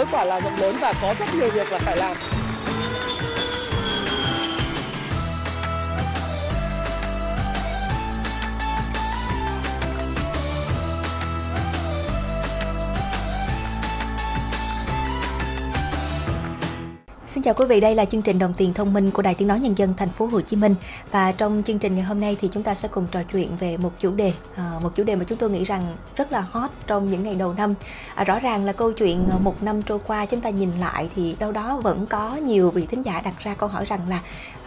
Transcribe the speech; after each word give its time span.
giới 0.00 0.06
quả 0.12 0.24
là 0.24 0.40
rộng 0.40 0.56
lớn 0.60 0.76
và 0.80 0.92
có 1.02 1.14
rất 1.18 1.26
nhiều 1.34 1.48
việc 1.50 1.72
là 1.72 1.78
phải 1.78 1.96
làm. 1.96 2.29
Xin 17.40 17.44
chào 17.44 17.54
quý 17.54 17.64
vị, 17.64 17.80
đây 17.80 17.94
là 17.94 18.04
chương 18.04 18.22
trình 18.22 18.38
Đồng 18.38 18.54
tiền 18.56 18.74
thông 18.74 18.92
minh 18.92 19.10
của 19.10 19.22
Đài 19.22 19.34
Tiếng 19.34 19.48
nói 19.48 19.60
Nhân 19.60 19.78
dân 19.78 19.94
thành 19.96 20.08
phố 20.08 20.26
Hồ 20.26 20.40
Chí 20.40 20.56
Minh. 20.56 20.74
Và 21.10 21.32
trong 21.32 21.62
chương 21.66 21.78
trình 21.78 21.94
ngày 21.94 22.04
hôm 22.04 22.20
nay 22.20 22.36
thì 22.40 22.48
chúng 22.52 22.62
ta 22.62 22.74
sẽ 22.74 22.88
cùng 22.88 23.06
trò 23.10 23.20
chuyện 23.32 23.56
về 23.60 23.76
một 23.76 23.92
chủ 23.98 24.14
đề, 24.14 24.32
à, 24.56 24.72
một 24.82 24.96
chủ 24.96 25.04
đề 25.04 25.16
mà 25.16 25.24
chúng 25.24 25.38
tôi 25.38 25.50
nghĩ 25.50 25.64
rằng 25.64 25.96
rất 26.16 26.32
là 26.32 26.40
hot 26.40 26.70
trong 26.86 27.10
những 27.10 27.22
ngày 27.22 27.34
đầu 27.34 27.54
năm. 27.54 27.74
À, 28.14 28.24
rõ 28.24 28.38
ràng 28.38 28.64
là 28.64 28.72
câu 28.72 28.92
chuyện 28.92 29.28
à, 29.30 29.36
một 29.42 29.62
năm 29.62 29.82
trôi 29.82 29.98
qua 30.06 30.26
chúng 30.26 30.40
ta 30.40 30.50
nhìn 30.50 30.70
lại 30.80 31.08
thì 31.16 31.36
đâu 31.38 31.52
đó 31.52 31.80
vẫn 31.82 32.06
có 32.06 32.36
nhiều 32.36 32.70
vị 32.70 32.86
thính 32.86 33.02
giả 33.02 33.20
đặt 33.20 33.34
ra 33.38 33.54
câu 33.54 33.68
hỏi 33.68 33.84
rằng 33.84 34.00
là 34.08 34.20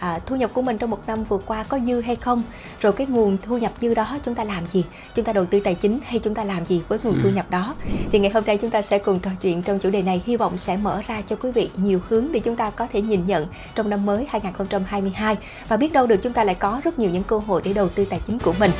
à, 0.04 0.18
thu 0.26 0.36
nhập 0.36 0.50
của 0.54 0.62
mình 0.62 0.78
trong 0.78 0.90
một 0.90 1.06
năm 1.06 1.24
vừa 1.24 1.38
qua 1.38 1.62
có 1.62 1.78
dư 1.86 2.00
hay 2.00 2.16
không? 2.16 2.42
Rồi 2.80 2.92
cái 2.92 3.06
nguồn 3.06 3.36
thu 3.42 3.58
nhập 3.58 3.72
dư 3.80 3.94
đó 3.94 4.18
chúng 4.24 4.34
ta 4.34 4.44
làm 4.44 4.64
gì? 4.72 4.84
Chúng 5.14 5.24
ta 5.24 5.32
đầu 5.32 5.44
tư 5.44 5.60
tài 5.60 5.74
chính 5.74 5.98
hay 6.04 6.18
chúng 6.18 6.34
ta 6.34 6.44
làm 6.44 6.64
gì 6.66 6.82
với 6.88 6.98
nguồn 7.02 7.18
thu 7.22 7.30
nhập 7.30 7.50
đó? 7.50 7.74
Thì 8.12 8.18
ngày 8.18 8.30
hôm 8.30 8.44
nay 8.44 8.58
chúng 8.58 8.70
ta 8.70 8.82
sẽ 8.82 8.98
cùng 8.98 9.20
trò 9.20 9.30
chuyện 9.40 9.62
trong 9.62 9.78
chủ 9.78 9.90
đề 9.90 10.02
này 10.02 10.22
hy 10.26 10.36
vọng 10.36 10.58
sẽ 10.58 10.76
mở 10.76 11.02
ra 11.06 11.22
cho 11.28 11.36
quý 11.36 11.52
vị 11.52 11.70
nhiều 11.76 12.00
hướng 12.08 12.26
để 12.32 12.40
chúng 12.40 12.56
ta 12.56 12.70
có 12.70 12.86
thể 12.92 13.02
nhìn 13.02 13.26
nhận 13.26 13.46
trong 13.74 13.90
năm 13.90 14.06
mới 14.06 14.26
2022 14.30 15.36
và 15.68 15.76
biết 15.76 15.92
đâu 15.92 16.06
được 16.06 16.16
chúng 16.22 16.32
ta 16.32 16.44
lại 16.44 16.54
có 16.54 16.80
rất 16.84 16.98
nhiều 16.98 17.10
những 17.10 17.24
cơ 17.24 17.38
hội 17.38 17.62
để 17.64 17.72
đầu 17.72 17.88
tư 17.88 18.04
tài 18.04 18.20
chính 18.26 18.38
của 18.38 18.54
mình. 18.60 18.70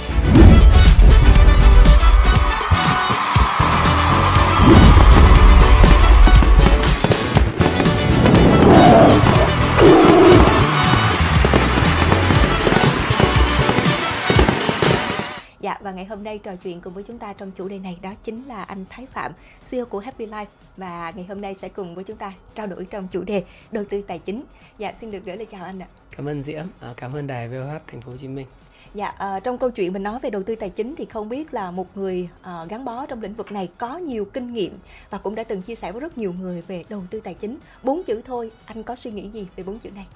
Ngày 15.95 16.05
hôm 16.05 16.25
nay 16.25 16.39
trò 16.39 16.56
chuyện 16.56 16.81
cùng 16.81 16.95
với 16.95 17.03
chúng 17.03 17.19
ta 17.19 17.33
trong 17.33 17.50
chủ 17.50 17.69
đề 17.69 17.78
này 17.78 17.98
đó 18.03 18.12
chính 18.25 18.42
là 18.42 18.62
anh 18.62 18.84
Thái 18.91 19.06
Phạm, 19.06 19.33
CEO 19.70 19.87
của 19.87 19.98
Happy 19.98 20.27
Life 20.27 20.47
và 20.77 21.12
ngày 21.17 21.25
hôm 21.25 21.41
nay 21.41 21.55
sẽ 21.55 21.69
cùng 21.69 21.95
với 21.95 22.05
chúng 22.05 22.17
ta 22.17 22.33
trao 22.55 22.67
đổi 22.67 22.86
trong 22.91 23.09
chủ 23.09 23.23
đề 23.23 23.45
đầu 23.73 23.84
tư 23.91 24.03
tài 24.06 24.19
chính. 24.19 24.45
Dạ 24.78 24.92
xin 25.01 25.11
được 25.11 25.25
gửi 25.25 25.36
lời 25.36 25.47
chào 25.51 25.64
anh 25.64 25.83
ạ. 25.83 25.86
Cảm 26.17 26.28
ơn 26.28 26.42
Diễm, 26.42 26.64
à, 26.81 26.95
cảm 26.97 27.12
ơn 27.12 27.27
đài 27.27 27.48
VOH 27.48 27.83
Thành 27.86 28.01
phố 28.01 28.11
Hồ 28.11 28.17
Chí 28.17 28.28
Minh. 28.28 28.47
Dạ, 28.95 29.06
à, 29.06 29.41
trong 29.41 29.59
câu 29.59 29.70
chuyện 29.70 29.92
mình 29.92 30.03
nói 30.03 30.19
về 30.23 30.31
đầu 30.31 30.42
tư 30.42 30.55
tài 30.55 30.70
chính 30.70 30.95
thì 30.97 31.05
không 31.05 31.28
biết 31.28 31.55
là 31.55 31.70
một 31.70 31.97
người 31.97 32.29
à, 32.42 32.64
gắn 32.69 32.84
bó 32.84 33.06
trong 33.06 33.23
lĩnh 33.23 33.34
vực 33.34 33.53
này 33.53 33.69
có 33.79 33.97
nhiều 33.97 34.25
kinh 34.25 34.55
nghiệm 34.55 34.79
và 35.11 35.19
cũng 35.19 35.34
đã 35.34 35.45
từng 35.45 35.62
chia 35.62 35.75
sẻ 35.75 35.92
với 35.92 36.01
rất 36.01 36.19
nhiều 36.19 36.33
người 36.33 36.62
về 36.62 36.84
đầu 36.89 37.03
tư 37.11 37.20
tài 37.20 37.34
chính. 37.34 37.58
Bốn 37.83 38.03
chữ 38.03 38.23
thôi, 38.25 38.51
anh 38.67 38.83
có 38.83 38.97
suy 38.97 39.11
nghĩ 39.11 39.29
gì 39.29 39.47
về 39.56 39.64
bốn 39.64 39.79
chữ 39.79 39.91
này? 39.91 40.06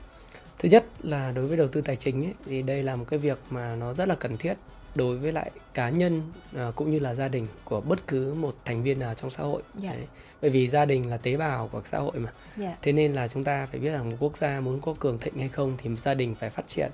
Thứ 0.58 0.68
nhất 0.68 0.84
là 1.00 1.32
đối 1.32 1.46
với 1.46 1.56
đầu 1.56 1.68
tư 1.68 1.80
tài 1.80 1.96
chính 1.96 2.24
ấy, 2.24 2.34
thì 2.46 2.62
đây 2.62 2.82
là 2.82 2.96
một 2.96 3.04
cái 3.08 3.18
việc 3.18 3.38
mà 3.50 3.74
nó 3.74 3.92
rất 3.92 4.08
là 4.08 4.14
cần 4.14 4.36
thiết 4.36 4.54
đối 4.94 5.16
với 5.18 5.32
lại 5.32 5.50
cá 5.74 5.88
nhân 5.90 6.22
à, 6.56 6.70
cũng 6.76 6.90
như 6.90 6.98
là 6.98 7.14
gia 7.14 7.28
đình 7.28 7.46
của 7.64 7.80
bất 7.80 8.06
cứ 8.06 8.34
một 8.34 8.54
thành 8.64 8.82
viên 8.82 8.98
nào 8.98 9.14
trong 9.14 9.30
xã 9.30 9.42
hội. 9.42 9.62
Dạ. 9.82 9.92
Đấy. 9.92 10.06
Bởi 10.42 10.50
vì 10.50 10.68
gia 10.68 10.84
đình 10.84 11.10
là 11.10 11.16
tế 11.16 11.36
bào 11.36 11.68
của 11.68 11.82
xã 11.84 11.98
hội 11.98 12.12
mà. 12.18 12.32
Dạ. 12.56 12.76
Thế 12.82 12.92
nên 12.92 13.12
là 13.12 13.28
chúng 13.28 13.44
ta 13.44 13.66
phải 13.66 13.80
biết 13.80 13.90
rằng 13.90 14.10
một 14.10 14.16
quốc 14.20 14.36
gia 14.38 14.60
muốn 14.60 14.80
có 14.80 14.94
cường 14.98 15.18
thịnh 15.18 15.34
hay 15.38 15.48
không 15.48 15.76
thì 15.82 15.96
gia 15.96 16.14
đình 16.14 16.34
phải 16.34 16.50
phát 16.50 16.68
triển 16.68 16.90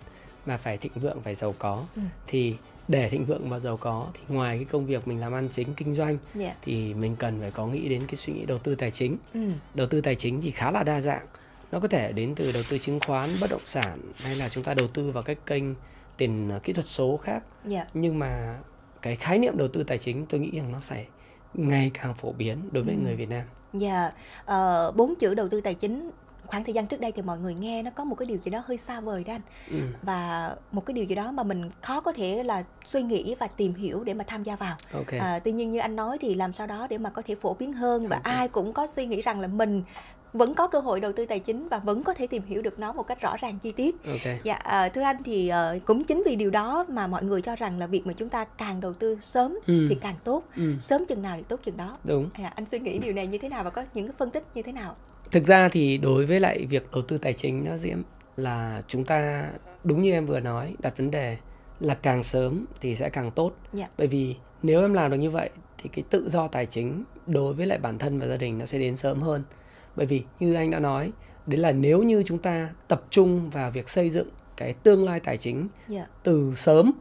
và 0.47 0.56
phải 0.56 0.77
thịnh 0.77 0.92
vượng 0.95 1.20
phải 1.22 1.34
giàu 1.34 1.54
có. 1.59 1.84
Ừ. 1.97 2.03
Thì 2.27 2.54
để 2.88 3.09
thịnh 3.09 3.25
vượng 3.25 3.50
và 3.50 3.59
giàu 3.59 3.77
có 3.77 4.06
thì 4.15 4.21
ngoài 4.34 4.56
cái 4.56 4.65
công 4.65 4.87
việc 4.87 5.09
mình 5.09 5.21
làm 5.21 5.33
ăn 5.33 5.49
chính 5.53 5.75
kinh 5.75 5.94
doanh 5.94 6.19
Dạ. 6.34 6.54
thì 6.62 6.94
mình 6.94 7.16
cần 7.16 7.41
phải 7.41 7.50
có 7.50 7.66
nghĩ 7.66 7.88
đến 7.88 8.06
cái 8.06 8.16
suy 8.16 8.33
nghĩ 8.33 8.47
đầu 8.47 8.59
tư 8.59 8.75
tài 8.75 8.91
chính. 8.91 9.16
Ừ. 9.34 9.41
đầu 9.75 9.87
tư 9.87 10.00
tài 10.00 10.15
chính 10.16 10.41
thì 10.43 10.50
khá 10.50 10.71
là 10.71 10.83
đa 10.83 11.00
dạng 11.00 11.27
nó 11.72 11.81
có 11.81 11.88
thể 11.88 12.12
đến 12.12 12.34
từ 12.34 12.53
đầu 12.53 12.62
tư 12.71 12.78
chứng 12.78 13.00
khoán 13.06 13.31
bất 13.41 13.50
động 13.50 13.60
sản 13.65 13.99
hay 14.16 14.37
là 14.37 14.49
chúng 14.49 14.65
ta 14.65 14.75
đầu 14.75 14.87
tư 14.88 15.10
vào 15.10 15.22
các 15.22 15.38
kênh 15.47 15.65
tiền 16.16 16.50
ờ, 16.50 16.58
kỹ 16.58 16.72
thuật 16.72 16.86
số 16.86 17.16
khác 17.16 17.42
Dạ. 17.66 17.86
nhưng 17.94 18.19
mà 18.19 18.58
cái 19.02 19.16
khái 19.16 19.38
niệm 19.38 19.56
đầu 19.56 19.69
tư 19.69 19.82
tài 19.84 19.98
chính 19.98 20.26
tôi 20.26 20.41
nghĩ 20.41 20.50
rằng 20.58 20.72
nó 20.72 20.78
phải 20.82 21.06
ngày 21.54 21.91
càng 21.94 22.14
phổ 22.14 22.32
biến 22.32 22.58
đối 22.72 22.84
với 22.84 22.94
Ừ. 22.94 23.00
người 23.04 23.16
Việt 23.16 23.28
Nam 23.28 23.42
Dạ, 23.72 24.10
ờ, 24.44 24.92
bốn 24.97 25.14
chữ 25.14 25.34
đầu 25.34 25.48
tư 25.48 25.60
tài 25.60 25.74
chính 25.74 26.10
khoảng 26.47 26.64
thời 26.64 26.74
gian 26.74 26.86
trước 26.86 27.00
đây 27.00 27.12
thì 27.12 27.22
mọi 27.22 27.38
người 27.38 27.54
nghe 27.54 27.82
nó 27.82 27.91
có 27.91 28.04
một 28.04 28.14
cái 28.14 28.26
điều 28.26 28.38
gì 28.38 28.50
đó 28.50 28.62
hơi 28.66 28.76
xa 28.76 29.00
vời 29.00 29.24
đó 29.24 29.32
anh 29.32 29.41
ừ. 29.70 29.76
và 30.03 30.50
một 30.72 30.86
cái 30.86 30.94
điều 30.94 31.04
gì 31.04 31.14
đó 31.14 31.30
mà 31.32 31.42
mình 31.42 31.70
khó 31.82 32.00
có 32.00 32.12
thể 32.12 32.42
là 32.42 32.62
suy 32.84 33.03
nghĩ 33.03 33.34
và 33.38 33.47
tìm 33.47 33.74
hiểu 33.74 34.04
để 34.04 34.14
mà 34.14 34.24
tham 34.26 34.42
gia 34.42 34.56
vào 34.56 34.76
ok 34.92 35.06
à, 35.20 35.38
tuy 35.44 35.53
nhiên 35.53 35.72
như 35.72 35.78
anh 35.78 35.97
nói 35.97 36.19
thì 36.20 36.34
làm 36.34 36.53
sao 36.53 36.66
đó 36.66 36.86
để 36.91 36.98
mà 36.98 37.10
có 37.10 37.22
thể 37.26 37.34
phổ 37.34 37.54
biến 37.54 37.72
hơn 37.72 38.08
và 38.08 38.20
ai 38.22 38.48
cũng 38.48 38.72
có 38.72 38.86
suy 38.86 39.06
nghĩ 39.06 39.20
rằng 39.20 39.41
là 39.41 39.48
mình 39.48 39.82
vẫn 40.34 40.55
có 40.55 40.67
cơ 40.69 40.81
hội 40.81 41.00
đầu 41.00 41.12
tư 41.12 41.27
tài 41.27 41.39
chính 41.39 41.69
và 41.69 41.78
vẫn 41.78 42.03
có 42.03 42.15
thể 42.15 42.27
tìm 42.27 42.43
hiểu 42.43 42.62
được 42.62 42.78
nó 42.78 42.93
một 42.93 43.03
cách 43.03 43.21
rõ 43.21 43.37
ràng 43.37 43.59
chi 43.59 43.72
tiết 43.72 43.95
ok 44.06 44.34
Dạ, 44.45 44.55
à, 44.55 44.89
thưa 44.89 45.00
anh 45.03 45.17
thì 45.25 45.49
ờ, 45.49 45.78
cũng 45.84 46.05
chính 46.05 46.22
vì 46.27 46.37
điều 46.37 46.50
đó 46.50 46.87
mà 46.89 47.06
mọi 47.06 47.22
người 47.25 47.43
cho 47.43 47.56
rằng 47.56 47.78
là 47.78 47.87
việc 47.87 48.06
mà 48.06 48.12
chúng 48.12 48.28
ta 48.28 48.45
càng 48.45 48.81
đầu 48.81 48.93
tư 48.93 49.19
sớm 49.21 49.59
Ừ. 49.67 49.87
thì 49.91 49.97
càng 50.00 50.15
tốt, 50.25 50.43
ừ. 50.56 50.75
sớm 50.81 51.05
chừng 51.09 51.22
nào 51.22 51.37
thì 51.37 51.43
tốt 51.49 51.61
chừng 51.65 51.77
đó. 51.77 51.97
đúng 52.05 52.31
À, 52.34 52.53
anh 52.55 52.67
suy 52.67 52.78
nghĩ 52.78 52.99
điều 52.99 53.12
này 53.12 53.27
như 53.27 53.39
thế 53.39 53.49
nào 53.49 53.65
và 53.65 53.71
có 53.71 53.84
những 53.95 54.06
cái 54.06 54.15
phân 54.19 54.31
tích 54.31 54.45
như 54.55 54.62
thế 54.62 54.72
nào? 54.72 54.97
thực 55.31 55.45
ra 55.45 55.69
thì 55.69 55.99
đối 55.99 56.27
với 56.27 56.41
lại 56.41 56.66
việc 56.71 56.87
đầu 56.93 57.03
tư 57.03 57.19
tài 57.19 57.33
chính 57.33 57.65
đó 57.65 57.77
diễm 57.77 57.99
là 58.37 58.83
chúng 58.89 59.05
ta 59.05 59.49
đúng 59.84 60.03
như 60.03 60.12
em 60.12 60.27
vừa 60.27 60.41
nói 60.41 60.75
đặt 60.78 60.97
vấn 60.97 61.11
đề 61.11 61.37
là 61.81 61.95
càng 61.95 62.22
sớm 62.22 62.65
thì 62.81 62.95
sẽ 62.95 63.09
càng 63.11 63.31
tốt 63.31 63.53
Dạ. 63.72 63.89
bởi 63.99 64.06
vì 64.06 64.37
nếu 64.62 64.81
em 64.81 64.95
làm 64.95 65.11
được 65.11 65.16
như 65.16 65.31
vậy 65.31 65.51
thì 65.78 65.89
cái 65.93 66.05
tự 66.11 66.28
do 66.31 66.49
tài 66.49 66.66
chính 66.66 67.05
đối 67.27 67.55
với 67.55 67.66
lại 67.66 67.78
bản 67.78 67.99
thân 67.99 68.19
và 68.19 68.27
gia 68.27 68.37
đình 68.37 68.59
nó 68.59 68.65
sẽ 68.66 68.78
đến 68.78 68.97
sớm 68.97 69.22
hơn 69.22 69.43
bởi 69.97 70.06
vì 70.06 70.22
như 70.41 70.55
anh 70.55 70.71
đã 70.71 70.78
nói 70.78 71.12
đấy 71.47 71.56
là 71.59 71.72
nếu 71.72 72.03
như 72.03 72.22
chúng 72.27 72.38
ta 72.38 72.69
tập 72.88 73.03
trung 73.10 73.50
vào 73.50 73.71
việc 73.71 73.88
xây 73.88 74.10
dựng 74.10 74.28
cái 74.56 74.72
tương 74.72 75.05
lai 75.05 75.21
tài 75.21 75.37
chính 75.38 75.69
Dạ. 75.88 76.06
từ 76.22 76.53
sớm 76.56 76.93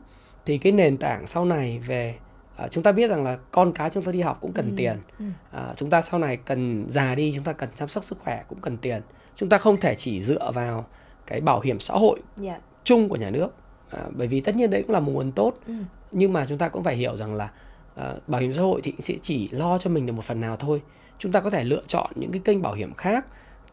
thì 0.45 0.57
cái 0.57 0.71
nền 0.71 0.97
tảng 0.97 1.27
sau 1.27 1.45
này 1.45 1.79
về 1.79 2.15
à, 2.55 2.67
chúng 2.67 2.83
ta 2.83 2.91
biết 2.91 3.07
rằng 3.09 3.23
là 3.23 3.37
con 3.51 3.71
cái 3.73 3.89
chúng 3.89 4.03
ta 4.03 4.11
đi 4.11 4.21
học 4.21 4.37
cũng 4.41 4.51
cần 4.53 4.65
Ừ, 4.69 4.73
tiền 4.77 4.97
ừ. 5.19 5.25
à, 5.51 5.73
chúng 5.75 5.89
ta 5.89 6.01
sau 6.01 6.19
này 6.19 6.37
cần 6.37 6.85
già 6.89 7.15
đi 7.15 7.31
chúng 7.35 7.43
ta 7.43 7.53
cần 7.53 7.69
chăm 7.75 7.87
sóc 7.87 8.03
sức 8.03 8.17
khỏe 8.23 8.43
cũng 8.47 8.59
cần 8.61 8.77
tiền 8.77 9.01
chúng 9.35 9.49
ta 9.49 9.57
không 9.57 9.77
thể 9.79 9.95
chỉ 9.95 10.21
dựa 10.21 10.51
vào 10.51 10.85
cái 11.27 11.41
bảo 11.41 11.61
hiểm 11.61 11.79
xã 11.79 11.93
hội 11.93 12.19
Dạ. 12.37 12.57
chung 12.83 13.09
của 13.09 13.15
nhà 13.15 13.29
nước 13.29 13.47
à, 13.89 13.99
bởi 14.11 14.27
vì 14.27 14.41
tất 14.41 14.55
nhiên 14.55 14.69
đấy 14.69 14.81
cũng 14.83 14.91
là 14.91 14.99
một 14.99 15.11
nguồn 15.11 15.31
tốt 15.31 15.53
Ừ. 15.67 15.73
nhưng 16.11 16.33
mà 16.33 16.45
chúng 16.45 16.57
ta 16.57 16.69
cũng 16.69 16.83
phải 16.83 16.95
hiểu 16.95 17.17
rằng 17.17 17.35
là 17.35 17.49
à, 17.95 18.13
bảo 18.27 18.41
hiểm 18.41 18.53
xã 18.53 18.61
hội 18.61 18.81
thì 18.83 18.93
sẽ 18.99 19.13
chỉ 19.21 19.49
lo 19.51 19.77
cho 19.77 19.89
mình 19.89 20.05
được 20.05 20.13
một 20.13 20.23
phần 20.23 20.41
nào 20.41 20.57
thôi 20.57 20.81
chúng 21.19 21.31
ta 21.31 21.39
có 21.39 21.49
thể 21.49 21.63
lựa 21.63 21.81
chọn 21.87 22.11
những 22.15 22.31
cái 22.31 22.41
kênh 22.45 22.61
bảo 22.61 22.73
hiểm 22.73 22.93
khác 22.93 23.25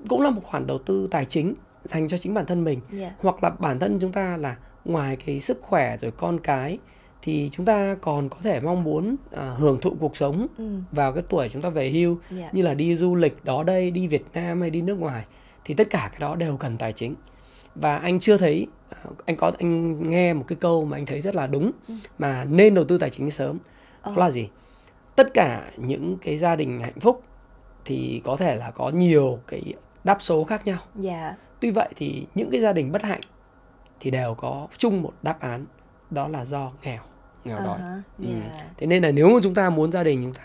cũng 0.09 0.21
là 0.21 0.31
một 0.31 0.41
khoản 0.45 0.67
đầu 0.67 0.79
tư 0.79 1.09
tài 1.11 1.25
chính 1.25 1.55
dành 1.85 2.09
cho 2.09 2.17
chính 2.19 2.35
bản 2.35 2.47
thân 2.47 2.65
mình 2.65 2.81
Dạ. 2.93 3.11
hoặc 3.19 3.45
là 3.45 3.51
bản 3.51 3.79
thân 3.79 3.99
chúng 4.01 4.13
ta 4.13 4.37
là 4.37 4.57
ngoài 4.85 5.17
cái 5.27 5.41
sức 5.41 5.59
khỏe 5.63 5.97
rồi 6.01 6.11
con 6.17 6.41
cái 6.41 6.79
thì 7.23 7.49
chúng 7.53 7.67
ta 7.67 7.97
còn 8.01 8.29
có 8.29 8.37
thể 8.43 8.61
mong 8.61 8.85
muốn 8.85 9.17
à, 9.37 9.55
hưởng 9.59 9.81
thụ 9.81 9.97
cuộc 10.01 10.17
sống 10.17 10.47
Ừ. 10.59 10.71
vào 10.93 11.13
cái 11.13 11.23
tuổi 11.29 11.49
chúng 11.49 11.63
ta 11.63 11.69
về 11.69 11.91
hưu 11.91 12.19
Dạ. 12.31 12.49
như 12.53 12.63
là 12.63 12.75
đi 12.75 12.97
du 12.97 13.15
lịch 13.15 13.45
đó 13.45 13.63
đây 13.63 13.91
đi 13.91 14.07
Việt 14.07 14.25
Nam 14.35 14.61
hay 14.61 14.71
đi 14.71 14.83
nước 14.83 14.99
ngoài 14.99 15.25
thì 15.65 15.75
tất 15.75 15.91
cả 15.91 16.09
cái 16.13 16.21
đó 16.21 16.37
đều 16.37 16.57
cần 16.57 16.77
tài 16.77 16.93
chính 16.93 17.15
và 17.75 17.99
anh 17.99 18.21
chưa 18.21 18.37
thấy 18.37 18.67
à, 18.91 18.99
anh 19.27 19.37
có 19.37 19.53
anh 19.59 20.03
nghe 20.11 20.33
một 20.35 20.45
cái 20.49 20.57
câu 20.61 20.85
mà 20.85 20.97
anh 20.97 21.07
thấy 21.07 21.21
rất 21.21 21.35
là 21.35 21.47
đúng 21.47 21.71
Ừ. 21.89 21.95
mà 22.19 22.45
nên 22.45 22.75
đầu 22.75 22.85
tư 22.85 22.99
tài 22.99 23.11
chính 23.11 23.31
sớm 23.31 23.59
đó 24.05 24.13
là 24.17 24.31
gì 24.31 24.49
tất 25.17 25.35
cả 25.35 25.71
những 25.77 26.17
cái 26.23 26.37
gia 26.37 26.57
đình 26.57 26.81
hạnh 26.81 27.01
phúc 27.01 27.23
thì 27.85 28.21
có 28.25 28.37
thể 28.37 28.55
là 28.57 28.71
có 28.71 28.89
nhiều 28.89 29.39
cái 29.47 29.63
đáp 30.05 30.17
số 30.23 30.45
khác 30.45 30.67
nhau 30.67 30.79
Dạ. 30.95 31.35
tuy 31.61 31.71
vậy 31.71 31.89
thì 31.97 32.27
những 32.35 32.51
cái 32.51 32.61
gia 32.61 32.73
đình 32.73 32.93
bất 32.93 33.03
hạnh 33.03 33.21
thì 34.01 34.11
đều 34.11 34.35
có 34.35 34.69
chung 34.79 35.03
một 35.03 35.13
đáp 35.23 35.41
án 35.41 35.67
đó 36.11 36.29
là 36.29 36.45
do 36.45 36.73
nghèo 36.83 37.01
nghèo 37.45 37.59
À 37.59 37.65
đói 37.65 37.79
hả, 37.79 38.03
Ừ. 38.19 38.25
Dạ. 38.57 38.65
thế 38.77 38.87
nên 38.87 39.03
là 39.03 39.11
nếu 39.11 39.29
mà 39.29 39.41
chúng 39.43 39.55
ta 39.55 39.71
muốn 39.71 39.93
gia 39.93 40.03
đình 40.05 40.23
chúng 40.23 40.35
ta 40.35 40.43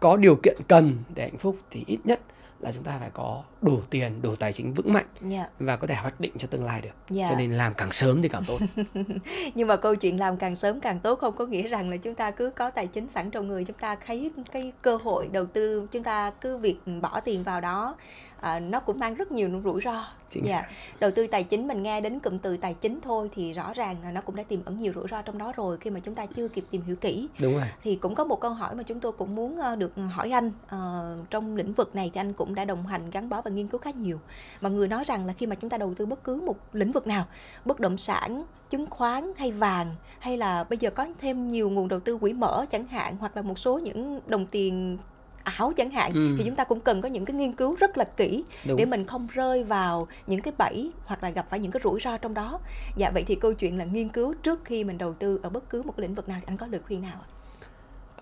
có 0.00 0.16
điều 0.16 0.36
kiện 0.36 0.56
cần 0.68 0.96
để 1.14 1.22
hạnh 1.22 1.38
phúc 1.38 1.56
thì 1.70 1.84
ít 1.86 1.98
nhất 2.04 2.20
là 2.62 2.72
chúng 2.72 2.84
ta 2.84 2.96
phải 3.00 3.10
có 3.12 3.42
đủ 3.62 3.80
tiền 3.90 4.22
đủ 4.22 4.36
tài 4.36 4.52
chính 4.52 4.74
vững 4.74 4.92
mạnh 4.92 5.06
Dạ. 5.20 5.46
và 5.58 5.76
có 5.76 5.86
thể 5.86 5.94
hoạch 5.94 6.20
định 6.20 6.32
cho 6.38 6.48
tương 6.50 6.64
lai 6.64 6.80
được 6.80 6.90
Dạ. 7.10 7.26
cho 7.30 7.36
nên 7.36 7.52
làm 7.52 7.74
càng 7.74 7.92
sớm 7.92 8.22
thì 8.22 8.28
càng 8.28 8.42
tốt 8.46 8.58
Nhưng 9.54 9.68
mà 9.68 9.76
câu 9.76 9.94
chuyện 9.94 10.18
làm 10.20 10.36
càng 10.36 10.54
sớm 10.54 10.80
càng 10.80 11.00
tốt 11.00 11.18
không 11.20 11.36
có 11.36 11.46
nghĩa 11.46 11.68
rằng 11.68 11.90
là 11.90 11.96
chúng 11.96 12.14
ta 12.14 12.30
cứ 12.30 12.50
có 12.50 12.70
tài 12.70 12.86
chính 12.86 13.08
sẵn 13.08 13.30
trong 13.30 13.48
người 13.48 13.64
chúng 13.64 13.76
ta 13.78 13.96
thấy 14.06 14.30
cái 14.52 14.72
cơ 14.82 14.96
hội 15.04 15.28
đầu 15.32 15.46
tư 15.46 15.86
chúng 15.92 16.02
ta 16.02 16.30
cứ 16.40 16.56
việc 16.56 16.76
bỏ 17.02 17.20
tiền 17.20 17.42
vào 17.42 17.60
đó 17.60 17.96
à, 18.42 18.60
nó 18.60 18.80
cũng 18.80 18.98
mang 18.98 19.14
rất 19.14 19.32
nhiều 19.32 19.60
rủi 19.64 19.80
ro. 19.80 20.04
chính 20.30 20.44
Dạ. 20.48 20.62
Đầu 21.00 21.10
tư 21.10 21.26
tài 21.26 21.44
chính 21.44 21.68
mình 21.68 21.82
nghe 21.82 22.00
đến 22.00 22.18
cụm 22.20 22.38
từ 22.38 22.56
tài 22.56 22.74
chính 22.74 23.00
thôi 23.00 23.30
thì 23.34 23.52
rõ 23.52 23.72
ràng 23.72 23.96
là 24.02 24.10
nó 24.10 24.20
cũng 24.20 24.36
đã 24.36 24.42
tiềm 24.42 24.64
ẩn 24.64 24.80
nhiều 24.80 24.92
rủi 24.94 25.08
ro 25.10 25.22
trong 25.22 25.38
đó 25.38 25.52
rồi 25.56 25.78
khi 25.80 25.90
mà 25.90 26.00
chúng 26.00 26.14
ta 26.14 26.26
chưa 26.26 26.48
kịp 26.48 26.64
tìm 26.70 26.82
hiểu 26.82 26.96
kỹ. 26.96 27.28
đúng 27.40 27.52
rồi 27.52 27.64
thì 27.82 27.96
cũng 27.96 28.14
có 28.14 28.24
một 28.24 28.40
câu 28.40 28.50
hỏi 28.50 28.74
mà 28.74 28.82
chúng 28.82 29.00
tôi 29.00 29.12
cũng 29.12 29.34
muốn 29.34 29.58
ờ, 29.58 29.76
được 29.76 29.92
hỏi 30.12 30.30
anh 30.30 30.52
Ờ, 30.68 31.16
trong 31.30 31.56
lĩnh 31.56 31.72
vực 31.72 31.94
này 31.94 32.10
thì 32.14 32.20
anh 32.20 32.32
cũng 32.32 32.54
đã 32.54 32.64
đồng 32.64 32.86
hành 32.86 33.10
gắn 33.10 33.28
bó 33.28 33.40
và 33.42 33.50
nghiên 33.50 33.68
cứu 33.68 33.80
khá 33.80 33.90
nhiều 33.90 34.20
mà 34.60 34.68
người 34.68 34.88
nói 34.88 35.04
rằng 35.04 35.26
là 35.26 35.32
khi 35.32 35.46
mà 35.46 35.54
chúng 35.54 35.70
ta 35.70 35.78
đầu 35.78 35.94
tư 35.94 36.06
bất 36.06 36.24
cứ 36.24 36.40
một 36.40 36.56
lĩnh 36.72 36.92
vực 36.92 37.06
nào 37.06 37.24
bất 37.64 37.80
động 37.80 37.96
sản 37.96 38.44
chứng 38.70 38.86
khoán 38.90 39.32
hay 39.36 39.52
vàng 39.52 39.94
hay 40.18 40.36
là 40.36 40.64
bây 40.64 40.78
giờ 40.78 40.90
có 40.90 41.06
thêm 41.20 41.48
nhiều 41.48 41.70
nguồn 41.70 41.88
đầu 41.88 42.00
tư 42.00 42.18
quỹ 42.18 42.32
mở 42.32 42.66
chẳng 42.70 42.86
hạn 42.86 43.16
hoặc 43.20 43.36
là 43.36 43.42
một 43.42 43.58
số 43.58 43.78
những 43.78 44.20
đồng 44.26 44.46
tiền 44.46 44.98
ảo 45.44 45.72
chẳng 45.76 45.90
hạn 45.90 46.12
Ừ. 46.14 46.34
thì 46.38 46.44
chúng 46.46 46.56
ta 46.56 46.64
cũng 46.64 46.80
cần 46.80 47.00
có 47.00 47.08
những 47.08 47.24
cái 47.24 47.36
nghiên 47.36 47.52
cứu 47.52 47.76
rất 47.76 47.98
là 47.98 48.04
kỹ 48.04 48.44
Đúng. 48.66 48.76
để 48.76 48.84
mình 48.84 49.06
không 49.06 49.28
rơi 49.32 49.64
vào 49.64 50.08
những 50.26 50.40
cái 50.40 50.52
bẫy 50.58 50.90
hoặc 51.04 51.22
là 51.22 51.30
gặp 51.30 51.46
phải 51.50 51.58
những 51.60 51.72
cái 51.72 51.80
rủi 51.84 52.00
ro 52.00 52.18
trong 52.18 52.34
đó 52.34 52.60
dạ 52.96 53.10
vậy 53.14 53.24
thì 53.26 53.34
câu 53.34 53.52
chuyện 53.52 53.78
là 53.78 53.84
nghiên 53.84 54.08
cứu 54.08 54.34
trước 54.42 54.60
khi 54.64 54.84
mình 54.84 54.98
đầu 54.98 55.14
tư 55.14 55.40
ở 55.42 55.50
bất 55.50 55.70
cứ 55.70 55.82
một 55.82 55.94
cái 55.96 56.02
lĩnh 56.02 56.14
vực 56.14 56.28
nào 56.28 56.38
thì 56.40 56.44
anh 56.48 56.56
có 56.56 56.66
lời 56.66 56.80
khuyên 56.86 57.02
nào 57.02 57.20
ạ 57.20 57.28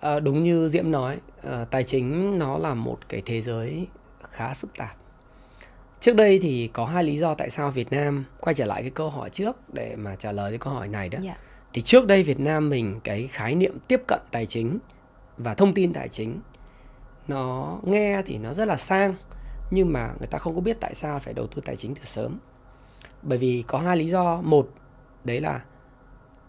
À, 0.01 0.19
đúng 0.19 0.43
như 0.43 0.69
Diễm 0.69 0.91
nói, 0.91 1.17
à, 1.43 1.65
tài 1.71 1.83
chính 1.83 2.39
nó 2.39 2.57
là 2.57 2.73
một 2.73 2.97
cái 3.09 3.21
thế 3.25 3.41
giới 3.41 3.87
khá 4.31 4.53
phức 4.53 4.77
tạp. 4.77 4.95
Trước 5.99 6.15
đây 6.15 6.39
thì 6.41 6.69
có 6.73 6.85
hai 6.85 7.03
lý 7.03 7.17
do 7.17 7.33
tại 7.35 7.49
sao 7.49 7.71
Việt 7.71 7.91
Nam 7.91 8.25
quay 8.39 8.53
trở 8.53 8.65
lại 8.65 8.81
cái 8.81 8.91
câu 8.91 9.09
hỏi 9.09 9.29
trước 9.29 9.73
để 9.73 9.95
mà 9.95 10.15
trả 10.15 10.31
lời 10.31 10.51
cái 10.51 10.57
câu 10.59 10.73
hỏi 10.73 10.87
này 10.87 11.09
đó. 11.09 11.19
dạ 11.23 11.35
Thì 11.73 11.81
trước 11.81 12.07
đây 12.07 12.23
Việt 12.23 12.39
Nam 12.39 12.69
mình 12.69 12.99
cái 13.03 13.27
khái 13.31 13.55
niệm 13.55 13.77
tiếp 13.87 14.01
cận 14.07 14.19
tài 14.31 14.45
chính 14.45 14.77
và 15.37 15.53
thông 15.53 15.73
tin 15.73 15.93
tài 15.93 16.09
chính 16.09 16.39
nó 17.27 17.77
nghe 17.83 18.21
thì 18.25 18.37
nó 18.37 18.53
rất 18.53 18.65
là 18.67 18.77
sang 18.77 19.15
nhưng 19.71 19.93
mà 19.93 20.13
người 20.19 20.27
ta 20.27 20.37
không 20.37 20.55
có 20.55 20.61
biết 20.61 20.77
tại 20.79 20.95
sao 20.95 21.19
phải 21.19 21.33
đầu 21.33 21.47
tư 21.47 21.61
tài 21.65 21.75
chính 21.75 21.95
từ 21.95 22.01
sớm. 22.05 22.37
Bởi 23.21 23.37
vì 23.37 23.63
có 23.67 23.77
hai 23.77 23.97
lý 23.97 24.07
do, 24.09 24.41
một 24.41 24.69
đấy 25.23 25.41
là 25.41 25.61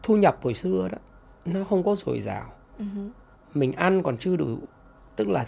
thu 0.02 0.16
nhập 0.16 0.38
hồi 0.42 0.54
xưa 0.54 0.88
đó 0.92 0.98
nó 1.44 1.64
không 1.64 1.82
có 1.82 1.94
dồi 1.94 2.20
dào 2.20 2.52
hứ. 2.78 2.84
mình 3.54 3.72
ăn 3.72 4.02
còn 4.02 4.16
chưa 4.16 4.36
đủ 4.36 4.58
tức 5.16 5.28
là 5.28 5.46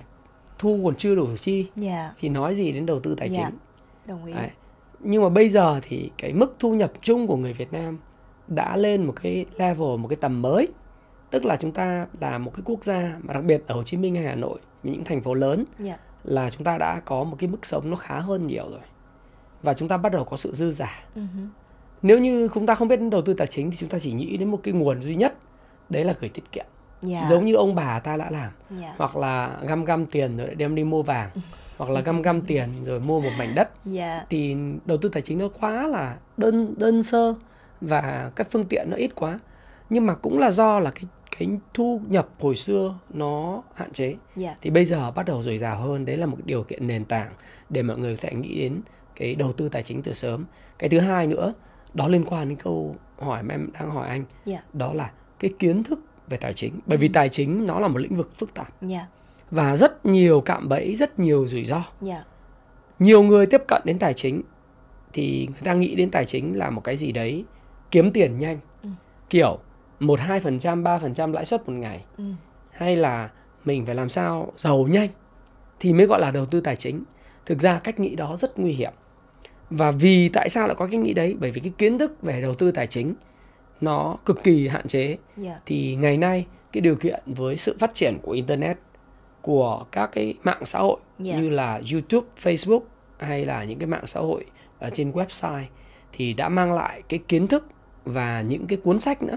thu 0.59 0.81
còn 0.85 0.95
chưa 0.95 1.15
đủ 1.15 1.37
chi 1.37 1.67
dạ 1.77 2.13
thì 2.19 2.29
nói 2.29 2.55
gì 2.55 2.73
đến 2.73 2.87
đầu 2.87 3.01
tư 3.01 3.15
tài 3.15 3.31
Dạ. 3.31 3.45
chính 3.51 3.59
đồng 4.07 4.25
ý 4.25 4.33
Đấy. 4.33 4.51
nhưng 5.01 5.23
mà 5.23 5.29
bây 5.29 5.49
giờ 5.49 5.81
thì 5.83 6.11
cái 6.19 6.33
mức 6.33 6.57
thu 6.59 6.75
nhập 6.75 6.93
chung 7.01 7.27
của 7.27 7.37
người 7.37 7.53
Việt 7.53 7.73
Nam 7.73 7.99
đã 8.49 8.77
lên 8.77 9.05
một 9.07 9.15
cái 9.23 9.47
level 9.57 9.97
một 9.99 10.09
cái 10.09 10.17
tầm 10.17 10.43
mới 10.43 10.69
tức 11.31 11.45
là 11.45 11.57
chúng 11.57 11.73
ta 11.73 12.07
là 12.21 12.39
một 12.39 12.51
cái 12.55 12.63
quốc 12.65 12.85
gia 12.85 13.17
mà 13.23 13.35
đặc 13.35 13.45
biệt 13.45 13.63
ở 13.67 13.75
Hồ 13.75 13.83
Chí 13.83 13.97
Minh 13.97 14.15
hay 14.15 14.25
Hà 14.25 14.35
Nội 14.35 14.59
những 14.85 15.05
thành 15.05 15.23
phố 15.23 15.35
lớn 15.35 15.65
dạ. 15.79 15.97
là 16.25 16.51
chúng 16.51 16.65
ta 16.65 16.79
đã 16.79 17.01
có 17.05 17.25
một 17.25 17.37
cái 17.39 17.49
mức 17.49 17.67
sống 17.67 17.91
nó 17.91 17.97
khá 17.97 18.21
hơn 18.21 18.47
nhiều 18.47 18.69
rồi. 18.71 18.81
Và 19.63 19.75
chúng 19.75 19.89
ta 19.89 19.97
bắt 19.97 20.13
đầu 20.13 20.25
có 20.25 20.37
sự 20.37 20.53
dư 20.53 20.73
giả. 20.73 21.05
Ừ 21.15 21.21
hứ. 21.21 21.41
nếu 22.03 22.19
như 22.19 22.49
chúng 22.55 22.67
ta 22.67 22.75
không 22.75 22.89
biết 22.89 23.01
đầu 23.11 23.23
tư 23.23 23.35
tài 23.35 23.47
chính 23.47 23.71
thì 23.71 23.77
chúng 23.77 23.89
ta 23.89 23.99
chỉ 23.99 24.13
nghĩ 24.13 24.37
đến 24.37 24.51
một 24.51 24.61
cái 24.63 24.75
nguồn 24.75 25.03
duy 25.03 25.15
nhất 25.15 25.35
đấy 25.89 26.05
là 26.05 26.15
gửi 26.21 26.29
tiết 26.29 26.53
kiệm. 26.53 26.67
Dạ. 27.03 27.27
Giống 27.31 27.45
như 27.45 27.55
ông 27.55 27.75
bà 27.75 28.01
ta 28.01 28.17
đã 28.17 28.31
làm. 28.31 28.53
Dạ. 28.81 28.95
Hoặc 28.97 29.17
là 29.17 29.59
găm 29.63 29.85
găm 29.85 30.07
tiền 30.07 30.37
rồi 30.37 30.55
đem 30.55 30.75
đi 30.75 30.85
mua 30.85 31.03
vàng. 31.03 31.31
Hoặc 31.77 31.91
là 31.91 32.01
găm 32.01 32.23
găm 32.23 32.41
tiền 32.41 32.69
rồi 32.85 33.01
mua 33.01 33.21
một 33.21 33.31
mảnh 33.39 33.55
đất. 33.55 33.71
Dạ. 33.85 34.25
Thì 34.31 34.57
đầu 34.85 34.99
tư 34.99 35.09
tài 35.09 35.23
chính 35.23 35.39
nó 35.39 35.49
quá 35.61 35.87
là 35.87 36.17
đơn 36.37 36.75
đơn 36.79 37.03
sơ 37.03 37.35
và 37.81 38.31
các 38.37 38.47
phương 38.51 38.65
tiện 38.65 38.91
nó 38.91 38.97
ít 38.97 39.15
quá. 39.15 39.39
Nhưng 39.91 40.07
mà 40.07 40.15
cũng 40.15 40.39
là 40.39 40.51
do 40.51 40.79
là 40.79 40.91
cái 40.91 41.05
cái 41.39 41.49
thu 41.75 42.01
nhập 42.09 42.29
hồi 42.41 42.57
xưa 42.57 42.99
nó 43.11 43.63
hạn 43.75 43.93
chế. 43.93 44.15
Dạ. 44.37 44.57
Thì 44.63 44.71
bây 44.71 44.85
giờ 44.85 45.11
bắt 45.11 45.27
đầu 45.27 45.43
dồi 45.43 45.59
dào 45.59 45.81
hơn 45.81 46.05
đấy 46.05 46.17
là 46.17 46.27
một 46.27 46.39
điều 46.45 46.63
kiện 46.63 46.87
nền 46.87 47.05
tảng 47.05 47.33
để 47.71 47.83
mọi 47.83 47.99
người 47.99 48.17
có 48.17 48.23
thể 48.23 48.35
nghĩ 48.35 48.61
đến 48.61 48.81
cái 49.17 49.35
đầu 49.35 49.53
tư 49.53 49.69
tài 49.69 49.83
chính 49.83 50.03
từ 50.03 50.13
sớm. 50.13 50.45
Cái 50.79 50.91
thứ 50.91 51.01
hai 51.01 51.27
nữa 51.27 51.55
đó 51.95 52.09
liên 52.09 52.25
quan 52.25 52.49
đến 52.49 52.59
câu 52.59 52.97
hỏi 53.19 53.43
mà 53.43 53.55
em 53.55 53.69
đang 53.73 53.91
hỏi 53.91 54.09
anh. 54.09 54.25
Dạ. 54.45 54.63
Đó 54.73 54.95
là 54.95 55.11
cái 55.39 55.51
kiến 55.59 55.85
thức 55.85 56.01
về 56.29 56.37
tài 56.37 56.53
chính. 56.53 56.81
Bởi 56.87 56.99
vì 56.99 57.09
tài 57.09 57.29
chính 57.29 57.67
nó 57.67 57.81
là 57.81 57.89
một 57.89 57.99
lĩnh 57.99 58.17
vực 58.17 58.31
phức 58.39 58.55
tạp. 58.55 58.83
Dạ. 58.83 59.07
Và 59.51 59.77
rất 59.77 60.07
nhiều 60.07 60.41
cạm 60.41 60.69
bẫy 60.69 60.97
rất 60.97 61.19
nhiều 61.19 61.47
rủi 61.47 61.65
ro. 61.65 61.83
Dạ. 62.01 62.25
Nhiều 62.99 63.23
người 63.23 63.47
tiếp 63.47 63.63
cận 63.69 63.83
đến 63.85 63.99
tài 63.99 64.15
chính 64.15 64.43
thì 65.13 65.47
người 65.51 65.63
ta 65.65 65.75
nghĩ 65.75 65.95
đến 65.95 66.11
tài 66.11 66.25
chính 66.25 66.57
là 66.57 66.71
một 66.71 66.81
cái 66.85 66.97
gì 66.97 67.13
đấy 67.13 67.45
kiếm 67.91 68.11
tiền 68.13 68.39
nhanh. 68.39 68.59
Ừ. 68.83 68.89
kiểu 69.31 69.59
một 70.01 70.21
hai 70.21 70.41
phần 70.41 70.59
trăm 70.59 70.83
ba 70.83 70.99
phần 70.99 71.15
trăm 71.15 71.33
lãi 71.33 71.45
suất 71.45 71.69
một 71.69 71.75
ngày. 71.75 72.05
Ừ. 72.19 72.25
Hay 72.71 72.97
là 72.97 73.31
mình 73.65 73.87
phải 73.87 73.95
làm 73.95 74.09
sao 74.09 74.53
giàu 74.57 74.87
nhanh 74.91 75.09
thì 75.81 75.93
mới 75.93 76.07
gọi 76.07 76.21
là 76.21 76.31
đầu 76.31 76.47
tư 76.47 76.61
tài 76.61 76.77
chính. 76.77 77.03
Thực 77.47 77.59
ra 77.59 77.79
cách 77.79 78.01
nghĩ 78.01 78.17
đó 78.17 78.37
rất 78.37 78.59
nguy 78.59 78.73
hiểm. 78.73 78.93
Và 79.71 79.91
vì 79.91 80.29
tại 80.29 80.49
sao 80.49 80.67
lại 80.67 80.77
có 80.79 80.87
cái 80.87 81.01
nghĩ 81.01 81.15
đấy? 81.15 81.37
Bởi 81.41 81.51
vì 81.51 81.61
cái 81.61 81.73
kiến 81.79 81.99
thức 81.99 82.23
về 82.23 82.43
đầu 82.43 82.55
tư 82.55 82.71
tài 82.71 82.87
chính 82.87 83.15
nó 83.81 84.17
cực 84.25 84.45
kỳ 84.45 84.69
hạn 84.69 84.89
chế. 84.89 85.17
Dạ. 85.37 85.61
Thì 85.67 85.97
ngày 85.97 86.17
nay 86.17 86.47
cái 86.73 86.81
điều 86.81 86.97
kiện 86.97 87.23
với 87.27 87.57
sự 87.57 87.77
phát 87.81 87.95
triển 87.95 88.19
của 88.23 88.33
internet 88.33 88.79
của 89.43 89.85
các 89.93 90.11
cái 90.13 90.35
mạng 90.43 90.67
xã 90.67 90.79
hội 90.79 91.01
Dạ. 91.19 91.37
như 91.37 91.51
là 91.51 91.81
YouTube, 91.93 92.27
Facebook 92.43 92.81
hay 93.19 93.45
là 93.45 93.65
những 93.65 93.79
cái 93.79 93.87
mạng 93.87 94.07
xã 94.07 94.21
hội 94.21 94.45
ở 94.79 94.91
trên 94.91 95.13
website 95.13 95.65
thì 96.13 96.33
đã 96.33 96.49
mang 96.49 96.73
lại 96.73 97.03
cái 97.09 97.21
kiến 97.29 97.47
thức 97.47 97.67
và 98.05 98.43
những 98.43 98.67
cái 98.67 98.79
cuốn 98.85 99.01
sách 99.01 99.23
nữa 99.23 99.37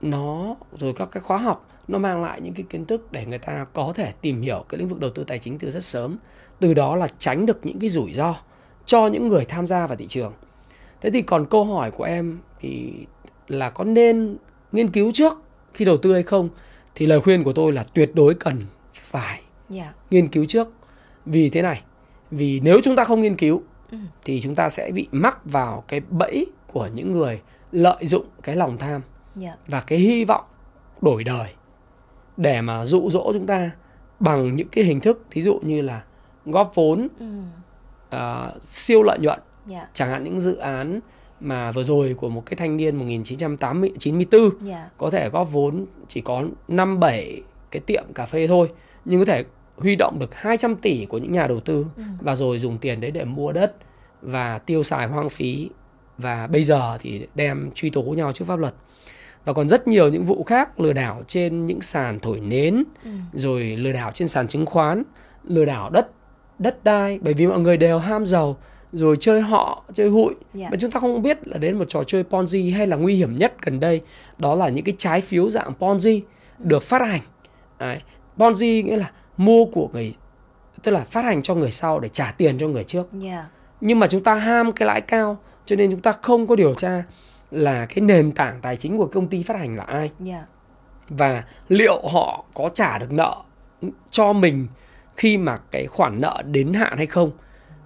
nó 0.00 0.56
rồi 0.72 0.92
các 0.96 1.08
cái 1.12 1.20
khóa 1.20 1.38
học 1.38 1.68
nó 1.88 1.98
mang 1.98 2.22
lại 2.22 2.40
những 2.40 2.54
cái 2.54 2.64
kiến 2.70 2.84
thức 2.84 3.12
để 3.12 3.26
người 3.26 3.38
ta 3.38 3.66
có 3.72 3.92
thể 3.96 4.12
tìm 4.20 4.42
hiểu 4.42 4.64
cái 4.68 4.78
lĩnh 4.78 4.88
vực 4.88 5.00
đầu 5.00 5.10
tư 5.10 5.24
tài 5.24 5.38
chính 5.38 5.58
từ 5.58 5.70
rất 5.70 5.84
sớm. 5.84 6.16
Từ 6.60 6.74
đó 6.74 6.96
là 6.96 7.08
tránh 7.18 7.46
được 7.46 7.66
những 7.66 7.78
cái 7.78 7.90
rủi 7.90 8.12
ro 8.12 8.36
cho 8.86 9.06
những 9.06 9.28
người 9.28 9.44
tham 9.44 9.66
gia 9.66 9.86
vào 9.86 9.96
thị 9.96 10.06
trường. 10.06 10.32
Thế 11.00 11.10
thì 11.10 11.22
còn 11.22 11.46
câu 11.46 11.64
hỏi 11.64 11.90
của 11.90 12.04
em 12.04 12.38
thì 12.60 12.92
là 13.48 13.70
có 13.70 13.84
nên 13.84 14.36
nghiên 14.72 14.88
cứu 14.88 15.12
trước 15.14 15.32
khi 15.74 15.84
đầu 15.84 15.96
tư 15.96 16.12
hay 16.12 16.22
không? 16.22 16.48
Thì 16.94 17.06
lời 17.06 17.20
khuyên 17.20 17.44
của 17.44 17.52
tôi 17.52 17.72
là 17.72 17.84
tuyệt 17.94 18.14
đối 18.14 18.34
cần 18.34 18.62
phải 18.94 19.40
dạ. 19.68 19.94
nghiên 20.10 20.28
cứu 20.28 20.44
trước. 20.48 20.68
Vì 21.26 21.48
thế 21.48 21.62
này 21.62 21.82
vì 22.30 22.60
nếu 22.60 22.80
chúng 22.84 22.96
ta 22.96 23.04
không 23.04 23.20
nghiên 23.20 23.36
cứu 23.36 23.62
Ừ. 23.90 23.98
thì 24.24 24.40
chúng 24.40 24.54
ta 24.54 24.70
sẽ 24.70 24.90
bị 24.90 25.08
mắc 25.12 25.38
vào 25.44 25.84
cái 25.88 26.00
bẫy 26.00 26.46
của 26.72 26.88
những 26.94 27.12
người 27.12 27.40
lợi 27.72 28.06
dụng 28.06 28.26
cái 28.42 28.56
lòng 28.56 28.78
tham 28.78 29.02
dạ. 29.36 29.56
và 29.68 29.80
cái 29.80 29.98
hy 29.98 30.24
vọng 30.24 30.44
đổi 31.02 31.24
đời 31.24 31.48
để 32.36 32.60
mà 32.60 32.84
dụ 32.86 33.10
dỗ 33.10 33.32
chúng 33.32 33.46
ta 33.46 33.70
bằng 34.20 34.54
những 34.54 34.68
cái 34.68 34.84
hình 34.84 35.00
thức 35.00 35.26
thí 35.30 35.42
dụ 35.42 35.60
như 35.62 35.82
là 35.82 36.02
góp 36.46 36.72
vốn 36.74 37.08
ừ. 37.18 37.26
à, 38.10 38.50
siêu 38.62 39.02
lợi 39.02 39.18
nhuận. 39.18 39.40
Dạ. 39.66 39.88
Chẳng 39.92 40.10
hạn 40.10 40.24
những 40.24 40.40
dự 40.40 40.56
án 40.56 41.00
mà 41.40 41.72
vừa 41.72 41.82
rồi 41.82 42.14
của 42.18 42.28
một 42.28 42.46
cái 42.46 42.56
thanh 42.56 42.76
niên 42.76 42.96
1994 42.96 44.50
dạ. 44.60 44.90
có 44.96 45.10
thể 45.10 45.28
góp 45.28 45.52
vốn 45.52 45.86
chỉ 46.08 46.20
có 46.20 46.44
5 46.68 47.00
7 47.00 47.42
cái 47.70 47.80
tiệm 47.86 48.04
cà 48.14 48.26
phê 48.26 48.46
thôi 48.46 48.70
nhưng 49.04 49.20
có 49.20 49.24
thể 49.24 49.44
huy 49.76 49.96
động 49.96 50.18
được 50.18 50.34
200 50.34 50.76
tỷ 50.76 51.06
của 51.06 51.18
những 51.18 51.32
nhà 51.32 51.46
đầu 51.46 51.60
tư 51.60 51.86
Ừ. 51.96 52.02
và 52.20 52.36
rồi 52.36 52.58
dùng 52.58 52.78
tiền 52.78 53.00
đấy 53.00 53.10
để 53.10 53.24
mua 53.24 53.52
đất 53.52 53.76
và 54.22 54.58
tiêu 54.58 54.82
xài 54.82 55.06
hoang 55.06 55.30
phí. 55.30 55.70
Và 56.18 56.46
bây 56.46 56.64
giờ 56.64 56.98
thì 57.00 57.26
đem 57.34 57.70
truy 57.74 57.90
tố 57.90 58.02
nhau 58.02 58.32
trước 58.32 58.44
pháp 58.48 58.58
luật. 58.58 58.74
Và 59.46 59.52
còn 59.52 59.68
rất 59.68 59.88
nhiều 59.88 60.08
những 60.08 60.24
vụ 60.24 60.44
khác 60.44 60.80
lừa 60.80 60.92
đảo 60.92 61.22
trên 61.26 61.66
những 61.66 61.80
sàn 61.80 62.20
thổi 62.20 62.40
nến, 62.40 62.84
ừ 63.04 63.10
rồi 63.32 63.62
lừa 63.62 63.92
đảo 63.92 64.10
trên 64.12 64.28
sàn 64.28 64.48
chứng 64.48 64.66
khoán, 64.66 65.02
lừa 65.44 65.64
đảo 65.64 65.90
đất 65.90 66.10
đất 66.58 66.84
đai 66.84 67.18
bởi 67.22 67.34
vì 67.34 67.46
mọi 67.46 67.58
người 67.58 67.76
đều 67.76 67.98
ham 67.98 68.26
giàu 68.26 68.56
rồi 68.92 69.16
chơi 69.20 69.40
họ, 69.40 69.84
chơi 69.94 70.08
hụi 70.08 70.34
dạ 70.54 70.68
mà 70.70 70.76
chúng 70.80 70.90
ta 70.90 71.00
không 71.00 71.22
biết 71.22 71.48
là 71.48 71.58
đến 71.58 71.78
một 71.78 71.84
trò 71.88 72.04
chơi 72.04 72.24
Ponzi 72.30 72.76
hay 72.76 72.86
là 72.86 72.96
nguy 72.96 73.14
hiểm 73.14 73.36
nhất 73.36 73.54
gần 73.62 73.80
đây 73.80 74.00
đó 74.38 74.54
là 74.54 74.68
những 74.68 74.84
cái 74.84 74.94
trái 74.98 75.20
phiếu 75.20 75.50
dạng 75.50 75.72
Ponzi 75.80 76.20
được 76.58 76.82
phát 76.82 77.02
hành. 77.02 77.20
Đấy. 77.78 77.98
Ponzi 78.38 78.84
nghĩa 78.84 78.96
là 78.96 79.10
mua 79.36 79.64
của 79.64 79.88
người 79.92 80.14
tức 80.82 80.92
là 80.92 81.00
phát 81.00 81.24
hành 81.24 81.42
cho 81.42 81.54
người 81.54 81.70
sau 81.70 82.00
để 82.00 82.08
trả 82.08 82.34
tiền 82.36 82.58
cho 82.58 82.68
người 82.68 82.84
trước. 82.84 83.08
dạ 83.12 83.46
Nhưng 83.80 83.98
mà 83.98 84.06
chúng 84.06 84.22
ta 84.22 84.34
ham 84.34 84.72
cái 84.72 84.86
lãi 84.86 85.00
cao 85.00 85.38
cho 85.66 85.76
nên 85.76 85.90
chúng 85.90 86.00
ta 86.00 86.12
không 86.12 86.46
có 86.46 86.56
điều 86.56 86.74
tra 86.74 87.02
là 87.50 87.86
cái 87.86 88.00
nền 88.00 88.32
tảng 88.32 88.58
tài 88.62 88.76
chính 88.76 88.98
của 88.98 89.06
công 89.06 89.28
ty 89.28 89.42
phát 89.42 89.58
hành 89.58 89.76
là 89.76 89.84
ai? 89.84 90.10
Dạ. 90.20 90.44
Và 91.08 91.44
liệu 91.68 92.02
họ 92.08 92.44
có 92.54 92.68
trả 92.74 92.98
được 92.98 93.12
nợ 93.12 93.36
cho 94.10 94.32
mình 94.32 94.66
khi 95.16 95.38
mà 95.38 95.56
cái 95.56 95.86
khoản 95.86 96.20
nợ 96.20 96.42
đến 96.46 96.72
hạn 96.72 96.96
hay 96.96 97.06
không? 97.06 97.30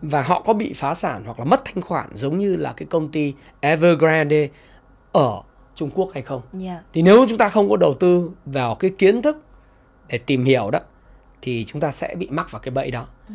Và 0.02 0.22
họ 0.22 0.40
có 0.40 0.52
bị 0.52 0.72
phá 0.72 0.94
sản 0.94 1.24
hoặc 1.24 1.38
là 1.38 1.44
mất 1.44 1.64
thanh 1.64 1.82
khoản 1.82 2.08
giống 2.14 2.38
như 2.38 2.56
là 2.56 2.72
cái 2.76 2.86
công 2.90 3.08
ty 3.08 3.34
Evergrande 3.60 4.48
ở 5.12 5.42
Trung 5.74 5.90
Quốc 5.94 6.10
hay 6.14 6.22
không? 6.22 6.42
Dạ. 6.52 6.80
Thì 6.92 7.02
nếu 7.02 7.26
chúng 7.28 7.38
ta 7.38 7.48
không 7.48 7.70
có 7.70 7.76
đầu 7.76 7.94
tư 7.94 8.30
vào 8.44 8.74
cái 8.74 8.90
kiến 8.98 9.22
thức 9.22 9.44
để 10.08 10.18
tìm 10.18 10.44
hiểu 10.44 10.70
đó 10.70 10.78
thì 11.42 11.64
chúng 11.64 11.80
ta 11.80 11.92
sẽ 11.92 12.14
bị 12.14 12.28
mắc 12.30 12.50
vào 12.50 12.60
cái 12.60 12.72
bẫy 12.72 12.90
đó. 12.90 13.06
Ừ. 13.28 13.34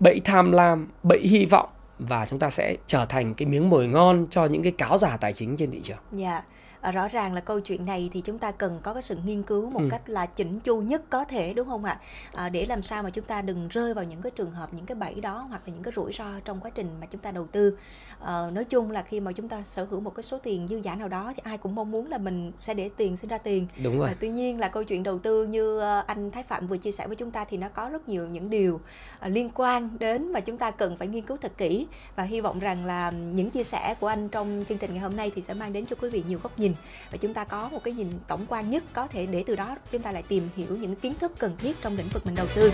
Bẫy 0.00 0.20
tham 0.24 0.52
lam 0.52 0.88
bẫy 1.02 1.20
hy 1.20 1.46
vọng 1.46 1.68
và 1.98 2.26
chúng 2.26 2.38
ta 2.38 2.50
sẽ 2.50 2.76
trở 2.86 3.06
thành 3.06 3.34
cái 3.34 3.46
miếng 3.46 3.70
mồi 3.70 3.88
ngon 3.88 4.26
cho 4.30 4.44
những 4.44 4.62
cái 4.62 4.72
cáo 4.72 4.98
giả 4.98 5.16
tài 5.16 5.32
chính 5.32 5.56
trên 5.56 5.70
thị 5.70 5.80
trường. 5.82 5.98
Dạ, 6.12 6.42
à, 6.86 6.92
rõ 6.92 7.08
ràng 7.08 7.34
là 7.34 7.40
câu 7.40 7.60
chuyện 7.60 7.86
này 7.86 8.10
thì 8.12 8.20
chúng 8.20 8.38
ta 8.38 8.50
cần 8.50 8.80
có 8.82 8.92
cái 8.92 9.02
sự 9.02 9.16
nghiên 9.24 9.42
cứu 9.42 9.70
một 9.70 9.80
Ừ. 9.80 9.88
cách 9.90 10.08
là 10.08 10.26
chỉnh 10.26 10.60
chu 10.60 10.80
nhất 10.80 11.02
có 11.10 11.24
thể 11.24 11.54
đúng 11.54 11.68
không 11.68 11.84
ạ? 11.84 12.00
À, 12.32 12.48
để 12.48 12.66
làm 12.66 12.82
sao 12.82 13.02
mà 13.02 13.10
chúng 13.10 13.24
ta 13.24 13.42
đừng 13.42 13.68
rơi 13.68 13.94
vào 13.94 14.04
những 14.04 14.22
cái 14.22 14.30
trường 14.36 14.50
hợp, 14.50 14.74
những 14.74 14.86
cái 14.86 14.94
bẫy 14.96 15.14
đó 15.20 15.46
hoặc 15.50 15.62
là 15.66 15.72
những 15.74 15.82
cái 15.82 15.92
rủi 15.96 16.12
ro 16.12 16.24
trong 16.44 16.60
quá 16.60 16.70
trình 16.74 16.88
mà 17.00 17.06
chúng 17.06 17.20
ta 17.20 17.30
đầu 17.30 17.46
tư. 17.46 17.78
Ờ, 18.20 18.50
nói 18.54 18.64
chung 18.64 18.90
là 18.90 19.02
khi 19.02 19.20
mà 19.20 19.32
chúng 19.32 19.48
ta 19.48 19.62
sở 19.62 19.86
hữu 19.90 20.00
một 20.00 20.14
cái 20.14 20.22
số 20.22 20.38
tiền 20.38 20.68
dư 20.68 20.76
giả 20.76 20.94
nào 20.94 21.08
đó 21.08 21.32
thì 21.36 21.42
ai 21.44 21.58
cũng 21.58 21.74
mong 21.74 21.90
muốn 21.90 22.10
là 22.10 22.18
mình 22.18 22.52
sẽ 22.60 22.74
để 22.74 22.90
tiền 22.96 23.16
sinh 23.16 23.30
ra 23.30 23.38
tiền. 23.38 23.66
đúng 23.84 23.98
rồi 23.98 24.08
À, 24.08 24.14
tuy 24.20 24.28
nhiên 24.28 24.60
là 24.60 24.68
câu 24.68 24.84
chuyện 24.84 25.02
đầu 25.02 25.18
tư 25.18 25.46
như 25.46 25.80
ờ, 25.80 26.04
anh 26.06 26.30
Thái 26.30 26.42
Phạm 26.42 26.66
vừa 26.66 26.76
chia 26.76 26.92
sẻ 26.92 27.06
với 27.06 27.16
chúng 27.16 27.30
ta 27.30 27.44
thì 27.44 27.56
nó 27.56 27.68
có 27.68 27.88
rất 27.88 28.08
nhiều 28.08 28.26
những 28.28 28.50
điều 28.50 28.80
ờ, 29.20 29.28
liên 29.28 29.50
quan 29.54 29.88
đến 29.98 30.32
mà 30.32 30.40
chúng 30.40 30.58
ta 30.58 30.70
cần 30.70 30.96
phải 30.96 31.08
nghiên 31.08 31.22
cứu 31.24 31.36
thật 31.36 31.52
kỹ 31.56 31.86
và 32.16 32.22
hy 32.22 32.40
vọng 32.40 32.58
rằng 32.58 32.84
là 32.86 33.10
những 33.10 33.50
chia 33.50 33.64
sẻ 33.64 33.94
của 34.00 34.06
anh 34.06 34.28
trong 34.28 34.64
chương 34.68 34.78
trình 34.78 34.90
ngày 34.90 35.00
hôm 35.02 35.16
nay 35.16 35.32
thì 35.34 35.42
sẽ 35.42 35.54
mang 35.54 35.72
đến 35.72 35.86
cho 35.86 35.96
quý 36.00 36.10
vị 36.10 36.22
nhiều 36.28 36.38
góc 36.42 36.58
nhìn 36.58 36.72
và 37.10 37.18
chúng 37.18 37.34
ta 37.34 37.44
có 37.44 37.68
một 37.68 37.84
cái 37.84 37.94
nhìn 37.94 38.08
tổng 38.28 38.46
quan 38.48 38.70
nhất 38.70 38.84
có 38.92 39.06
thể 39.06 39.26
để 39.26 39.44
từ 39.46 39.56
đó 39.56 39.76
chúng 39.92 40.02
ta 40.02 40.12
lại 40.12 40.22
tìm 40.22 40.48
hiểu 40.56 40.76
những 40.76 40.96
kiến 40.96 41.14
thức 41.20 41.32
cần 41.38 41.56
thiết 41.58 41.76
trong 41.82 41.96
lĩnh 41.96 42.08
vực 42.08 42.26
mình 42.26 42.34
đầu 42.34 42.46
tư. 42.54 42.72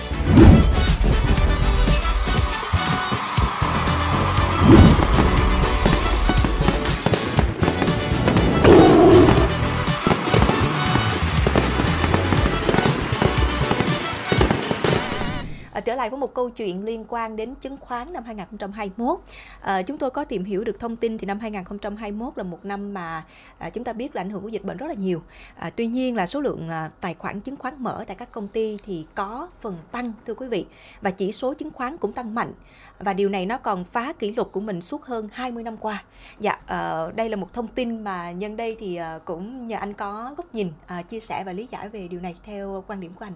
Trở 15.85 15.95
lại 15.95 16.11
với 16.11 16.19
một 16.19 16.35
câu 16.35 16.51
chuyện 16.51 16.85
liên 16.85 17.05
quan 17.09 17.37
đến 17.37 17.55
chứng 17.55 17.77
khoán 17.81 18.13
năm 18.13 18.25
2021. 18.25 19.19
À, 19.61 19.75
ờ, 19.75 19.83
chúng 19.83 19.99
tôi 19.99 20.11
có 20.11 20.25
tìm 20.25 20.45
hiểu 20.45 20.65
được 20.65 20.81
thông 20.81 20.97
tin 20.97 21.19
thì 21.19 21.27
năm 21.27 21.39
2021 21.41 22.39
là 22.39 22.43
một 22.43 22.65
năm 22.65 22.95
mà 22.95 23.25
à, 23.59 23.71
chúng 23.71 23.85
ta 23.85 23.93
biết 23.93 24.15
là 24.15 24.23
ảnh 24.23 24.31
hưởng 24.31 24.43
của 24.43 24.49
dịch 24.49 24.65
bệnh 24.65 24.77
rất 24.77 24.87
là 24.87 24.95
nhiều. 24.95 25.23
À, 25.55 25.71
tuy 25.77 25.87
nhiên 25.87 26.17
là 26.17 26.27
số 26.27 26.41
lượng 26.41 26.69
à, 26.69 26.91
tài 27.01 27.15
khoản 27.15 27.41
chứng 27.41 27.57
khoán 27.57 27.75
mở 27.79 28.05
tại 28.07 28.17
các 28.17 28.33
công 28.33 28.49
ty 28.49 28.79
thì 28.85 29.07
có 29.15 29.49
phần 29.61 29.77
tăng 29.93 30.13
thưa 30.27 30.35
quý 30.35 30.49
vị 30.49 30.67
và 31.01 31.11
chỉ 31.11 31.33
số 31.33 31.55
chứng 31.55 31.71
khoán 31.71 31.97
cũng 31.97 32.13
tăng 32.13 32.35
mạnh 32.35 32.53
và 32.99 33.13
điều 33.13 33.29
này 33.29 33.47
nó 33.47 33.59
còn 33.59 33.85
phá 33.85 34.13
kỷ 34.13 34.33
lục 34.33 34.53
của 34.53 34.61
mình 34.61 34.81
suốt 34.81 35.05
hơn 35.05 35.29
20 35.33 35.63
năm 35.63 35.77
qua. 35.77 36.05
Dạ, 36.41 36.59
à, 36.67 37.07
đây 37.17 37.29
là 37.29 37.37
một 37.37 37.53
thông 37.53 37.69
tin 37.69 38.05
mà 38.05 38.31
nhân 38.31 38.57
đây 38.57 38.77
thì 38.81 38.97
à, 38.97 39.19
cũng 39.25 39.67
nhờ 39.67 39.77
anh 39.77 39.95
có 39.95 40.35
góc 40.37 40.55
nhìn 40.55 40.73
à, 40.87 41.03
chia 41.03 41.21
sẻ 41.21 41.45
và 41.45 41.53
lý 41.53 41.69
giải 41.71 41.89
về 41.89 42.09
điều 42.09 42.21
này 42.21 42.35
theo 42.45 42.85
quan 42.87 43.01
điểm 43.01 43.13
của 43.19 43.25
anh. 43.25 43.33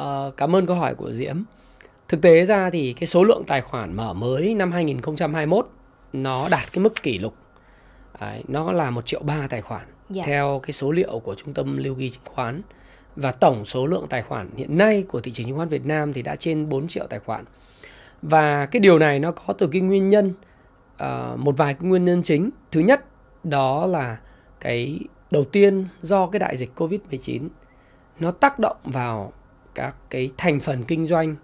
Uh, 0.00 0.36
cảm 0.36 0.56
ơn 0.56 0.66
câu 0.66 0.76
hỏi 0.76 0.94
của 0.94 1.12
Diễm. 1.12 1.36
Thực 2.08 2.22
tế 2.22 2.46
ra 2.46 2.70
thì 2.70 2.92
cái 2.92 3.06
số 3.06 3.24
lượng 3.24 3.42
tài 3.46 3.60
khoản 3.60 3.96
mở 3.96 4.12
mới 4.12 4.54
năm 4.54 4.72
2021 4.72 5.68
nó 6.12 6.48
đạt 6.48 6.72
cái 6.72 6.84
mức 6.84 7.02
kỷ 7.02 7.18
lục. 7.18 7.34
Đấy, 8.20 8.42
nó 8.48 8.72
là 8.72 8.90
một 8.90 9.06
triệu 9.06 9.22
ba 9.22 9.46
tài 9.50 9.62
khoản 9.62 9.86
dạ. 10.10 10.22
theo 10.26 10.60
cái 10.62 10.72
số 10.72 10.92
liệu 10.92 11.18
của 11.18 11.34
trung 11.34 11.54
tâm 11.54 11.76
lưu 11.76 11.94
ghi 11.94 12.10
chứng 12.10 12.24
khoán 12.24 12.62
và 13.16 13.32
tổng 13.32 13.64
số 13.64 13.86
lượng 13.86 14.06
tài 14.08 14.22
khoản 14.22 14.50
hiện 14.56 14.78
nay 14.78 15.04
của 15.08 15.20
thị 15.20 15.32
trường 15.32 15.46
chứng 15.46 15.56
khoán 15.56 15.68
Việt 15.68 15.86
Nam 15.86 16.12
thì 16.12 16.22
đã 16.22 16.36
trên 16.36 16.68
4 16.68 16.88
triệu 16.88 17.06
tài 17.06 17.20
khoản. 17.20 17.44
Và 18.22 18.66
cái 18.66 18.80
điều 18.80 18.98
này 18.98 19.18
nó 19.18 19.30
có 19.30 19.54
từ 19.54 19.66
cái 19.72 19.80
nguyên 19.80 20.08
nhân 20.08 20.32
uh, 21.02 21.38
một 21.38 21.56
vài 21.56 21.74
cái 21.74 21.88
nguyên 21.88 22.04
nhân 22.04 22.22
chính. 22.22 22.50
Thứ 22.70 22.80
nhất 22.80 23.04
đó 23.44 23.86
là 23.86 24.18
cái 24.60 24.98
đầu 25.30 25.44
tiên 25.44 25.86
do 26.02 26.26
cái 26.26 26.38
đại 26.38 26.56
dịch 26.56 26.70
Covid-19 26.76 27.48
nó 28.20 28.30
tác 28.30 28.58
động 28.58 28.76
vào 28.84 29.32
các 29.74 29.94
cái 30.10 30.30
thành 30.36 30.60
phần 30.60 30.84
kinh 30.84 31.06
doanh 31.06 31.36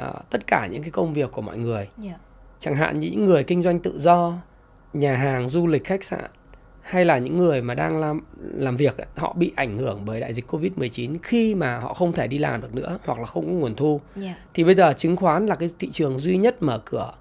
uh, 0.00 0.30
tất 0.30 0.46
cả 0.46 0.68
những 0.72 0.82
cái 0.82 0.90
công 0.90 1.14
việc 1.14 1.32
của 1.32 1.42
mọi 1.42 1.58
người 1.58 1.76
yeah. 1.76 1.90
Dạ. 1.98 2.14
chẳng 2.58 2.74
hạn 2.74 3.00
những 3.00 3.24
người 3.24 3.44
kinh 3.44 3.62
doanh 3.62 3.80
tự 3.80 3.98
do 3.98 4.34
nhà 4.92 5.16
hàng 5.16 5.48
du 5.48 5.66
lịch 5.66 5.84
khách 5.84 6.04
sạn 6.04 6.30
hay 6.82 7.04
là 7.04 7.18
những 7.18 7.38
người 7.38 7.62
mà 7.62 7.74
đang 7.74 7.98
làm 7.98 8.20
làm 8.40 8.76
việc 8.76 8.96
họ 9.16 9.32
bị 9.32 9.52
ảnh 9.56 9.78
hưởng 9.78 10.02
bởi 10.04 10.20
đại 10.20 10.34
dịch 10.34 10.46
Covid-19 10.50 11.16
khi 11.22 11.54
mà 11.54 11.78
họ 11.78 11.94
không 11.94 12.12
thể 12.12 12.26
đi 12.26 12.38
làm 12.38 12.60
được 12.60 12.74
nữa 12.74 12.98
hoặc 13.04 13.18
là 13.18 13.24
không 13.24 13.46
có 13.46 13.52
nguồn 13.52 13.74
thu. 13.74 14.00
Yeah. 14.14 14.26
Dạ. 14.26 14.34
Thì 14.54 14.64
bây 14.64 14.74
giờ 14.74 14.92
chứng 14.92 15.16
khoán 15.16 15.46
là 15.46 15.54
cái 15.54 15.70
thị 15.78 15.88
trường 15.90 16.18
duy 16.18 16.36
nhất 16.36 16.62
mở 16.62 16.82
cửa 16.84 17.12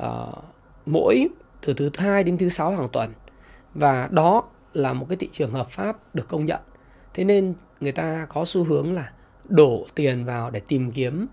uh, 0.00 0.44
mỗi 0.86 1.28
từ 1.60 1.74
thứ 1.74 1.90
hai 1.94 2.24
đến 2.24 2.38
thứ 2.38 2.48
sáu 2.48 2.70
hàng 2.70 2.88
tuần 2.92 3.12
và 3.74 4.08
đó 4.10 4.42
là 4.72 4.92
một 4.92 5.06
cái 5.08 5.16
thị 5.16 5.28
trường 5.32 5.52
hợp 5.52 5.68
pháp 5.70 6.14
được 6.14 6.28
công 6.28 6.44
nhận. 6.44 6.60
Thế 7.14 7.24
nên 7.24 7.54
người 7.80 7.92
ta 7.92 8.26
có 8.28 8.44
xu 8.44 8.64
hướng 8.64 8.94
là 8.94 9.12
đổ 9.52 9.86
tiền 9.94 10.24
vào 10.24 10.50
để 10.50 10.60
tìm 10.60 10.92
kiếm 10.92 11.26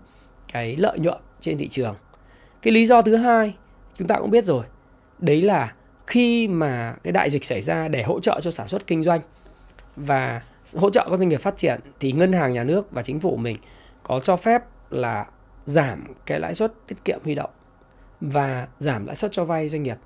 cái 0.52 0.76
lợi 0.76 0.98
nhuận 0.98 1.20
trên 1.40 1.58
thị 1.58 1.68
trường. 1.68 1.94
Cái 2.62 2.72
lý 2.72 2.86
do 2.86 3.02
thứ 3.02 3.16
hai 3.16 3.54
chúng 3.94 4.08
ta 4.08 4.16
cũng 4.18 4.30
biết 4.30 4.44
rồi, 4.44 4.64
đấy 5.18 5.42
là 5.42 5.74
khi 6.06 6.48
mà 6.48 6.94
cái 7.02 7.12
đại 7.12 7.30
dịch 7.30 7.44
xảy 7.44 7.62
ra 7.62 7.88
để 7.88 8.02
hỗ 8.02 8.20
trợ 8.20 8.40
cho 8.40 8.50
sản 8.50 8.68
xuất 8.68 8.86
kinh 8.86 9.02
doanh 9.02 9.20
và 9.96 10.42
hỗ 10.76 10.90
trợ 10.90 11.06
các 11.10 11.16
doanh 11.16 11.28
nghiệp 11.28 11.40
phát 11.40 11.56
triển 11.56 11.80
thì 12.00 12.12
ngân 12.12 12.32
hàng 12.32 12.52
nhà 12.52 12.64
nước 12.64 12.90
và 12.90 13.02
chính 13.02 13.20
phủ 13.20 13.36
mình 13.36 13.56
có 14.02 14.20
cho 14.20 14.36
phép 14.36 14.62
là 14.90 15.26
giảm 15.64 16.04
cái 16.26 16.40
lãi 16.40 16.54
suất 16.54 16.72
tiết 16.86 17.04
kiệm 17.04 17.18
huy 17.24 17.34
động 17.34 17.50
và 18.20 18.68
giảm 18.78 19.06
lãi 19.06 19.16
suất 19.16 19.32
cho 19.32 19.44
vay 19.44 19.68
doanh 19.68 19.82
nghiệp. 19.82 19.96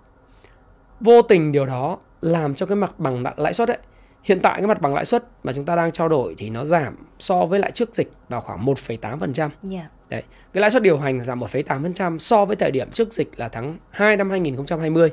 Vô 1.01 1.23
tình 1.23 1.53
điều 1.53 1.67
đó 1.67 1.99
làm 2.21 2.55
cho 2.55 2.67
cái 2.67 2.77
mặt 2.77 2.99
bằng 2.99 3.25
lãi 3.37 3.55
suất 3.55 3.69
ấy 3.69 3.79
Hiện 4.25 4.41
tại 4.41 4.55
cái 4.61 4.67
mặt 4.67 4.81
bằng 4.81 4.95
lãi 4.95 5.05
suất 5.05 5.25
mà 5.43 5.53
chúng 5.53 5.65
ta 5.65 5.77
đang 5.77 5.93
trao 5.93 6.09
đổi 6.09 6.35
thì 6.39 6.51
nó 6.51 6.65
giảm 6.65 6.97
so 7.19 7.47
với 7.47 7.59
lại 7.59 7.71
trước 7.71 7.95
dịch 7.95 8.13
vào 8.29 8.41
khoảng 8.41 8.65
1,8%. 8.65 9.41
Yeah. 9.41 9.51
Dạ. 9.63 9.89
Đấy, 10.09 10.23
cái 10.53 10.61
lãi 10.61 10.71
suất 10.71 10.83
điều 10.83 10.99
hành 10.99 11.25
giảm 11.25 11.41
1,8% 11.41 12.19
so 12.19 12.45
với 12.45 12.57
thời 12.57 12.71
điểm 12.71 12.91
trước 12.91 13.13
dịch 13.13 13.31
là 13.37 13.49
tháng 13.49 13.77
2 13.91 14.17
năm 14.17 14.31
2020. 14.31 15.11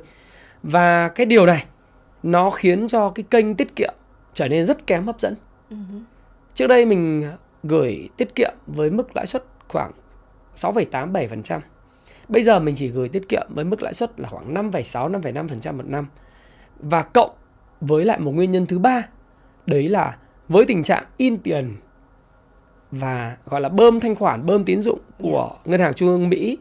Và 0.63 1.09
cái 1.09 1.25
điều 1.25 1.45
này 1.45 1.65
nó 2.23 2.49
khiến 2.49 2.87
cho 2.87 3.09
cái 3.09 3.23
kênh 3.29 3.55
tiết 3.55 3.75
kiệm 3.75 3.93
trở 4.33 4.47
nên 4.47 4.65
rất 4.65 4.87
kém 4.87 5.05
hấp 5.05 5.19
dẫn. 5.19 5.35
Uh-huh. 5.69 6.01
Trước 6.53 6.67
đây 6.67 6.85
mình 6.85 7.29
gửi 7.63 8.09
tiết 8.17 8.35
kiệm 8.35 8.53
với 8.67 8.89
mức 8.89 9.15
lãi 9.15 9.25
suất 9.25 9.43
khoảng 9.67 9.91
6,87%. 10.55 11.59
Bây 12.27 12.43
giờ 12.43 12.59
mình 12.59 12.75
chỉ 12.75 12.87
gửi 12.87 13.09
tiết 13.09 13.29
kiệm 13.29 13.47
với 13.49 13.65
mức 13.65 13.81
lãi 13.81 13.93
suất 13.93 14.19
là 14.19 14.29
khoảng 14.29 14.53
5,6 14.53 15.11
5,5% 15.11 15.73
một 15.73 15.85
năm. 15.85 16.07
Và 16.79 17.01
cộng 17.01 17.31
với 17.81 18.05
lại 18.05 18.19
một 18.19 18.31
nguyên 18.31 18.51
nhân 18.51 18.65
thứ 18.65 18.79
ba. 18.79 19.07
Đấy 19.65 19.89
là 19.89 20.17
với 20.49 20.65
tình 20.65 20.83
trạng 20.83 21.03
in 21.17 21.37
tiền 21.37 21.75
và 22.91 23.37
gọi 23.45 23.61
là 23.61 23.69
bơm 23.69 23.99
thanh 23.99 24.15
khoản 24.15 24.45
bơm 24.45 24.65
tín 24.65 24.81
dụng 24.81 24.99
của 25.19 25.51
ngân 25.65 25.79
hàng 25.79 25.93
trung 25.93 26.09
ương 26.09 26.29
mỹ 26.29 26.57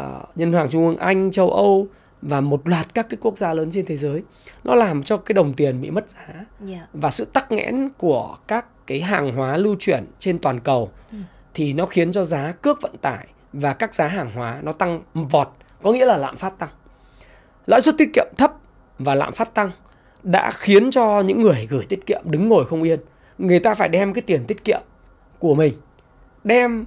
uh, 0.00 0.06
ngân 0.34 0.52
hàng 0.52 0.68
trung 0.70 0.86
ương 0.86 0.96
anh 0.96 1.30
châu 1.30 1.50
âu 1.50 1.86
và 2.22 2.40
một 2.40 2.68
loạt 2.68 2.94
các 2.94 3.06
cái 3.10 3.18
quốc 3.20 3.38
gia 3.38 3.54
lớn 3.54 3.68
trên 3.72 3.86
thế 3.86 3.96
giới 3.96 4.22
nó 4.64 4.74
làm 4.74 5.02
cho 5.02 5.16
cái 5.16 5.34
đồng 5.34 5.54
tiền 5.54 5.80
bị 5.80 5.90
mất 5.90 6.10
giá. 6.10 6.44
Yeah. 6.68 6.88
và 6.92 7.10
sự 7.10 7.24
tắc 7.24 7.52
nghẽn 7.52 7.88
của 7.98 8.36
các 8.48 8.86
cái 8.86 9.00
hàng 9.00 9.32
hóa 9.32 9.56
lưu 9.56 9.76
chuyển 9.78 10.06
trên 10.18 10.38
toàn 10.38 10.60
cầu 10.60 10.90
ừ. 11.12 11.18
thì 11.54 11.72
nó 11.72 11.86
khiến 11.86 12.12
cho 12.12 12.24
giá 12.24 12.52
cước 12.52 12.82
vận 12.82 12.96
tải 12.96 13.26
và 13.52 13.72
các 13.72 13.94
giá 13.94 14.06
hàng 14.08 14.30
hóa 14.34 14.60
nó 14.62 14.72
tăng 14.72 15.00
vọt 15.14 15.48
có 15.82 15.92
nghĩa 15.92 16.06
là 16.06 16.16
lạm 16.16 16.36
phát 16.36 16.58
tăng. 16.58 16.70
Lãi 17.66 17.80
suất 17.80 17.94
tiết 17.98 18.10
kiệm 18.14 18.26
thấp 18.36 18.52
và 18.98 19.14
lạm 19.14 19.32
phát 19.32 19.54
tăng 19.54 19.70
đã 20.22 20.50
khiến 20.50 20.90
cho 20.90 21.20
những 21.20 21.42
người 21.42 21.66
gửi 21.70 21.86
tiết 21.88 22.06
kiệm 22.06 22.22
đứng 22.24 22.48
ngồi 22.48 22.66
không 22.66 22.82
yên. 22.82 23.00
Người 23.38 23.58
ta 23.60 23.74
phải 23.74 23.88
đem 23.88 24.12
cái 24.12 24.22
tiền 24.22 24.44
tiết 24.44 24.64
kiệm 24.64 24.80
của 25.38 25.54
mình 25.54 25.74
đem 26.44 26.84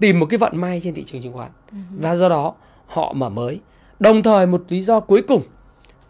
tìm 0.00 0.20
một 0.20 0.26
cái 0.30 0.38
vận 0.38 0.60
may 0.60 0.80
trên 0.84 0.94
thị 0.94 1.04
trường 1.04 1.22
chứng 1.22 1.32
khoán. 1.32 1.50
Uh-huh. 1.72 2.00
Và 2.00 2.14
do 2.14 2.28
đó 2.28 2.54
họ 2.86 3.12
mở 3.12 3.28
mới. 3.28 3.60
Đồng 3.98 4.22
thời 4.22 4.46
một 4.46 4.62
lý 4.68 4.82
do 4.82 5.00
cuối 5.00 5.22
cùng 5.22 5.42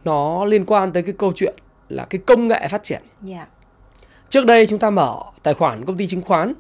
nó 0.05 0.45
liên 0.45 0.65
quan 0.67 0.93
tới 0.93 1.03
cái 1.03 1.15
câu 1.19 1.33
chuyện 1.35 1.55
là 1.89 2.05
cái 2.11 2.21
công 2.27 2.49
nghệ 2.49 2.69
phát 2.69 2.83
triển. 2.83 3.03
Yeah. 3.27 3.39
Dạ. 3.39 3.47
Trước 4.29 4.47
đây 4.47 4.67
chúng 4.67 4.79
ta 4.79 4.91
mở 4.91 5.17
tài 5.43 5.55
khoản 5.55 5.85
công 5.85 5.97
ty 5.97 6.07
chứng 6.07 6.23
khoán 6.23 6.53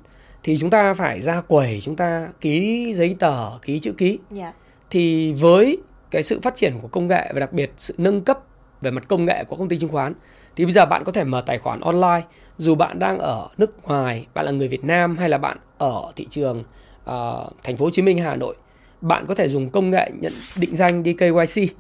thì 0.42 0.58
chúng 0.58 0.70
ta 0.70 0.94
phải 0.94 1.20
ra 1.20 1.40
quầy, 1.40 1.80
chúng 1.82 1.96
ta 1.96 2.28
ký 2.40 2.92
giấy 2.94 3.16
tờ, 3.18 3.58
ký 3.62 3.78
chữ 3.78 3.92
ký. 3.92 4.08
Yeah. 4.08 4.20
Dạ. 4.30 4.52
Thì 4.90 5.32
với 5.32 5.78
cái 6.11 6.23
sự 6.23 6.40
phát 6.42 6.54
triển 6.54 6.78
của 6.82 6.88
công 6.88 7.08
nghệ 7.08 7.30
và 7.35 7.40
đặc 7.40 7.52
biệt 7.52 7.73
sự 7.76 7.94
nâng 7.99 8.20
cấp 8.20 8.40
về 8.80 8.90
mặt 8.90 9.09
công 9.09 9.25
nghệ 9.25 9.45
của 9.45 9.56
công 9.56 9.68
ty 9.68 9.78
chứng 9.78 9.90
khoán 9.90 10.14
thì 10.56 10.64
bây 10.64 10.73
giờ 10.73 10.87
bạn 10.87 11.04
có 11.04 11.12
thể 11.12 11.25
mở 11.25 11.40
tài 11.47 11.59
khoản 11.59 11.80
online 11.80 12.23
dù 12.59 12.75
bạn 12.75 12.99
đang 12.99 13.18
ở 13.18 13.49
nước 13.59 13.88
ngoài 13.88 14.26
bạn 14.35 14.45
là 14.45 14.50
người 14.52 14.68
Việt 14.68 14.85
Nam 14.85 15.16
hay 15.16 15.28
là 15.28 15.38
bạn 15.38 15.56
ở 15.78 16.12
thị 16.16 16.26
trường 16.30 16.59
uh, 16.59 17.52
thành 17.64 17.76
phố 17.76 17.85
Hồ 17.85 17.90
Chí 17.90 18.02
Minh 18.02 18.18
Hà 18.18 18.37
Nội 18.37 18.56
bạn 19.00 19.25
có 19.28 19.35
thể 19.35 19.49
dùng 19.49 19.71
công 19.71 19.90
nghệ 19.90 20.11
nhận 20.21 20.33
định 20.56 20.76
danh 20.76 21.02
đi 21.02 21.12
KYC 21.12 21.71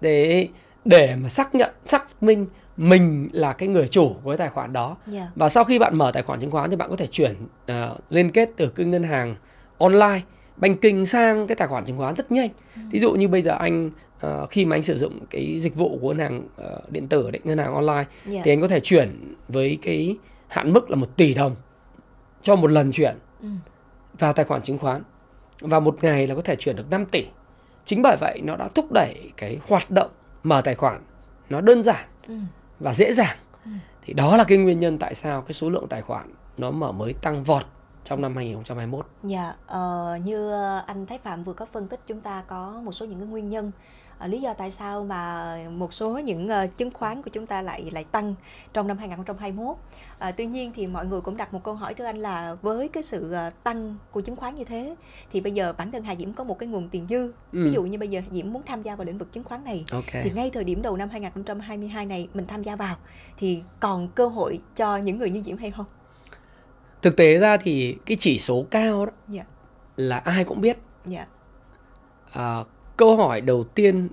để 0.00 0.48
để 0.84 1.16
mà 1.16 1.28
xác 1.28 1.54
nhận 1.54 1.70
xác 1.84 2.22
minh 2.22 2.46
mình 2.76 3.28
là 3.32 3.52
cái 3.52 3.68
người 3.68 3.88
chủ 3.88 4.16
của 4.22 4.30
cái 4.30 4.38
tài 4.38 4.48
khoản 4.48 4.72
đó 4.72 4.86
yeah. 4.86 5.14
Dạ. 5.14 5.28
và 5.34 5.48
sau 5.48 5.64
khi 5.64 5.78
bạn 5.78 5.96
mở 5.96 6.10
tài 6.14 6.22
khoản 6.22 6.40
chứng 6.40 6.50
khoán 6.50 6.70
thì 6.70 6.76
bạn 6.76 6.90
có 6.90 6.96
thể 6.96 7.06
chuyển 7.06 7.34
uh, 7.72 8.00
liên 8.10 8.30
kết 8.30 8.50
từ 8.56 8.68
cái 8.68 8.86
ngân 8.86 9.02
hàng 9.02 9.34
online 9.78 10.20
banking 10.56 11.04
sang 11.04 11.46
cái 11.46 11.54
tài 11.54 11.68
khoản 11.68 11.84
chứng 11.84 11.98
khoán 11.98 12.14
rất 12.14 12.32
nhanh. 12.32 12.48
Ừ. 12.76 12.82
Ví 12.90 13.00
dụ 13.00 13.12
như 13.12 13.28
bây 13.28 13.42
giờ 13.42 13.56
anh 13.58 13.90
uh, 14.42 14.50
khi 14.50 14.64
mà 14.64 14.76
anh 14.76 14.82
sử 14.82 14.98
dụng 14.98 15.26
cái 15.30 15.60
dịch 15.60 15.74
vụ 15.74 15.98
của 16.02 16.08
ngân 16.08 16.18
hàng 16.18 16.38
uh, 16.38 16.90
điện 16.90 17.08
tử 17.08 17.30
định 17.30 17.42
ngân 17.44 17.58
hàng 17.58 17.74
online 17.74 17.94
yeah. 17.94 18.08
Dạ. 18.26 18.40
thì 18.44 18.52
anh 18.52 18.60
có 18.60 18.68
thể 18.68 18.80
chuyển 18.80 19.34
với 19.48 19.78
cái 19.82 20.16
hạn 20.48 20.72
mức 20.72 20.90
là 20.90 20.96
một 20.96 21.16
tỷ 21.16 21.34
đồng 21.34 21.56
cho 22.42 22.56
một 22.56 22.70
lần 22.70 22.92
chuyển 22.92 23.16
ừ. 23.40 23.48
vào 24.18 24.32
tài 24.32 24.44
khoản 24.44 24.62
chứng 24.62 24.78
khoán 24.78 25.02
và 25.60 25.80
một 25.80 25.98
ngày 26.02 26.26
là 26.26 26.34
có 26.34 26.40
thể 26.40 26.56
chuyển 26.56 26.76
được 26.76 26.90
5 26.90 27.06
tỷ 27.06 27.26
chính 27.84 28.02
bởi 28.02 28.16
vậy 28.20 28.40
nó 28.44 28.56
đã 28.56 28.68
thúc 28.68 28.92
đẩy 28.92 29.30
cái 29.36 29.58
hoạt 29.68 29.90
động 29.90 30.10
mở 30.42 30.60
tài 30.60 30.74
khoản 30.74 31.02
nó 31.50 31.60
đơn 31.60 31.82
giản 31.82 32.04
ừ. 32.28 32.34
và 32.80 32.94
dễ 32.94 33.12
dàng 33.12 33.36
ừ. 33.64 33.70
thì 34.02 34.12
đó 34.12 34.36
là 34.36 34.44
cái 34.44 34.58
nguyên 34.58 34.80
nhân 34.80 34.98
tại 34.98 35.14
sao 35.14 35.42
cái 35.42 35.52
số 35.52 35.70
lượng 35.70 35.86
tài 35.88 36.02
khoản 36.02 36.34
nó 36.58 36.70
mở 36.70 36.92
mới 36.92 37.12
tăng 37.12 37.44
vọt 37.44 37.64
trong 38.04 38.22
năm 38.22 38.36
2021. 38.36 39.06
Dạ, 39.22 39.54
ờ, 39.66 40.18
như 40.24 40.52
anh 40.86 41.06
Thái 41.06 41.18
Phạm 41.18 41.42
vừa 41.42 41.52
có 41.52 41.66
phân 41.66 41.88
tích 41.88 42.00
chúng 42.06 42.20
ta 42.20 42.42
có 42.46 42.80
một 42.84 42.92
số 42.92 43.06
những 43.06 43.18
cái 43.18 43.28
nguyên 43.28 43.48
nhân 43.48 43.72
à, 44.18 44.26
lý 44.26 44.40
do 44.40 44.54
tại 44.54 44.70
sao 44.70 45.04
mà 45.04 45.56
một 45.70 45.94
số 45.94 46.18
những 46.18 46.48
uh, 46.48 46.76
chứng 46.76 46.90
khoán 46.90 47.22
của 47.22 47.30
chúng 47.30 47.46
ta 47.46 47.62
lại 47.62 47.90
lại 47.92 48.04
tăng 48.04 48.34
trong 48.72 48.88
năm 48.88 48.98
2021. 48.98 49.76
À, 50.18 50.30
tuy 50.30 50.46
nhiên 50.46 50.72
thì 50.76 50.86
mọi 50.86 51.06
người 51.06 51.20
cũng 51.20 51.36
đặt 51.36 51.54
một 51.54 51.64
câu 51.64 51.74
hỏi 51.74 51.94
thưa 51.94 52.04
anh 52.04 52.16
là 52.16 52.54
với 52.62 52.88
cái 52.88 53.02
sự 53.02 53.34
uh, 53.48 53.64
tăng 53.64 53.96
của 54.10 54.20
chứng 54.20 54.36
khoán 54.36 54.54
như 54.54 54.64
thế 54.64 54.96
thì 55.32 55.40
bây 55.40 55.52
giờ 55.52 55.72
bản 55.72 55.90
thân 55.90 56.02
Hà 56.02 56.16
Diễm 56.16 56.32
có 56.32 56.44
một 56.44 56.58
cái 56.58 56.68
nguồn 56.68 56.88
tiền 56.88 57.06
dư. 57.08 57.32
Ừ. 57.52 57.64
Ví 57.64 57.72
dụ 57.72 57.82
như 57.82 57.98
bây 57.98 58.08
giờ 58.08 58.20
Diễm 58.30 58.52
muốn 58.52 58.62
tham 58.66 58.82
gia 58.82 58.96
vào 58.96 59.04
lĩnh 59.04 59.18
vực 59.18 59.32
chứng 59.32 59.44
khoán 59.44 59.64
này 59.64 59.84
okay. 59.90 60.22
thì 60.24 60.30
ngay 60.30 60.50
thời 60.50 60.64
điểm 60.64 60.82
đầu 60.82 60.96
năm 60.96 61.08
2022 61.08 62.06
này 62.06 62.28
mình 62.34 62.46
tham 62.46 62.62
gia 62.62 62.76
vào 62.76 62.96
thì 63.38 63.62
còn 63.80 64.08
cơ 64.08 64.26
hội 64.26 64.60
cho 64.76 64.96
những 64.96 65.18
người 65.18 65.30
như 65.30 65.42
Diễm 65.42 65.56
hay 65.56 65.70
không? 65.70 65.86
Thực 67.02 67.16
tế 67.16 67.38
ra 67.38 67.56
thì 67.56 67.96
cái 68.06 68.16
chỉ 68.20 68.38
số 68.38 68.64
cao 68.70 69.06
đó 69.06 69.12
yeah. 69.32 69.46
Dạ. 69.46 69.52
là 69.96 70.18
ai 70.18 70.44
cũng 70.44 70.60
biết. 70.60 70.78
Yeah. 71.10 71.28
Dạ. 72.34 72.42
À, 72.42 72.64
câu 72.96 73.16
hỏi 73.16 73.40
đầu 73.40 73.64
tiên 73.64 74.08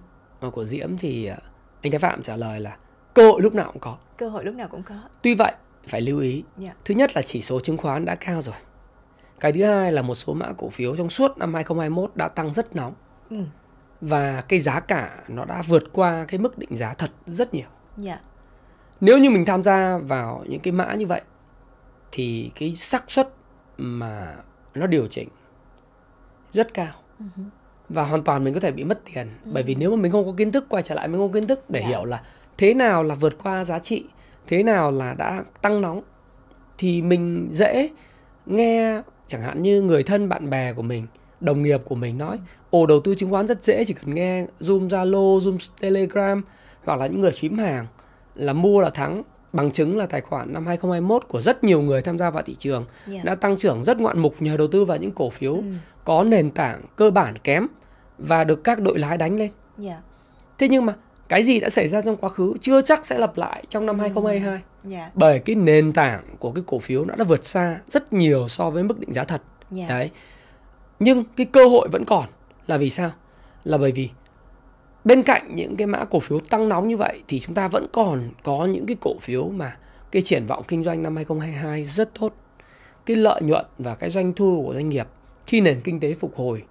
của 0.51 0.65
Diễm 0.65 0.97
thì 0.97 1.25
à, 1.25 1.37
anh 1.81 1.91
Thái 1.91 1.99
Phạm 1.99 2.21
trả 2.21 2.35
lời 2.35 2.59
là 2.59 2.77
cơ 3.13 3.31
hội 3.31 3.41
lúc 3.41 3.55
nào 3.55 3.71
cũng 3.71 3.81
có. 3.81 3.97
Cơ 4.17 4.29
hội 4.29 4.45
lúc 4.45 4.55
nào 4.55 4.67
cũng 4.67 4.83
có. 4.83 4.95
Tuy 5.21 5.35
vậy 5.35 5.53
phải 5.87 6.01
lưu 6.01 6.19
ý. 6.19 6.33
Yeah. 6.33 6.43
Dạ. 6.57 6.81
Thứ 6.85 6.95
nhất 6.95 7.11
là 7.15 7.21
chỉ 7.21 7.41
số 7.41 7.59
chứng 7.59 7.77
khoán 7.77 8.05
đã 8.05 8.15
cao 8.15 8.41
rồi. 8.41 8.55
Cái 9.39 9.51
thứ 9.51 9.65
hai 9.65 9.91
là 9.91 10.01
một 10.01 10.15
số 10.15 10.33
mã 10.33 10.51
cổ 10.57 10.69
phiếu 10.69 10.95
trong 10.95 11.09
suốt 11.09 11.37
năm 11.37 11.53
2021 11.53 12.11
đã 12.15 12.27
tăng 12.27 12.49
rất 12.49 12.75
nóng. 12.75 12.93
Ừ. 13.29 13.37
Và 14.01 14.41
cái 14.41 14.59
giá 14.59 14.79
cả 14.79 15.23
nó 15.27 15.45
đã 15.45 15.61
vượt 15.67 15.83
qua 15.93 16.25
cái 16.27 16.39
mức 16.39 16.57
định 16.57 16.75
giá 16.75 16.93
thật 16.93 17.11
rất 17.25 17.53
nhiều. 17.53 17.67
Yeah. 18.05 18.19
Nếu 19.01 19.17
như 19.17 19.29
mình 19.29 19.45
tham 19.45 19.63
gia 19.63 19.97
vào 19.97 20.43
những 20.47 20.61
cái 20.61 20.71
mã 20.71 20.93
như 20.93 21.07
vậy 21.07 21.21
thì 22.11 22.51
cái 22.55 22.75
xác 22.75 23.11
suất 23.11 23.29
mà 23.77 24.35
nó 24.73 24.87
điều 24.87 25.07
chỉnh 25.07 25.29
rất 26.51 26.73
cao. 26.73 26.93
Uh-huh 27.19 27.60
và 27.93 28.03
hoàn 28.03 28.23
toàn 28.23 28.43
mình 28.43 28.53
có 28.53 28.59
thể 28.59 28.71
bị 28.71 28.83
mất 28.83 28.99
tiền 29.13 29.27
ừ. 29.45 29.51
bởi 29.53 29.63
vì 29.63 29.75
nếu 29.75 29.95
mà 29.95 30.01
mình 30.01 30.11
không 30.11 30.25
có 30.25 30.33
kiến 30.37 30.51
thức 30.51 30.65
quay 30.69 30.83
trở 30.83 30.95
lại 30.95 31.07
mình 31.07 31.17
không 31.17 31.27
có 31.27 31.33
kiến 31.33 31.47
thức 31.47 31.69
để 31.69 31.79
yeah. 31.79 31.91
Dạ. 31.91 31.97
hiểu 31.97 32.05
là 32.05 32.21
thế 32.57 32.73
nào 32.73 33.03
là 33.03 33.15
vượt 33.15 33.43
qua 33.43 33.63
giá 33.63 33.79
trị 33.79 34.03
thế 34.47 34.63
nào 34.63 34.91
là 34.91 35.13
đã 35.13 35.43
tăng 35.61 35.81
nóng 35.81 36.01
thì 36.77 37.01
mình 37.01 37.47
dễ 37.51 37.89
nghe 38.45 39.01
chẳng 39.27 39.41
hạn 39.41 39.63
như 39.63 39.81
người 39.81 40.03
thân 40.03 40.29
bạn 40.29 40.49
bè 40.49 40.73
của 40.73 40.81
mình 40.81 41.07
đồng 41.39 41.63
nghiệp 41.63 41.81
của 41.85 41.95
mình 41.95 42.17
nói 42.17 42.39
ồ 42.69 42.85
đầu 42.85 42.99
tư 42.99 43.15
chứng 43.15 43.31
khoán 43.31 43.47
rất 43.47 43.63
dễ 43.63 43.85
chỉ 43.85 43.93
cần 43.93 44.15
nghe 44.15 44.45
zoom 44.59 44.87
zalo 44.87 45.39
zoom 45.39 45.57
telegram 45.79 46.43
hoặc 46.83 46.99
là 46.99 47.07
những 47.07 47.21
người 47.21 47.31
phím 47.31 47.57
hàng 47.57 47.85
là 48.35 48.53
mua 48.53 48.81
là 48.81 48.89
thắng 48.89 49.23
bằng 49.53 49.71
chứng 49.71 49.97
là 49.97 50.05
tài 50.05 50.21
khoản 50.21 50.53
năm 50.53 50.67
2021 50.67 51.23
của 51.27 51.41
rất 51.41 51.63
nhiều 51.63 51.81
người 51.81 52.01
tham 52.01 52.17
gia 52.17 52.29
vào 52.29 52.43
thị 52.43 52.55
trường 52.55 52.85
yeah. 53.07 53.17
Dạ. 53.17 53.21
đã 53.23 53.35
tăng 53.35 53.55
trưởng 53.55 53.83
rất 53.83 53.99
ngoạn 53.99 54.19
mục 54.19 54.35
nhờ 54.39 54.57
đầu 54.57 54.67
tư 54.67 54.85
vào 54.85 54.97
những 54.97 55.11
cổ 55.11 55.29
phiếu 55.29 55.53
ừ. 55.53 55.61
có 56.03 56.23
nền 56.23 56.51
tảng 56.51 56.81
cơ 56.95 57.11
bản 57.11 57.37
kém 57.43 57.67
và 58.27 58.43
được 58.43 58.63
các 58.63 58.81
đội 58.81 58.99
lái 58.99 59.17
đánh 59.17 59.35
lên. 59.35 59.49
Yeah. 59.49 59.51
Dạ. 59.77 60.01
Thế 60.57 60.67
nhưng 60.67 60.85
mà 60.85 60.93
cái 61.29 61.43
gì 61.43 61.59
đã 61.59 61.69
xảy 61.69 61.87
ra 61.87 62.01
trong 62.01 62.17
quá 62.17 62.29
khứ 62.29 62.53
chưa 62.61 62.81
chắc 62.81 63.05
sẽ 63.05 63.17
lặp 63.17 63.37
lại 63.37 63.63
trong 63.69 63.85
năm 63.85 63.99
2022. 63.99 64.51
Yeah. 64.51 64.61
Dạ. 64.83 65.11
Bởi 65.13 65.39
cái 65.39 65.55
nền 65.55 65.93
tảng 65.93 66.23
của 66.39 66.51
cái 66.51 66.63
cổ 66.67 66.79
phiếu 66.79 67.05
nó 67.05 67.15
đã 67.15 67.23
vượt 67.23 67.45
xa 67.45 67.79
rất 67.87 68.13
nhiều 68.13 68.47
so 68.47 68.69
với 68.69 68.83
mức 68.83 68.99
định 68.99 69.13
giá 69.13 69.23
thật. 69.23 69.41
Yeah. 69.75 69.89
Đấy. 69.89 70.09
Nhưng 70.99 71.23
cái 71.35 71.45
cơ 71.45 71.67
hội 71.67 71.87
vẫn 71.91 72.05
còn 72.05 72.25
là 72.67 72.77
vì 72.77 72.89
sao? 72.89 73.11
Là 73.63 73.77
bởi 73.77 73.91
vì 73.91 74.09
bên 75.05 75.23
cạnh 75.23 75.55
những 75.55 75.75
cái 75.75 75.87
mã 75.87 76.05
cổ 76.05 76.19
phiếu 76.19 76.39
tăng 76.39 76.69
nóng 76.69 76.87
như 76.87 76.97
vậy 76.97 77.23
thì 77.27 77.39
chúng 77.39 77.55
ta 77.55 77.67
vẫn 77.67 77.85
còn 77.91 78.29
có 78.43 78.65
những 78.65 78.85
cái 78.85 78.95
cổ 79.01 79.15
phiếu 79.21 79.49
mà 79.49 79.77
cái 80.11 80.21
triển 80.21 80.45
vọng 80.45 80.63
kinh 80.67 80.83
doanh 80.83 81.03
năm 81.03 81.15
2022 81.15 81.85
rất 81.85 82.09
tốt. 82.19 82.33
Cái 83.05 83.17
lợi 83.17 83.41
nhuận 83.41 83.65
và 83.77 83.95
cái 83.95 84.09
doanh 84.09 84.33
thu 84.33 84.63
của 84.65 84.73
doanh 84.73 84.89
nghiệp 84.89 85.07
khi 85.45 85.61
nền 85.61 85.81
kinh 85.81 85.99
tế 85.99 86.13
phục 86.13 86.35
hồi 86.35 86.63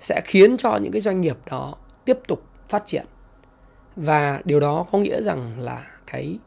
sẽ 0.00 0.20
khiến 0.24 0.56
cho 0.56 0.76
những 0.76 0.92
cái 0.92 1.00
doanh 1.00 1.20
nghiệp 1.20 1.36
đó 1.50 1.74
tiếp 2.04 2.18
tục 2.28 2.42
phát 2.68 2.86
triển 2.86 3.06
và 3.96 4.40
điều 4.44 4.60
đó 4.60 4.86
có 4.92 4.98
nghĩa 4.98 5.22
rằng 5.22 5.60
là 5.60 5.86
cái 6.06 6.38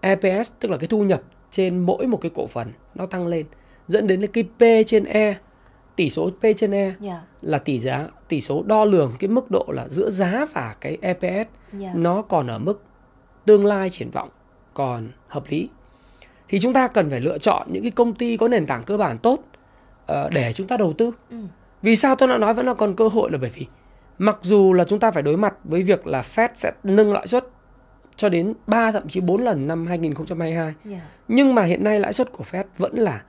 EPS 0.00 0.52
tức 0.60 0.70
là 0.70 0.76
cái 0.76 0.86
thu 0.86 1.04
nhập 1.04 1.22
trên 1.50 1.78
mỗi 1.78 2.06
một 2.06 2.18
cái 2.20 2.30
cổ 2.34 2.46
phần 2.46 2.68
nó 2.94 3.06
tăng 3.06 3.26
lên 3.26 3.46
dẫn 3.88 4.06
đến 4.06 4.26
cái 4.26 4.44
P 4.44 4.86
trên 4.86 5.04
E 5.04 5.36
tỷ 5.96 6.10
số 6.10 6.30
P 6.30 6.42
trên 6.56 6.74
E 6.74 6.82
yeah. 6.82 7.00
Dạ. 7.00 7.22
là 7.42 7.58
tỷ 7.58 7.78
giá 7.78 8.08
tỷ 8.28 8.40
số 8.40 8.62
đo 8.62 8.84
lường 8.84 9.12
cái 9.18 9.28
mức 9.28 9.50
độ 9.50 9.66
là 9.68 9.88
giữa 9.88 10.10
giá 10.10 10.46
và 10.52 10.76
cái 10.80 10.98
EPS 11.00 11.24
yeah. 11.24 11.48
Dạ. 11.72 11.90
nó 11.94 12.22
còn 12.22 12.46
ở 12.46 12.58
mức 12.58 12.82
tương 13.44 13.66
lai 13.66 13.90
triển 13.90 14.10
vọng 14.10 14.28
còn 14.74 15.08
hợp 15.28 15.44
lý 15.48 15.68
thì 16.48 16.60
chúng 16.60 16.72
ta 16.72 16.88
cần 16.88 17.10
phải 17.10 17.20
lựa 17.20 17.38
chọn 17.38 17.66
những 17.70 17.82
cái 17.82 17.90
công 17.90 18.14
ty 18.14 18.36
có 18.36 18.48
nền 18.48 18.66
tảng 18.66 18.84
cơ 18.84 18.96
bản 18.96 19.18
tốt 19.18 19.38
uh, 20.12 20.30
để 20.32 20.52
chúng 20.52 20.66
ta 20.66 20.76
đầu 20.76 20.92
tư 20.92 21.12
ừ. 21.30 21.36
Vì 21.82 21.96
sao 21.96 22.16
tôi 22.16 22.28
đã 22.28 22.38
nói 22.38 22.54
vẫn 22.54 22.66
là 22.66 22.74
còn 22.74 22.96
cơ 22.96 23.08
hội 23.08 23.30
là 23.30 23.38
bởi 23.38 23.50
vì 23.54 23.66
mặc 24.18 24.38
dù 24.42 24.72
là 24.72 24.84
chúng 24.84 24.98
ta 24.98 25.10
phải 25.10 25.22
đối 25.22 25.36
mặt 25.36 25.54
với 25.64 25.82
việc 25.82 26.06
là 26.06 26.22
Fed 26.34 26.48
sẽ 26.54 26.72
nâng 26.84 27.12
lãi 27.12 27.26
suất 27.26 27.46
cho 28.16 28.28
đến 28.28 28.54
3 28.66 28.92
thậm 28.92 29.08
chí 29.08 29.20
4 29.20 29.42
lần 29.42 29.66
năm 29.66 29.86
2022. 29.86 30.74
Yeah. 30.90 31.02
Nhưng 31.28 31.54
mà 31.54 31.62
hiện 31.62 31.84
nay 31.84 32.00
lãi 32.00 32.12
suất 32.12 32.32
của 32.32 32.44
Fed 32.50 32.64
vẫn 32.78 32.94
là 32.94 33.22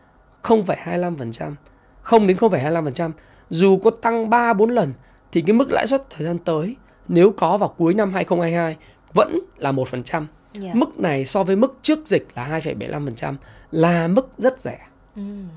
0,25%, 0.44 1.54
không 2.02 2.28
đến 2.28 2.38
0,25%. 2.38 3.12
Dù 3.50 3.80
có 3.84 3.92
tăng 4.02 4.30
3 4.30 4.54
4 4.54 4.70
lần 4.70 4.94
thì 5.32 5.42
cái 5.42 5.54
mức 5.54 5.72
lãi 5.72 5.88
suất 5.88 6.10
thời 6.10 6.26
gian 6.26 6.38
tới 6.38 6.76
nếu 7.08 7.32
có 7.38 7.58
vào 7.58 7.70
cuối 7.78 7.94
năm 7.94 8.13
2022 8.13 8.78
vẫn 9.13 9.39
là 9.58 9.72
1%. 9.72 10.26
Yeah. 10.63 10.76
Mức 10.76 11.00
này 11.00 11.26
so 11.26 11.44
với 11.44 11.56
mức 11.56 11.78
trước 11.82 12.00
dịch 12.06 12.28
là 12.36 12.60
2,75% 12.63 13.36
là 13.72 14.08
mức 14.08 14.30
rất 14.38 14.60
rẻ. 14.60 14.80
Mm. 15.16 15.48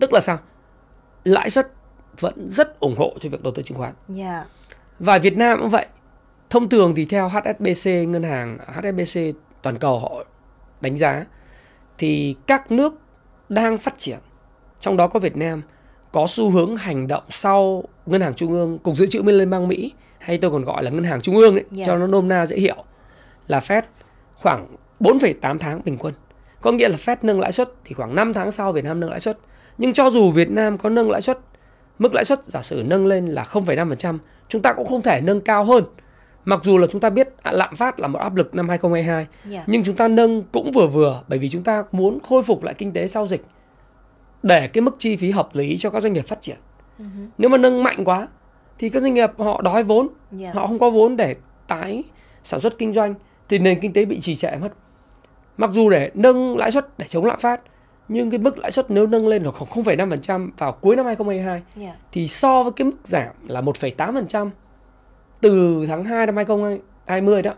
Tức 0.00 0.12
là 0.12 0.20
sao? 0.20 0.38
Lãi 1.24 1.50
suất 1.50 1.72
vẫn 2.20 2.48
rất 2.48 2.80
ủng 2.80 2.94
hộ 2.98 3.12
cho 3.20 3.28
việc 3.28 3.42
đầu 3.42 3.52
tư 3.56 3.62
chứng 3.62 3.78
khoán. 3.78 3.92
Yeah. 4.08 4.18
Dạ. 4.18 4.44
Và 4.98 5.18
Việt 5.18 5.36
Nam 5.36 5.58
cũng 5.60 5.68
vậy. 5.68 5.86
Thông 6.50 6.68
thường 6.68 6.94
thì 6.96 7.04
theo 7.04 7.28
HSBC 7.28 7.90
ngân 8.08 8.22
hàng 8.22 8.58
HSBC 8.66 9.20
toàn 9.62 9.78
cầu 9.78 9.98
họ 9.98 10.24
đánh 10.80 10.96
giá 10.96 11.24
thì 11.98 12.36
các 12.46 12.72
nước 12.72 12.94
đang 13.48 13.78
phát 13.78 13.98
triển 13.98 14.18
trong 14.80 14.96
đó 14.96 15.06
có 15.06 15.20
Việt 15.20 15.36
Nam 15.36 15.62
có 16.12 16.26
xu 16.28 16.50
hướng 16.50 16.76
hành 16.76 17.06
động 17.06 17.22
sau 17.28 17.84
ngân 18.06 18.20
hàng 18.20 18.34
trung 18.34 18.52
ương 18.52 18.78
cục 18.78 18.96
dự 18.96 19.06
trữ 19.06 19.22
liên 19.22 19.50
bang 19.50 19.68
Mỹ 19.68 19.92
hay 20.18 20.38
tôi 20.38 20.50
còn 20.50 20.64
gọi 20.64 20.82
là 20.82 20.90
ngân 20.90 21.04
hàng 21.04 21.20
trung 21.20 21.36
ương 21.36 21.54
đấy 21.54 21.64
yeah. 21.70 21.78
Dạ. 21.78 21.84
cho 21.86 21.96
nó 21.96 22.06
nôm 22.06 22.28
na 22.28 22.46
dễ 22.46 22.56
hiểu 22.56 22.84
là 23.46 23.58
Fed 23.58 23.82
khoảng 24.34 24.66
4,8 25.00 25.58
tháng 25.58 25.80
bình 25.84 25.96
quân. 25.98 26.14
Có 26.60 26.72
nghĩa 26.72 26.88
là 26.88 26.96
Fed 26.96 27.16
nâng 27.22 27.40
lãi 27.40 27.52
suất 27.52 27.70
thì 27.84 27.94
khoảng 27.94 28.14
5 28.14 28.32
tháng 28.32 28.50
sau 28.50 28.72
Việt 28.72 28.84
Nam 28.84 29.00
nâng 29.00 29.10
lãi 29.10 29.20
suất. 29.20 29.38
Nhưng 29.78 29.92
cho 29.92 30.10
dù 30.10 30.30
Việt 30.30 30.50
Nam 30.50 30.78
có 30.78 30.88
nâng 30.88 31.10
lãi 31.10 31.22
suất 31.22 31.38
mức 32.00 32.14
lãi 32.14 32.24
suất 32.24 32.44
giả 32.44 32.62
sử 32.62 32.82
nâng 32.86 33.06
lên 33.06 33.26
là 33.26 33.42
0,5%, 33.42 34.18
chúng 34.48 34.62
ta 34.62 34.72
cũng 34.72 34.86
không 34.86 35.02
thể 35.02 35.20
nâng 35.20 35.40
cao 35.40 35.64
hơn. 35.64 35.84
Mặc 36.44 36.60
dù 36.64 36.78
là 36.78 36.86
chúng 36.86 37.00
ta 37.00 37.10
biết 37.10 37.28
lạm 37.44 37.76
phát 37.76 38.00
là 38.00 38.08
một 38.08 38.18
áp 38.18 38.36
lực 38.36 38.54
năm 38.54 38.68
2022, 38.68 39.16
yeah. 39.16 39.28
Dạ. 39.44 39.64
nhưng 39.66 39.84
chúng 39.84 39.96
ta 39.96 40.08
nâng 40.08 40.42
cũng 40.42 40.72
vừa 40.72 40.86
vừa 40.86 41.22
bởi 41.28 41.38
vì 41.38 41.48
chúng 41.48 41.62
ta 41.62 41.84
muốn 41.92 42.18
khôi 42.20 42.42
phục 42.42 42.62
lại 42.62 42.74
kinh 42.78 42.92
tế 42.92 43.08
sau 43.08 43.26
dịch 43.26 43.44
để 44.42 44.68
cái 44.68 44.82
mức 44.82 44.96
chi 44.98 45.16
phí 45.16 45.30
hợp 45.30 45.48
lý 45.52 45.76
cho 45.76 45.90
các 45.90 46.02
doanh 46.02 46.12
nghiệp 46.12 46.26
phát 46.28 46.40
triển. 46.40 46.56
Uh-huh. 46.98 47.28
Nếu 47.38 47.50
mà 47.50 47.58
nâng 47.58 47.82
mạnh 47.82 48.04
quá 48.04 48.28
thì 48.78 48.88
các 48.88 49.02
doanh 49.02 49.14
nghiệp 49.14 49.30
họ 49.38 49.62
đói 49.62 49.82
vốn, 49.82 50.08
yeah. 50.08 50.54
Dạ. 50.54 50.60
họ 50.60 50.66
không 50.66 50.78
có 50.78 50.90
vốn 50.90 51.16
để 51.16 51.36
tái 51.66 52.04
sản 52.44 52.60
xuất 52.60 52.78
kinh 52.78 52.92
doanh 52.92 53.14
thì 53.48 53.58
nền 53.58 53.80
kinh 53.80 53.92
tế 53.92 54.04
bị 54.04 54.20
trì 54.20 54.34
trệ 54.34 54.50
mất. 54.60 54.72
Mặc 55.56 55.70
dù 55.72 55.90
để 55.90 56.10
nâng 56.14 56.56
lãi 56.56 56.72
suất 56.72 56.98
để 56.98 57.06
chống 57.08 57.24
lạm 57.24 57.40
phát 57.40 57.60
nhưng 58.12 58.30
cái 58.30 58.38
mức 58.38 58.58
lãi 58.58 58.70
suất 58.70 58.90
nếu 58.90 59.06
nâng 59.06 59.28
lên 59.28 59.50
khoảng 59.50 59.84
0,5% 59.84 60.50
vào 60.58 60.72
cuối 60.72 60.96
năm 60.96 61.06
2022 61.06 61.52
yeah. 61.52 61.62
Dạ. 61.76 62.00
thì 62.12 62.28
so 62.28 62.62
với 62.62 62.72
cái 62.72 62.84
mức 62.84 62.96
giảm 63.04 63.34
là 63.46 63.60
1,8% 63.60 64.50
từ 65.40 65.84
tháng 65.88 66.04
2 66.04 66.26
năm 66.26 66.36
2020 66.36 67.42
đó 67.42 67.54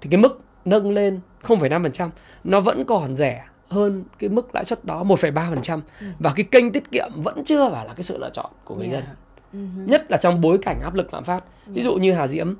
thì 0.00 0.10
cái 0.10 0.20
mức 0.20 0.40
nâng 0.64 0.90
lên 0.90 1.20
0,5% 1.42 2.08
nó 2.44 2.60
vẫn 2.60 2.84
còn 2.84 3.16
rẻ 3.16 3.44
hơn 3.68 4.04
cái 4.18 4.30
mức 4.30 4.54
lãi 4.54 4.64
suất 4.64 4.84
đó 4.84 5.04
1,3% 5.04 5.80
ừ. 6.00 6.06
và 6.18 6.32
cái 6.36 6.44
kênh 6.44 6.72
tiết 6.72 6.90
kiệm 6.90 7.10
vẫn 7.14 7.44
chưa 7.44 7.70
phải 7.70 7.86
là 7.86 7.94
cái 7.94 8.02
sự 8.02 8.18
lựa 8.18 8.30
chọn 8.30 8.50
của 8.64 8.74
người 8.74 8.86
yeah. 8.86 9.04
Dạ. 9.04 9.10
dân. 9.10 9.16
Uh-huh. 9.52 9.90
Nhất 9.90 10.10
là 10.10 10.16
trong 10.16 10.40
bối 10.40 10.58
cảnh 10.62 10.80
áp 10.80 10.94
lực 10.94 11.14
lạm 11.14 11.24
phát. 11.24 11.38
Yeah. 11.38 11.76
Ví 11.76 11.82
dụ 11.82 11.94
như 11.94 12.12
Hà 12.12 12.26
Diễm 12.26 12.54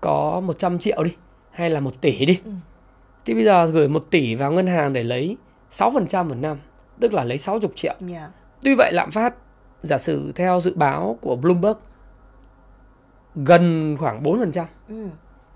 có 0.00 0.40
100 0.44 0.78
triệu 0.78 1.02
đi 1.02 1.10
hay 1.50 1.70
là 1.70 1.80
1 1.80 2.00
tỷ 2.00 2.26
đi. 2.26 2.38
Ừ. 2.44 2.50
Thì 3.24 3.34
bây 3.34 3.44
giờ 3.44 3.66
gửi 3.66 3.88
1 3.88 4.10
tỷ 4.10 4.34
vào 4.34 4.52
ngân 4.52 4.66
hàng 4.66 4.92
để 4.92 5.02
lấy 5.02 5.36
6% 5.74 6.28
một 6.28 6.34
năm, 6.34 6.58
tức 7.00 7.12
là 7.12 7.24
lấy 7.24 7.38
60 7.38 7.70
triệu. 7.76 7.94
Yeah. 8.00 8.12
Dạ. 8.12 8.28
Tuy 8.62 8.74
vậy 8.74 8.92
lạm 8.92 9.10
phát 9.10 9.34
giả 9.82 9.98
sử 9.98 10.32
theo 10.34 10.60
dự 10.60 10.74
báo 10.76 11.18
của 11.20 11.36
Bloomberg 11.36 11.78
gần 13.34 13.96
khoảng 14.00 14.22
4%. 14.22 14.64
Ừ. 14.88 15.08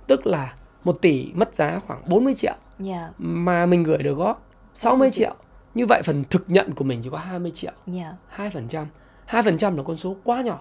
Tức 0.07 0.27
là 0.27 0.55
1 0.85 0.93
tỷ 0.93 1.33
mất 1.35 1.55
giá 1.55 1.81
khoảng 1.87 2.01
40 2.09 2.35
triệu. 2.35 2.53
Yeah. 2.53 2.61
Dạ. 2.79 3.11
Mà 3.19 3.67
mình 3.67 3.83
gửi 3.83 3.99
được 3.99 4.15
góp 4.15 4.49
60 4.75 5.11
triệu. 5.11 5.35
Như 5.75 5.87
vậy 5.87 6.03
phần 6.05 6.25
thực 6.31 6.45
nhận 6.47 6.75
của 6.75 6.85
mình 6.85 7.01
chỉ 7.05 7.11
có 7.11 7.19
20 7.19 7.51
triệu. 7.55 7.73
Yeah. 7.95 8.15
2%. 8.37 8.87
2% 9.29 9.77
là 9.77 9.83
con 9.83 9.97
số 9.97 10.17
quá 10.25 10.43
nhỏ 10.43 10.61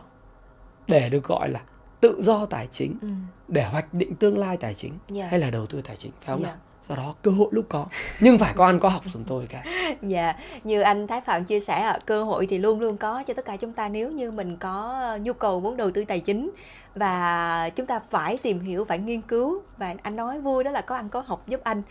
để 0.87 1.09
được 1.09 1.23
gọi 1.23 1.49
là 1.49 1.61
tự 2.01 2.21
do 2.21 2.45
tài 2.45 2.67
chính, 2.67 2.97
ừ. 3.01 3.07
để 3.47 3.63
hoạch 3.63 3.93
định 3.93 4.15
tương 4.15 4.37
lai 4.37 4.57
tài 4.57 4.73
chính 4.73 4.93
yeah. 5.15 5.31
hay 5.31 5.39
là 5.39 5.49
đầu 5.49 5.65
tư 5.65 5.81
tài 5.81 5.95
chính 5.95 6.11
phải 6.11 6.35
không 6.35 6.43
yeah. 6.43 6.55
nào? 6.55 6.63
Do 6.89 6.95
đó, 6.95 7.15
cơ 7.21 7.31
hội 7.31 7.47
lúc 7.51 7.65
có. 7.69 7.85
Nhưng 8.19 8.37
phải 8.37 8.53
có 8.55 8.65
ăn 8.65 8.79
có 8.79 8.89
học 8.89 9.01
chúng 9.13 9.23
tôi 9.23 9.47
cả. 9.49 9.63
Dạ 10.01 10.33
như 10.63 10.81
anh 10.81 11.07
Thái 11.07 11.21
Phạm 11.21 11.45
chia 11.45 11.59
sẻ 11.59 11.73
ạ, 11.73 11.99
cơ 12.05 12.23
hội 12.23 12.47
thì 12.47 12.57
luôn 12.57 12.79
luôn 12.79 12.97
có 12.97 13.23
cho 13.27 13.33
tất 13.33 13.45
cả 13.45 13.57
chúng 13.57 13.73
ta 13.73 13.89
nếu 13.89 14.11
như 14.11 14.31
mình 14.31 14.57
có 14.57 15.01
nhu 15.21 15.33
cầu 15.33 15.59
muốn 15.59 15.77
đầu 15.77 15.91
tư 15.91 16.05
tài 16.05 16.19
chính. 16.19 16.51
Và 16.95 17.69
chúng 17.75 17.85
ta 17.85 17.99
phải 18.09 18.37
tìm 18.37 18.59
hiểu, 18.59 18.85
phải 18.85 18.99
nghiên 18.99 19.21
cứu. 19.21 19.61
Và 19.77 19.95
anh 20.01 20.15
nói 20.15 20.39
vui 20.39 20.63
đó 20.63 20.71
là 20.71 20.81
có 20.81 20.95
ăn 20.95 21.09
có 21.09 21.23
học 21.27 21.47
giúp 21.47 21.61
anh. 21.63 21.81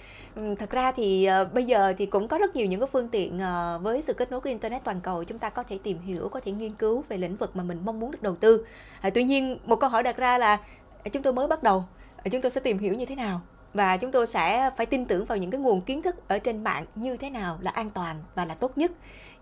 Thật 0.58 0.70
ra 0.70 0.92
thì 0.92 1.24
ờ, 1.24 1.44
bây 1.44 1.64
giờ 1.64 1.94
thì 1.98 2.06
cũng 2.06 2.28
có 2.28 2.38
rất 2.38 2.56
nhiều 2.56 2.66
những 2.66 2.80
cái 2.80 2.88
phương 2.92 3.08
tiện 3.08 3.38
ờ, 3.38 3.80
với 3.82 4.02
sự 4.02 4.12
kết 4.12 4.30
nối 4.30 4.40
của 4.40 4.48
internet 4.48 4.84
toàn 4.84 5.00
cầu. 5.00 5.24
Chúng 5.24 5.38
ta 5.38 5.50
có 5.50 5.62
thể 5.62 5.78
tìm 5.82 5.98
hiểu, 6.00 6.28
có 6.28 6.40
thể 6.40 6.52
nghiên 6.52 6.72
cứu 6.72 7.04
về 7.08 7.16
lĩnh 7.16 7.36
vực 7.36 7.56
mà 7.56 7.62
mình 7.62 7.80
mong 7.84 8.00
muốn 8.00 8.10
được 8.10 8.22
đầu 8.22 8.36
tư. 8.36 8.66
À, 9.00 9.10
tuy 9.10 9.24
nhiên, 9.24 9.58
một 9.64 9.76
câu 9.76 9.90
hỏi 9.90 10.02
đặt 10.02 10.16
ra 10.16 10.38
là 10.38 10.58
à, 11.02 11.08
chúng 11.12 11.22
tôi 11.22 11.32
mới 11.32 11.48
bắt 11.48 11.62
đầu 11.62 11.84
à, 12.16 12.28
chúng 12.32 12.40
tôi 12.40 12.50
sẽ 12.50 12.60
tìm 12.60 12.78
hiểu 12.78 12.94
như 12.94 13.06
thế 13.06 13.14
nào? 13.14 13.40
Và 13.74 13.96
chúng 13.96 14.12
tôi 14.12 14.26
sẽ 14.26 14.70
phải 14.76 14.86
tin 14.86 15.04
tưởng 15.04 15.24
vào 15.24 15.38
những 15.38 15.50
cái 15.50 15.60
nguồn 15.60 15.80
kiến 15.80 16.02
thức 16.02 16.28
ở 16.28 16.38
trên 16.38 16.64
mạng 16.64 16.84
như 16.94 17.16
thế 17.16 17.30
nào 17.30 17.58
là 17.60 17.70
an 17.70 17.90
toàn 17.90 18.16
và 18.34 18.44
là 18.44 18.54
tốt 18.54 18.78
nhất 18.78 18.92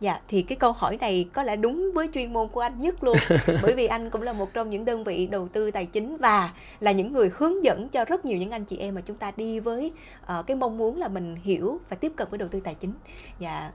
dạ 0.00 0.20
thì 0.28 0.42
cái 0.42 0.56
câu 0.56 0.72
hỏi 0.72 0.96
này 0.96 1.28
có 1.32 1.42
lẽ 1.42 1.56
đúng 1.56 1.90
với 1.94 2.08
chuyên 2.14 2.32
môn 2.32 2.48
của 2.48 2.60
anh 2.60 2.80
nhất 2.80 3.04
luôn 3.04 3.16
bởi 3.62 3.74
vì 3.74 3.86
anh 3.86 4.10
cũng 4.10 4.22
là 4.22 4.32
một 4.32 4.54
trong 4.54 4.70
những 4.70 4.84
đơn 4.84 5.04
vị 5.04 5.26
đầu 5.26 5.48
tư 5.48 5.70
tài 5.70 5.86
chính 5.86 6.16
và 6.16 6.52
là 6.80 6.92
những 6.92 7.12
người 7.12 7.30
hướng 7.34 7.64
dẫn 7.64 7.88
cho 7.88 8.04
rất 8.04 8.24
nhiều 8.24 8.38
những 8.38 8.50
anh 8.50 8.64
chị 8.64 8.76
em 8.78 8.94
mà 8.94 9.00
chúng 9.00 9.16
ta 9.16 9.32
đi 9.36 9.60
với 9.60 9.92
uh, 10.22 10.46
cái 10.46 10.56
mong 10.56 10.78
muốn 10.78 10.98
là 10.98 11.08
mình 11.08 11.36
hiểu 11.42 11.80
và 11.88 11.96
tiếp 11.96 12.12
cận 12.16 12.28
với 12.30 12.38
đầu 12.38 12.48
tư 12.48 12.60
tài 12.60 12.74
chính 12.74 12.92
dạ 13.38 13.70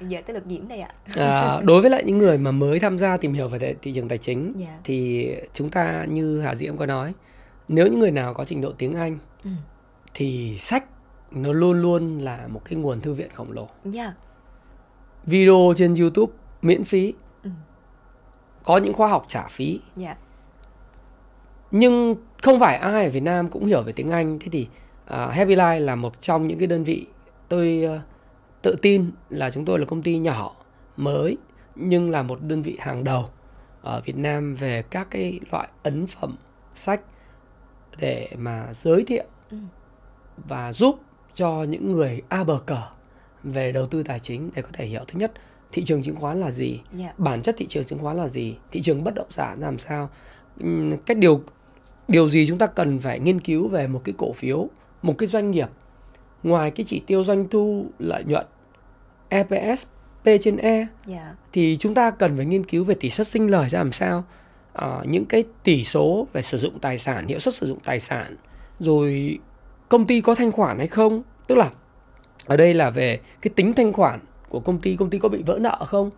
giờ 0.00 0.20
tới 0.26 0.34
lượt 0.34 0.44
diễm 0.48 0.68
đây 0.68 0.80
ạ 0.80 0.90
à, 1.16 1.60
đối 1.64 1.80
với 1.80 1.90
lại 1.90 2.04
những 2.04 2.18
người 2.18 2.38
mà 2.38 2.50
mới 2.50 2.80
tham 2.80 2.98
gia 2.98 3.16
tìm 3.16 3.32
hiểu 3.32 3.48
về 3.48 3.74
thị 3.82 3.92
trường 3.92 4.08
tài 4.08 4.18
chính 4.18 4.42
yeah. 4.44 4.56
Dạ. 4.58 4.78
thì 4.84 5.30
chúng 5.52 5.70
ta 5.70 6.04
như 6.08 6.40
hà 6.40 6.54
diễm 6.54 6.76
có 6.76 6.86
nói 6.86 7.12
nếu 7.68 7.86
những 7.86 8.00
người 8.00 8.10
nào 8.10 8.34
có 8.34 8.44
trình 8.44 8.60
độ 8.60 8.72
tiếng 8.78 8.94
anh 8.94 9.18
ừ. 9.44 9.50
Thì 10.14 10.56
sách 10.58 10.84
nó 11.30 11.52
luôn 11.52 11.82
luôn 11.82 12.18
là 12.18 12.48
một 12.48 12.62
cái 12.64 12.78
nguồn 12.78 13.00
thư 13.00 13.14
viện 13.14 13.28
khổng 13.34 13.52
lồ 13.52 13.62
yeah. 13.62 13.94
Dạ. 13.94 14.14
video 15.26 15.72
trên 15.76 15.94
youtube 15.94 16.32
miễn 16.62 16.84
phí 16.84 17.14
ừ. 17.42 17.50
có 18.64 18.76
những 18.76 18.94
khóa 18.94 19.08
học 19.08 19.24
trả 19.28 19.48
phí 19.48 19.70
yeah. 19.70 19.80
Dạ. 19.96 20.16
nhưng 21.70 22.14
không 22.42 22.60
phải 22.60 22.76
ai 22.76 23.04
ở 23.04 23.10
việt 23.10 23.22
nam 23.22 23.48
cũng 23.48 23.66
hiểu 23.66 23.82
về 23.82 23.92
tiếng 23.92 24.10
anh 24.10 24.38
thế 24.38 24.48
thì 24.52 24.68
uh, 25.04 25.10
happy 25.10 25.56
life 25.56 25.80
là 25.80 25.94
một 25.94 26.20
trong 26.20 26.46
những 26.46 26.58
cái 26.58 26.66
đơn 26.66 26.84
vị 26.84 27.06
tôi 27.48 27.84
uh, 27.96 28.00
tự 28.62 28.76
tin 28.82 29.10
là 29.28 29.50
chúng 29.50 29.64
tôi 29.64 29.78
là 29.78 29.84
công 29.84 30.02
ty 30.02 30.18
nhỏ 30.18 30.54
mới 30.96 31.36
nhưng 31.74 32.10
là 32.10 32.22
một 32.22 32.42
đơn 32.42 32.62
vị 32.62 32.76
hàng 32.80 33.04
đầu 33.04 33.30
ở 33.82 34.00
Việt 34.04 34.16
Nam 34.16 34.54
về 34.54 34.82
các 34.82 35.06
cái 35.10 35.40
loại 35.50 35.68
ấn 35.82 36.06
phẩm 36.06 36.36
sách 36.74 37.00
để 37.98 38.28
mà 38.38 38.68
giới 38.72 39.04
thiệu. 39.04 39.24
Và 40.36 40.72
giúp 40.72 41.00
cho 41.34 41.62
những 41.62 41.92
người 41.92 42.22
a 42.28 42.44
bờ 42.44 42.58
cờ 42.66 42.82
về 43.44 43.72
đầu 43.72 43.86
tư 43.86 44.02
tài 44.02 44.18
chính 44.18 44.50
để 44.54 44.62
có 44.62 44.68
thể 44.72 44.86
hiểu 44.86 45.04
thứ 45.08 45.18
nhất 45.18 45.32
thị 45.72 45.84
trường 45.84 46.02
chứng 46.02 46.16
khoán 46.16 46.40
là 46.40 46.50
gì 46.50 46.70
yeah. 46.70 46.82
Dạ. 46.92 47.12
bản 47.18 47.42
chất 47.42 47.54
thị 47.58 47.66
trường 47.66 47.84
chứng 47.84 47.98
khoán 47.98 48.16
là 48.16 48.28
gì 48.28 48.56
thị 48.70 48.82
trường 48.82 49.04
bất 49.04 49.14
động 49.14 49.30
sản 49.30 49.60
làm 49.60 49.78
sao 49.78 50.10
cách 51.06 51.16
điều 51.16 51.42
điều 52.08 52.28
gì 52.28 52.46
chúng 52.46 52.58
ta 52.58 52.66
cần 52.66 52.98
phải 52.98 53.20
nghiên 53.20 53.40
cứu 53.40 53.68
về 53.68 53.86
một 53.86 54.00
cái 54.04 54.14
cổ 54.18 54.32
phiếu 54.32 54.68
một 55.02 55.14
cái 55.18 55.26
doanh 55.26 55.50
nghiệp 55.50 55.68
ngoài 56.42 56.70
cái 56.70 56.84
chỉ 56.84 57.02
tiêu 57.06 57.24
doanh 57.24 57.48
thu 57.48 57.86
lợi 57.98 58.24
nhuận 58.24 58.46
EPS 59.28 59.86
P 60.22 60.26
trên 60.40 60.56
E 60.56 60.76
yeah. 60.76 60.88
Dạ. 61.06 61.34
thì 61.52 61.76
chúng 61.80 61.94
ta 61.94 62.10
cần 62.10 62.36
phải 62.36 62.46
nghiên 62.46 62.66
cứu 62.66 62.84
về 62.84 62.94
tỷ 62.94 63.10
suất 63.10 63.26
sinh 63.26 63.50
lời 63.50 63.68
ra 63.68 63.78
làm 63.78 63.92
sao 63.92 64.24
à, 64.72 65.00
những 65.04 65.24
cái 65.24 65.44
tỷ 65.62 65.84
số 65.84 66.26
về 66.32 66.42
sử 66.42 66.58
dụng 66.58 66.78
tài 66.78 66.98
sản 66.98 67.26
hiệu 67.26 67.38
suất 67.38 67.54
sử 67.54 67.66
dụng 67.66 67.78
tài 67.84 68.00
sản 68.00 68.36
rồi 68.78 69.38
công 69.88 70.06
ty 70.06 70.20
có 70.20 70.34
thanh 70.34 70.52
khoản 70.52 70.78
hay 70.78 70.86
không 70.86 71.22
tức 71.46 71.54
là 71.54 71.70
ở 72.46 72.56
đây 72.56 72.74
là 72.74 72.90
về 72.90 73.20
cái 73.40 73.50
tính 73.56 73.72
thanh 73.72 73.92
khoản 73.92 74.20
của 74.48 74.60
công 74.60 74.78
ty 74.78 74.96
công 74.96 75.10
ty 75.10 75.18
có 75.18 75.28
bị 75.28 75.42
vỡ 75.42 75.58
nợ 75.60 75.84
không 75.86 76.10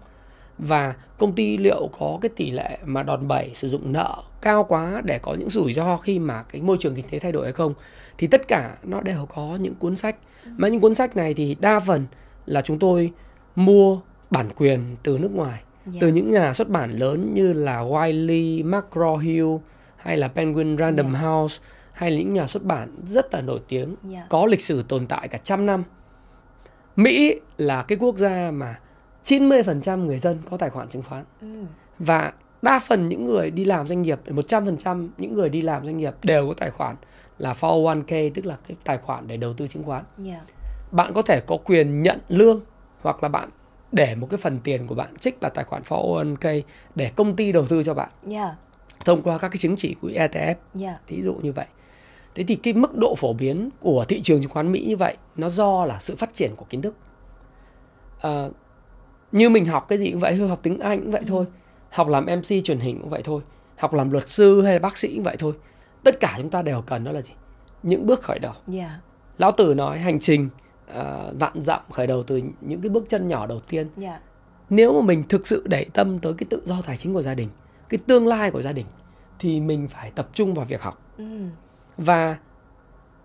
và 0.58 0.94
công 1.18 1.32
ty 1.32 1.56
liệu 1.56 1.90
có 1.98 2.18
cái 2.22 2.28
tỷ 2.36 2.50
lệ 2.50 2.78
mà 2.84 3.02
đòn 3.02 3.28
bẩy 3.28 3.50
sử 3.54 3.68
dụng 3.68 3.92
nợ 3.92 4.22
cao 4.42 4.64
quá 4.64 5.02
để 5.04 5.18
có 5.18 5.34
những 5.34 5.48
rủi 5.48 5.72
ro 5.72 5.96
khi 5.96 6.18
mà 6.18 6.42
cái 6.42 6.62
môi 6.62 6.76
trường 6.80 6.94
kinh 6.94 7.04
tế 7.10 7.18
thay 7.18 7.32
đổi 7.32 7.44
hay 7.44 7.52
không 7.52 7.74
thì 8.18 8.26
tất 8.26 8.48
cả 8.48 8.76
nó 8.82 9.00
đều 9.00 9.26
có 9.34 9.58
những 9.60 9.74
cuốn 9.74 9.96
sách 9.96 10.16
mà 10.56 10.68
những 10.68 10.80
cuốn 10.80 10.94
sách 10.94 11.16
này 11.16 11.34
thì 11.34 11.56
đa 11.60 11.80
phần 11.80 12.04
là 12.46 12.60
chúng 12.60 12.78
tôi 12.78 13.12
mua 13.56 14.00
bản 14.30 14.48
quyền 14.56 14.80
từ 15.02 15.18
nước 15.18 15.30
ngoài 15.34 15.52
yeah. 15.52 15.62
Dạ. 15.86 15.98
từ 16.00 16.08
những 16.08 16.30
nhà 16.30 16.52
xuất 16.52 16.68
bản 16.68 16.92
lớn 16.92 17.34
như 17.34 17.52
là 17.52 17.82
Wiley, 17.82 18.70
McGraw-Hill 18.70 19.58
hay 19.96 20.16
là 20.16 20.28
Penguin 20.28 20.78
Random 20.78 21.06
yeah. 21.06 21.22
Dạ. 21.22 21.28
House 21.28 21.58
hay 21.96 22.10
là 22.10 22.18
những 22.18 22.34
nhà 22.34 22.46
xuất 22.46 22.64
bản 22.64 22.96
rất 23.06 23.34
là 23.34 23.40
nổi 23.40 23.60
tiếng 23.68 23.86
yeah. 23.88 23.98
Dạ. 24.04 24.26
có 24.28 24.46
lịch 24.46 24.60
sử 24.60 24.82
tồn 24.82 25.06
tại 25.06 25.28
cả 25.28 25.38
trăm 25.38 25.66
năm. 25.66 25.84
Mỹ 26.96 27.40
là 27.56 27.82
cái 27.82 27.98
quốc 27.98 28.16
gia 28.16 28.50
mà 28.50 28.80
90% 29.24 30.04
người 30.04 30.18
dân 30.18 30.38
có 30.50 30.56
tài 30.56 30.70
khoản 30.70 30.88
chứng 30.88 31.02
khoán. 31.02 31.24
Ừ. 31.40 31.64
Và 31.98 32.32
đa 32.62 32.78
phần 32.78 33.08
những 33.08 33.26
người 33.26 33.50
đi 33.50 33.64
làm 33.64 33.86
doanh 33.86 34.02
nghiệp 34.02 34.20
100% 34.26 35.08
những 35.18 35.34
người 35.34 35.48
đi 35.48 35.62
làm 35.62 35.84
doanh 35.84 35.98
nghiệp 35.98 36.14
đều 36.22 36.48
có 36.48 36.54
tài 36.54 36.70
khoản 36.70 36.96
là 37.38 37.52
401k 37.52 38.30
tức 38.34 38.46
là 38.46 38.56
cái 38.68 38.76
tài 38.84 38.98
khoản 38.98 39.28
để 39.28 39.36
đầu 39.36 39.52
tư 39.52 39.66
chứng 39.66 39.82
khoán. 39.82 40.04
Yeah 40.26 40.42
bạn 40.90 41.12
có 41.14 41.22
thể 41.22 41.40
có 41.40 41.56
quyền 41.64 42.02
nhận 42.02 42.18
lương 42.28 42.60
hoặc 43.00 43.22
là 43.22 43.28
bạn 43.28 43.48
để 43.92 44.14
một 44.14 44.26
cái 44.30 44.38
phần 44.38 44.58
tiền 44.64 44.86
của 44.86 44.94
bạn 44.94 45.16
trích 45.20 45.40
vào 45.40 45.50
tài 45.50 45.64
khoản 45.64 45.82
401k 45.82 46.62
để 46.94 47.10
công 47.16 47.36
ty 47.36 47.52
đầu 47.52 47.66
tư 47.66 47.82
cho 47.82 47.94
bạn 47.94 48.10
yeah. 48.30 48.50
thông 49.04 49.22
qua 49.22 49.38
các 49.38 49.48
cái 49.48 49.58
chứng 49.58 49.76
chỉ 49.76 49.96
của 50.00 50.08
ETF 50.08 50.54
yeah. 50.80 51.00
thí 51.06 51.22
dụ 51.22 51.34
như 51.34 51.52
vậy 51.52 51.66
thế 52.36 52.44
thì 52.44 52.56
cái 52.56 52.74
mức 52.74 52.96
độ 52.96 53.14
phổ 53.14 53.32
biến 53.32 53.70
của 53.80 54.04
thị 54.08 54.20
trường 54.22 54.40
chứng 54.40 54.50
khoán 54.50 54.72
Mỹ 54.72 54.84
như 54.88 54.96
vậy 54.96 55.16
nó 55.36 55.48
do 55.48 55.84
là 55.84 55.98
sự 56.00 56.16
phát 56.16 56.34
triển 56.34 56.50
của 56.56 56.66
kiến 56.70 56.82
thức 56.82 56.94
à, 58.20 58.48
như 59.32 59.50
mình 59.50 59.64
học 59.64 59.86
cái 59.88 59.98
gì 59.98 60.10
cũng 60.10 60.20
vậy 60.20 60.36
học 60.36 60.60
tiếng 60.62 60.80
Anh 60.80 61.00
cũng 61.00 61.10
vậy 61.10 61.20
ừ. 61.20 61.26
thôi 61.28 61.46
học 61.90 62.08
làm 62.08 62.26
MC 62.26 62.64
truyền 62.64 62.78
hình 62.78 63.00
cũng 63.00 63.10
vậy 63.10 63.22
thôi 63.24 63.42
học 63.76 63.94
làm 63.94 64.10
luật 64.10 64.28
sư 64.28 64.62
hay 64.62 64.72
là 64.72 64.78
bác 64.78 64.98
sĩ 64.98 65.14
cũng 65.14 65.22
vậy 65.22 65.36
thôi 65.38 65.52
tất 66.02 66.20
cả 66.20 66.34
chúng 66.36 66.50
ta 66.50 66.62
đều 66.62 66.82
cần 66.82 67.04
đó 67.04 67.12
là 67.12 67.22
gì 67.22 67.32
những 67.82 68.06
bước 68.06 68.22
khởi 68.22 68.38
đầu 68.38 68.52
yeah. 68.72 68.90
lão 69.38 69.52
tử 69.52 69.74
nói 69.74 69.98
hành 69.98 70.20
trình 70.20 70.48
uh, 70.90 70.96
vạn 71.38 71.62
dặm 71.62 71.80
khởi 71.92 72.06
đầu 72.06 72.22
từ 72.22 72.42
những 72.60 72.80
cái 72.80 72.88
bước 72.88 73.04
chân 73.08 73.28
nhỏ 73.28 73.46
đầu 73.46 73.60
tiên 73.60 73.88
yeah. 73.96 74.12
Dạ. 74.12 74.20
nếu 74.70 74.92
mà 74.92 75.06
mình 75.06 75.22
thực 75.28 75.46
sự 75.46 75.62
để 75.66 75.86
tâm 75.92 76.18
tới 76.18 76.32
cái 76.38 76.46
tự 76.50 76.62
do 76.64 76.82
tài 76.86 76.96
chính 76.96 77.14
của 77.14 77.22
gia 77.22 77.34
đình 77.34 77.48
cái 77.88 77.98
tương 78.06 78.26
lai 78.26 78.50
của 78.50 78.62
gia 78.62 78.72
đình 78.72 78.86
thì 79.38 79.60
mình 79.60 79.88
phải 79.88 80.10
tập 80.10 80.28
trung 80.32 80.54
vào 80.54 80.66
việc 80.66 80.82
học 80.82 81.02
ừ. 81.18 81.24
Và 81.98 82.36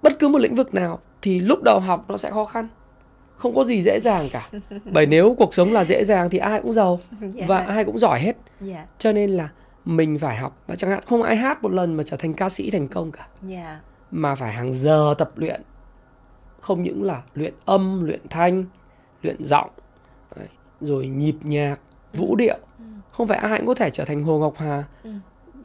bất 0.01 0.19
cứ 0.19 0.27
một 0.27 0.39
lĩnh 0.39 0.55
vực 0.55 0.73
nào 0.73 0.99
thì 1.21 1.39
lúc 1.39 1.63
đầu 1.63 1.79
học 1.79 2.05
nó 2.09 2.17
sẽ 2.17 2.31
khó 2.31 2.45
khăn 2.45 2.67
không 3.37 3.55
có 3.55 3.63
gì 3.63 3.81
dễ 3.81 3.99
dàng 3.99 4.29
cả 4.31 4.49
bởi 4.85 5.05
nếu 5.05 5.35
cuộc 5.37 5.53
sống 5.53 5.73
là 5.73 5.83
dễ 5.83 6.03
dàng 6.03 6.29
thì 6.29 6.37
ai 6.37 6.61
cũng 6.61 6.73
giàu 6.73 6.99
yeah. 7.21 7.33
Dạ. 7.35 7.45
và 7.47 7.59
ai 7.59 7.85
cũng 7.85 7.97
giỏi 7.97 8.19
hết 8.19 8.35
yeah. 8.59 8.71
Dạ. 8.71 8.85
cho 8.97 9.11
nên 9.11 9.29
là 9.29 9.49
mình 9.85 10.19
phải 10.19 10.35
học 10.37 10.57
và 10.67 10.75
chẳng 10.75 10.89
hạn 10.89 11.03
không 11.05 11.23
ai 11.23 11.35
hát 11.35 11.63
một 11.63 11.71
lần 11.71 11.93
mà 11.93 12.03
trở 12.03 12.17
thành 12.17 12.33
ca 12.33 12.49
sĩ 12.49 12.69
thành 12.69 12.87
công 12.87 13.11
cả 13.11 13.27
yeah. 13.49 13.77
mà 14.11 14.35
phải 14.35 14.53
hàng 14.53 14.73
giờ 14.73 15.15
tập 15.17 15.31
luyện 15.35 15.61
không 16.59 16.83
những 16.83 17.03
là 17.03 17.21
luyện 17.33 17.53
âm 17.65 18.05
luyện 18.05 18.19
thanh 18.29 18.65
luyện 19.21 19.45
giọng 19.45 19.69
rồi 20.81 21.07
nhịp 21.07 21.35
nhạc 21.43 21.79
vũ 22.13 22.35
điệu 22.35 22.57
ừ. 22.77 22.83
không 23.11 23.27
phải 23.27 23.37
ai 23.37 23.57
cũng 23.57 23.67
có 23.67 23.75
thể 23.75 23.89
trở 23.89 24.05
thành 24.05 24.23
hồ 24.23 24.39
ngọc 24.39 24.53
hà 24.57 24.83
ừ. 25.03 25.11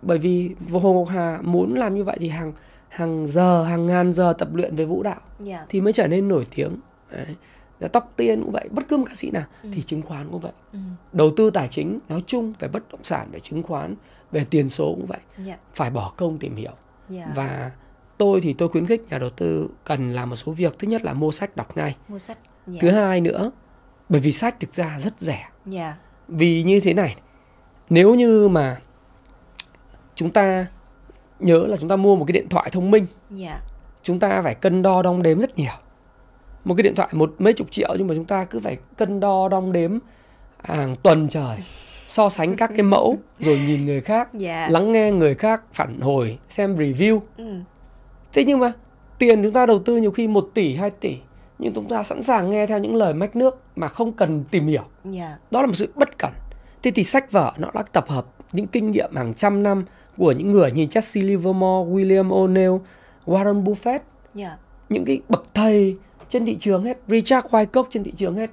bởi 0.03 0.19
vì 0.19 0.51
hồ 0.73 0.95
ngọc 0.95 1.09
hà 1.09 1.39
muốn 1.43 1.75
làm 1.75 1.95
như 1.95 2.05
vậy 2.05 2.17
thì 2.21 2.29
hàng 2.29 2.53
hàng 2.97 3.27
giờ 3.27 3.65
hàng 3.65 3.87
ngàn 3.87 4.13
giờ 4.13 4.33
tập 4.39 4.49
luyện 4.55 4.77
về 4.77 4.85
vũ 4.85 5.03
đạo 5.03 5.21
yeah. 5.39 5.49
Dạ. 5.49 5.67
thì 5.69 5.81
mới 5.81 5.93
trở 5.93 6.07
nên 6.07 6.29
nổi 6.29 6.47
tiếng 6.55 6.77
Đấy. 7.11 7.89
tóc 7.93 8.13
tiên 8.17 8.43
cũng 8.43 8.53
vậy 8.53 8.69
bất 8.73 8.89
cứ 8.89 8.97
một 8.97 9.05
ca 9.09 9.15
sĩ 9.15 9.31
nào 9.31 9.45
ừ. 9.63 9.69
thì 9.73 9.83
chứng 9.83 10.03
khoán 10.03 10.29
cũng 10.31 10.41
vậy 10.41 10.53
ừ. 10.73 10.79
đầu 11.13 11.31
tư 11.37 11.51
tài 11.51 11.69
chính 11.69 11.99
nói 12.09 12.23
chung 12.27 12.53
về 12.59 12.69
bất 12.69 12.83
động 12.91 13.05
sản 13.05 13.29
về 13.33 13.41
chứng 13.41 13.63
khoán 13.63 13.95
về 14.33 14.47
tiền 14.51 14.69
số 14.69 14.85
cũng 14.85 15.07
vậy 15.07 15.19
yeah. 15.37 15.49
Dạ. 15.49 15.57
phải 15.75 15.91
bỏ 15.91 16.13
công 16.17 16.39
tìm 16.39 16.57
hiểu 16.57 16.73
yeah. 17.11 17.29
và 17.35 17.71
tôi 18.19 18.41
thì 18.41 18.53
tôi 18.53 18.69
khuyến 18.69 18.87
khích 18.87 19.03
nhà 19.09 19.19
đầu 19.19 19.31
tư 19.31 19.71
cần 19.85 20.13
làm 20.13 20.31
một 20.31 20.37
số 20.37 20.53
việc 20.53 20.79
thứ 20.79 20.89
nhất 20.89 21.05
là 21.05 21.13
mua 21.13 21.31
sách 21.31 21.57
đọc 21.57 21.77
ngay 21.77 21.97
mua 22.09 22.19
sách 22.19 22.39
yeah. 22.67 22.67
Dạ. 22.67 22.79
thứ 22.81 22.91
hai 22.91 23.21
nữa 23.21 23.51
bởi 24.09 24.21
vì 24.21 24.33
sách 24.33 24.61
thực 24.61 24.75
ra 24.75 24.99
rất 24.99 25.21
rẻ 25.21 25.33
yeah. 25.39 25.51
Dạ. 25.67 25.97
vì 26.29 26.63
như 26.63 26.81
thế 26.81 26.95
này 26.95 27.17
nếu 27.91 28.15
như 28.15 28.49
mà 28.49 28.81
chúng 30.15 30.31
ta 30.31 30.67
nhớ 31.41 31.67
là 31.67 31.77
chúng 31.77 31.89
ta 31.89 31.97
mua 31.97 32.17
một 32.17 32.25
cái 32.25 32.33
điện 32.33 32.49
thoại 32.49 32.71
thông 32.73 32.91
minh 32.91 33.07
yeah. 33.31 33.41
Dạ. 33.41 33.61
chúng 34.03 34.19
ta 34.19 34.43
phải 34.43 34.55
cân 34.55 34.83
đo 34.83 35.03
đong 35.03 35.23
đếm 35.23 35.39
rất 35.39 35.59
nhiều 35.59 35.73
một 36.65 36.75
cái 36.75 36.83
điện 36.83 36.95
thoại 36.95 37.09
một 37.13 37.35
mấy 37.39 37.53
chục 37.53 37.71
triệu 37.71 37.95
nhưng 37.99 38.07
mà 38.07 38.15
chúng 38.15 38.25
ta 38.25 38.45
cứ 38.45 38.61
phải 38.61 38.77
cân 38.97 39.21
đo 39.21 39.49
đong 39.49 39.73
đếm 39.73 39.99
hàng 40.63 40.97
tuần 41.03 41.29
trời 41.29 41.57
so 42.07 42.29
sánh 42.29 42.57
các 42.57 42.71
cái 42.77 42.83
mẫu 42.83 43.19
rồi 43.39 43.59
nhìn 43.67 43.87
người 43.87 44.01
khác 44.01 44.29
yeah. 44.41 44.71
lắng 44.71 44.93
nghe 44.93 45.11
người 45.11 45.35
khác 45.35 45.63
phản 45.73 46.01
hồi 46.01 46.39
xem 46.49 46.77
review 46.77 47.21
ừ 47.37 47.55
thế 48.33 48.45
nhưng 48.45 48.61
mà 48.61 48.73
tiền 49.19 49.43
chúng 49.43 49.53
ta 49.53 49.67
đầu 49.67 49.79
tư 49.79 49.97
nhiều 49.97 50.11
khi 50.11 50.29
1 50.29 50.49
tỷ 50.55 50.75
2 50.75 50.91
tỷ 50.91 51.17
nhưng 51.59 51.73
chúng 51.75 51.89
ta 51.89 52.03
sẵn 52.03 52.23
sàng 52.23 52.51
nghe 52.51 52.67
theo 52.67 52.79
những 52.79 52.95
lời 52.95 53.15
mách 53.15 53.37
nước 53.37 53.61
mà 53.77 53.89
không 53.89 54.13
cần 54.13 54.45
tìm 54.51 54.67
hiểu 54.67 54.83
yeah. 55.05 55.15
Dạ. 55.15 55.39
đó 55.51 55.61
là 55.61 55.67
một 55.67 55.75
sự 55.75 55.93
bất 55.95 56.19
cẩn 56.19 56.33
thế 56.83 56.91
thì 56.91 57.05
sách 57.05 57.33
vở 57.33 57.53
nó 57.59 57.71
đã 57.75 57.83
tập 57.93 58.09
hợp 58.09 58.27
những 58.53 58.67
kinh 58.67 58.91
nghiệm 58.91 59.17
hàng 59.17 59.35
trăm 59.35 59.63
năm 59.63 59.85
của 60.17 60.33
những 60.33 60.53
người 60.53 60.73
như 60.73 60.85
Jesse 60.85 61.27
Livermore, 61.27 61.91
William 61.91 62.29
O'Neill, 62.29 62.79
Warren 63.27 63.65
Buffett. 63.65 63.93
Yeah. 63.93 64.03
Dạ. 64.35 64.57
những 64.89 65.05
cái 65.05 65.21
bậc 65.29 65.55
thầy 65.55 65.97
trên 66.29 66.47
thị 66.47 66.57
trường 66.59 66.85
hết 66.85 66.99
Richard 67.09 67.47
Wyckoff 67.47 67.85
trên 67.91 68.05
thị 68.05 68.13
trường 68.17 68.35
hết 68.35 68.51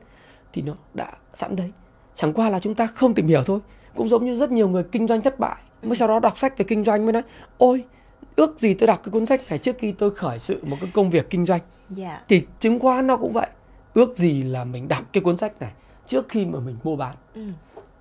thì 0.53 0.61
nó 0.61 0.73
đã 0.93 1.11
sẵn 1.33 1.55
đấy. 1.55 1.71
Chẳng 2.13 2.33
qua 2.33 2.49
là 2.49 2.59
chúng 2.59 2.75
ta 2.75 2.87
không 2.87 3.13
tìm 3.13 3.27
hiểu 3.27 3.43
thôi. 3.43 3.59
Cũng 3.95 4.07
giống 4.07 4.25
như 4.25 4.37
rất 4.37 4.51
nhiều 4.51 4.67
người 4.67 4.83
kinh 4.83 5.07
doanh 5.07 5.21
thất 5.21 5.39
bại. 5.39 5.57
Mới 5.83 5.95
sau 5.95 6.07
đó 6.07 6.19
đọc 6.19 6.37
sách 6.37 6.57
về 6.57 6.65
kinh 6.67 6.83
doanh 6.83 7.05
mới 7.05 7.13
nói 7.13 7.23
ôi 7.57 7.83
ước 8.35 8.59
gì 8.59 8.73
tôi 8.73 8.87
đọc 8.87 9.01
cái 9.03 9.11
cuốn 9.11 9.25
sách 9.25 9.41
này 9.49 9.57
trước 9.57 9.75
khi 9.79 9.91
tôi 9.91 10.11
khởi 10.11 10.39
sự 10.39 10.59
một 10.65 10.77
cái 10.81 10.89
công 10.93 11.09
việc 11.09 11.29
kinh 11.29 11.45
doanh. 11.45 11.61
Dạ. 11.89 12.21
Thì 12.27 12.41
chứng 12.59 12.79
khoán 12.79 13.07
nó 13.07 13.17
cũng 13.17 13.33
vậy. 13.33 13.47
Ước 13.93 14.17
gì 14.17 14.43
là 14.43 14.63
mình 14.63 14.87
đọc 14.87 15.03
cái 15.13 15.23
cuốn 15.23 15.37
sách 15.37 15.61
này 15.61 15.71
trước 16.07 16.29
khi 16.29 16.45
mà 16.45 16.59
mình 16.59 16.75
mua 16.83 16.95
bán. 16.95 17.15
Ừ. 17.35 17.41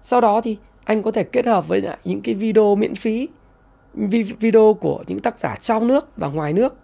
sau 0.03 0.21
đó 0.21 0.41
thì 0.41 0.57
anh 0.85 1.03
có 1.03 1.11
thể 1.11 1.25
kết 1.25 1.47
hợp 1.47 1.69
với 1.69 1.89
những 2.05 2.21
cái 2.21 2.35
video 2.35 2.75
miễn 2.75 2.95
phí 2.95 3.29
video 3.95 4.75
của 4.81 5.05
những 5.07 5.21
tác 5.21 5.39
giả 5.39 5.57
trong 5.61 5.87
nước 5.87 6.09
và 6.17 6.29
ngoài 6.29 6.53
nước. 6.53 6.75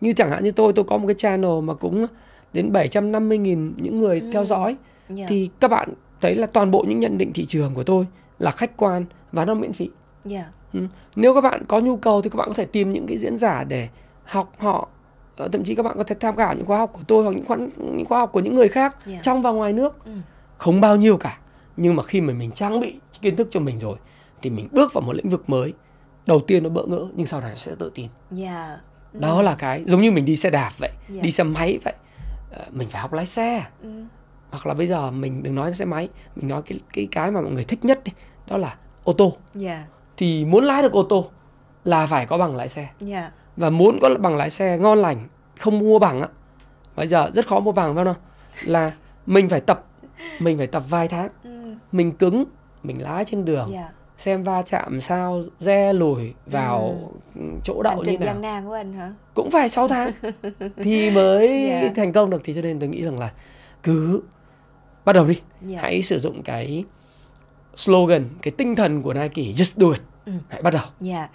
Như 0.00 0.12
chẳng 0.12 0.30
hạn 0.30 0.44
như 0.44 0.50
tôi 0.50 0.72
tôi 0.72 0.84
có 0.84 0.98
một 0.98 1.06
cái 1.06 1.14
channel 1.18 1.60
mà 1.62 1.74
cũng 1.74 2.06
đến 2.52 2.72
750.000 2.72 3.72
những 3.76 4.00
người 4.00 4.20
Ừ. 4.20 4.30
theo 4.32 4.44
dõi. 4.44 4.76
Dạ. 5.08 5.24
Thì 5.28 5.50
các 5.60 5.68
bạn 5.70 5.88
thấy 6.20 6.34
là 6.34 6.46
toàn 6.46 6.70
bộ 6.70 6.84
những 6.88 7.00
nhận 7.00 7.18
định 7.18 7.32
thị 7.32 7.44
trường 7.44 7.74
của 7.74 7.82
tôi 7.84 8.06
là 8.38 8.50
khách 8.50 8.76
quan 8.76 9.04
và 9.32 9.44
nó 9.44 9.54
miễn 9.54 9.72
phí. 9.72 9.88
Dạ. 10.24 10.44
Ừ. 10.72 10.86
Nếu 11.16 11.34
các 11.34 11.40
bạn 11.40 11.62
có 11.68 11.78
nhu 11.80 11.96
cầu 11.96 12.22
thì 12.22 12.30
các 12.30 12.36
bạn 12.36 12.48
có 12.48 12.54
thể 12.54 12.64
tìm 12.64 12.92
những 12.92 13.06
cái 13.06 13.16
diễn 13.18 13.38
giả 13.38 13.64
để 13.64 13.88
học 14.24 14.52
họ. 14.58 14.88
Ờ, 15.36 15.48
thậm 15.48 15.64
chí 15.64 15.74
các 15.74 15.82
bạn 15.82 15.96
có 15.96 16.02
thể 16.04 16.14
tham 16.20 16.36
khảo 16.36 16.54
những 16.54 16.66
khóa 16.66 16.78
học 16.78 16.90
của 16.92 17.00
tôi 17.06 17.24
hoặc 17.24 17.30
những 17.36 17.44
khóa, 17.44 17.56
những 17.76 18.04
khóa 18.06 18.18
học 18.18 18.32
của 18.32 18.40
những 18.40 18.54
người 18.54 18.68
khác 18.68 18.96
Dạ. 19.06 19.18
trong 19.22 19.42
và 19.42 19.50
ngoài 19.50 19.72
nước. 19.72 20.04
Ừ. 20.04 20.12
không 20.58 20.80
bao 20.80 20.96
nhiêu 20.96 21.16
cả. 21.16 21.38
Nhưng 21.76 21.96
mà 21.96 22.02
khi 22.02 22.20
mà 22.20 22.32
mình 22.32 22.50
trang 22.52 22.80
bị 22.80 22.94
kiến 23.22 23.36
thức 23.36 23.48
cho 23.50 23.60
mình 23.60 23.78
rồi 23.78 23.96
thì 24.42 24.50
mình 24.50 24.68
bước 24.72 24.92
vào 24.92 25.02
một 25.02 25.12
lĩnh 25.12 25.28
vực 25.28 25.50
mới 25.50 25.72
đầu 26.26 26.40
tiên 26.40 26.62
nó 26.62 26.68
bỡ 26.68 26.86
ngỡ 26.86 27.06
nhưng 27.14 27.26
sau 27.26 27.40
này 27.40 27.56
sẽ 27.56 27.74
tự 27.78 27.90
tin. 27.94 28.08
Ừ. 28.30 29.18
đó 29.20 29.42
là 29.42 29.54
cái 29.58 29.84
giống 29.86 30.00
như 30.00 30.10
mình 30.12 30.24
đi 30.24 30.36
xe 30.36 30.50
đạp 30.50 30.70
vậy 30.78 30.90
Dạ. 31.08 31.22
đi 31.22 31.30
xe 31.30 31.44
máy 31.44 31.78
vậy. 31.84 31.94
Ờ, 32.52 32.64
mình 32.70 32.88
phải 32.88 33.00
học 33.02 33.12
lái 33.12 33.26
xe. 33.26 33.64
Ừ. 33.82 34.04
hoặc 34.50 34.66
là 34.66 34.74
bây 34.74 34.86
giờ 34.86 35.10
mình 35.10 35.42
đừng 35.42 35.54
nói 35.54 35.72
xe 35.74 35.84
máy 35.84 36.08
mình 36.36 36.48
nói 36.48 36.62
cái 36.62 36.78
cái 36.92 37.08
cái 37.10 37.30
mà 37.30 37.40
mọi 37.40 37.50
người 37.52 37.64
thích 37.64 37.84
nhất 37.84 38.04
đi 38.04 38.12
đó 38.46 38.56
là 38.56 38.74
ô 39.04 39.12
tô. 39.12 39.36
Dạ 39.54 39.84
thì 40.16 40.44
muốn 40.44 40.64
lái 40.64 40.82
được 40.82 40.92
ô 40.92 41.02
tô 41.02 41.30
là 41.84 42.06
phải 42.06 42.26
có 42.26 42.38
bằng 42.38 42.56
lái 42.56 42.68
xe. 42.68 42.88
Dạ 43.00 43.30
và 43.56 43.70
muốn 43.70 43.98
có 44.02 44.08
bằng 44.20 44.36
lái 44.36 44.50
xe 44.50 44.78
ngon 44.78 44.98
lành 44.98 45.28
không 45.58 45.78
mua 45.78 45.98
bằng 45.98 46.20
á 46.20 46.28
bây 46.96 47.06
giờ 47.06 47.30
rất 47.34 47.46
khó 47.46 47.60
mua 47.60 47.72
bằng 47.72 47.94
phải 47.94 48.04
không 48.04 48.14
là 48.64 48.92
mình 49.26 49.48
phải 49.48 49.60
tập 49.60 49.84
mình 50.38 50.58
phải 50.58 50.66
tập 50.66 50.82
vài 50.88 51.08
tháng. 51.08 51.28
Ừ. 51.44 51.74
mình 51.92 52.12
cứng 52.12 52.44
mình 52.82 53.02
lái 53.02 53.24
trên 53.24 53.44
đường. 53.44 53.70
Dạ 53.72 53.88
xem 54.20 54.42
va 54.44 54.62
chạm 54.62 55.00
sao 55.00 55.42
re 55.60 55.92
lùi 55.92 56.32
vào 56.46 56.98
chỗ 57.64 57.82
đậu 57.82 58.02
như 58.02 58.18
nào. 58.18 58.34
nan 58.34 58.66
của 58.66 58.72
anh 58.72 58.92
hả? 58.92 59.12
Cũng 59.34 59.50
phải 59.50 59.68
6 59.68 59.88
tháng. 59.88 60.10
Thì 60.76 61.10
mới 61.10 61.66
Dạ. 61.70 61.92
thành 61.96 62.12
công 62.12 62.30
được 62.30 62.40
thì 62.44 62.54
cho 62.54 62.62
nên 62.62 62.78
tôi 62.80 62.88
nghĩ 62.88 63.02
rằng 63.04 63.18
là 63.18 63.30
cứ 63.82 64.22
bắt 65.04 65.12
đầu 65.12 65.26
đi. 65.26 65.40
Dạ. 65.66 65.78
Hãy 65.82 66.02
sử 66.02 66.18
dụng 66.18 66.42
cái 66.42 66.84
slogan 67.74 68.24
cái 68.42 68.52
tinh 68.58 68.76
thần 68.76 69.02
của 69.02 69.14
Nike 69.14 69.42
just 69.42 69.72
do 69.76 69.92
it. 69.92 70.02
Ừ. 70.26 70.32
hãy 70.48 70.62
bắt 70.62 70.70
đầu. 70.74 70.82
Dạ. 71.00 71.28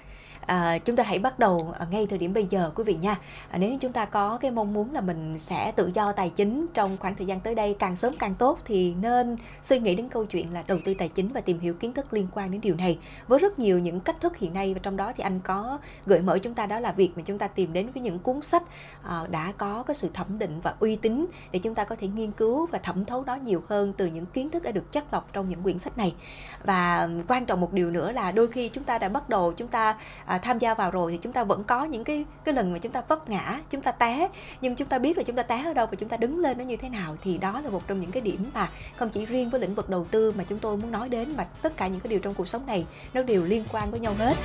À, 0.45 0.77
chúng 0.77 0.95
ta 0.95 1.03
hãy 1.03 1.19
bắt 1.19 1.39
đầu 1.39 1.73
à, 1.79 1.85
ngay 1.91 2.07
thời 2.09 2.19
điểm 2.19 2.33
bây 2.33 2.45
giờ 2.45 2.71
quý 2.75 2.83
vị 2.83 2.97
nha. 3.01 3.15
À, 3.49 3.57
nếu 3.57 3.71
như 3.71 3.77
chúng 3.77 3.91
ta 3.91 4.05
có 4.05 4.37
cái 4.37 4.51
mong 4.51 4.73
muốn 4.73 4.93
là 4.93 5.01
mình 5.01 5.39
sẽ 5.39 5.71
tự 5.75 5.91
do 5.93 6.11
tài 6.11 6.29
chính 6.29 6.65
trong 6.73 6.97
khoảng 6.99 7.15
thời 7.15 7.27
gian 7.27 7.39
tới 7.39 7.55
đây 7.55 7.75
càng 7.79 7.95
sớm 7.95 8.13
càng 8.19 8.35
tốt 8.35 8.59
thì 8.65 8.93
nên 9.01 9.37
suy 9.61 9.79
nghĩ 9.79 9.95
đến 9.95 10.09
câu 10.09 10.25
chuyện 10.25 10.53
là 10.53 10.63
đầu 10.67 10.79
tư 10.85 10.93
tài 10.93 11.09
chính 11.09 11.27
và 11.27 11.41
tìm 11.41 11.59
hiểu 11.59 11.73
kiến 11.73 11.93
thức 11.93 12.13
liên 12.13 12.27
quan 12.33 12.51
đến 12.51 12.61
điều 12.61 12.75
này 12.75 12.99
với 13.27 13.39
rất 13.39 13.59
nhiều 13.59 13.79
những 13.79 13.99
cách 13.99 14.21
thức 14.21 14.37
hiện 14.37 14.53
nay 14.53 14.73
và 14.73 14.79
trong 14.83 14.97
đó 14.97 15.13
thì 15.17 15.21
anh 15.21 15.39
có 15.39 15.79
gợi 16.05 16.21
mở 16.21 16.39
chúng 16.39 16.53
ta 16.53 16.65
đó 16.65 16.79
là 16.79 16.91
việc 16.91 17.11
mà 17.15 17.23
chúng 17.25 17.37
ta 17.37 17.47
tìm 17.47 17.73
đến 17.73 17.91
với 17.93 18.03
những 18.03 18.19
cuốn 18.19 18.41
sách 18.41 18.63
à, 19.03 19.21
đã 19.29 19.53
có 19.57 19.83
cái 19.87 19.95
sự 19.95 20.09
thẩm 20.13 20.39
định 20.39 20.59
và 20.61 20.73
uy 20.79 20.95
tín 20.95 21.25
để 21.51 21.59
chúng 21.59 21.75
ta 21.75 21.83
có 21.83 21.95
thể 21.99 22.07
nghiên 22.07 22.31
cứu 22.31 22.67
và 22.71 22.79
thẩm 22.79 23.05
thấu 23.05 23.23
nó 23.23 23.35
nhiều 23.35 23.63
hơn 23.67 23.93
từ 23.97 24.05
những 24.05 24.25
kiến 24.25 24.49
thức 24.49 24.63
đã 24.63 24.71
được 24.71 24.91
chất 24.91 25.13
lọc 25.13 25.33
trong 25.33 25.49
những 25.49 25.63
quyển 25.63 25.79
sách 25.79 25.97
này 25.97 26.15
và 26.63 27.09
quan 27.27 27.45
trọng 27.45 27.61
một 27.61 27.73
điều 27.73 27.91
nữa 27.91 28.11
là 28.11 28.31
đôi 28.31 28.47
khi 28.47 28.69
chúng 28.69 28.83
ta 28.83 28.97
đã 28.97 29.09
bắt 29.09 29.29
đầu 29.29 29.53
chúng 29.53 29.67
ta 29.67 29.97
à, 30.25 30.34
À, 30.35 30.37
tham 30.37 30.59
gia 30.59 30.73
vào 30.73 30.91
rồi 30.91 31.11
thì 31.11 31.17
chúng 31.21 31.33
ta 31.33 31.43
vẫn 31.43 31.63
có 31.63 31.85
những 31.85 32.03
cái 32.03 32.25
cái 32.43 32.55
lần 32.55 32.73
mà 32.73 32.79
chúng 32.79 32.91
ta 32.91 33.01
vấp 33.07 33.29
ngã, 33.29 33.59
chúng 33.69 33.81
ta 33.81 33.91
té. 33.91 34.29
Nhưng 34.61 34.75
chúng 34.75 34.87
ta 34.87 34.99
biết 34.99 35.17
là 35.17 35.23
chúng 35.23 35.35
ta 35.35 35.43
té 35.43 35.63
ở 35.65 35.73
đâu 35.73 35.85
và 35.85 35.95
chúng 35.95 36.09
ta 36.09 36.17
đứng 36.17 36.39
lên 36.39 36.57
nó 36.57 36.63
như 36.63 36.77
thế 36.77 36.89
nào 36.89 37.17
thì 37.23 37.37
đó 37.37 37.61
là 37.61 37.69
một 37.69 37.87
trong 37.87 38.01
những 38.01 38.11
cái 38.11 38.21
điểm 38.21 38.49
mà 38.53 38.69
không 38.95 39.09
chỉ 39.09 39.25
riêng 39.25 39.49
với 39.49 39.61
lĩnh 39.61 39.75
vực 39.75 39.89
đầu 39.89 40.05
tư 40.11 40.33
mà 40.37 40.43
chúng 40.43 40.59
tôi 40.59 40.77
muốn 40.77 40.91
nói 40.91 41.09
đến 41.09 41.33
mà 41.37 41.43
tất 41.61 41.77
cả 41.77 41.87
những 41.87 41.99
cái 41.99 42.09
điều 42.09 42.19
trong 42.19 42.33
cuộc 42.33 42.47
sống 42.47 42.65
này 42.65 42.85
nó 43.13 43.23
đều 43.23 43.43
liên 43.43 43.63
quan 43.71 43.91
với 43.91 43.99
nhau 43.99 44.13
hết. 44.17 44.35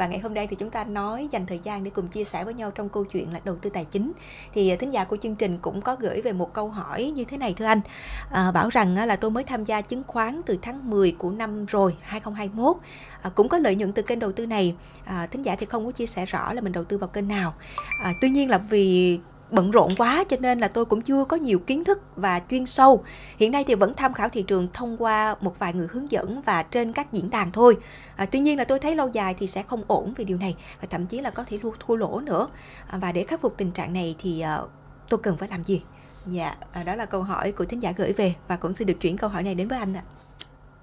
Và 0.00 0.06
ngày 0.06 0.18
hôm 0.18 0.34
nay 0.34 0.46
thì 0.46 0.56
chúng 0.56 0.70
ta 0.70 0.84
nói 0.84 1.28
dành 1.30 1.46
thời 1.46 1.60
gian 1.62 1.84
để 1.84 1.90
cùng 1.90 2.08
chia 2.08 2.24
sẻ 2.24 2.44
với 2.44 2.54
nhau 2.54 2.70
trong 2.70 2.88
câu 2.88 3.04
chuyện 3.04 3.32
là 3.32 3.40
đầu 3.44 3.56
tư 3.56 3.70
tài 3.70 3.84
chính. 3.84 4.12
Thì 4.54 4.70
à, 4.70 4.76
thính 4.80 4.90
giả 4.90 5.04
của 5.04 5.16
chương 5.16 5.36
trình 5.36 5.58
cũng 5.58 5.80
có 5.80 5.96
gửi 6.00 6.22
về 6.22 6.32
một 6.32 6.52
câu 6.52 6.68
hỏi 6.68 7.12
như 7.14 7.24
thế 7.24 7.36
này 7.36 7.54
thưa 7.56 7.64
anh. 7.64 7.80
À, 8.30 8.52
bảo 8.52 8.68
rằng 8.68 9.06
là 9.06 9.16
tôi 9.16 9.30
mới 9.30 9.44
tham 9.44 9.64
gia 9.64 9.80
chứng 9.80 10.02
khoán 10.06 10.40
từ 10.46 10.58
tháng 10.62 10.90
10 10.90 11.12
của 11.12 11.30
năm 11.30 11.66
rồi 11.66 11.96
2021 12.00 12.76
à, 13.22 13.30
cũng 13.34 13.48
có 13.48 13.58
lợi 13.58 13.74
nhuận 13.74 13.92
từ 13.92 14.02
kênh 14.02 14.18
đầu 14.18 14.32
tư 14.32 14.46
này. 14.46 14.74
À, 15.04 15.26
thính 15.30 15.42
giả 15.42 15.56
thì 15.56 15.66
không 15.66 15.86
có 15.86 15.92
chia 15.92 16.06
sẻ 16.06 16.26
rõ 16.26 16.52
là 16.52 16.60
mình 16.60 16.72
đầu 16.72 16.84
tư 16.84 16.98
vào 16.98 17.08
kênh 17.08 17.28
nào. 17.28 17.54
À, 18.02 18.12
tuy 18.20 18.30
nhiên 18.30 18.50
là 18.50 18.58
vì 18.58 19.18
bận 19.50 19.70
rộn 19.70 19.92
quá 19.98 20.24
cho 20.28 20.36
nên 20.40 20.60
là 20.60 20.68
tôi 20.68 20.84
cũng 20.84 21.00
chưa 21.00 21.24
có 21.24 21.36
nhiều 21.36 21.58
kiến 21.58 21.84
thức 21.84 22.02
và 22.16 22.40
chuyên 22.50 22.66
sâu. 22.66 23.04
Hiện 23.36 23.52
nay 23.52 23.64
thì 23.66 23.74
vẫn 23.74 23.94
tham 23.94 24.14
khảo 24.14 24.28
thị 24.28 24.42
trường 24.42 24.68
thông 24.72 24.96
qua 25.02 25.34
một 25.40 25.58
vài 25.58 25.72
người 25.72 25.86
hướng 25.90 26.10
dẫn 26.10 26.42
và 26.42 26.62
trên 26.62 26.92
các 26.92 27.12
diễn 27.12 27.30
đàn 27.30 27.52
thôi. 27.52 27.76
À, 28.16 28.26
tuy 28.26 28.38
nhiên 28.38 28.58
là 28.58 28.64
tôi 28.64 28.78
thấy 28.78 28.96
lâu 28.96 29.08
dài 29.12 29.34
thì 29.38 29.46
sẽ 29.46 29.62
không 29.62 29.82
ổn 29.86 30.14
vì 30.16 30.24
điều 30.24 30.38
này 30.38 30.56
và 30.80 30.88
thậm 30.90 31.06
chí 31.06 31.20
là 31.20 31.30
có 31.30 31.44
thể 31.44 31.58
thua, 31.62 31.70
thua 31.86 31.96
lỗ 31.96 32.20
nữa. 32.20 32.48
À, 32.86 32.98
và 32.98 33.12
để 33.12 33.24
khắc 33.24 33.40
phục 33.40 33.54
tình 33.56 33.70
trạng 33.70 33.92
này 33.92 34.14
thì 34.18 34.40
à, 34.40 34.58
tôi 35.08 35.20
cần 35.22 35.36
phải 35.36 35.48
làm 35.48 35.64
gì? 35.64 35.82
Dạ 36.26 36.54
à, 36.72 36.82
đó 36.82 36.94
là 36.94 37.06
câu 37.06 37.22
hỏi 37.22 37.52
của 37.52 37.64
thính 37.64 37.82
giả 37.82 37.92
gửi 37.96 38.12
về 38.12 38.34
và 38.48 38.56
cũng 38.56 38.74
xin 38.74 38.86
được 38.86 39.00
chuyển 39.00 39.16
câu 39.16 39.30
hỏi 39.30 39.42
này 39.42 39.54
đến 39.54 39.68
với 39.68 39.78
anh 39.78 39.94
ạ. 39.94 40.02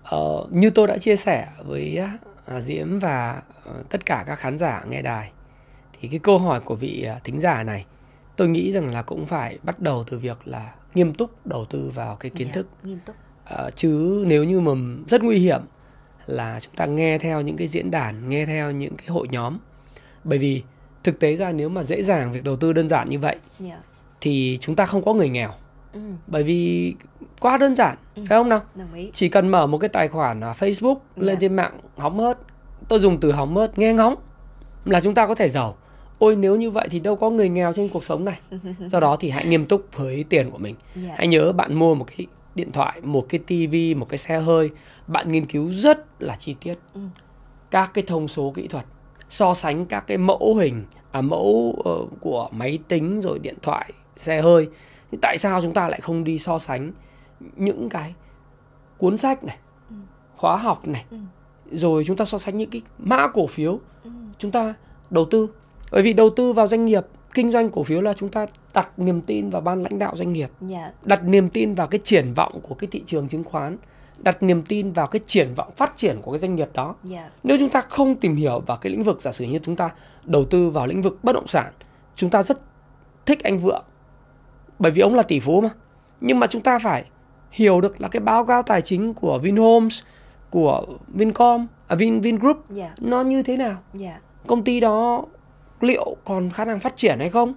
Ờ, 0.04 0.48
như 0.52 0.70
tôi 0.70 0.88
đã 0.88 0.98
chia 0.98 1.16
sẻ 1.16 1.48
với 1.66 2.00
à, 2.46 2.62
Diễm 2.62 3.00
và 3.00 3.42
ờ, 3.66 3.74
tất 3.90 4.06
cả 4.06 4.24
các 4.28 4.36
khán 4.36 4.58
giả 4.58 4.84
nghe 4.88 5.02
đài 5.02 5.32
thì 6.00 6.08
cái 6.08 6.20
câu 6.20 6.38
hỏi 6.38 6.60
của 6.60 6.76
vị 6.76 7.04
à, 7.04 7.20
thính 7.24 7.40
giả 7.40 7.64
này 7.64 7.86
tôi 8.38 8.48
nghĩ 8.48 8.72
rằng 8.72 8.90
là 8.94 9.02
cũng 9.02 9.26
phải 9.26 9.58
bắt 9.64 9.80
đầu 9.80 10.04
từ 10.04 10.20
việc 10.20 10.38
là 10.46 10.74
nghiêm 10.96 11.14
túc 11.14 11.46
đầu 11.48 11.66
tư 11.66 11.92
vào 11.96 12.16
cái 12.16 12.30
kiến 12.32 12.48
Dạ, 12.48 12.54
thức. 12.54 12.68
nghiêm 12.84 13.00
túc. 13.06 13.16
Ờ, 13.46 13.70
chứ 13.76 14.24
nếu 14.28 14.44
như 14.44 14.60
mà 14.60 14.72
rất 15.10 15.24
nguy 15.24 15.40
hiểm 15.40 15.62
là 16.26 16.60
chúng 16.60 16.76
ta 16.76 16.86
nghe 16.86 17.18
theo 17.18 17.42
những 17.42 17.58
cái 17.58 17.68
diễn 17.68 17.92
đàn 17.92 18.30
nghe 18.30 18.46
theo 18.46 18.72
những 18.72 18.96
cái 18.98 19.08
hội 19.08 19.28
nhóm. 19.32 19.58
Bởi 20.24 20.40
vì 20.40 20.64
thực 21.04 21.20
tế 21.20 21.36
ra 21.36 21.52
nếu 21.52 21.70
mà 21.70 21.84
dễ 21.84 22.04
dàng 22.04 22.32
việc 22.32 22.44
đầu 22.44 22.56
tư 22.56 22.74
đơn 22.74 22.90
giản 22.90 23.10
như 23.10 23.20
vậy 23.20 23.36
dạ. 23.60 23.80
thì 24.22 24.58
chúng 24.62 24.76
ta 24.76 24.86
không 24.86 25.04
có 25.06 25.14
người 25.14 25.30
nghèo. 25.30 25.50
Ừ, 25.94 26.00
bởi 26.28 26.44
vì 26.44 26.94
quá 27.40 27.58
đơn 27.58 27.76
giản 27.76 27.96
Ừ. 28.16 28.24
phải 28.30 28.38
không 28.38 28.50
nào? 28.50 28.62
Chỉ 29.14 29.30
cần 29.30 29.50
mở 29.50 29.68
một 29.68 29.78
cái 29.78 29.90
tài 29.90 30.08
khoản 30.08 30.42
à, 30.44 30.54
Facebook 30.60 30.98
lên 31.16 31.36
Dạ. 31.36 31.40
trên 31.42 31.56
mạng 31.56 31.80
hóng 31.98 32.20
hớt. 32.20 32.38
Tôi 32.88 33.00
dùng 33.00 33.20
từ 33.20 33.32
hóng 33.32 33.56
hớt 33.56 33.78
nghe 33.80 33.94
ngóng 33.94 34.16
là 34.86 35.02
chúng 35.02 35.14
ta 35.14 35.28
có 35.28 35.36
thể 35.36 35.50
giàu 35.50 35.78
ôi 36.20 36.36
nếu 36.36 36.56
như 36.56 36.72
vậy 36.72 36.88
thì 36.92 37.00
đâu 37.00 37.16
có 37.16 37.30
người 37.30 37.50
nghèo 37.50 37.74
trên 37.74 37.90
cuộc 37.90 38.04
sống 38.04 38.26
này. 38.26 38.40
Do 38.80 39.00
đó 39.00 39.18
thì 39.20 39.30
hãy 39.30 39.46
nghiêm 39.46 39.66
túc 39.66 39.86
với 39.96 40.26
tiền 40.30 40.52
của 40.52 40.58
mình. 40.58 40.76
Dạ. 40.96 41.14
Hãy 41.18 41.28
nhớ 41.28 41.52
bạn 41.52 41.74
mua 41.74 41.96
một 41.96 42.06
cái 42.18 42.28
điện 42.56 42.72
thoại 42.72 43.02
một 43.02 43.26
cái 43.30 43.40
tivi 43.48 43.96
một 43.96 44.10
cái 44.10 44.18
xe 44.18 44.40
hơi. 44.40 44.70
Bạn 45.08 45.32
nghiên 45.32 45.46
cứu 45.46 45.72
rất 45.72 46.22
là 46.22 46.36
chi 46.36 46.56
tiết. 46.60 46.76
Ừ. 46.94 47.02
các 47.72 47.92
cái 47.94 48.04
thông 48.08 48.28
số 48.28 48.52
kỹ 48.56 48.68
thuật. 48.68 48.86
So 49.30 49.54
sánh 49.54 49.86
các 49.86 50.08
cái 50.08 50.18
mẫu 50.18 50.56
hình 50.60 50.86
à, 51.12 51.22
mẫu 51.22 51.82
ờ, 51.86 52.18
của 52.20 52.50
máy 52.52 52.80
tính 52.88 53.22
rồi 53.22 53.40
điện 53.40 53.56
thoại 53.62 53.94
xe 54.18 54.42
hơi. 54.42 54.68
Thì 55.12 55.18
tại 55.22 55.38
sao 55.38 55.62
chúng 55.62 55.74
ta 55.74 55.90
lại 55.90 56.02
không 56.02 56.24
đi 56.24 56.40
so 56.40 56.60
sánh 56.60 56.92
những 57.56 57.90
cái 57.90 58.14
cuốn 58.98 59.18
sách 59.18 59.44
này 59.44 59.58
khóa 60.38 60.58
học 60.58 60.88
này? 60.88 61.06
Ừ. 61.10 61.18
rồi 61.72 62.04
chúng 62.08 62.18
ta 62.18 62.26
so 62.26 62.38
sánh 62.38 62.58
những 62.58 62.70
cái 62.70 62.82
mã 62.98 63.28
cổ 63.28 63.48
phiếu. 63.48 63.80
Ừ. 64.04 64.10
chúng 64.38 64.52
ta 64.52 64.74
đầu 65.10 65.26
tư 65.26 65.48
bởi 65.92 66.02
vì 66.02 66.14
đầu 66.14 66.30
tư 66.30 66.54
vào 66.54 66.68
doanh 66.68 66.86
nghiệp 66.86 67.06
kinh 67.34 67.52
doanh 67.52 67.70
cổ 67.70 67.84
phiếu 67.84 68.02
là 68.02 68.14
chúng 68.14 68.30
ta 68.30 68.46
đặt 68.74 69.00
niềm 69.00 69.22
tin 69.22 69.50
vào 69.50 69.62
ban 69.62 69.84
lãnh 69.84 70.00
đạo 70.00 70.16
doanh 70.16 70.34
nghiệp. 70.34 70.50
Dạ. 70.62 70.92
Đặt 71.04 71.24
niềm 71.24 71.50
tin 71.50 71.76
vào 71.76 71.88
cái 71.88 72.00
triển 72.04 72.34
vọng 72.34 72.60
của 72.62 72.76
cái 72.76 72.88
thị 72.92 73.04
trường 73.06 73.28
chứng 73.28 73.44
khoán. 73.44 73.78
Đặt 74.18 74.44
niềm 74.44 74.64
tin 74.64 74.92
vào 74.92 75.08
cái 75.08 75.20
triển 75.26 75.54
vọng 75.56 75.72
phát 75.78 75.98
triển 75.98 76.22
của 76.22 76.32
cái 76.32 76.40
doanh 76.40 76.56
nghiệp 76.56 76.70
đó. 76.74 76.96
Dạ. 77.04 77.30
Nếu 77.44 77.58
chúng 77.60 77.70
ta 77.70 77.82
không 77.82 78.16
tìm 78.16 78.36
hiểu 78.36 78.60
vào 78.60 78.78
cái 78.78 78.92
lĩnh 78.92 79.04
vực 79.04 79.22
giả 79.22 79.32
sử 79.32 79.46
như 79.46 79.60
chúng 79.64 79.76
ta 79.76 79.90
đầu 80.24 80.46
tư 80.46 80.70
vào 80.70 80.88
lĩnh 80.88 81.02
vực 81.02 81.24
bất 81.24 81.34
động 81.34 81.48
sản 81.48 81.74
chúng 82.16 82.30
ta 82.30 82.44
rất 82.44 82.62
thích 83.26 83.44
anh 83.44 83.60
vượng. 83.60 83.84
Bởi 84.80 84.92
vì 84.92 85.02
ông 85.02 85.16
là 85.16 85.24
tỷ 85.24 85.40
phú 85.40 85.62
mà. 85.62 85.70
Nhưng 86.22 86.40
mà 86.40 86.48
chúng 86.48 86.62
ta 86.62 86.80
phải 86.80 87.06
hiểu 87.52 87.82
được 87.82 88.02
là 88.02 88.08
cái 88.08 88.20
báo 88.20 88.46
cáo 88.46 88.62
tài 88.62 88.82
chính 88.82 89.14
của 89.14 89.40
Vinhomes 89.40 90.02
của 90.50 90.86
Vincom 91.08 91.68
à 91.88 91.96
Vin 91.96 92.22
Vingroup 92.22 92.58
dạ. 92.70 92.94
nó 93.00 93.22
như 93.22 93.44
thế 93.44 93.58
nào? 93.58 93.78
Dạ. 93.94 94.20
Công 94.48 94.64
ty 94.64 94.80
đó 94.80 95.26
liệu 95.82 96.16
còn 96.26 96.50
khả 96.50 96.66
năng 96.66 96.80
phát 96.80 96.96
triển 96.98 97.20
hay 97.20 97.30
không? 97.30 97.54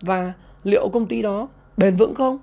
Và 0.00 0.32
liệu 0.64 0.88
công 0.92 1.06
ty 1.06 1.22
đó 1.22 1.48
bền 1.76 1.96
vững 1.96 2.14
không? 2.14 2.38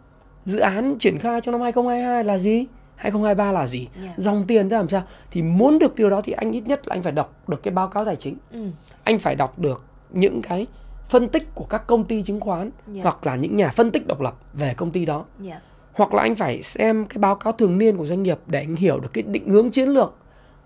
Dự 0.46 0.60
án 0.60 0.96
triển 1.00 1.20
khai 1.20 1.42
trong 1.42 1.52
năm 1.52 1.62
2022 1.62 2.24
là 2.24 2.38
gì? 2.38 2.66
2023 2.96 3.52
là 3.52 3.68
gì? 3.68 3.88
Yeah. 4.04 4.18
dòng 4.20 4.44
tiền 4.48 4.70
ra 4.70 4.78
làm 4.78 4.90
sao? 4.90 5.04
Thì 5.32 5.42
muốn 5.42 5.80
được 5.80 5.96
điều 5.96 6.10
đó 6.10 6.22
thì 6.22 6.32
anh 6.34 6.52
ít 6.52 6.62
nhất 6.68 6.88
là 6.88 6.96
anh 6.96 7.04
phải 7.04 7.12
đọc 7.12 7.50
được 7.50 7.64
cái 7.64 7.74
báo 7.74 7.88
cáo 7.88 8.06
tài 8.06 8.16
chính. 8.16 8.38
Ừ. 8.52 8.68
anh 9.04 9.20
phải 9.20 9.36
đọc 9.36 9.60
được 9.60 9.84
những 10.10 10.42
cái 10.42 10.68
phân 11.10 11.28
tích 11.28 11.56
của 11.56 11.64
các 11.66 11.88
công 11.88 12.06
ty 12.06 12.24
chứng 12.24 12.40
khoán 12.40 12.70
Dạ. 12.88 13.04
hoặc 13.04 13.26
là 13.26 13.36
những 13.36 13.56
nhà 13.56 13.70
phân 13.70 13.92
tích 13.92 14.08
độc 14.08 14.22
lập 14.22 14.36
về 14.54 14.74
công 14.78 14.92
ty 14.92 15.06
đó. 15.06 15.26
Dạ. 15.40 15.60
Hoặc 15.94 16.14
là 16.14 16.22
anh 16.22 16.36
phải 16.36 16.64
xem 16.64 17.06
cái 17.06 17.18
báo 17.18 17.36
cáo 17.36 17.54
thường 17.54 17.78
niên 17.78 17.98
của 17.98 18.06
doanh 18.06 18.24
nghiệp 18.24 18.38
để 18.48 18.60
anh 18.60 18.76
hiểu 18.76 19.00
được 19.00 19.10
cái 19.14 19.24
định 19.24 19.50
hướng 19.50 19.72
chiến 19.72 19.90
lược 19.90 20.14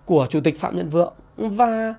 của 0.04 0.26
chủ 0.30 0.40
tịch 0.40 0.58
Phạm 0.60 0.76
Nhật 0.76 0.86
Vượng. 0.90 1.12
Và 1.36 1.94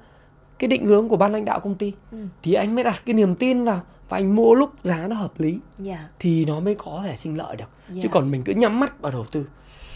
cái 0.61 0.67
định 0.67 0.85
hướng 0.85 1.09
của 1.09 1.17
ban 1.17 1.31
lãnh 1.31 1.45
đạo 1.45 1.59
công 1.59 1.75
ty 1.75 1.93
ừ. 2.11 2.17
thì 2.43 2.53
anh 2.53 2.75
mới 2.75 2.83
đặt 2.83 3.01
cái 3.05 3.13
niềm 3.13 3.35
tin 3.35 3.63
vào 3.65 3.81
và 4.09 4.17
anh 4.17 4.35
mua 4.35 4.53
lúc 4.55 4.71
giá 4.83 5.07
nó 5.07 5.15
hợp 5.15 5.39
lý 5.39 5.57
dạ 5.79 6.07
thì 6.19 6.45
nó 6.45 6.59
mới 6.59 6.75
có 6.75 7.01
thể 7.05 7.17
sinh 7.17 7.37
lợi 7.37 7.55
được 7.55 7.65
chứ 7.87 7.99
Dạ. 8.03 8.09
còn 8.11 8.31
mình 8.31 8.41
cứ 8.45 8.53
nhắm 8.53 8.79
mắt 8.79 9.01
vào 9.01 9.11
đầu 9.11 9.25
tư 9.31 9.45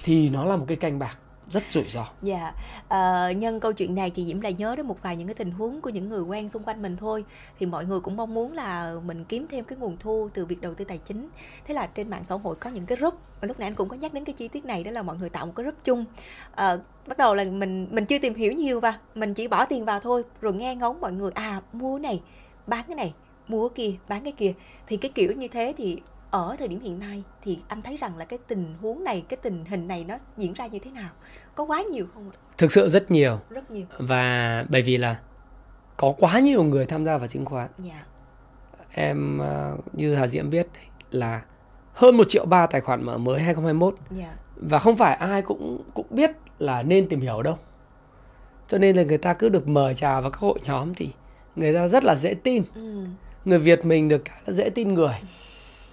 thì 0.04 0.30
nó 0.30 0.46
là 0.46 0.56
một 0.58 0.66
cái 0.68 0.78
canh 0.78 1.00
bạc 1.00 1.18
rất 1.50 1.64
rủi 1.70 1.84
ro. 1.88 2.08
Dạ, 2.22 2.54
Ờ, 2.88 3.32
nhân 3.32 3.60
câu 3.60 3.74
chuyện 3.74 3.96
này 3.96 4.12
thì 4.16 4.26
Diễm 4.26 4.42
lại 4.42 4.54
nhớ 4.54 4.76
đến 4.76 4.86
một 4.88 5.02
vài 5.04 5.16
những 5.16 5.28
cái 5.28 5.34
tình 5.36 5.52
huống 5.52 5.82
của 5.82 5.90
những 5.90 6.10
người 6.10 6.22
quen 6.22 6.50
xung 6.50 6.64
quanh 6.64 6.82
mình 6.82 6.98
thôi. 6.98 7.26
Thì 7.60 7.66
mọi 7.66 7.86
người 7.86 8.00
cũng 8.00 8.18
mong 8.18 8.34
muốn 8.34 8.54
là 8.54 8.96
mình 9.06 9.26
kiếm 9.26 9.48
thêm 9.48 9.66
cái 9.66 9.78
nguồn 9.78 9.98
thu 9.98 10.30
từ 10.34 10.46
việc 10.46 10.62
đầu 10.62 10.74
tư 10.74 10.86
tài 10.86 10.98
chính. 10.98 11.30
Thế 11.66 11.74
là 11.74 11.88
trên 11.88 12.10
mạng 12.10 12.24
xã 12.30 12.36
hội 12.36 12.56
có 12.56 12.70
những 12.70 12.86
cái 12.86 12.98
group 12.98 13.14
Và 13.42 13.48
lúc 13.48 13.60
nãy 13.60 13.68
anh 13.68 13.76
cũng 13.76 13.90
có 13.90 13.96
nhắc 13.96 14.14
đến 14.14 14.26
cái 14.26 14.34
chi 14.34 14.48
tiết 14.48 14.66
này 14.66 14.84
Đó 14.84 14.92
là 14.92 15.02
mọi 15.02 15.18
người 15.18 15.30
tạo 15.30 15.46
một 15.46 15.52
cái 15.56 15.64
group 15.64 15.76
chung. 15.84 16.06
Ờ, 16.52 16.80
Bắt 17.08 17.18
đầu 17.18 17.36
là 17.36 17.44
mình 17.44 17.88
mình 17.92 18.06
chưa 18.06 18.20
tìm 18.20 18.34
hiểu 18.36 18.52
nhiều 18.54 18.80
và 18.80 19.00
Mình 19.16 19.34
chỉ 19.34 19.48
bỏ 19.48 19.66
tiền 19.66 19.86
vào 19.86 20.00
thôi. 20.00 20.24
Rồi 20.42 20.54
nghe 20.54 20.76
ngóng 20.76 21.02
mọi 21.02 21.12
người 21.12 21.32
À 21.32 21.62
mua 21.74 22.00
này, 22.00 22.22
bán 22.68 22.84
cái 22.88 22.96
này 22.96 23.14
Mua 23.48 23.70
cái 23.70 23.76
kia, 23.76 23.98
bán 24.10 24.24
cái 24.24 24.34
kia. 24.38 24.54
Thì 24.88 24.98
cái 24.98 25.12
kiểu 25.16 25.32
như 25.32 25.48
thế 25.48 25.74
thì 25.78 25.98
ở 26.36 26.56
thời 26.60 26.68
điểm 26.68 26.80
hiện 26.80 27.00
nay 27.00 27.24
thì 27.42 27.60
anh 27.68 27.82
thấy 27.82 27.98
rằng 27.98 28.18
là 28.18 28.26
cái 28.26 28.40
tình 28.48 28.74
huống 28.82 29.04
này, 29.04 29.24
cái 29.30 29.38
tình 29.44 29.66
hình 29.66 29.88
này 29.88 30.06
nó 30.08 30.18
diễn 30.38 30.54
ra 30.54 30.68
như 30.68 30.80
thế 30.80 30.92
nào? 30.92 31.10
Có 31.56 31.64
quá 31.66 31.84
nhiều 31.92 32.06
không 32.14 32.32
thực 32.58 32.72
sự 32.72 32.90
rất 32.90 33.12
nhiều 33.12 33.40
Rất 33.50 33.72
nhiều. 33.72 33.86
và 34.00 34.66
bởi 34.70 34.82
vì 34.82 34.98
là 34.98 35.20
có 35.98 36.14
quá 36.20 36.40
nhiều 36.40 36.64
người 36.64 36.86
tham 36.86 37.06
gia 37.06 37.18
vào 37.18 37.28
chứng 37.28 37.46
khoán 37.46 37.68
Dạ. 37.78 38.06
em 38.92 39.38
ờ, 39.38 39.78
như 39.94 40.16
Hà 40.16 40.28
Diễm 40.28 40.50
biết 40.50 40.68
là 41.12 41.42
hơn 41.94 42.18
1 42.18 42.24
triệu 42.30 42.46
ba 42.46 42.68
tài 42.68 42.82
khoản 42.82 43.04
mở 43.04 43.18
mới 43.18 43.42
2021 43.42 43.96
Dạ. 44.12 44.36
và 44.56 44.80
không 44.80 44.98
phải 44.98 45.16
ai 45.16 45.42
cũng 45.42 45.84
cũng 45.94 46.06
biết 46.10 46.32
là 46.60 46.84
nên 46.84 47.10
tìm 47.10 47.22
hiểu 47.22 47.42
đâu 47.42 47.58
cho 48.68 48.78
nên 48.78 48.96
là 48.96 49.04
người 49.04 49.18
ta 49.18 49.34
cứ 49.34 49.50
được 49.50 49.68
mời 49.68 49.94
chào 49.94 50.22
vào 50.22 50.32
các 50.32 50.40
hội 50.40 50.60
nhóm 50.66 50.94
thì 50.94 51.10
người 51.56 51.74
ta 51.74 51.88
rất 51.88 52.04
là 52.04 52.16
dễ 52.16 52.34
tin 52.34 52.64
Ừ. 52.76 53.06
người 53.46 53.60
Việt 53.60 53.86
mình 53.86 54.10
được 54.10 54.26
cái 54.26 54.38
là 54.46 54.54
dễ 54.54 54.70
tin 54.70 54.94
người 54.94 55.14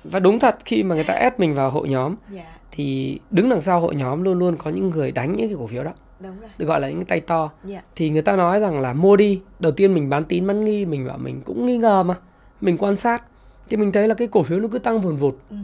và 0.05 0.21
đúng 0.21 0.39
thật 0.39 0.57
khi 0.65 0.83
mà 0.83 0.95
người 0.95 1.05
ta 1.05 1.15
ép 1.15 1.41
mình 1.41 1.55
vào 1.55 1.71
hội 1.71 1.89
nhóm 1.89 2.15
Dạ. 2.31 2.45
thì 2.71 3.19
đứng 3.31 3.49
đằng 3.49 3.61
sau 3.61 3.81
hội 3.81 3.95
nhóm 3.95 4.23
luôn 4.23 4.39
luôn 4.39 4.57
có 4.57 4.71
những 4.71 4.91
người 4.91 5.13
đánh 5.13 5.33
những 5.33 5.49
cái 5.49 5.57
cổ 5.59 5.67
phiếu 5.67 5.85
đó 5.85 5.91
Đúng 6.21 6.41
rồi. 6.41 6.51
được 6.59 6.67
gọi 6.67 6.81
là 6.81 6.89
những 6.89 6.99
cái 6.99 7.05
tay 7.05 7.21
to 7.21 7.51
Dạ. 7.65 7.83
thì 7.97 8.11
người 8.11 8.23
ta 8.23 8.37
nói 8.37 8.61
rằng 8.61 8.81
là 8.81 8.93
mua 8.93 9.17
đi 9.17 9.41
đầu 9.59 9.73
tiên 9.73 9.95
mình 9.95 10.09
bán 10.11 10.25
tín 10.25 10.47
bán 10.47 10.65
nghi 10.65 10.85
mình 10.85 11.07
bảo 11.07 11.19
mình 11.19 11.43
cũng 11.45 11.67
nghi 11.67 11.77
ngờ 11.79 12.03
mà 12.03 12.15
mình 12.61 12.77
quan 12.79 12.97
sát 12.97 13.23
thì 13.69 13.77
mình 13.77 13.93
thấy 13.93 14.09
là 14.09 14.15
cái 14.15 14.29
cổ 14.29 14.43
phiếu 14.43 14.61
nó 14.61 14.69
cứ 14.73 14.79
tăng 14.79 15.01
vùn 15.01 15.17
vụt 15.17 15.35
Ừ. 15.51 15.57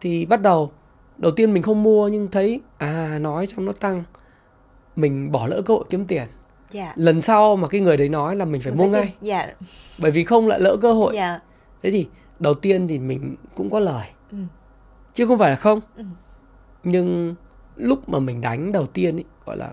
thì 0.00 0.26
bắt 0.26 0.40
đầu 0.42 0.70
đầu 1.18 1.32
tiên 1.32 1.52
mình 1.54 1.62
không 1.62 1.82
mua 1.82 2.08
nhưng 2.08 2.28
thấy 2.30 2.60
à 2.78 3.18
nói 3.20 3.46
xong 3.46 3.64
nó 3.64 3.72
tăng 3.72 4.04
mình 4.96 5.32
bỏ 5.32 5.46
lỡ 5.46 5.62
cơ 5.66 5.74
hội 5.74 5.84
kiếm 5.90 6.04
tiền 6.06 6.26
Dạ. 6.70 6.92
lần 6.96 7.20
sau 7.20 7.56
mà 7.56 7.68
cái 7.68 7.80
người 7.80 7.96
đấy 7.96 8.08
nói 8.08 8.36
là 8.36 8.44
mình 8.44 8.60
phải 8.60 8.72
Mình 8.72 8.78
mua 8.78 8.84
tin. 8.84 8.92
ngay 8.92 9.14
Dạ. 9.20 9.46
bởi 9.98 10.10
vì 10.10 10.24
không 10.24 10.48
lại 10.48 10.60
lỡ 10.60 10.76
cơ 10.82 10.92
hội 10.92 11.14
Dạ. 11.14 11.40
thế 11.82 11.90
thì 11.90 12.06
đầu 12.40 12.54
tiên 12.54 12.88
thì 12.88 12.98
mình 12.98 13.36
cũng 13.54 13.70
có 13.70 13.78
lời 13.80 14.08
Ừ. 14.32 14.38
chứ 15.14 15.26
không 15.26 15.38
phải 15.38 15.50
là 15.50 15.56
không 15.56 15.80
Ừ. 15.96 16.04
nhưng 16.84 17.34
lúc 17.76 18.08
mà 18.08 18.18
mình 18.18 18.40
đánh 18.40 18.72
đầu 18.72 18.86
tiên 18.86 19.16
ý, 19.16 19.24
gọi 19.46 19.56
là 19.56 19.72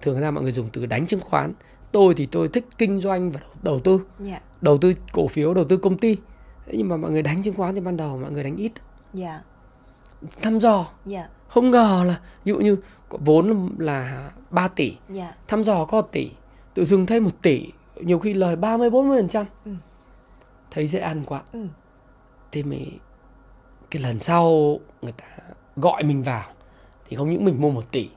thường 0.00 0.20
ra 0.20 0.30
mọi 0.30 0.42
người 0.42 0.52
dùng 0.52 0.68
từ 0.72 0.86
đánh 0.86 1.06
chứng 1.06 1.20
khoán 1.20 1.52
tôi 1.92 2.14
thì 2.14 2.26
tôi 2.26 2.48
thích 2.48 2.66
kinh 2.78 3.00
doanh 3.00 3.30
và 3.30 3.40
đầu 3.62 3.80
tư 3.80 4.00
Dạ. 4.20 4.40
đầu 4.60 4.78
tư 4.78 4.92
cổ 5.12 5.26
phiếu 5.26 5.54
đầu 5.54 5.64
tư 5.64 5.76
công 5.76 5.98
ty 5.98 6.16
thế 6.66 6.74
nhưng 6.76 6.88
mà 6.88 6.96
mọi 6.96 7.10
người 7.10 7.22
đánh 7.22 7.42
chứng 7.42 7.54
khoán 7.54 7.74
thì 7.74 7.80
ban 7.80 7.96
đầu 7.96 8.18
mọi 8.18 8.30
người 8.32 8.44
đánh 8.44 8.56
ít 8.56 8.72
Dạ. 9.14 9.42
thăm 10.42 10.58
dò 10.60 10.86
Dạ. 11.04 11.28
không 11.48 11.70
ngờ 11.70 12.04
là 12.06 12.20
ví 12.44 12.50
dụ 12.52 12.58
như 12.58 12.76
vốn 13.10 13.68
là 13.78 14.30
3 14.50 14.68
tỷ 14.68 14.96
Dạ. 15.10 15.34
thăm 15.48 15.64
dò 15.64 15.84
có 15.84 16.00
1 16.00 16.08
tỷ 16.12 16.30
tự 16.74 16.84
dưng 16.84 17.06
thấy 17.06 17.20
1 17.20 17.30
tỷ 17.42 17.66
nhiều 18.00 18.18
khi 18.18 18.34
lời 18.34 18.56
30 18.56 18.90
40 18.90 19.18
phần 19.18 19.28
trăm 19.28 19.46
Ừ. 19.64 19.72
thấy 20.70 20.86
dễ 20.86 20.98
ăn 20.98 21.22
quá 21.26 21.42
Ừ. 21.52 21.66
thì 22.52 22.62
mình 22.62 22.98
cái 23.90 24.02
lần 24.02 24.18
sau 24.18 24.78
người 25.02 25.12
ta 25.12 25.24
gọi 25.76 26.02
mình 26.02 26.22
vào 26.22 26.44
thì 27.08 27.16
không 27.16 27.30
những 27.30 27.44
mình 27.44 27.60
mua 27.60 27.70
1 27.70 27.84
tỷ 27.90 28.08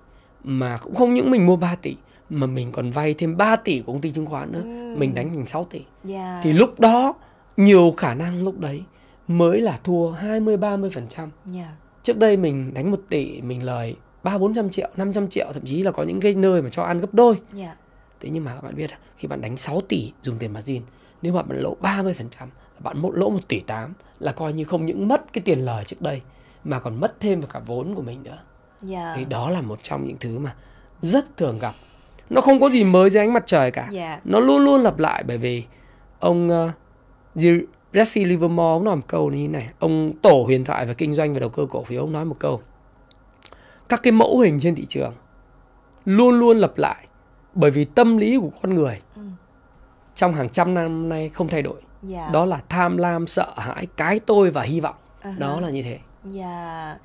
mà 0.44 0.78
cũng 0.78 0.96
không 0.96 1.14
những 1.14 1.32
mình 1.32 1.46
mua 1.46 1.56
3 1.56 1.76
tỷ 1.76 1.96
mà 2.30 2.48
mình 2.48 2.72
còn 2.72 2.92
vay 2.92 3.14
thêm 3.14 3.38
3 3.38 3.56
tỷ 3.56 3.80
của 3.80 3.92
công 3.94 4.02
ty 4.02 4.12
chứng 4.12 4.26
khoán 4.26 4.52
nữa 4.52 4.62
Ừ. 4.64 4.96
mình 5.00 5.14
đánh 5.16 5.34
thành 5.34 5.48
6 5.48 5.68
tỷ 5.70 5.82
Dạ. 6.04 6.40
thì 6.44 6.54
lúc 6.54 6.80
đó 6.80 7.14
nhiều 7.58 7.94
khả 7.98 8.14
năng 8.16 8.44
lúc 8.44 8.60
đấy 8.60 8.84
mới 9.28 9.62
là 9.62 9.80
thua 9.84 10.12
20 10.12 10.58
30 10.58 10.90
phần 10.90 11.08
trăm 11.08 11.30
Dạ. 11.46 11.76
trước 12.04 12.18
đây 12.18 12.38
mình 12.38 12.74
đánh 12.74 12.92
1 12.92 13.00
tỷ 13.10 13.42
mình 13.42 13.64
lời 13.64 13.96
ba 14.24 14.38
bốn 14.38 14.54
trăm 14.54 14.70
triệu 14.70 14.90
500 14.98 15.28
triệu 15.30 15.48
thậm 15.54 15.66
chí 15.66 15.84
là 15.84 15.92
có 15.92 16.04
những 16.04 16.20
cái 16.22 16.34
nơi 16.34 16.62
mà 16.62 16.70
cho 16.70 16.84
ăn 16.84 17.00
gấp 17.00 17.14
đôi 17.14 17.40
Dạ. 17.54 17.76
thế 18.20 18.30
nhưng 18.30 18.44
mà 18.44 18.56
các 18.56 18.62
bạn 18.64 18.76
biết 18.76 18.90
khi 19.18 19.28
bạn 19.28 19.42
đánh 19.42 19.58
6 19.58 19.82
tỷ 19.82 20.12
dùng 20.24 20.38
tiền 20.38 20.54
margin 20.54 20.82
nếu 21.22 21.34
mà 21.34 21.42
bạn 21.42 21.60
lỗ 21.60 21.76
30 21.82 22.14
phần 22.14 22.30
trăm 22.30 22.50
bạn 22.80 22.98
một 23.00 23.12
lỗ 23.16 23.30
1 23.30 23.40
tỷ 23.48 23.60
8 23.60 23.94
là 24.20 24.32
coi 24.32 24.54
như 24.54 24.64
không 24.64 24.86
những 24.86 25.08
mất 25.08 25.34
cái 25.34 25.42
tiền 25.46 25.60
lời 25.60 25.84
trước 25.84 26.02
đây 26.02 26.22
mà 26.64 26.80
còn 26.80 27.00
mất 27.00 27.20
thêm 27.20 27.42
vào 27.42 27.48
cả 27.54 27.60
vốn 27.66 27.96
của 27.96 28.02
mình 28.02 28.24
nữa 28.24 28.38
Dạ. 28.82 29.14
thì 29.18 29.26
đó 29.26 29.50
là 29.50 29.62
một 29.62 29.80
trong 29.84 30.06
những 30.08 30.18
thứ 30.20 30.40
mà 30.40 30.56
rất 31.02 31.38
thường 31.38 31.60
gặp 31.60 31.74
nó 32.30 32.42
không 32.42 32.60
có 32.60 32.70
gì 32.70 32.84
mới 32.84 33.10
dưới 33.10 33.24
ánh 33.24 33.34
mặt 33.34 33.44
trời 33.46 33.72
cả 33.72 33.88
Dạ. 33.92 34.20
nó 34.26 34.40
luôn 34.40 34.64
luôn 34.66 34.82
lặp 34.82 35.00
lại 35.00 35.24
bởi 35.28 35.38
vì 35.38 35.64
ông 36.20 36.48
uh, 36.48 36.72
Jesse 37.94 38.28
Livermore 38.28 38.64
ông 38.74 38.84
nói 38.84 38.96
một 38.96 39.02
câu 39.08 39.30
như 39.32 39.38
thế 39.42 39.48
này 39.48 39.70
ông 39.80 40.14
tổ 40.22 40.44
huyền 40.46 40.66
thoại 40.66 40.86
về 40.86 40.94
kinh 40.94 41.14
doanh 41.14 41.34
và 41.34 41.40
đầu 41.40 41.50
cơ 41.50 41.66
cổ 41.70 41.84
phiếu 41.84 42.02
ông 42.02 42.12
nói 42.12 42.26
một 42.26 42.36
câu 42.40 42.62
các 43.90 44.00
cái 44.04 44.12
mẫu 44.12 44.40
hình 44.40 44.60
trên 44.62 44.76
thị 44.76 44.86
trường 44.86 45.14
luôn 46.06 46.40
luôn 46.40 46.58
lặp 46.58 46.78
lại 46.78 47.08
bởi 47.54 47.72
vì 47.72 47.86
tâm 47.86 48.18
lý 48.18 48.38
của 48.38 48.50
con 48.62 48.74
người 48.74 49.02
Ừ. 49.16 49.22
trong 50.16 50.34
hàng 50.34 50.50
trăm 50.50 50.74
năm 50.74 51.10
nay 51.10 51.30
không 51.30 51.48
thay 51.48 51.62
đổi 51.62 51.82
Dạ. 52.08 52.30
đó 52.34 52.46
là 52.46 52.60
tham 52.70 52.98
lam 52.98 53.28
sợ 53.28 53.54
hãi 53.58 53.88
cái 53.98 54.20
tôi 54.20 54.52
và 54.52 54.62
hy 54.62 54.80
vọng. 54.80 54.96
À 55.22 55.36
đó 55.38 55.60
là 55.60 55.70
như 55.70 55.84
thế. 55.84 56.00
Dạ, 56.32 56.98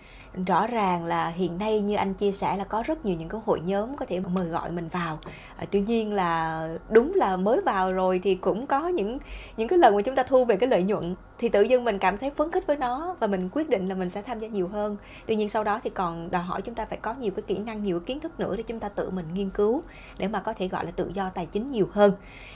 rõ 0.47 0.67
ràng 0.67 1.05
là 1.05 1.29
hiện 1.29 1.59
nay 1.59 1.81
như 1.81 1.97
anh 1.97 2.15
chia 2.15 2.33
sẻ 2.33 2.57
là 2.57 2.65
có 2.65 2.83
rất 2.87 3.05
nhiều 3.05 3.17
những 3.17 3.29
cái 3.29 3.41
hội 3.45 3.61
nhóm 3.61 3.97
có 3.97 4.07
thể 4.07 4.21
mời 4.21 4.45
gọi 4.45 4.71
mình 4.71 4.89
vào. 4.89 5.19
À, 5.57 5.65
tuy 5.71 5.81
nhiên 5.81 6.13
là 6.13 6.69
đúng 6.89 7.15
là 7.15 7.37
mới 7.37 7.61
vào 7.61 7.93
rồi 7.93 8.21
thì 8.25 8.35
cũng 8.35 8.67
có 8.67 8.89
những 8.89 9.19
những 9.57 9.69
cái 9.69 9.79
lần 9.79 9.97
mà 9.97 10.03
chúng 10.03 10.15
ta 10.15 10.23
thu 10.23 10.45
về 10.45 10.57
cái 10.57 10.69
lợi 10.69 10.83
nhuận 10.83 11.15
thì 11.41 11.49
tự 11.49 11.63
dưng 11.63 11.85
mình 11.85 11.99
cảm 11.99 12.19
thấy 12.19 12.31
phấn 12.31 12.51
khích 12.51 12.67
với 12.67 12.77
nó 12.77 13.17
và 13.21 13.27
mình 13.27 13.49
quyết 13.53 13.69
định 13.69 13.89
là 13.89 13.95
mình 13.95 14.09
sẽ 14.09 14.23
tham 14.23 14.41
gia 14.41 14.49
nhiều 14.49 14.69
hơn. 14.69 14.97
Tuy 15.27 15.37
nhiên 15.37 15.49
sau 15.49 15.65
đó 15.65 15.81
thì 15.85 15.91
còn 15.91 16.31
đòi 16.31 16.43
hỏi 16.43 16.63
chúng 16.63 16.75
ta 16.75 16.85
phải 16.85 16.99
có 17.03 17.15
nhiều 17.15 17.31
cái 17.31 17.43
kỹ 17.43 17.59
năng, 17.59 17.85
nhiều 17.85 18.01
cái 18.01 18.05
kiến 18.05 18.21
thức 18.21 18.41
nữa 18.41 18.57
để 18.57 18.63
chúng 18.63 18.81
ta 18.81 18.89
tự 18.89 19.11
mình 19.11 19.27
nghiên 19.35 19.51
cứu 19.51 19.83
để 20.19 20.29
mà 20.29 20.41
có 20.41 20.53
thể 20.53 20.69
gọi 20.69 20.85
là 20.85 20.91
tự 20.91 21.11
do 21.15 21.31
tài 21.35 21.47
chính 21.47 21.71
nhiều 21.71 21.89
hơn. 21.93 22.13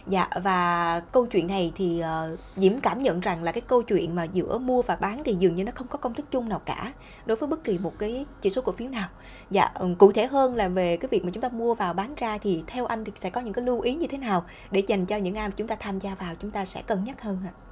Dạ 0.07 0.29
và 0.42 1.01
câu 1.12 1.27
chuyện 1.27 1.47
này 1.47 1.73
thì 1.77 2.03
uh, 2.33 2.38
Diễm 2.57 2.81
cảm 2.81 3.03
nhận 3.03 3.20
rằng 3.20 3.42
là 3.42 3.53
cái 3.53 3.61
câu 3.61 3.83
chuyện 3.83 4.14
mà 4.14 4.25
giữa 4.25 4.59
mua 4.59 4.83
và 4.83 4.97
bán 4.97 5.25
thì 5.25 5.35
dường 5.35 5.55
như 5.55 5.64
nó 5.64 5.73
không 5.75 5.87
có 5.87 5.99
công 5.99 6.14
thức 6.14 6.27
chung 6.31 6.49
nào 6.49 6.61
cả 6.64 6.92
đối 7.27 7.37
với 7.37 7.49
bất 7.49 7.64
kỳ 7.64 7.79
một 7.79 7.92
cái 7.99 8.27
chỉ 8.40 8.51
số 8.51 8.62
cổ 8.62 8.73
phiếu 8.73 8.88
nào. 8.88 9.09
Dạ 9.51 9.73
cụ 9.99 10.12
thể 10.12 10.27
hơn 10.27 10.55
là 10.55 10.68
về 10.68 10.97
cái 10.97 11.09
việc 11.09 11.25
mà 11.25 11.31
chúng 11.35 11.40
ta 11.40 11.49
mua 11.49 11.75
vào 11.75 11.94
bán 11.94 12.14
ra 12.16 12.38
thì 12.38 12.62
theo 12.66 12.87
anh 12.87 13.05
thì 13.05 13.12
sẽ 13.20 13.31
có 13.31 13.40
những 13.40 13.53
cái 13.53 13.64
lưu 13.64 13.81
ý 13.81 13.94
như 13.94 14.07
thế 14.07 14.18
nào 14.18 14.44
để 14.70 14.83
dành 14.87 15.07
cho 15.07 15.16
những 15.16 15.35
ai 15.35 15.49
mà 15.49 15.55
chúng 15.57 15.68
ta 15.68 15.77
tham 15.81 15.99
gia 15.99 16.14
vào 16.14 16.35
chúng 16.40 16.51
ta 16.51 16.64
sẽ 16.64 16.83
cân 16.83 17.05
nhắc 17.05 17.23
hơn 17.23 17.38
ạ 17.47 17.63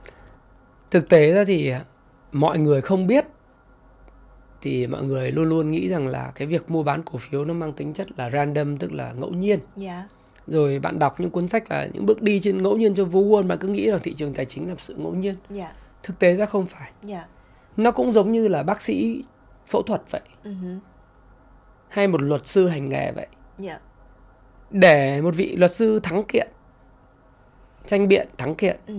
thực 0.92 1.08
tế 1.08 1.32
ra 1.34 1.44
thì 1.44 1.72
mọi 2.32 2.58
người 2.58 2.80
không 2.80 3.06
biết 3.06 3.24
thì 4.60 4.86
mọi 4.86 5.02
người 5.04 5.32
luôn 5.32 5.48
luôn 5.48 5.70
nghĩ 5.70 5.88
rằng 5.88 6.08
là 6.08 6.32
cái 6.34 6.46
việc 6.48 6.70
mua 6.70 6.82
bán 6.82 7.02
cổ 7.02 7.18
phiếu 7.18 7.44
nó 7.44 7.54
mang 7.54 7.72
tính 7.72 7.92
chất 7.92 8.08
là 8.18 8.30
random 8.30 8.76
tức 8.76 8.92
là 8.92 9.12
ngẫu 9.12 9.30
nhiên 9.30 9.58
Dạ. 9.76 10.08
rồi 10.46 10.78
bạn 10.78 10.98
đọc 10.98 11.20
những 11.20 11.30
cuốn 11.30 11.48
sách 11.48 11.70
là 11.70 11.88
những 11.92 12.06
bước 12.06 12.22
đi 12.22 12.40
trên 12.40 12.62
ngẫu 12.62 12.76
nhiên 12.76 12.94
cho 12.94 13.04
Vũ 13.04 13.24
Wall 13.36 13.46
bạn 13.46 13.58
cứ 13.58 13.68
nghĩ 13.68 13.86
là 13.86 13.98
thị 13.98 14.14
trường 14.14 14.34
tài 14.34 14.44
chính 14.46 14.68
là 14.68 14.74
sự 14.78 14.94
ngẫu 14.98 15.14
nhiên 15.14 15.36
Dạ. 15.50 15.72
thực 16.02 16.18
tế 16.18 16.36
ra 16.36 16.46
không 16.46 16.66
phải 16.66 16.90
Dạ. 17.02 17.26
nó 17.76 17.90
cũng 17.90 18.12
giống 18.12 18.32
như 18.32 18.48
là 18.48 18.62
bác 18.62 18.82
sĩ 18.82 19.24
phẫu 19.66 19.82
thuật 19.82 20.02
vậy 20.10 20.20
hử. 20.44 20.50
hay 21.88 22.08
một 22.08 22.22
luật 22.22 22.46
sư 22.46 22.68
hành 22.68 22.88
nghề 22.88 23.12
vậy 23.12 23.26
Dạ. 23.58 23.78
để 24.70 25.20
một 25.20 25.34
vị 25.34 25.56
luật 25.56 25.70
sư 25.74 26.00
thắng 26.02 26.22
kiện 26.24 26.48
tranh 27.86 28.08
biện 28.08 28.28
thắng 28.38 28.54
kiện 28.54 28.76
Ừ. 28.86 28.94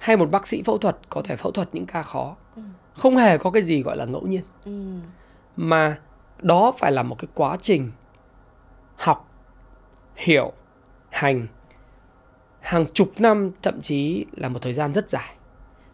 hay 0.00 0.16
một 0.16 0.30
bác 0.30 0.46
sĩ 0.46 0.62
phẫu 0.62 0.78
thuật 0.78 0.96
có 1.08 1.22
thể 1.24 1.36
phẫu 1.36 1.52
thuật 1.52 1.68
những 1.72 1.86
ca 1.86 2.02
khó 2.02 2.36
Ừ. 2.56 2.62
không 2.94 3.16
hề 3.16 3.38
có 3.38 3.50
cái 3.50 3.62
gì 3.62 3.82
gọi 3.82 3.96
là 3.96 4.04
ngẫu 4.04 4.22
nhiên 4.26 4.42
Ừ. 4.64 4.72
mà 5.56 5.98
đó 6.38 6.72
phải 6.78 6.92
là 6.92 7.02
một 7.02 7.14
cái 7.18 7.28
quá 7.34 7.56
trình 7.62 7.90
học 8.96 9.28
hiểu 10.16 10.52
hành 11.10 11.46
hàng 12.60 12.86
chục 12.94 13.12
năm 13.18 13.50
thậm 13.62 13.80
chí 13.80 14.26
là 14.32 14.48
một 14.48 14.58
thời 14.62 14.72
gian 14.72 14.94
rất 14.94 15.10
dài 15.10 15.34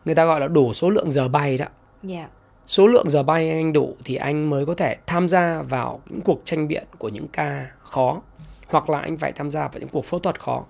người 0.05 0.15
ta 0.15 0.25
gọi 0.25 0.41
là 0.41 0.49
đủ 0.49 0.73
số 0.75 0.91
lượng 0.91 1.11
giờ 1.11 1.29
bay 1.29 1.59
đó 1.59 1.67
Dạ. 2.03 2.29
số 2.67 2.87
lượng 2.87 3.09
giờ 3.11 3.23
bay 3.23 3.51
anh 3.51 3.73
đủ 3.73 3.97
thì 4.05 4.15
anh 4.17 4.51
mới 4.51 4.67
có 4.67 4.75
thể 4.75 4.97
tham 5.07 5.29
gia 5.29 5.63
vào 5.63 6.01
những 6.09 6.21
cuộc 6.21 6.41
tranh 6.45 6.69
biện 6.69 6.85
của 6.99 7.09
những 7.09 7.29
ca 7.29 7.67
khó 7.83 8.21
hoặc 8.69 8.91
là 8.91 8.99
anh 9.01 9.17
phải 9.17 9.33
tham 9.33 9.51
gia 9.51 9.61
vào 9.69 9.81
những 9.81 9.89
cuộc 9.89 10.05
phẫu 10.05 10.21
thuật 10.21 10.41
khó 10.41 10.65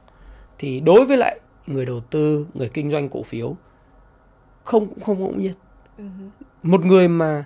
thì 0.58 0.80
đối 0.80 1.06
với 1.06 1.16
lại 1.16 1.40
người 1.66 1.86
đầu 1.86 2.00
tư 2.00 2.46
người 2.54 2.68
kinh 2.68 2.90
doanh 2.90 3.08
cổ 3.08 3.22
phiếu 3.22 3.56
không 4.64 4.86
cũng 4.88 5.00
không 5.00 5.20
ngẫu 5.20 5.32
nhiên 5.32 5.52
Ừ. 5.98 6.04
một 6.62 6.84
người 6.84 7.08
mà 7.08 7.44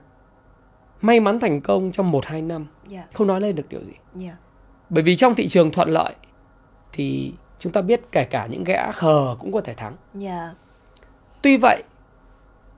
may 1.01 1.21
mắn 1.21 1.41
thành 1.41 1.61
công 1.61 1.93
trong 1.93 2.11
một 2.11 2.27
hai 2.27 2.43
năm 2.43 2.67
Dạ. 2.89 3.05
không 3.13 3.27
nói 3.27 3.41
lên 3.41 3.57
được 3.57 3.69
điều 3.69 3.85
gì 3.85 3.93
Dạ. 4.15 4.37
bởi 4.91 5.03
vì 5.05 5.17
trong 5.17 5.35
thị 5.35 5.49
trường 5.49 5.71
thuận 5.71 5.89
lợi 5.89 6.15
thì 6.93 7.33
chúng 7.59 7.73
ta 7.73 7.81
biết 7.83 8.01
kể 8.13 8.25
cả 8.25 8.47
những 8.47 8.65
gã 8.65 8.93
khờ 8.93 9.37
cũng 9.41 9.53
có 9.53 9.61
thể 9.61 9.75
thắng 9.75 9.93
Dạ. 10.15 10.55
Tuy 11.43 11.57
vậy, 11.57 11.83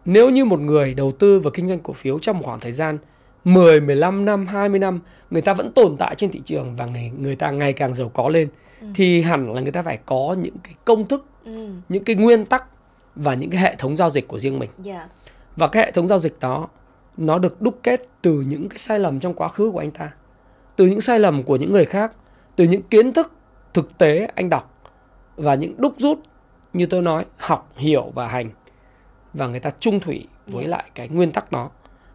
nếu 0.05 0.30
như 0.30 0.45
một 0.45 0.61
người 0.61 0.95
đầu 0.95 1.12
tư 1.12 1.40
vào 1.40 1.51
kinh 1.55 1.68
doanh 1.68 1.78
cổ 1.80 1.93
phiếu 1.93 2.18
trong 2.18 2.38
một 2.38 2.43
khoảng 2.47 2.61
thời 2.61 2.72
gian 2.72 2.99
10, 3.45 3.80
15 3.80 4.24
năm, 4.24 4.47
20 4.47 4.78
năm, 4.78 5.01
người 5.30 5.43
ta 5.43 5.53
vẫn 5.53 5.72
tồn 5.72 5.97
tại 5.99 6.14
trên 6.14 6.30
thị 6.30 6.40
trường 6.45 6.76
và 6.76 6.86
người, 6.86 7.11
người 7.18 7.36
ta 7.36 7.51
ngày 7.51 7.72
càng 7.72 7.95
giàu 7.95 8.09
có 8.09 8.28
lên, 8.28 8.49
thì 8.95 9.22
hẳn 9.22 9.53
là 9.55 9.61
người 9.61 9.72
ta 9.72 9.82
phải 9.82 9.99
có 10.07 10.36
những 10.38 10.57
cái 10.64 10.74
công 10.84 11.09
thức, 11.09 11.26
Ừ. 11.45 11.68
những 11.88 12.05
cái 12.05 12.16
nguyên 12.16 12.47
tắc 12.47 12.64
và 13.14 13.34
những 13.34 13.51
cái 13.51 13.61
hệ 13.61 13.74
thống 13.78 13.97
giao 13.97 14.11
dịch 14.11 14.28
của 14.28 14.38
riêng 14.38 14.59
mình. 14.59 14.70
Dạ. 14.78 15.09
Và 15.57 15.68
cái 15.68 15.84
hệ 15.84 15.90
thống 15.90 16.09
giao 16.09 16.18
dịch 16.18 16.36
đó 16.40 16.68
nó 17.16 17.38
được 17.38 17.62
đúc 17.62 17.78
kết 17.82 18.09
từ 18.22 18.40
những 18.40 18.68
cái 18.68 18.78
sai 18.78 18.99
lầm 18.99 19.20
trong 19.20 19.34
quá 19.34 19.49
khứ 19.49 19.70
của 19.70 19.78
anh 19.78 19.90
ta, 19.90 20.11
từ 20.76 20.86
những 20.86 21.01
sai 21.01 21.20
lầm 21.20 21.43
của 21.43 21.57
những 21.57 21.72
người 21.72 21.84
khác, 21.84 22.12
từ 22.57 22.64
những 22.64 22.82
kiến 22.82 23.12
thức 23.12 23.32
thực 23.74 23.99
tế 23.99 24.28
anh 24.34 24.49
đọc 24.51 24.82
và 25.36 25.55
những 25.55 25.74
đúc 25.78 25.95
rút 25.99 26.18
như 26.72 26.86
tôi 26.86 27.03
nói 27.03 27.24
học, 27.36 27.72
hiểu 27.76 28.12
và 28.14 28.26
hành 28.26 28.51
và 29.34 29.47
người 29.47 29.61
ta 29.61 29.70
trung 29.80 30.01
thủy 30.01 30.26
với 30.47 30.64
Dạ. 30.64 30.70
lại 30.70 30.84
cái 30.95 31.09
nguyên 31.09 31.32
tắc 31.32 31.53
đó 31.53 31.70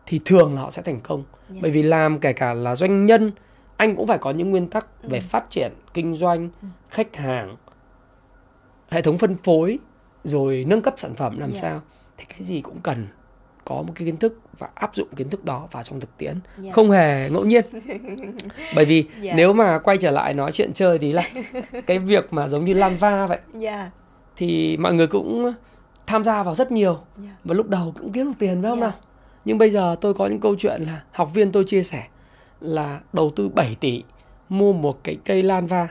thì 0.06 0.20
thường 0.26 0.56
là 0.56 0.62
họ 0.62 0.72
sẽ 0.72 0.82
thành 0.82 1.00
công. 1.00 1.24
Dạ. 1.50 1.60
Bởi 1.62 1.72
vì 1.72 1.84
làm 1.84 2.20
kể 2.20 2.34
cả 2.34 2.54
là 2.54 2.76
doanh 2.76 3.06
nhân 3.06 3.32
anh 3.78 3.96
cũng 3.96 4.08
phải 4.08 4.18
có 4.18 4.32
những 4.32 4.52
nguyên 4.52 4.68
tắc 4.68 4.88
về 5.04 5.20
phát 5.20 5.50
triển 5.50 5.72
kinh 5.94 6.16
doanh, 6.16 6.50
khách 6.90 7.16
hàng, 7.16 7.56
hệ 8.90 9.02
thống 9.02 9.18
phân 9.18 9.36
phối 9.36 9.80
rồi 10.24 10.66
nâng 10.68 10.82
cấp 10.82 10.94
sản 10.98 11.16
phẩm 11.16 11.40
làm 11.40 11.52
Dạ. 11.54 11.62
sao 11.62 11.82
thì 12.18 12.26
cái 12.30 12.44
gì 12.44 12.62
cũng 12.62 12.80
cần 12.84 13.08
có 13.66 13.76
một 13.88 13.94
cái 13.96 14.06
kiến 14.06 14.18
thức 14.18 14.40
và 14.58 14.70
áp 14.76 14.96
dụng 14.96 15.08
kiến 15.16 15.30
thức 15.30 15.46
đó 15.46 15.68
vào 15.72 15.84
trong 15.84 16.00
thực 16.00 16.18
tiễn 16.18 16.36
Dạ. 16.58 16.72
không 16.72 16.92
hề 16.92 17.30
ngẫu 17.30 17.46
nhiên 17.46 17.66
bởi 18.76 18.86
vì 18.86 19.06
Dạ. 19.22 19.34
nếu 19.36 19.54
mà 19.54 19.80
quay 19.80 19.98
trở 19.98 20.12
lại 20.12 20.34
nói 20.34 20.52
chuyện 20.52 20.74
chơi 20.74 21.00
thì 21.00 21.14
là 21.14 21.24
cái 21.88 22.00
việc 22.00 22.34
mà 22.34 22.48
giống 22.48 22.66
như 22.66 22.74
lan 22.74 22.96
va 22.98 23.26
vậy 23.26 23.40
Dạ. 23.54 23.92
thì 24.36 24.78
mọi 24.78 24.94
người 24.94 25.08
cũng 25.08 25.54
tham 26.08 26.24
gia 26.24 26.44
vào 26.44 26.56
rất 26.56 26.72
nhiều 26.72 26.98
Dạ. 27.18 27.30
và 27.44 27.56
lúc 27.56 27.68
đầu 27.70 27.94
cũng 28.00 28.12
kiếm 28.12 28.26
được 28.26 28.34
tiền 28.40 28.62
phải 28.62 28.72
không 28.72 28.80
Dạ. 28.80 28.88
nào 28.88 28.96
nhưng 29.46 29.58
bây 29.58 29.70
giờ 29.70 29.96
tôi 30.02 30.14
có 30.14 30.28
những 30.28 30.40
câu 30.40 30.56
chuyện 30.60 30.82
là 30.82 31.02
học 31.12 31.34
viên 31.34 31.52
tôi 31.52 31.64
chia 31.64 31.84
sẻ 31.84 32.04
là 32.62 33.00
đầu 33.14 33.32
tư 33.36 33.50
7 33.50 33.76
tỷ 33.80 34.04
mua 34.50 34.74
một 34.74 35.04
cái 35.04 35.18
cây 35.26 35.42
lan 35.42 35.68
va 35.68 35.88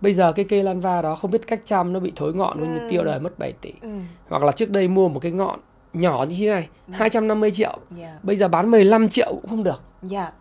bây 0.00 0.14
giờ 0.14 0.32
cái 0.32 0.44
cây 0.48 0.62
lan 0.62 0.80
va 0.80 1.02
đó 1.02 1.14
không 1.14 1.30
biết 1.30 1.46
cách 1.46 1.60
chăm 1.64 1.92
nó 1.92 2.00
bị 2.00 2.12
thối 2.16 2.34
ngọn 2.34 2.74
như 2.74 2.88
tiêu 2.90 3.04
đời 3.04 3.20
mất 3.20 3.38
7 3.38 3.52
tỷ. 3.52 3.72
Ừ. 3.80 3.88
hoặc 4.28 4.42
là 4.42 4.52
trước 4.52 4.70
đây 4.70 4.88
mua 4.88 5.08
một 5.08 5.20
cái 5.20 5.32
ngọn 5.32 5.60
nhỏ 5.92 6.24
như 6.28 6.36
thế 6.38 6.48
này 6.50 6.68
250 6.90 7.50
triệu. 7.50 7.78
Dạ. 7.96 8.18
bây 8.22 8.36
giờ 8.36 8.48
bán 8.48 8.70
15 8.70 9.08
triệu 9.08 9.26
cũng 9.26 9.46
không 9.48 9.64
được. 9.64 9.82
Dạ. 10.02 10.32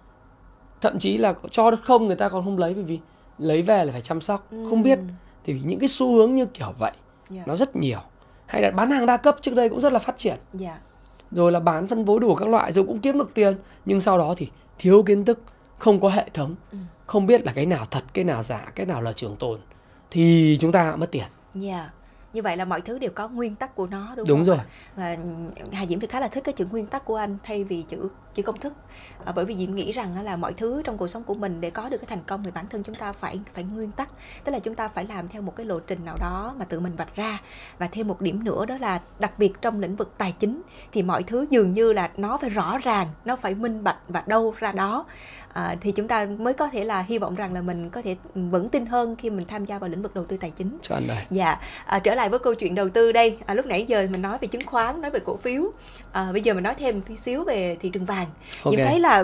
thậm 0.81 0.99
chí 0.99 1.17
là 1.17 1.33
cho 1.51 1.71
đất 1.71 1.79
không 1.85 2.07
người 2.07 2.15
ta 2.15 2.29
còn 2.29 2.45
không 2.45 2.57
lấy 2.57 2.73
bởi 2.73 2.83
vì 2.83 2.99
lấy 3.37 3.61
về 3.61 3.85
là 3.85 3.91
phải 3.91 4.01
chăm 4.01 4.19
sóc. 4.19 4.47
Không 4.69 4.83
biết. 4.83 4.99
Thì 5.45 5.61
những 5.65 5.79
cái 5.79 5.89
xu 5.89 6.15
hướng 6.15 6.35
như 6.35 6.45
kiểu 6.45 6.73
vậy 6.77 6.91
Dạ. 7.29 7.43
nó 7.45 7.55
rất 7.55 7.75
nhiều. 7.75 7.99
Hay 8.45 8.61
là 8.61 8.71
bán 8.71 8.91
hàng 8.91 9.05
đa 9.05 9.17
cấp 9.17 9.35
trước 9.41 9.55
đây 9.55 9.69
cũng 9.69 9.81
rất 9.81 9.93
là 9.93 9.99
phát 9.99 10.17
triển. 10.17 10.35
Dạ. 10.53 10.77
rồi 11.31 11.51
là 11.51 11.59
bán 11.59 11.87
phân 11.87 12.05
phối 12.05 12.19
đủ 12.19 12.35
các 12.35 12.47
loại 12.49 12.71
rồi 12.73 12.85
cũng 12.87 12.99
kiếm 12.99 13.17
được 13.17 13.31
tiền. 13.33 13.55
Nhưng 13.85 14.01
sau 14.01 14.17
đó 14.17 14.33
thì 14.37 14.49
thiếu 14.79 15.03
kiến 15.03 15.25
thức 15.25 15.39
không 15.77 15.99
có 15.99 16.09
hệ 16.09 16.29
thống 16.33 16.55
không 17.05 17.25
biết 17.25 17.45
là 17.45 17.51
cái 17.55 17.65
nào 17.65 17.85
thật 17.91 18.03
cái 18.13 18.25
nào 18.25 18.43
giả 18.43 18.71
cái 18.75 18.85
nào 18.85 19.01
là 19.01 19.13
trường 19.13 19.35
tồn 19.35 19.59
thì 20.11 20.57
chúng 20.61 20.71
ta 20.71 20.95
mất 20.95 21.11
tiền 21.11 21.27
Dạ. 21.53 21.89
Như 22.33 22.41
vậy 22.41 22.57
là 22.57 22.65
mọi 22.65 22.81
thứ 22.81 22.99
đều 22.99 23.09
có 23.15 23.27
nguyên 23.27 23.55
tắc 23.55 23.75
của 23.75 23.87
nó 23.87 24.13
đúng, 24.15 24.27
Đúng 24.27 24.37
không 24.37 24.45
rồi. 24.45 24.57
Và 24.95 25.17
Hà 25.71 25.85
Diễm 25.85 25.99
thì 25.99 26.07
khá 26.07 26.19
là 26.19 26.27
thích 26.27 26.43
cái 26.43 26.53
chữ 26.53 26.67
nguyên 26.71 26.87
tắc 26.87 27.05
của 27.05 27.15
anh 27.15 27.37
thay 27.43 27.63
vì 27.63 27.81
chữ 27.81 28.09
chữ 28.35 28.43
công 28.43 28.59
thức. 28.59 28.73
À, 29.25 29.33
bởi 29.35 29.45
vì 29.45 29.55
Diễm 29.55 29.75
nghĩ 29.75 29.91
rằng 29.91 30.23
là 30.23 30.35
mọi 30.35 30.53
thứ 30.53 30.81
trong 30.85 30.97
cuộc 30.97 31.07
sống 31.07 31.23
của 31.23 31.33
mình 31.33 31.61
để 31.61 31.69
có 31.69 31.89
được 31.89 31.97
cái 31.97 32.05
thành 32.07 32.23
công 32.27 32.43
thì 32.43 32.51
bản 32.51 32.65
thân 32.69 32.83
chúng 32.83 32.95
ta 32.95 33.13
phải 33.13 33.39
phải 33.53 33.63
nguyên 33.63 33.91
tắc. 33.91 34.09
Tức 34.43 34.51
là 34.51 34.59
chúng 34.59 34.75
ta 34.75 34.87
phải 34.87 35.05
làm 35.05 35.27
theo 35.27 35.41
một 35.41 35.55
cái 35.55 35.65
lộ 35.65 35.79
trình 35.79 36.05
nào 36.05 36.17
đó 36.19 36.55
mà 36.59 36.65
tự 36.65 36.79
mình 36.79 36.95
vạch 36.95 37.15
ra. 37.15 37.41
Và 37.77 37.87
thêm 37.91 38.07
một 38.07 38.21
điểm 38.21 38.43
nữa 38.43 38.65
đó 38.65 38.77
là 38.77 39.01
đặc 39.19 39.39
biệt 39.39 39.53
trong 39.61 39.79
lĩnh 39.79 39.95
vực 39.95 40.13
tài 40.17 40.31
chính 40.31 40.61
thì 40.91 41.03
mọi 41.03 41.23
thứ 41.23 41.45
dường 41.49 41.73
như 41.73 41.93
là 41.93 42.11
nó 42.17 42.37
phải 42.37 42.49
rõ 42.49 42.77
ràng, 42.77 43.07
nó 43.25 43.35
phải 43.35 43.55
minh 43.55 43.83
bạch 43.83 43.97
và 44.07 44.23
đâu 44.27 44.53
ra 44.59 44.71
đó. 44.71 45.05
À, 45.57 45.75
thì 45.81 45.91
chúng 45.91 46.07
ta 46.07 46.27
mới 46.37 46.53
có 46.53 46.69
thể 46.69 46.83
là 46.83 47.01
hy 47.01 47.17
vọng 47.17 47.35
rằng 47.35 47.53
là 47.53 47.61
mình 47.61 47.89
có 47.89 48.01
thể 48.01 48.15
vững 48.35 48.69
tin 48.69 48.85
hơn 48.85 49.15
khi 49.15 49.29
mình 49.29 49.45
tham 49.47 49.65
gia 49.65 49.79
vào 49.79 49.89
lĩnh 49.89 50.01
vực 50.01 50.15
đầu 50.15 50.25
tư 50.25 50.37
tài 50.37 50.51
chính. 50.51 50.77
cho 50.81 50.95
anh 50.95 51.07
đây 51.07 51.17
Dạ, 51.29 51.59
à, 51.85 51.99
trở 51.99 52.15
lại 52.15 52.29
với 52.29 52.39
câu 52.39 52.55
chuyện 52.55 52.75
đầu 52.75 52.89
tư 52.89 53.11
đây. 53.11 53.37
À, 53.45 53.53
lúc 53.53 53.65
nãy 53.65 53.85
giờ 53.87 54.07
mình 54.11 54.21
nói 54.21 54.37
về 54.41 54.47
chứng 54.47 54.65
khoán, 54.65 55.01
nói 55.01 55.11
về 55.11 55.19
cổ 55.19 55.37
phiếu. 55.37 55.63
À, 56.11 56.27
bây 56.31 56.41
giờ 56.41 56.53
mình 56.53 56.63
nói 56.63 56.75
thêm 56.79 57.01
tí 57.01 57.15
xíu 57.15 57.43
về 57.43 57.77
thị 57.79 57.89
trường 57.89 58.05
vàng. 58.05 58.27
Ok. 58.63 58.73
Diễm 58.73 58.85
thấy 58.85 58.99
là 58.99 59.23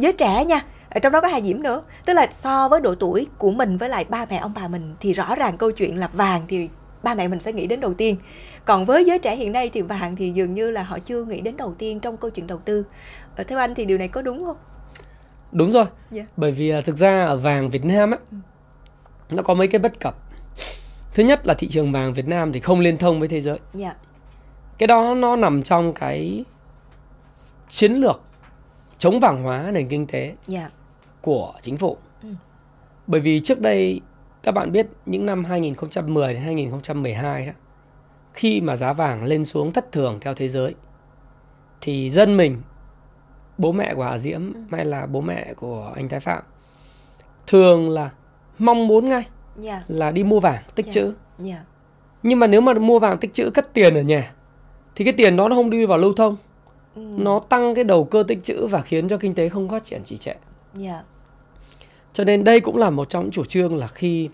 giới 0.00 0.12
trẻ 0.12 0.44
nha, 0.44 0.60
ở 0.90 1.00
trong 1.00 1.12
đó 1.12 1.20
có 1.20 1.28
Hà 1.28 1.40
Diễm 1.40 1.62
nữa. 1.62 1.82
Tức 2.04 2.12
là 2.12 2.26
so 2.30 2.68
với 2.68 2.80
độ 2.80 2.94
tuổi 2.94 3.26
của 3.38 3.50
mình 3.50 3.76
với 3.76 3.88
lại 3.88 4.04
ba 4.08 4.26
mẹ 4.30 4.36
ông 4.36 4.52
bà 4.56 4.68
mình 4.68 4.94
thì 5.00 5.12
rõ 5.12 5.34
ràng 5.34 5.56
câu 5.56 5.70
chuyện 5.70 5.98
là 5.98 6.08
vàng 6.12 6.42
thì 6.48 6.68
ba 7.02 7.14
mẹ 7.14 7.28
mình 7.28 7.40
sẽ 7.40 7.52
nghĩ 7.52 7.66
đến 7.66 7.80
đầu 7.80 7.94
tiên. 7.94 8.16
Còn 8.64 8.86
với 8.86 9.04
giới 9.04 9.18
trẻ 9.18 9.36
hiện 9.36 9.52
nay 9.52 9.70
thì 9.72 9.82
vàng 9.82 10.16
thì 10.16 10.30
dường 10.30 10.54
như 10.54 10.70
là 10.70 10.82
họ 10.82 10.98
chưa 10.98 11.24
nghĩ 11.24 11.40
đến 11.40 11.56
đầu 11.56 11.74
tiên 11.78 12.00
trong 12.00 12.16
câu 12.16 12.30
chuyện 12.30 12.46
đầu 12.46 12.58
tư. 12.58 12.84
Theo 13.48 13.58
anh 13.58 13.74
thì 13.74 13.84
điều 13.84 13.98
này 13.98 14.08
có 14.08 14.22
đúng 14.22 14.44
không? 14.44 14.56
Đúng 15.52 15.72
rồi 15.72 15.84
Dạ. 16.10 16.24
bởi 16.36 16.52
vì 16.52 16.72
là 16.72 16.80
thực 16.80 16.96
ra 16.96 17.24
ở 17.24 17.36
vàng 17.36 17.70
Việt 17.70 17.84
Nam 17.84 18.10
á 18.10 18.18
nó 19.30 19.42
có 19.42 19.54
mấy 19.54 19.68
cái 19.68 19.78
bất 19.78 20.00
cập 20.00 20.14
thứ 21.14 21.22
nhất 21.22 21.46
là 21.46 21.54
thị 21.54 21.68
trường 21.68 21.92
vàng 21.92 22.12
Việt 22.12 22.26
Nam 22.28 22.52
thì 22.52 22.60
không 22.60 22.80
liên 22.80 22.96
thông 22.96 23.18
với 23.20 23.28
thế 23.28 23.40
giới 23.40 23.58
Dạ. 23.74 23.94
cái 24.78 24.86
đó 24.86 25.14
nó 25.14 25.36
nằm 25.36 25.62
trong 25.62 25.92
cái 25.92 26.44
chiến 27.68 27.92
lược 27.92 28.22
chống 28.98 29.20
vàng 29.20 29.42
hóa 29.42 29.70
nền 29.72 29.88
kinh 29.88 30.06
tế 30.06 30.34
Dạ. 30.46 30.70
của 31.22 31.52
chính 31.62 31.76
phủ. 31.76 31.96
Ừ. 32.22 32.28
Bởi 33.06 33.20
vì 33.20 33.40
trước 33.40 33.60
đây 33.60 34.00
các 34.42 34.52
bạn 34.52 34.72
biết 34.72 34.86
những 35.06 35.26
năm 35.26 35.44
2010 35.44 36.34
đến 36.34 36.42
2012 36.42 37.46
đó 37.46 37.52
khi 38.34 38.60
mà 38.60 38.76
giá 38.76 38.92
vàng 38.92 39.24
lên 39.24 39.44
xuống 39.44 39.72
thất 39.72 39.92
thường 39.92 40.18
theo 40.20 40.34
thế 40.34 40.48
giới 40.48 40.74
thì 41.80 42.10
dân 42.10 42.36
mình 42.36 42.60
bố 43.60 43.72
mẹ 43.72 43.94
của 43.94 44.02
Hà 44.04 44.18
Diễm 44.18 44.52
hay 44.70 44.84
là 44.84 45.06
bố 45.06 45.20
mẹ 45.20 45.54
của 45.54 45.92
anh 45.96 46.08
Thái 46.08 46.20
Phạm 46.20 46.42
thường 47.46 47.90
là 47.90 48.10
mong 48.58 48.86
muốn 48.88 49.08
ngay 49.08 49.22
Dạ. 49.58 49.82
là 49.88 50.10
đi 50.10 50.24
mua 50.24 50.40
vàng 50.40 50.62
tích 50.74 50.86
Dạ. 50.86 50.92
trữ. 50.92 51.12
Dạ. 51.38 51.64
Nhưng 52.22 52.38
mà 52.38 52.46
nếu 52.46 52.60
mà 52.60 52.74
mua 52.74 52.98
vàng 52.98 53.18
tích 53.18 53.32
trữ 53.34 53.50
cất 53.50 53.74
tiền 53.74 53.94
ở 53.94 54.02
nhà 54.02 54.32
thì 54.94 55.04
cái 55.04 55.14
tiền 55.16 55.36
đó 55.36 55.48
nó 55.48 55.56
không 55.56 55.70
đi 55.70 55.86
vào 55.86 55.98
lưu 55.98 56.14
thông, 56.14 56.36
Ừ. 56.94 57.00
nó 57.18 57.38
tăng 57.38 57.74
cái 57.74 57.84
đầu 57.84 58.04
cơ 58.04 58.24
tích 58.28 58.44
trữ 58.44 58.66
và 58.66 58.82
khiến 58.82 59.08
cho 59.08 59.16
kinh 59.16 59.34
tế 59.34 59.48
không 59.48 59.68
phát 59.68 59.84
triển 59.84 60.04
trì 60.04 60.16
trệ. 60.16 60.34
Dạ. 60.74 61.02
Cho 62.12 62.24
nên 62.24 62.44
đây 62.44 62.60
cũng 62.60 62.76
là 62.76 62.90
một 62.90 63.08
trong 63.08 63.22
những 63.22 63.30
chủ 63.30 63.44
trương 63.44 63.76
là 63.76 63.86
khi 63.86 64.28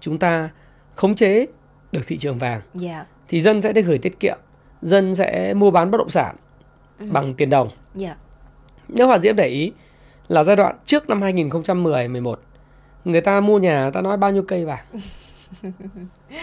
chúng 0.00 0.18
ta 0.18 0.50
khống 0.96 1.14
chế 1.14 1.46
được 1.92 2.00
thị 2.06 2.18
trường 2.18 2.38
vàng 2.38 2.60
Dạ. 2.74 3.06
thì 3.28 3.40
dân 3.40 3.60
sẽ 3.60 3.72
được 3.72 3.82
gửi 3.82 3.98
tiết 3.98 4.20
kiệm, 4.20 4.38
dân 4.82 5.14
sẽ 5.14 5.54
mua 5.54 5.70
bán 5.70 5.90
bất 5.90 5.98
động 5.98 6.10
sản 6.10 6.36
bằng 7.10 7.34
tiền 7.34 7.50
đồng. 7.50 7.68
Dạ. 7.94 8.16
Nếu 8.94 9.06
Hòa 9.06 9.18
Diễm 9.18 9.36
để 9.36 9.46
ý 9.48 9.72
là 10.28 10.44
giai 10.44 10.56
đoạn 10.56 10.76
trước 10.84 11.08
năm 11.08 11.22
2010 11.22 12.08
11 12.08 12.40
người 13.04 13.20
ta 13.20 13.40
mua 13.40 13.58
nhà 13.58 13.90
ta 13.90 14.00
nói 14.02 14.16
bao 14.16 14.30
nhiêu 14.30 14.42
cây 14.48 14.64
vàng. 14.64 14.84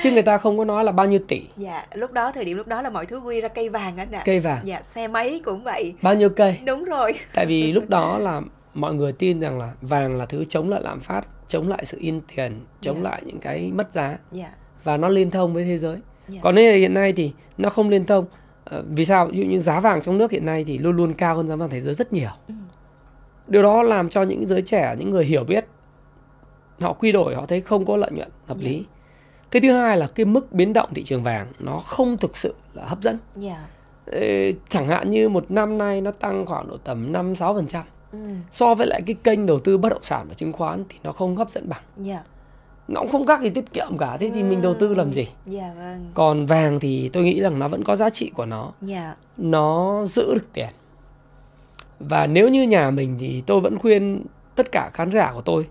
Chứ 0.02 0.12
người 0.12 0.22
ta 0.22 0.38
không 0.38 0.58
có 0.58 0.66
nói 0.66 0.84
là 0.84 0.92
bao 0.92 1.06
nhiêu 1.06 1.20
tỷ 1.28 1.42
Dạ, 1.58 1.86
lúc 1.94 2.12
đó 2.12 2.32
thời 2.32 2.46
điểm 2.46 2.58
lúc 2.58 2.68
đó 2.68 2.82
là 2.82 2.90
mọi 2.90 3.06
thứ 3.06 3.18
quy 3.20 3.42
ra 3.42 3.48
cây 3.48 3.70
vàng 3.70 3.98
anh 3.98 4.12
ạ. 4.12 4.22
cây 4.26 4.40
vàng, 4.40 4.62
Dạ, 4.64 4.82
xe 4.84 5.08
máy 5.08 5.42
cũng 5.46 5.64
vậy. 5.64 5.94
bao 6.02 6.14
nhiêu 6.16 6.30
cây. 6.30 6.58
Đúng 6.66 6.84
rồi. 6.84 7.14
Tại 7.34 7.46
vì 7.46 7.72
lúc 7.74 7.90
đó 7.90 8.18
là 8.22 8.42
mọi 8.74 8.94
người 8.94 9.12
tin 9.12 9.40
rằng 9.40 9.60
là 9.60 9.72
vàng 9.82 10.16
là 10.18 10.26
thứ 10.26 10.44
chống 10.50 10.70
lại 10.70 10.82
lạm 10.84 11.00
phát, 11.00 11.22
chống 11.48 11.68
lại 11.70 11.86
sự 11.86 11.98
in 12.02 12.22
tiền, 12.36 12.60
chống 12.82 12.96
Dạ. 13.04 13.10
lại 13.10 13.22
những 13.26 13.40
cái 13.40 13.72
mất 13.74 13.92
giá 13.94 14.18
Dạ. 14.32 14.50
và 14.84 14.98
nó 14.98 15.10
liên 15.10 15.32
thông 15.32 15.54
với 15.54 15.64
thế 15.66 15.78
giới. 15.78 15.98
Dạ. 16.28 16.40
Còn 16.44 16.56
là 16.56 16.62
hiện 16.62 16.94
nay 16.94 17.14
thì 17.14 17.32
nó 17.58 17.70
không 17.70 17.90
liên 17.90 18.06
thông. 18.06 18.26
Ờ, 18.70 18.84
vì 18.90 19.06
sao? 19.06 19.26
Ví 19.26 19.38
dụ 19.40 19.46
như 19.46 19.60
giá 19.60 19.80
vàng 19.80 20.02
trong 20.02 20.18
nước 20.18 20.32
hiện 20.32 20.46
nay 20.46 20.64
thì 20.64 20.78
luôn 20.78 20.96
luôn 20.96 21.14
cao 21.14 21.36
hơn 21.36 21.48
giá 21.48 21.56
vàng 21.56 21.70
thế 21.70 21.82
giới 21.82 21.94
rất 21.94 22.14
nhiều. 22.14 22.30
Ừ. 22.48 22.54
Điều 23.48 23.64
đó 23.64 23.84
làm 23.84 24.10
cho 24.10 24.22
những 24.24 24.48
giới 24.48 24.62
trẻ, 24.62 24.96
những 25.00 25.10
người 25.12 25.26
hiểu 25.26 25.44
biết 25.44 25.66
họ 26.82 26.94
quy 26.94 27.12
đổi, 27.12 27.36
họ 27.36 27.46
thấy 27.46 27.62
không 27.62 27.86
có 27.86 27.96
lợi 27.98 28.12
nhuận 28.12 28.30
hợp 28.46 28.58
Dạ. 28.60 28.70
lý. 28.70 28.84
Cái 29.52 29.62
thứ 29.62 29.72
hai 29.74 29.98
là 29.98 30.08
cái 30.16 30.26
mức 30.26 30.52
biến 30.54 30.74
động 30.74 30.90
thị 30.96 31.04
trường 31.04 31.24
vàng 31.24 31.48
nó 31.60 31.80
không 31.80 32.18
thực 32.18 32.38
sự 32.38 32.56
là 32.74 32.86
hấp 32.86 33.02
dẫn. 33.02 33.18
Ê, 34.12 34.54
chẳng 34.70 34.88
hạn 34.88 35.12
như 35.12 35.30
một 35.30 35.52
năm 35.52 35.78
nay 35.78 36.02
nó 36.02 36.12
tăng 36.12 36.46
khoảng 36.46 36.68
độ 36.68 36.78
tầm 36.78 37.12
5-6% 37.12 37.84
Ừ. 38.12 38.18
so 38.52 38.76
với 38.76 38.88
lại 38.88 39.02
cái 39.06 39.16
kênh 39.24 39.46
đầu 39.46 39.60
tư 39.60 39.78
bất 39.78 39.90
động 39.90 40.04
sản 40.04 40.26
và 40.28 40.34
chứng 40.34 40.52
khoán 40.52 40.84
thì 40.90 40.98
nó 41.04 41.12
không 41.12 41.36
hấp 41.36 41.50
dẫn 41.50 41.70
bằng 41.70 41.82
Dạ. 41.98 42.24
Nó 42.90 43.02
cũng 43.02 43.12
không 43.12 43.26
khác 43.26 43.42
gì 43.42 43.50
tiết 43.50 43.74
kiệm 43.74 43.98
cả 43.98 44.18
thế 44.18 44.32
thì 44.34 44.44
mình 44.44 44.62
đầu 44.62 44.74
tư 44.74 44.96
làm 44.96 45.14
gì? 45.14 45.28
Dạ 45.46 45.74
vâng. 45.78 46.12
Còn 46.14 46.46
vàng 46.46 46.80
thì 46.80 47.10
tôi 47.14 47.24
nghĩ 47.24 47.42
rằng 47.42 47.60
nó 47.60 47.68
vẫn 47.68 47.84
có 47.84 47.96
giá 47.96 48.10
trị 48.10 48.32
của 48.36 48.46
nó. 48.46 48.72
Dạ. 48.82 49.16
Nó 49.38 50.06
giữ 50.06 50.34
được 50.34 50.48
tiền. 50.54 50.70
Và 52.00 52.28
nếu 52.28 52.50
như 52.50 52.64
nhà 52.64 52.92
mình 52.92 53.16
thì 53.20 53.44
tôi 53.46 53.62
vẫn 53.62 53.80
khuyên 53.80 54.26
tất 54.56 54.72
cả 54.72 54.90
khán 54.94 55.12
giả 55.12 55.32
của 55.34 55.42
tôi 55.42 55.68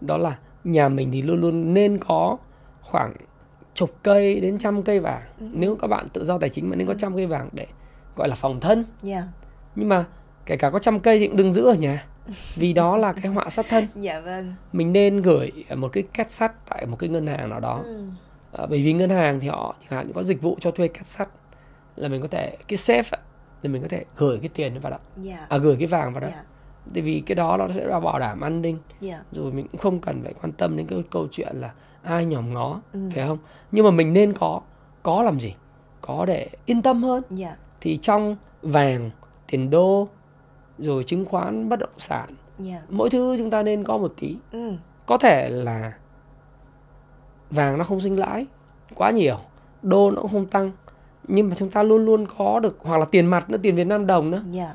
đó 0.00 0.16
là 0.16 0.38
nhà 0.64 0.88
mình 0.88 1.10
thì 1.12 1.22
luôn 1.22 1.40
luôn 1.40 1.74
nên 1.74 1.98
có 1.98 2.36
khoảng 2.80 3.12
chục 3.74 3.90
cây 4.02 4.40
đến 4.40 4.58
trăm 4.58 4.82
cây 4.82 5.00
vàng. 5.00 5.22
Ừ. 5.40 5.46
nếu 5.52 5.76
các 5.80 5.86
bạn 5.86 6.08
tự 6.08 6.24
do 6.24 6.38
tài 6.38 6.48
chính 6.48 6.70
mà 6.70 6.76
nên 6.76 6.86
có 6.86 6.94
trăm 6.94 7.16
cây 7.16 7.26
vàng 7.26 7.48
để 7.52 7.66
gọi 8.16 8.28
là 8.28 8.34
phòng 8.34 8.60
thân. 8.60 8.84
Dạ. 9.02 9.22
Nhưng 9.74 9.88
mà 9.88 10.04
kể 10.46 10.56
cả 10.56 10.70
có 10.70 10.78
trăm 10.78 11.00
cây 11.00 11.18
thì 11.18 11.26
cũng 11.26 11.36
đừng 11.36 11.52
giữ 11.52 11.64
ở 11.64 11.74
nhà 11.74 12.06
vì 12.54 12.72
đó 12.72 12.96
là 12.96 13.12
cái 13.12 13.32
họa 13.32 13.50
sát 13.50 13.66
thân. 13.68 13.86
Dạ 13.94 14.20
vâng. 14.20 14.54
Mình 14.72 14.92
nên 14.92 15.22
gửi 15.22 15.50
một 15.76 15.88
cái 15.92 16.02
két 16.14 16.30
sắt 16.30 16.52
tại 16.68 16.86
một 16.86 16.96
cái 16.96 17.08
ngân 17.10 17.26
hàng 17.26 17.50
nào 17.50 17.60
đó. 17.60 17.80
Ừ. 17.84 18.06
à, 18.52 18.66
bởi 18.66 18.82
vì 18.82 18.92
ngân 18.92 19.10
hàng 19.10 19.40
thì 19.40 19.48
họ 19.48 19.74
chẳng 19.80 19.96
hạn 19.98 20.12
có 20.14 20.22
dịch 20.22 20.42
vụ 20.42 20.56
cho 20.60 20.70
thuê 20.70 20.88
két 20.88 21.06
sắt 21.06 21.28
là 21.96 22.08
mình 22.08 22.22
có 22.22 22.28
thể 22.28 22.56
cái 22.68 22.76
safe 22.76 23.16
thì 23.62 23.68
mình 23.68 23.82
có 23.82 23.88
thể 23.88 24.04
gửi 24.16 24.38
cái 24.40 24.48
tiền 24.54 24.78
vào 24.80 24.90
đó. 24.90 24.98
Dạ. 25.22 25.46
À 25.48 25.56
gửi 25.58 25.76
cái 25.78 25.86
vàng 25.86 26.12
vào 26.12 26.20
đó. 26.20 26.28
Dạ. 26.30 26.42
Tại 26.94 27.02
vì 27.02 27.22
cái 27.26 27.34
đó 27.34 27.56
nó 27.56 27.68
sẽ 27.72 27.86
là 27.86 28.00
bảo 28.00 28.18
đảm 28.18 28.40
an 28.40 28.62
ninh. 28.62 28.78
Dạ. 29.00 29.20
Rồi 29.32 29.52
mình 29.52 29.68
cũng 29.68 29.80
không 29.80 30.00
cần 30.00 30.22
phải 30.22 30.34
quan 30.42 30.52
tâm 30.52 30.76
đến 30.76 30.86
cái 30.86 31.02
câu 31.10 31.28
chuyện 31.30 31.56
là 31.56 31.70
ai 32.02 32.24
nhòm 32.24 32.54
ngó 32.54 32.80
Ừ. 32.92 33.10
phải 33.14 33.26
không? 33.26 33.38
Nhưng 33.72 33.84
mà 33.84 33.90
mình 33.90 34.12
nên 34.12 34.32
có 34.32 34.60
có 35.02 35.22
làm 35.22 35.40
gì? 35.40 35.54
Có 36.00 36.24
để 36.26 36.48
yên 36.66 36.82
tâm 36.82 37.02
hơn. 37.02 37.22
Dạ. 37.30 37.56
Thì 37.80 37.96
trong 37.96 38.36
vàng 38.62 39.10
tiền 39.50 39.70
đô 39.70 40.08
rồi 40.78 41.04
chứng 41.04 41.24
khoán 41.24 41.68
bất 41.68 41.78
động 41.78 41.98
sản. 41.98 42.28
Dạ. 42.58 42.80
Mỗi 42.88 43.10
thứ 43.10 43.36
chúng 43.38 43.50
ta 43.50 43.62
nên 43.62 43.84
có 43.84 43.98
một 43.98 44.14
tí. 44.20 44.36
Ừ. 44.52 44.72
có 45.06 45.18
thể 45.18 45.48
là 45.48 45.92
vàng 47.50 47.78
nó 47.78 47.84
không 47.84 48.00
sinh 48.00 48.18
lãi 48.18 48.46
quá 48.94 49.10
nhiều 49.10 49.36
đô 49.82 50.10
nó 50.10 50.22
cũng 50.22 50.30
không 50.30 50.46
tăng 50.46 50.70
nhưng 51.28 51.48
mà 51.48 51.54
chúng 51.54 51.70
ta 51.70 51.82
luôn 51.82 52.04
luôn 52.04 52.26
có 52.38 52.60
được 52.60 52.78
hoặc 52.80 52.98
là 52.98 53.04
tiền 53.04 53.26
mặt 53.26 53.50
nữa 53.50 53.58
tiền 53.62 53.74
Việt 53.76 53.86
Nam 53.86 54.06
đồng 54.06 54.30
nữa. 54.30 54.42
Dạ. 54.50 54.74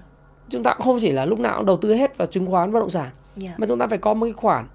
Chúng 0.50 0.64
ta 0.64 0.74
cũng 0.74 0.86
không 0.86 0.98
chỉ 1.02 1.12
là 1.12 1.26
lúc 1.26 1.40
nào 1.40 1.58
cũng 1.58 1.66
đầu 1.66 1.78
tư 1.78 1.94
hết 1.94 2.18
vào 2.18 2.26
chứng 2.26 2.46
khoán 2.46 2.72
bất 2.74 2.80
động 2.80 2.90
sản 2.90 3.10
dạ. 3.36 3.52
mà 3.58 3.68
chúng 3.68 3.80
ta 3.80 3.88
phải 3.88 3.98
có 3.98 4.14
một 4.14 4.26
cái 4.26 4.34
khoản 4.34 4.66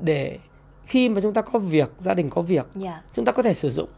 để 0.00 0.38
khi 0.84 1.08
mà 1.08 1.20
chúng 1.20 1.34
ta 1.34 1.42
có 1.42 1.58
việc 1.58 1.90
gia 1.98 2.14
đình 2.14 2.30
có 2.30 2.42
việc 2.42 2.66
dạ. 2.74 3.02
chúng 3.14 3.24
ta 3.24 3.32
có 3.32 3.42
thể 3.42 3.54
sử 3.54 3.70
dụng. 3.70 3.88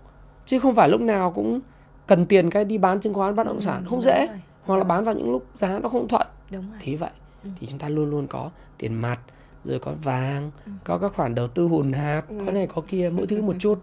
Chứ 0.47 0.59
không 0.59 0.75
phải 0.75 0.89
lúc 0.89 1.01
nào 1.01 1.31
cũng 1.31 1.61
cần 2.07 2.27
tiền 2.27 2.51
cái 2.51 2.65
đi 2.65 2.79
bán 2.79 3.01
chứng 3.01 3.15
khoán 3.15 3.35
bất 3.37 3.47
động 3.47 3.61
sản 3.61 3.83
Ừ, 3.85 3.87
không 3.91 4.01
dễ. 4.01 4.27
rồi. 4.27 4.41
hoặc 4.65 4.77
là 4.77 4.85
bán 4.85 5.05
vào 5.05 5.15
những 5.15 5.33
lúc 5.33 5.47
giá 5.55 5.79
nó 5.79 5.89
không 5.89 6.09
thuận 6.09 6.27
đúng 6.51 6.71
rồi. 6.71 6.79
Thì 6.83 6.97
vậy 6.97 7.11
Ừ. 7.45 7.51
thì 7.61 7.67
chúng 7.67 7.79
ta 7.79 7.89
luôn 7.89 8.11
luôn 8.11 8.27
có 8.27 8.51
tiền 8.79 8.95
mặt 8.95 9.19
rồi 9.65 9.79
có 9.79 9.93
vàng 10.03 10.51
có 10.85 10.99
các 10.99 11.13
khoản 11.15 11.35
đầu 11.35 11.49
tư 11.49 11.65
hùn 11.67 11.93
hạp 11.93 12.29
Ừ. 12.29 12.37
có 12.47 12.53
này 12.53 12.67
có 12.67 12.83
kia 12.89 13.11
mỗi 13.15 13.27
thứ 13.27 13.43
một 13.43 13.55
chút. 13.59 13.83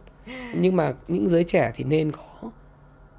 Nhưng 0.56 0.76
mà 0.76 0.94
những 1.08 1.30
giới 1.30 1.44
trẻ 1.44 1.72
thì 1.76 1.84
nên 1.84 2.12
có 2.12 2.50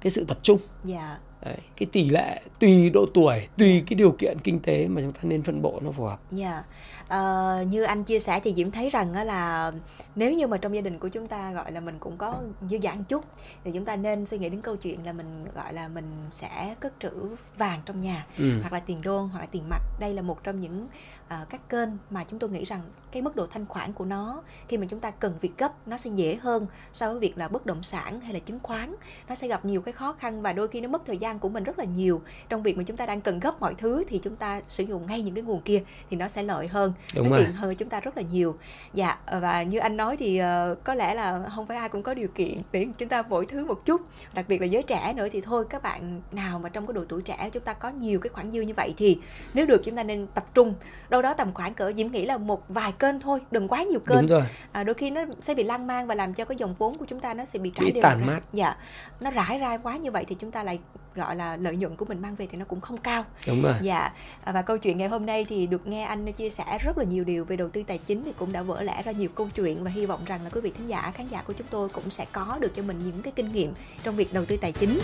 cái 0.01 0.11
sự 0.11 0.25
tập 0.25 0.37
trung. 0.43 0.57
Dạ 0.83 1.17
Đấy, 1.47 1.57
cái 1.77 1.87
tỷ 1.91 2.09
lệ 2.09 2.41
tùy 2.59 2.89
độ 2.89 3.05
tuổi 3.13 3.47
tùy 3.57 3.83
cái 3.87 3.95
điều 3.95 4.11
kiện 4.11 4.37
kinh 4.43 4.59
tế 4.59 4.87
mà 4.87 5.01
chúng 5.01 5.11
ta 5.11 5.19
nên 5.23 5.43
phân 5.43 5.61
bổ 5.61 5.79
nó 5.83 5.91
phù 5.91 6.03
hợp 6.03 6.19
Dạ, 6.31 6.63
Ờ, 7.07 7.63
như 7.69 7.83
anh 7.83 8.03
chia 8.03 8.19
sẻ 8.19 8.39
thì 8.39 8.53
Diễm 8.53 8.71
thấy 8.71 8.89
rằng 8.89 9.25
là 9.25 9.71
nếu 10.15 10.33
như 10.33 10.47
mà 10.47 10.57
trong 10.57 10.75
gia 10.75 10.81
đình 10.81 10.99
của 10.99 11.07
chúng 11.07 11.27
ta 11.27 11.51
gọi 11.51 11.71
là 11.71 11.79
mình 11.79 11.99
cũng 11.99 12.17
có 12.17 12.35
dư 12.69 12.77
dả 12.83 12.95
chút 13.09 13.25
thì 13.63 13.71
chúng 13.71 13.85
ta 13.85 13.95
nên 13.95 14.25
suy 14.25 14.37
nghĩ 14.37 14.49
đến 14.49 14.61
câu 14.61 14.75
chuyện 14.75 15.05
là 15.05 15.13
mình 15.13 15.45
gọi 15.55 15.73
là 15.73 15.87
mình 15.87 16.05
sẽ 16.31 16.75
cất 16.79 16.93
trữ 16.99 17.11
vàng 17.57 17.79
trong 17.85 18.01
nhà 18.01 18.25
ừ. 18.37 18.61
hoặc 18.61 18.73
là 18.73 18.79
tiền 18.79 19.01
đô 19.03 19.21
hoặc 19.21 19.39
là 19.39 19.45
tiền 19.45 19.69
mặt. 19.69 19.81
Đây 19.99 20.13
là 20.13 20.21
một 20.21 20.43
trong 20.43 20.61
những 20.61 20.87
ờ, 21.27 21.45
các 21.49 21.69
kênh 21.69 21.89
mà 22.09 22.23
chúng 22.23 22.39
tôi 22.39 22.49
nghĩ 22.49 22.63
rằng 22.63 22.81
cái 23.17 23.21
mức 23.21 23.35
độ 23.35 23.47
thanh 23.47 23.65
khoản 23.65 23.93
của 23.93 24.05
nó. 24.05 24.41
Khi 24.67 24.77
mà 24.77 24.85
chúng 24.89 24.99
ta 24.99 25.11
cần 25.11 25.33
việc 25.41 25.57
gấp 25.57 25.87
nó 25.87 25.97
sẽ 25.97 26.09
dễ 26.09 26.35
hơn 26.35 26.67
so 26.93 27.11
với 27.11 27.19
việc 27.19 27.37
là 27.37 27.47
bất 27.47 27.65
động 27.65 27.83
sản 27.83 28.21
hay 28.21 28.33
là 28.33 28.39
chứng 28.39 28.59
khoán. 28.63 28.95
Nó 29.29 29.35
sẽ 29.35 29.47
gặp 29.47 29.65
nhiều 29.65 29.81
cái 29.81 29.91
khó 29.91 30.13
khăn 30.13 30.41
và 30.41 30.53
đôi 30.53 30.67
khi 30.67 30.81
nó 30.81 30.89
mất 30.89 31.01
thời 31.05 31.17
gian 31.17 31.39
của 31.39 31.49
mình 31.49 31.63
rất 31.63 31.79
là 31.79 31.85
nhiều. 31.85 32.21
Trong 32.49 32.63
việc 32.63 32.77
mà 32.77 32.83
chúng 32.83 32.97
ta 32.97 33.05
đang 33.05 33.21
cần 33.21 33.39
gấp 33.39 33.59
mọi 33.59 33.75
thứ 33.77 34.03
thì 34.07 34.19
chúng 34.23 34.35
ta 34.35 34.61
sử 34.67 34.83
dụng 34.83 35.05
ngay 35.07 35.21
những 35.21 35.35
cái 35.35 35.43
nguồn 35.43 35.61
kia 35.61 35.83
thì 36.09 36.17
nó 36.17 36.27
sẽ 36.27 36.43
lợi 36.43 36.67
hơn 36.67 36.93
đúng 37.15 37.29
nó 37.29 37.37
tiện 37.37 37.51
hơn 37.51 37.75
chúng 37.75 37.89
ta 37.89 37.99
rất 37.99 38.17
là 38.17 38.23
nhiều. 38.31 38.57
Dạ 38.93 39.17
và 39.41 39.63
như 39.63 39.79
anh 39.79 39.97
nói 39.97 40.17
thì 40.17 40.37
ờ, 40.37 40.75
có 40.83 40.93
lẽ 40.93 41.13
là 41.13 41.49
không 41.55 41.67
phải 41.67 41.77
ai 41.77 41.89
cũng 41.89 42.03
có 42.03 42.13
điều 42.13 42.27
kiện 42.27 42.57
để 42.71 42.87
chúng 42.97 43.09
ta 43.09 43.21
mỗi 43.21 43.45
thứ 43.45 43.65
một 43.65 43.85
chút. 43.85 44.01
Đặc 44.33 44.45
biệt 44.47 44.61
là 44.61 44.67
giới 44.67 44.83
trẻ 44.83 45.13
nữa 45.13 45.27
thì 45.31 45.41
thôi 45.41 45.65
các 45.69 45.83
bạn 45.83 46.21
nào 46.31 46.59
mà 46.59 46.69
trong 46.69 46.87
cái 46.87 46.93
độ 46.93 47.05
tuổi 47.09 47.21
trẻ 47.21 47.49
chúng 47.53 47.63
ta 47.63 47.73
có 47.73 47.89
nhiều 47.89 48.19
cái 48.19 48.29
khoản 48.29 48.51
dư 48.51 48.61
như 48.61 48.73
vậy 48.77 48.93
thì 48.97 49.19
nếu 49.53 49.65
được 49.65 49.81
chúng 49.83 49.95
ta 49.95 50.03
nên 50.03 50.27
tập 50.27 50.45
trung. 50.53 50.73
Đâu 51.09 51.21
đó 51.21 51.33
tầm 51.33 51.53
khoảng 51.53 51.73
cỡ 51.73 51.93
diễm 51.93 52.11
nghĩ 52.11 52.25
là 52.25 52.37
một 52.37 52.63
vài 52.69 52.93
kênh 53.11 53.19
thôi 53.19 53.39
đừng 53.51 53.67
quá 53.67 53.83
nhiều 53.83 53.99
kênh 53.99 54.17
đúng 54.17 54.27
rồi 54.27 54.43
à, 54.71 54.83
đôi 54.83 54.93
khi 54.93 55.09
nó 55.09 55.21
sẽ 55.41 55.53
bị 55.53 55.63
lan 55.63 55.87
man 55.87 56.07
và 56.07 56.15
làm 56.15 56.33
cho 56.33 56.45
cái 56.45 56.55
dòng 56.57 56.75
vốn 56.77 56.97
của 56.97 57.05
chúng 57.05 57.19
ta 57.19 57.33
nó 57.33 57.45
sẽ 57.45 57.59
bị 57.59 57.69
trải 57.73 57.85
Bị 57.85 57.91
đều 57.91 58.01
tản 58.01 58.19
ra. 58.19 58.25
mát. 58.25 58.39
dạ 58.53 58.75
nó 59.19 59.31
rải 59.31 59.59
ra 59.59 59.77
quá 59.77 59.97
như 59.97 60.11
vậy 60.11 60.25
thì 60.27 60.35
chúng 60.39 60.51
ta 60.51 60.63
lại 60.63 60.79
gọi 61.15 61.35
là 61.35 61.57
lợi 61.57 61.75
nhuận 61.75 61.95
của 61.95 62.05
mình 62.05 62.21
mang 62.21 62.35
về 62.35 62.47
thì 62.51 62.57
nó 62.57 62.65
cũng 62.65 62.81
không 62.81 62.97
cao 62.97 63.23
đúng 63.47 63.61
rồi 63.61 63.73
Dạ, 63.81 64.11
à, 64.43 64.51
và 64.51 64.61
câu 64.61 64.77
chuyện 64.77 64.97
ngày 64.97 65.07
hôm 65.07 65.25
nay 65.25 65.45
thì 65.49 65.67
được 65.67 65.87
nghe 65.87 66.03
anh 66.03 66.33
chia 66.33 66.49
sẻ 66.49 66.77
rất 66.83 66.97
là 66.97 67.03
nhiều 67.03 67.23
điều 67.23 67.45
về 67.45 67.55
đầu 67.55 67.69
tư 67.69 67.83
tài 67.87 67.97
chính 67.97 68.23
thì 68.25 68.33
cũng 68.37 68.51
đã 68.51 68.61
vỡ 68.61 68.81
lẽ 68.83 69.01
ra 69.03 69.11
nhiều 69.11 69.29
câu 69.35 69.49
chuyện 69.55 69.83
và 69.83 69.91
hy 69.91 70.05
vọng 70.05 70.19
rằng 70.25 70.39
là 70.43 70.49
quý 70.49 70.61
vị 70.61 70.71
thính 70.77 70.87
giả, 70.87 71.11
khán 71.15 71.27
giả 71.27 71.41
của 71.47 71.53
chúng 71.53 71.67
tôi 71.69 71.89
cũng 71.89 72.09
sẽ 72.09 72.25
có 72.31 72.57
được 72.59 72.75
cho 72.75 72.81
mình 72.83 72.99
những 73.05 73.21
cái 73.21 73.33
kinh 73.35 73.51
nghiệm 73.53 73.73
trong 74.03 74.15
việc 74.15 74.33
đầu 74.33 74.45
tư 74.45 74.57
tài 74.61 74.71
chính. 74.71 74.99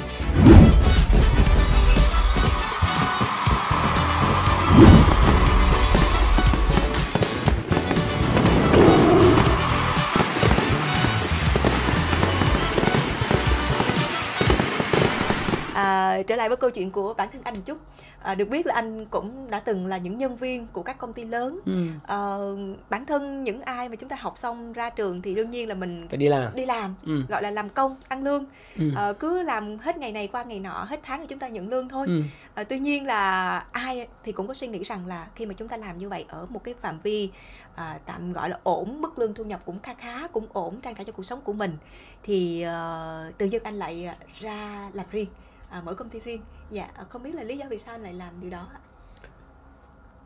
Trở 16.24 16.36
lại 16.36 16.50
với 16.50 16.58
câu 16.58 16.70
chuyện 16.70 16.92
của 16.92 17.14
bản 17.14 17.30
thân 17.32 17.42
anh 17.44 17.54
một 17.54 17.62
chút 17.66 17.78
à, 18.22 18.36
được 18.36 18.50
biết 18.50 18.66
là 18.66 18.74
anh 18.76 19.06
cũng 19.06 19.50
đã 19.52 19.60
từng 19.60 19.86
là 19.86 19.98
những 19.98 20.18
nhân 20.18 20.38
viên 20.38 20.68
của 20.68 20.84
các 20.84 20.98
công 20.98 21.14
ty 21.14 21.24
lớn 21.24 21.60
ừ. 21.66 21.74
Ờ, 22.08 22.56
bản 22.90 23.06
thân 23.06 23.44
những 23.44 23.62
ai 23.62 23.90
mà 23.90 23.96
chúng 23.96 24.10
ta 24.10 24.16
học 24.20 24.38
xong 24.38 24.74
ra 24.74 24.90
trường 24.90 25.22
thì 25.22 25.36
đương 25.36 25.52
nhiên 25.52 25.70
là 25.70 25.76
mình 25.76 26.08
phải 26.10 26.18
đi 26.18 26.28
làm 26.28 26.56
đi 26.56 26.66
làm 26.66 26.96
ừ. 27.06 27.22
gọi 27.30 27.44
là 27.44 27.52
làm 27.52 27.70
công 27.70 27.96
ăn 28.08 28.24
lương 28.24 28.46
Ừ. 28.80 28.92
Ờ, 28.96 29.14
cứ 29.14 29.42
làm 29.42 29.78
hết 29.78 29.98
ngày 29.98 30.12
này 30.12 30.28
qua 30.28 30.44
ngày 30.44 30.60
nọ 30.60 30.86
hết 30.90 31.00
tháng 31.04 31.20
thì 31.20 31.26
chúng 31.28 31.40
ta 31.40 31.48
nhận 31.48 31.70
lương 31.70 31.90
thôi 31.90 32.08
Ừ. 32.08 32.22
Ờ, 32.56 32.64
tuy 32.64 32.80
nhiên 32.80 33.06
là 33.06 33.58
ai 33.72 34.08
thì 34.24 34.32
cũng 34.32 34.48
có 34.48 34.54
suy 34.54 34.68
nghĩ 34.68 34.84
rằng 34.84 35.08
là 35.08 35.28
khi 35.36 35.46
mà 35.46 35.54
chúng 35.54 35.68
ta 35.68 35.78
làm 35.78 35.98
như 35.98 36.10
vậy 36.10 36.26
ở 36.28 36.46
một 36.50 36.64
cái 36.64 36.74
phạm 36.82 37.00
vi 37.04 37.30
à, 37.76 38.00
tạm 38.06 38.34
gọi 38.34 38.50
là 38.50 38.60
ổn 38.64 39.02
mức 39.02 39.20
lương 39.20 39.34
thu 39.34 39.44
nhập 39.44 39.62
cũng 39.66 39.80
khá 39.84 39.94
khá 39.94 40.28
cũng 40.28 40.48
ổn 40.54 40.82
trang 40.82 40.96
trải 40.96 41.06
cho 41.06 41.12
cuộc 41.14 41.24
sống 41.24 41.42
của 41.42 41.54
mình 41.54 41.78
thì 42.24 42.62
ờ, 42.62 43.32
tự 43.38 43.46
dưng 43.46 43.64
anh 43.64 43.76
lại 43.80 44.06
à, 44.06 44.16
ra 44.40 44.90
làm 44.94 45.06
riêng 45.12 45.28
à, 45.74 45.82
mở 45.82 45.94
công 45.94 46.10
ty 46.10 46.20
riêng. 46.20 46.42
Dạ 46.72 46.88
ờ, 46.96 47.06
không 47.10 47.24
biết 47.24 47.36
là 47.36 47.44
lý 47.44 47.58
do 47.58 47.66
vì 47.70 47.78
sao 47.78 47.96
anh 47.96 48.04
lại 48.04 48.14
làm 48.14 48.34
điều 48.42 48.50
đó 48.50 48.68
ạ? 48.74 48.80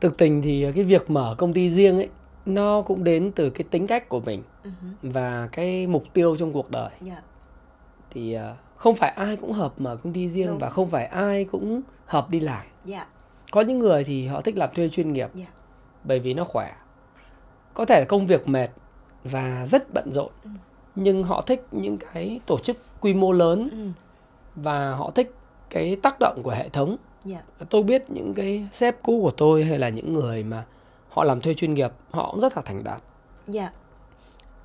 thực 0.00 0.18
tình 0.18 0.42
thì 0.42 0.66
cái 0.74 0.84
việc 0.84 1.10
mở 1.10 1.34
công 1.38 1.52
ty 1.52 1.70
riêng 1.70 1.96
ấy 1.96 2.08
nó 2.46 2.82
cũng 2.82 3.04
đến 3.04 3.32
từ 3.34 3.50
cái 3.50 3.64
tính 3.70 3.86
cách 3.86 4.08
của 4.08 4.20
mình 4.20 4.42
hứ, 4.62 4.70
và 5.02 5.48
cái 5.52 5.86
mục 5.86 6.04
tiêu 6.12 6.36
trong 6.36 6.52
cuộc 6.52 6.70
đời. 6.70 6.90
Dạ. 7.00 7.22
Thì 8.10 8.32
ờ, 8.32 8.56
không 8.76 8.96
phải 8.96 9.10
ai 9.10 9.36
cũng 9.36 9.52
hợp 9.52 9.72
mở 9.80 9.96
công 9.96 10.12
ty 10.12 10.28
riêng 10.28 10.46
Đúng. 10.46 10.58
và 10.58 10.70
không 10.70 10.90
phải 10.90 11.06
ai 11.06 11.44
cũng 11.44 11.80
hợp 12.06 12.30
đi 12.30 12.40
làm. 12.40 12.66
Dạ. 12.84 13.06
Có 13.50 13.60
những 13.60 13.78
người 13.78 14.04
thì 14.04 14.26
họ 14.26 14.40
thích 14.40 14.56
làm 14.56 14.70
thuê 14.74 14.88
chuyên 14.88 15.12
nghiệp 15.12 15.30
dạ. 15.34 15.46
bởi 16.04 16.18
vì 16.18 16.34
nó 16.34 16.44
khỏe. 16.44 16.76
Có 17.74 17.84
thể 17.84 18.00
là 18.00 18.06
công 18.08 18.26
việc 18.26 18.48
mệt 18.48 18.68
và 19.24 19.66
rất 19.66 19.94
bận 19.94 20.12
rộn 20.12 20.30
Ừ. 20.44 20.50
nhưng 20.94 21.24
họ 21.24 21.42
thích 21.42 21.66
những 21.70 21.98
cái 21.98 22.40
tổ 22.46 22.58
chức 22.58 22.76
quy 23.00 23.14
mô 23.14 23.32
lớn 23.32 23.68
ừ, 23.72 23.88
và 24.54 24.94
họ 24.94 25.10
thích 25.10 25.34
cái 25.70 25.96
tác 26.02 26.16
động 26.20 26.40
của 26.42 26.50
hệ 26.50 26.68
thống. 26.68 26.96
Dạ. 27.24 27.42
Tôi 27.70 27.82
biết 27.82 28.10
những 28.10 28.34
cái 28.34 28.68
sếp 28.72 29.02
cũ 29.02 29.20
của 29.22 29.30
tôi 29.30 29.64
hay 29.64 29.78
là 29.78 29.88
những 29.88 30.14
người 30.14 30.42
mà 30.42 30.64
họ 31.08 31.24
làm 31.24 31.40
thuê 31.40 31.54
chuyên 31.54 31.74
nghiệp 31.74 31.92
họ 32.10 32.30
cũng 32.30 32.40
rất 32.40 32.56
là 32.56 32.62
thành 32.62 32.84
đạt. 32.84 33.02
Dạ. 33.46 33.70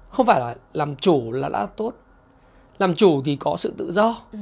Không 0.09 0.25
phải 0.25 0.39
là 0.39 0.55
làm 0.73 0.95
chủ 0.95 1.31
là 1.31 1.49
đã 1.49 1.65
tốt. 1.65 1.93
Làm 2.77 2.95
chủ 2.95 3.21
thì 3.25 3.35
có 3.35 3.55
sự 3.57 3.73
tự 3.77 3.91
do. 3.91 4.21
Ừ. 4.31 4.39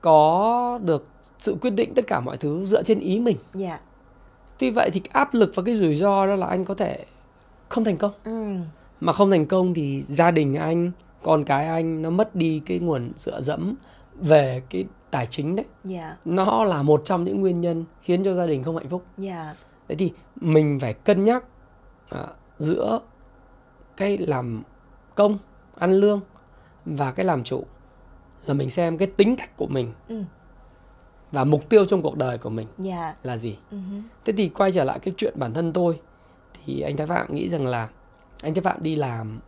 có 0.00 0.78
được 0.82 1.06
sự 1.38 1.56
quyết 1.60 1.70
định 1.70 1.94
tất 1.94 2.06
cả 2.06 2.20
mọi 2.20 2.36
thứ 2.36 2.64
dựa 2.64 2.82
trên 2.82 2.98
ý 2.98 3.20
mình. 3.20 3.36
Dạ. 3.54 3.80
Tuy 4.58 4.70
vậy 4.70 4.90
thì 4.92 5.00
áp 5.12 5.34
lực 5.34 5.52
và 5.54 5.62
cái 5.62 5.76
rủi 5.76 5.94
ro 5.94 6.26
đó 6.26 6.34
là 6.34 6.46
anh 6.46 6.64
có 6.64 6.74
thể 6.74 7.04
không 7.68 7.84
thành 7.84 7.96
công. 7.96 8.12
Ừ, 8.24 8.54
mà 9.00 9.12
không 9.12 9.30
thành 9.30 9.46
công 9.46 9.74
thì 9.74 10.02
gia 10.08 10.30
đình 10.30 10.54
anh 10.54 10.90
con 11.22 11.44
cái 11.44 11.66
anh 11.66 12.02
nó 12.02 12.10
mất 12.10 12.34
đi 12.34 12.62
cái 12.66 12.78
nguồn 12.78 13.12
dựa 13.16 13.40
dẫm 13.40 13.74
về 14.20 14.62
cái 14.70 14.84
tài 15.12 15.26
chính 15.26 15.56
đấy. 15.56 15.66
Dạ. 15.84 16.16
Nó 16.24 16.64
là 16.64 16.82
một 16.82 17.02
trong 17.04 17.24
những 17.24 17.40
nguyên 17.40 17.60
nhân 17.60 17.84
khiến 18.02 18.24
cho 18.24 18.34
gia 18.34 18.46
đình 18.46 18.62
không 18.62 18.76
hạnh 18.76 18.88
phúc. 18.88 19.04
Dạ. 19.18 19.54
Thế 19.88 19.94
thì 19.94 20.12
mình 20.36 20.78
phải 20.80 20.94
cân 20.94 21.24
nhắc 21.24 21.44
à, 22.10 22.26
giữa 22.58 23.00
cái 23.96 24.18
làm 24.18 24.62
công 25.14 25.38
ăn 25.78 25.92
lương 25.92 26.20
và 26.84 27.12
cái 27.12 27.26
làm 27.26 27.44
chủ 27.44 27.64
là 28.46 28.54
mình 28.54 28.70
xem 28.70 28.98
cái 28.98 29.08
tính 29.16 29.36
cách 29.36 29.56
của 29.56 29.66
mình 29.66 29.92
ừ, 30.08 30.22
và 31.32 31.44
mục 31.44 31.68
tiêu 31.68 31.84
trong 31.84 32.02
cuộc 32.02 32.16
đời 32.16 32.38
của 32.38 32.50
mình 32.50 32.68
dạ. 32.78 33.14
là 33.22 33.36
gì. 33.38 33.58
Hứ, 33.70 33.76
thế 34.24 34.32
thì 34.36 34.48
quay 34.48 34.72
trở 34.72 34.84
lại 34.84 34.98
cái 34.98 35.14
chuyện 35.16 35.34
bản 35.36 35.54
thân 35.54 35.72
tôi 35.72 36.00
thì 36.64 36.80
anh 36.80 36.96
Thái 36.96 37.06
Phạm 37.06 37.34
nghĩ 37.34 37.48
rằng 37.48 37.66
là 37.66 37.88
anh 38.42 38.54
Thái 38.54 38.62
Phạm 38.62 38.82
đi 38.82 38.96
làm 38.96 39.40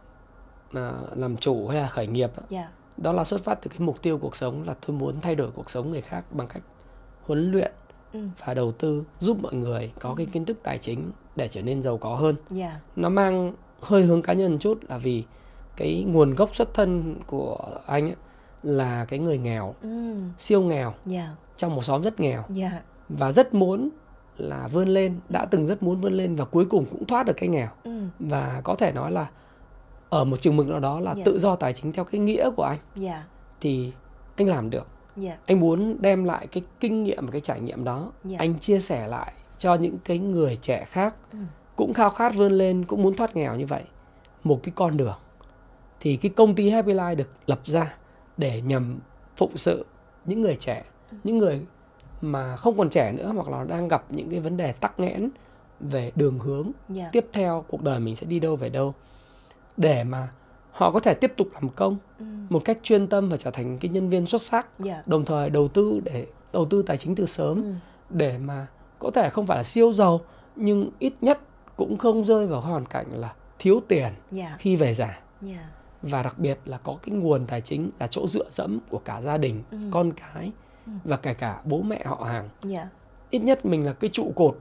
à, 0.73 0.93
làm 1.15 1.37
chủ 1.37 1.69
hay 1.69 1.81
là 1.81 1.89
khởi 1.89 2.07
nghiệp 2.07 2.31
dạ 2.49 2.69
đó 2.97 3.13
là 3.13 3.25
xuất 3.25 3.45
phát 3.45 3.55
từ 3.63 3.69
cái 3.69 3.81
mục 3.81 4.03
tiêu 4.03 4.19
cuộc 4.19 4.37
sống 4.37 4.63
là 4.67 4.75
tôi 4.87 4.97
muốn 4.97 5.21
thay 5.21 5.35
đổi 5.35 5.51
cuộc 5.51 5.71
sống 5.71 5.91
người 5.91 6.01
khác 6.01 6.25
bằng 6.31 6.49
cách 6.49 6.63
huấn 7.23 7.53
luyện 7.53 7.73
ừ. 8.13 8.21
và 8.39 8.55
đầu 8.55 8.73
tư 8.73 9.05
giúp 9.21 9.43
mọi 9.43 9.55
người 9.55 9.93
có 10.01 10.15
cái 10.15 10.27
kiến 10.27 10.45
thức 10.45 10.59
tài 10.63 10.79
chính 10.79 11.11
để 11.37 11.49
trở 11.49 11.63
nên 11.63 11.83
giàu 11.83 11.99
có 11.99 12.15
hơn. 12.15 12.37
Dạ. 12.51 12.81
Nó 12.97 13.09
mang 13.09 13.53
hơi 13.81 14.03
hướng 14.03 14.23
cá 14.23 14.33
nhân 14.33 14.53
một 14.53 14.59
chút 14.61 14.79
là 14.89 14.99
vì 14.99 15.25
cái 15.77 16.05
nguồn 16.09 16.35
gốc 16.35 16.55
xuất 16.55 16.75
thân 16.75 17.17
của 17.27 17.59
anh 17.87 18.05
ấy 18.05 18.17
là 18.63 19.05
cái 19.05 19.19
người 19.19 19.39
nghèo 19.39 19.75
ừ. 19.83 20.15
siêu 20.39 20.63
nghèo 20.63 20.95
dạ. 21.07 21.29
trong 21.57 21.75
một 21.75 21.85
xóm 21.85 22.03
rất 22.03 22.21
nghèo. 22.21 22.45
Dạ. 22.49 22.83
Và 23.09 23.33
rất 23.33 23.55
muốn 23.55 23.89
là 24.37 24.69
vươn 24.69 24.89
lên 24.89 25.21
đã 25.29 25.45
từng 25.45 25.67
rất 25.67 25.83
muốn 25.83 26.01
vươn 26.01 26.13
lên 26.13 26.37
và 26.37 26.45
cuối 26.45 26.65
cùng 26.65 26.85
cũng 26.91 27.07
thoát 27.07 27.27
được 27.27 27.37
cái 27.37 27.49
nghèo. 27.49 27.69
Ừ. 27.85 28.03
Và 28.19 28.61
có 28.65 28.75
thể 28.75 28.93
nói 28.93 29.13
là 29.13 29.27
ở 30.15 30.25
một 30.25 30.41
chừng 30.41 30.57
mực 30.57 30.69
nào 30.69 30.81
đó 30.81 31.01
là 31.01 31.15
Dạ. 31.15 31.23
tự 31.25 31.39
do 31.39 31.57
tài 31.57 31.73
chính 31.73 31.93
theo 31.93 32.05
cái 32.05 32.21
nghĩa 32.21 32.51
của 32.57 32.63
anh. 32.63 32.79
Dạ. 32.97 33.25
Thì 33.61 33.93
anh 34.37 34.49
làm 34.49 34.71
được. 34.71 34.87
Dạ. 35.17 35.37
Anh 35.47 35.61
muốn 35.61 35.97
đem 36.01 36.25
lại 36.25 36.47
cái 36.47 36.63
kinh 36.81 37.05
nghiệm 37.05 37.27
và 37.27 37.33
cái 37.33 37.41
trải 37.41 37.61
nghiệm 37.61 37.85
đó. 37.85 38.13
Dạ. 38.25 38.37
anh 38.39 38.59
chia 38.59 38.81
sẻ 38.81 39.07
lại 39.07 39.33
cho 39.59 39.75
những 39.75 39.99
cái 40.05 40.19
người 40.19 40.57
trẻ 40.57 40.85
khác. 40.85 41.15
Ừ. 41.33 41.39
cũng 41.77 41.93
khao 41.95 42.11
khát 42.11 42.35
vươn 42.35 42.53
lên 42.53 42.85
cũng 42.85 43.03
muốn 43.03 43.15
thoát 43.15 43.37
nghèo 43.37 43.57
như 43.57 43.67
vậy. 43.67 43.83
Một 44.45 44.61
cái 44.63 44.73
con 44.75 44.97
đường. 44.97 45.19
Thì 46.01 46.17
cái 46.17 46.31
công 46.37 46.55
ty 46.55 46.71
Happy 46.71 46.93
Life 46.93 47.17
được 47.17 47.29
lập 47.47 47.61
ra 47.65 47.95
để 48.37 48.61
nhằm 48.61 48.99
phụng 49.37 49.57
sự 49.57 49.87
những 50.25 50.43
người 50.43 50.57
trẻ. 50.61 50.85
Ừ. 51.11 51.17
những 51.25 51.39
người 51.39 51.61
mà 52.21 52.57
không 52.57 52.77
còn 52.77 52.91
trẻ 52.91 53.13
nữa 53.13 53.33
hoặc 53.35 53.49
là 53.49 53.65
đang 53.65 53.89
gặp 53.89 54.05
những 54.11 54.31
cái 54.31 54.41
vấn 54.41 54.57
đề 54.57 54.73
tắc 54.73 55.01
nghẽn 55.01 55.31
về 55.81 56.13
đường 56.17 56.39
hướng 56.39 56.71
dạ. 56.89 57.09
tiếp 57.13 57.27
theo 57.33 57.65
cuộc 57.69 57.83
đời 57.83 58.01
mình 58.01 58.17
sẽ 58.17 58.27
đi 58.27 58.41
đâu 58.41 58.57
về 58.57 58.69
đâu 58.69 58.95
để 59.77 60.05
mà 60.05 60.29
họ 60.71 60.91
có 60.91 61.01
thể 61.01 61.15
tiếp 61.15 61.33
tục 61.37 61.49
làm 61.55 61.69
công 61.69 61.97
ừ. 62.19 62.25
một 62.49 62.65
cách 62.65 62.79
chuyên 62.83 63.07
tâm 63.07 63.29
và 63.29 63.37
trở 63.37 63.51
thành 63.51 63.79
cái 63.79 63.89
nhân 63.89 64.09
viên 64.09 64.27
xuất 64.27 64.43
sắc 64.43 64.67
dạ. 64.79 65.03
đồng 65.07 65.25
thời 65.25 65.51
đầu 65.51 65.69
tư 65.69 66.01
để 66.05 66.27
đầu 66.53 66.65
tư 66.65 66.83
tài 66.83 66.97
chính 66.97 67.15
từ 67.15 67.27
sớm 67.27 67.63
ừ. 67.63 67.73
để 68.11 68.39
mà 68.39 68.67
có 68.99 69.11
thể 69.11 69.31
không 69.31 69.47
phải 69.47 69.57
là 69.57 69.65
siêu 69.65 69.93
giàu 69.93 70.21
nhưng 70.57 70.91
ít 70.99 71.13
nhất 71.21 71.41
cũng 71.77 71.99
không 71.99 72.25
rơi 72.25 72.47
vào 72.47 72.61
hoàn 72.61 72.87
cảnh 72.87 73.07
là 73.13 73.35
thiếu 73.59 73.81
tiền 73.89 74.13
dạ. 74.31 74.57
khi 74.59 74.77
về 74.77 74.95
già. 74.95 75.21
Dạ. 75.41 75.71
Và 76.03 76.23
đặc 76.23 76.39
biệt 76.39 76.59
là 76.65 76.79
có 76.79 76.97
cái 77.03 77.15
nguồn 77.17 77.47
tài 77.47 77.61
chính 77.61 77.91
là 78.01 78.07
chỗ 78.07 78.29
dựa 78.29 78.51
dẫm 78.51 78.79
của 78.91 78.99
cả 78.99 79.21
gia 79.21 79.39
đình 79.39 79.63
Ừ. 79.71 79.79
con 79.91 80.13
cái 80.13 80.53
và 81.05 81.17
kể 81.17 81.35
cả 81.35 81.61
bố 81.65 81.83
mẹ 81.83 82.05
họ 82.05 82.25
hàng. 82.25 82.49
Dạ. 82.63 82.89
Ít 83.31 83.39
nhất 83.39 83.67
mình 83.67 83.87
là 83.87 83.93
cái 83.93 84.11
trụ 84.13 84.33
cột 84.37 84.59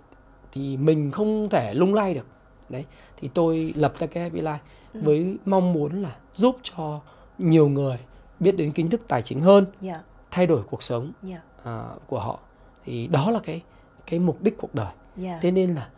thì 0.51 0.77
mình 0.77 1.11
không 1.11 1.49
thể 1.49 1.73
lung 1.73 1.93
lay 1.93 2.13
được. 2.13 2.25
Đấy 2.69 2.85
thì 3.17 3.29
tôi 3.33 3.73
lập 3.77 3.93
ra 3.99 4.07
cái 4.07 4.23
Happy 4.23 4.41
Life. 4.41 4.53
Ừ. 4.53 4.57
với 4.93 5.37
mong 5.45 5.73
muốn 5.73 6.01
là 6.01 6.15
giúp 6.33 6.57
cho 6.63 7.01
nhiều 7.37 7.67
người 7.67 7.97
biết 8.39 8.51
đến 8.51 8.71
kiến 8.71 8.89
thức 8.89 9.01
tài 9.07 9.21
chính 9.21 9.41
hơn 9.41 9.65
dạ. 9.81 10.01
thay 10.31 10.47
đổi 10.47 10.63
cuộc 10.63 10.83
sống 10.83 11.11
dạ. 11.23 11.41
à, 11.63 11.85
của 12.07 12.19
họ. 12.19 12.39
Thì 12.85 13.07
đó 13.07 13.31
là 13.31 13.39
cái 13.43 13.61
cái 14.07 14.19
mục 14.19 14.41
đích 14.41 14.57
cuộc 14.57 14.75
đời. 14.75 14.91
Dạ. 15.15 15.39
Thế 15.41 15.51
nên 15.51 15.75
là 15.75 15.89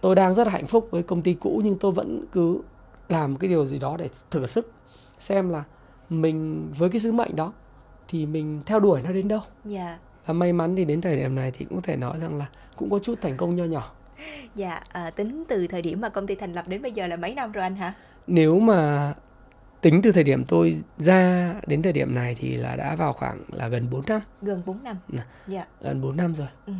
tôi 0.00 0.14
đang 0.14 0.34
rất 0.34 0.46
là 0.46 0.52
hạnh 0.52 0.66
phúc 0.66 0.88
với 0.90 1.02
công 1.02 1.22
ty 1.22 1.34
cũ 1.34 1.60
nhưng 1.64 1.78
tôi 1.78 1.92
vẫn 1.92 2.24
cứ 2.32 2.60
làm 3.08 3.36
cái 3.36 3.48
điều 3.48 3.66
gì 3.66 3.78
đó 3.78 3.96
để 3.96 4.08
thử 4.30 4.46
sức 4.46 4.72
xem 5.18 5.48
là 5.48 5.64
mình 6.08 6.68
với 6.78 6.90
cái 6.90 7.00
sứ 7.00 7.12
mệnh 7.12 7.36
đó 7.36 7.52
thì 8.08 8.26
mình 8.26 8.60
theo 8.66 8.80
đuổi 8.80 9.02
nó 9.02 9.12
đến 9.12 9.28
đâu. 9.28 9.40
Dạ. 9.64 9.98
Và 10.26 10.34
may 10.34 10.52
mắn 10.52 10.76
thì 10.76 10.84
đến 10.84 11.00
thời 11.00 11.16
điểm 11.16 11.34
này 11.34 11.50
thì 11.50 11.64
cũng 11.64 11.78
có 11.78 11.82
thể 11.84 11.96
nói 11.96 12.18
rằng 12.18 12.38
là 12.38 12.46
cũng 12.76 12.90
có 12.90 12.98
chút 12.98 13.18
thành 13.20 13.36
công 13.36 13.56
nho 13.56 13.64
nhỏ. 13.64 13.92
Dạ 14.54 14.82
à, 14.88 15.10
tính 15.10 15.44
từ 15.48 15.66
thời 15.66 15.82
điểm 15.82 16.00
mà 16.00 16.08
công 16.08 16.26
ty 16.26 16.34
thành 16.34 16.52
lập 16.52 16.68
đến 16.68 16.82
bây 16.82 16.92
giờ 16.92 17.06
là 17.06 17.16
mấy 17.16 17.34
năm 17.34 17.52
rồi 17.52 17.62
anh 17.62 17.76
hả 17.76 17.94
nếu 18.26 18.58
mà 18.58 19.14
tính 19.80 20.02
từ 20.02 20.12
thời 20.12 20.24
điểm 20.24 20.44
tôi 20.44 20.76
ra 20.96 21.54
đến 21.66 21.82
thời 21.82 21.92
điểm 21.92 22.14
này 22.14 22.34
thì 22.34 22.56
là 22.56 22.76
đã 22.76 22.96
vào 22.96 23.12
khoảng 23.12 23.40
là 23.48 23.68
gần 23.68 23.90
4 23.90 24.02
năm. 24.06 24.20
Gần 24.42 24.62
4 24.66 24.82
năm. 24.82 24.96
Dạ. 25.46 25.64
gần 25.80 26.00
4 26.00 26.16
năm 26.16 26.34
rồi. 26.34 26.48
Hử. 26.66 26.72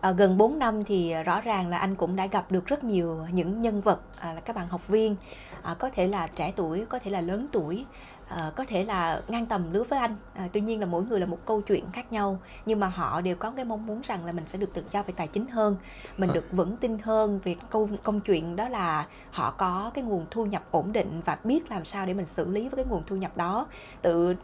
À, 0.00 0.12
gần 0.12 0.38
4 0.38 0.58
năm 0.58 0.84
thì 0.84 1.14
rõ 1.24 1.40
ràng 1.40 1.68
là 1.68 1.78
anh 1.78 1.94
cũng 1.94 2.16
đã 2.16 2.26
gặp 2.26 2.52
được 2.52 2.66
rất 2.66 2.84
nhiều 2.84 3.26
những 3.32 3.60
nhân 3.60 3.80
vật 3.80 4.00
à, 4.18 4.32
là 4.32 4.40
các 4.40 4.56
bạn 4.56 4.68
học 4.68 4.88
viên 4.88 5.16
à, 5.62 5.74
có 5.78 5.90
thể 5.90 6.06
là 6.06 6.26
trẻ 6.26 6.52
tuổi 6.56 6.84
có 6.88 6.98
thể 6.98 7.10
là 7.10 7.20
lớn 7.20 7.46
tuổi 7.52 7.84
à, 8.28 8.52
có 8.56 8.64
thể 8.68 8.84
là 8.84 9.22
ngang 9.28 9.46
tầm 9.46 9.72
lứa 9.72 9.82
với 9.82 9.98
anh. 9.98 10.16
À, 10.34 10.48
tuy 10.52 10.60
nhiên 10.60 10.80
là 10.80 10.86
mỗi 10.86 11.04
người 11.04 11.20
là 11.20 11.26
một 11.26 11.38
câu 11.44 11.60
chuyện 11.60 11.84
khác 11.92 12.12
nhau 12.12 12.38
nhưng 12.66 12.80
mà 12.80 12.86
họ 12.86 13.20
đều 13.20 13.36
có 13.36 13.50
cái 13.50 13.64
mong 13.64 13.86
muốn 13.86 14.00
rằng 14.04 14.24
là 14.24 14.32
mình 14.32 14.44
sẽ 14.46 14.58
được 14.58 14.74
tự 14.74 14.84
do 14.90 15.02
về 15.02 15.14
tài 15.16 15.26
chính 15.26 15.46
hơn 15.46 15.76
mình 16.18 16.30
À. 16.30 16.34
được 16.34 16.44
vững 16.52 16.76
tin 16.76 16.98
hơn 16.98 17.40
về 17.44 17.56
câu 17.70 17.88
công 18.02 18.20
chuyện 18.20 18.56
đó 18.56 18.68
là 18.68 19.06
họ 19.30 19.50
có 19.50 19.90
cái 19.94 20.04
nguồn 20.04 20.26
thu 20.30 20.46
nhập 20.46 20.62
ổn 20.70 20.92
định 20.92 21.20
và 21.24 21.38
biết 21.44 21.70
làm 21.70 21.84
sao 21.84 22.06
để 22.06 22.14
mình 22.14 22.26
xử 22.26 22.48
lý 22.48 22.68
với 22.68 22.76
cái 22.76 22.84
nguồn 22.84 23.02
thu 23.06 23.16
nhập 23.16 23.36
đó. 23.36 23.66
Tự 24.02 24.34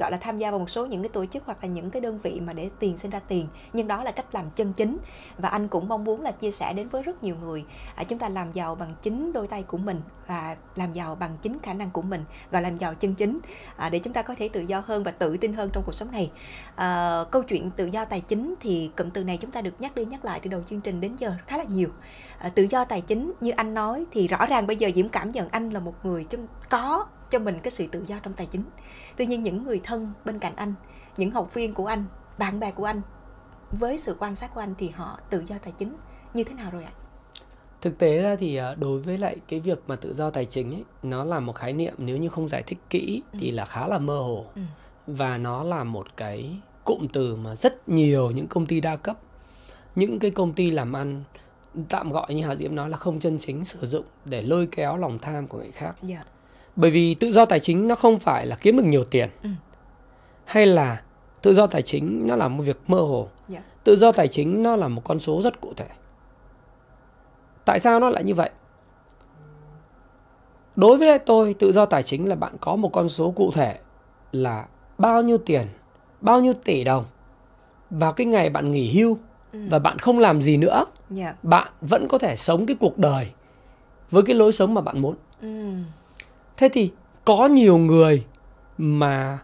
gọi 0.00 0.10
là 0.10 0.16
tham 0.20 0.38
gia 0.38 0.50
vào 0.50 0.60
một 0.60 0.70
số 0.70 0.86
những 0.86 1.02
cái 1.02 1.08
tổ 1.08 1.26
chức 1.26 1.42
hoặc 1.46 1.58
là 1.62 1.68
những 1.68 1.90
cái 1.90 2.00
đơn 2.00 2.18
vị 2.22 2.40
mà 2.40 2.52
để 2.52 2.70
tiền 2.78 2.96
sinh 2.96 3.10
ra 3.10 3.20
tiền 3.28 3.46
nhưng 3.72 3.88
đó 3.88 4.04
là 4.04 4.10
cách 4.10 4.34
làm 4.34 4.50
chân 4.50 4.72
chính. 4.72 4.98
Và 5.38 5.48
anh 5.48 5.68
cũng 5.68 5.88
mong 5.88 6.04
muốn 6.04 6.22
là 6.22 6.30
chia 6.30 6.50
sẻ 6.50 6.72
đến 6.72 6.88
với 6.88 7.02
rất 7.02 7.22
nhiều 7.22 7.36
người. 7.42 7.64
À, 7.94 8.04
chúng 8.04 8.18
ta 8.18 8.28
làm 8.28 8.52
giàu 8.52 8.74
bằng 8.74 8.94
chính 9.02 9.32
đôi 9.32 9.46
tay 9.46 9.62
của 9.62 9.78
mình 9.78 10.00
và 10.26 10.56
làm 10.74 10.92
giàu 10.92 11.14
bằng 11.14 11.36
chính 11.42 11.58
khả 11.58 11.72
năng 11.72 11.90
của 11.90 12.02
mình 12.02 12.24
gọi 12.50 12.62
là 12.62 12.68
làm 12.68 12.78
giàu 12.78 12.94
chân 12.94 13.14
chính 13.14 13.31
à, 13.76 13.88
để 13.88 13.98
chúng 13.98 14.12
ta 14.12 14.22
có 14.22 14.34
thể 14.38 14.48
tự 14.48 14.60
do 14.60 14.82
hơn 14.86 15.02
và 15.02 15.10
tự 15.10 15.36
tin 15.36 15.52
hơn 15.52 15.70
trong 15.72 15.82
cuộc 15.86 15.92
sống 15.92 16.10
này. 16.12 16.30
À, 16.76 17.20
câu 17.30 17.42
chuyện 17.42 17.70
tự 17.70 17.86
do 17.86 18.04
tài 18.04 18.20
chính 18.20 18.54
thì 18.60 18.90
cụm 18.96 19.10
từ 19.10 19.24
này 19.24 19.36
chúng 19.36 19.50
ta 19.50 19.60
được 19.60 19.80
nhắc 19.80 19.94
đi 19.94 20.04
nhắc 20.04 20.24
lại 20.24 20.40
từ 20.42 20.50
đầu 20.50 20.62
chương 20.70 20.80
trình 20.80 21.00
đến 21.00 21.16
giờ 21.16 21.32
khá 21.46 21.56
là 21.56 21.64
nhiều. 21.64 21.88
À, 22.38 22.48
tự 22.48 22.66
do 22.70 22.84
tài 22.84 23.00
chính 23.00 23.32
như 23.40 23.50
anh 23.50 23.74
nói 23.74 24.04
thì 24.10 24.28
rõ 24.28 24.46
ràng 24.46 24.66
bây 24.66 24.76
giờ 24.76 24.90
diễm 24.94 25.08
cảm 25.08 25.30
nhận 25.30 25.48
anh 25.48 25.70
là 25.70 25.80
một 25.80 25.94
người 26.02 26.24
trong 26.24 26.46
có 26.70 27.06
cho 27.30 27.38
mình 27.38 27.58
cái 27.62 27.70
sự 27.70 27.86
tự 27.86 28.04
do 28.06 28.16
trong 28.22 28.32
tài 28.32 28.46
chính. 28.46 28.62
Tuy 29.16 29.26
nhiên 29.26 29.42
những 29.42 29.64
người 29.64 29.80
thân 29.84 30.12
bên 30.24 30.38
cạnh 30.38 30.56
anh 30.56 30.74
những 31.16 31.30
học 31.30 31.54
viên 31.54 31.74
của 31.74 31.86
anh 31.86 32.04
bạn 32.38 32.60
bè 32.60 32.70
của 32.70 32.84
anh 32.84 33.00
với 33.70 33.98
sự 33.98 34.16
quan 34.18 34.34
sát 34.34 34.54
của 34.54 34.60
anh 34.60 34.74
thì 34.78 34.88
họ 34.88 35.18
tự 35.30 35.44
do 35.46 35.56
tài 35.62 35.72
chính. 35.78 35.96
Như 36.34 36.44
thế 36.44 36.54
nào 36.54 36.70
rồi 36.70 36.84
ạ? 36.84 36.92
Thực 37.82 37.98
tế 37.98 38.22
ra 38.22 38.36
thì 38.36 38.56
à, 38.56 38.74
đối 38.74 39.00
với 39.00 39.18
lại 39.18 39.36
cái 39.48 39.60
việc 39.60 39.78
mà 39.86 39.96
tự 39.96 40.14
do 40.14 40.30
tài 40.30 40.44
chính 40.44 40.70
ấy 40.74 40.84
nó 41.02 41.24
là 41.24 41.40
một 41.40 41.52
khái 41.52 41.72
niệm 41.72 41.94
nếu 41.98 42.16
như 42.16 42.28
không 42.28 42.48
giải 42.48 42.62
thích 42.62 42.78
kỹ 42.90 43.22
thì 43.38 43.50
là 43.50 43.64
khá 43.64 43.86
là 43.86 43.98
mơ 43.98 44.18
hồ. 44.18 44.44
Ừ. 44.54 44.62
và 45.06 45.38
nó 45.38 45.64
là 45.64 45.84
một 45.84 46.06
cái 46.16 46.50
cụm 46.84 47.06
từ 47.12 47.36
mà 47.36 47.56
rất 47.56 47.88
nhiều 47.88 48.30
những 48.30 48.46
công 48.46 48.66
ty 48.66 48.80
đa 48.80 48.96
cấp 48.96 49.16
những 49.94 50.18
cái 50.18 50.30
công 50.30 50.52
ty 50.52 50.70
làm 50.70 50.92
ăn 50.96 51.22
tạm 51.88 52.12
gọi 52.12 52.34
như 52.34 52.46
Hà 52.46 52.54
Diễm 52.56 52.74
nói 52.74 52.90
là 52.90 52.96
không 52.96 53.20
chân 53.20 53.38
chính 53.38 53.64
sử 53.64 53.86
dụng 53.86 54.04
để 54.24 54.42
lôi 54.42 54.68
kéo 54.76 54.96
lòng 54.96 55.18
tham 55.18 55.46
của 55.46 55.58
người 55.58 55.70
khác. 55.72 55.94
Dạ. 56.02 56.24
Bởi 56.76 56.90
vì 56.90 57.14
tự 57.14 57.32
do 57.32 57.44
tài 57.44 57.60
chính 57.60 57.88
nó 57.88 57.94
không 57.94 58.18
phải 58.18 58.46
là 58.46 58.56
kiếm 58.56 58.76
được 58.76 58.86
nhiều 58.86 59.04
tiền 59.04 59.28
Ừ. 59.42 59.48
hay 60.44 60.66
là 60.66 61.02
tự 61.42 61.54
do 61.54 61.66
tài 61.66 61.82
chính 61.82 62.26
nó 62.26 62.36
là 62.36 62.48
một 62.48 62.62
việc 62.62 62.80
mơ 62.86 62.98
hồ. 63.00 63.28
Dạ. 63.48 63.62
Tự 63.84 63.96
do 63.96 64.12
tài 64.12 64.28
chính 64.28 64.62
nó 64.62 64.76
là 64.76 64.88
một 64.88 65.04
con 65.04 65.20
số 65.20 65.42
rất 65.42 65.60
cụ 65.60 65.72
thể 65.76 65.86
tại 67.64 67.80
sao 67.80 68.00
nó 68.00 68.08
lại 68.08 68.24
như 68.24 68.34
vậy 68.34 68.50
đối 70.76 70.96
với 70.98 71.18
tôi 71.18 71.54
tự 71.54 71.72
do 71.72 71.86
tài 71.86 72.02
chính 72.02 72.28
là 72.28 72.34
bạn 72.34 72.52
có 72.60 72.76
một 72.76 72.88
con 72.92 73.08
số 73.08 73.30
cụ 73.30 73.50
thể 73.54 73.78
là 74.32 74.66
bao 74.98 75.22
nhiêu 75.22 75.38
tiền 75.38 75.66
bao 76.20 76.40
nhiêu 76.40 76.52
tỷ 76.64 76.84
đồng 76.84 77.04
vào 77.90 78.12
cái 78.12 78.26
ngày 78.26 78.50
bạn 78.50 78.70
nghỉ 78.72 78.92
hưu 79.00 79.18
Ừ. 79.52 79.58
và 79.70 79.78
bạn 79.78 79.98
không 79.98 80.18
làm 80.18 80.42
gì 80.42 80.56
nữa 80.56 80.84
dạ 81.10 81.34
bạn 81.42 81.68
vẫn 81.80 82.08
có 82.08 82.18
thể 82.18 82.36
sống 82.36 82.66
cái 82.66 82.76
cuộc 82.80 82.98
đời 82.98 83.30
với 84.10 84.22
cái 84.22 84.36
lối 84.36 84.52
sống 84.52 84.74
mà 84.74 84.80
bạn 84.80 84.98
muốn 84.98 85.14
ừ. 85.42 85.72
Thế 86.56 86.68
thì 86.72 86.90
có 87.24 87.46
nhiều 87.46 87.78
người 87.78 88.24
mà 88.78 89.38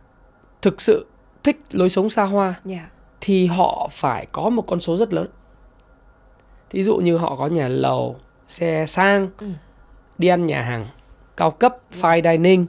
thực 0.63 0.81
sự 0.81 1.07
thích 1.45 1.61
lối 1.71 1.89
sống 1.91 2.11
xa 2.11 2.25
hoa 2.25 2.55
dạ 2.65 2.89
thì 3.21 3.47
họ 3.47 3.89
phải 3.93 4.27
có 4.33 4.49
một 4.51 4.65
con 4.67 4.81
số 4.81 4.97
rất 4.97 5.13
lớn. 5.13 5.27
Thí 6.71 6.83
dụ 6.83 6.97
như 6.97 7.17
họ 7.17 7.37
có 7.37 7.47
nhà 7.47 7.69
lầu, 7.69 8.17
xe 8.47 8.87
sang, 8.87 9.29
Ừ. 9.39 9.47
đi 10.19 10.29
ăn 10.29 10.47
nhà 10.47 10.63
hàng 10.63 10.87
cao 11.37 11.51
cấp, 11.51 11.77
fine 12.01 12.23
dining 12.33 12.67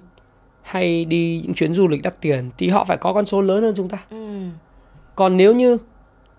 hay 0.62 1.06
đi 1.06 1.42
những 1.44 1.54
chuyến 1.54 1.74
du 1.74 1.88
lịch 1.88 2.02
đắt 2.04 2.22
tiền 2.22 2.50
thì 2.58 2.70
họ 2.70 2.86
phải 2.86 2.98
có 2.98 3.14
con 3.14 3.26
số 3.26 3.42
lớn 3.42 3.64
hơn 3.64 3.74
chúng 3.78 3.90
ta. 3.90 3.98
ừ. 4.10 4.40
Còn 5.16 5.38
nếu 5.38 5.56
như 5.56 5.78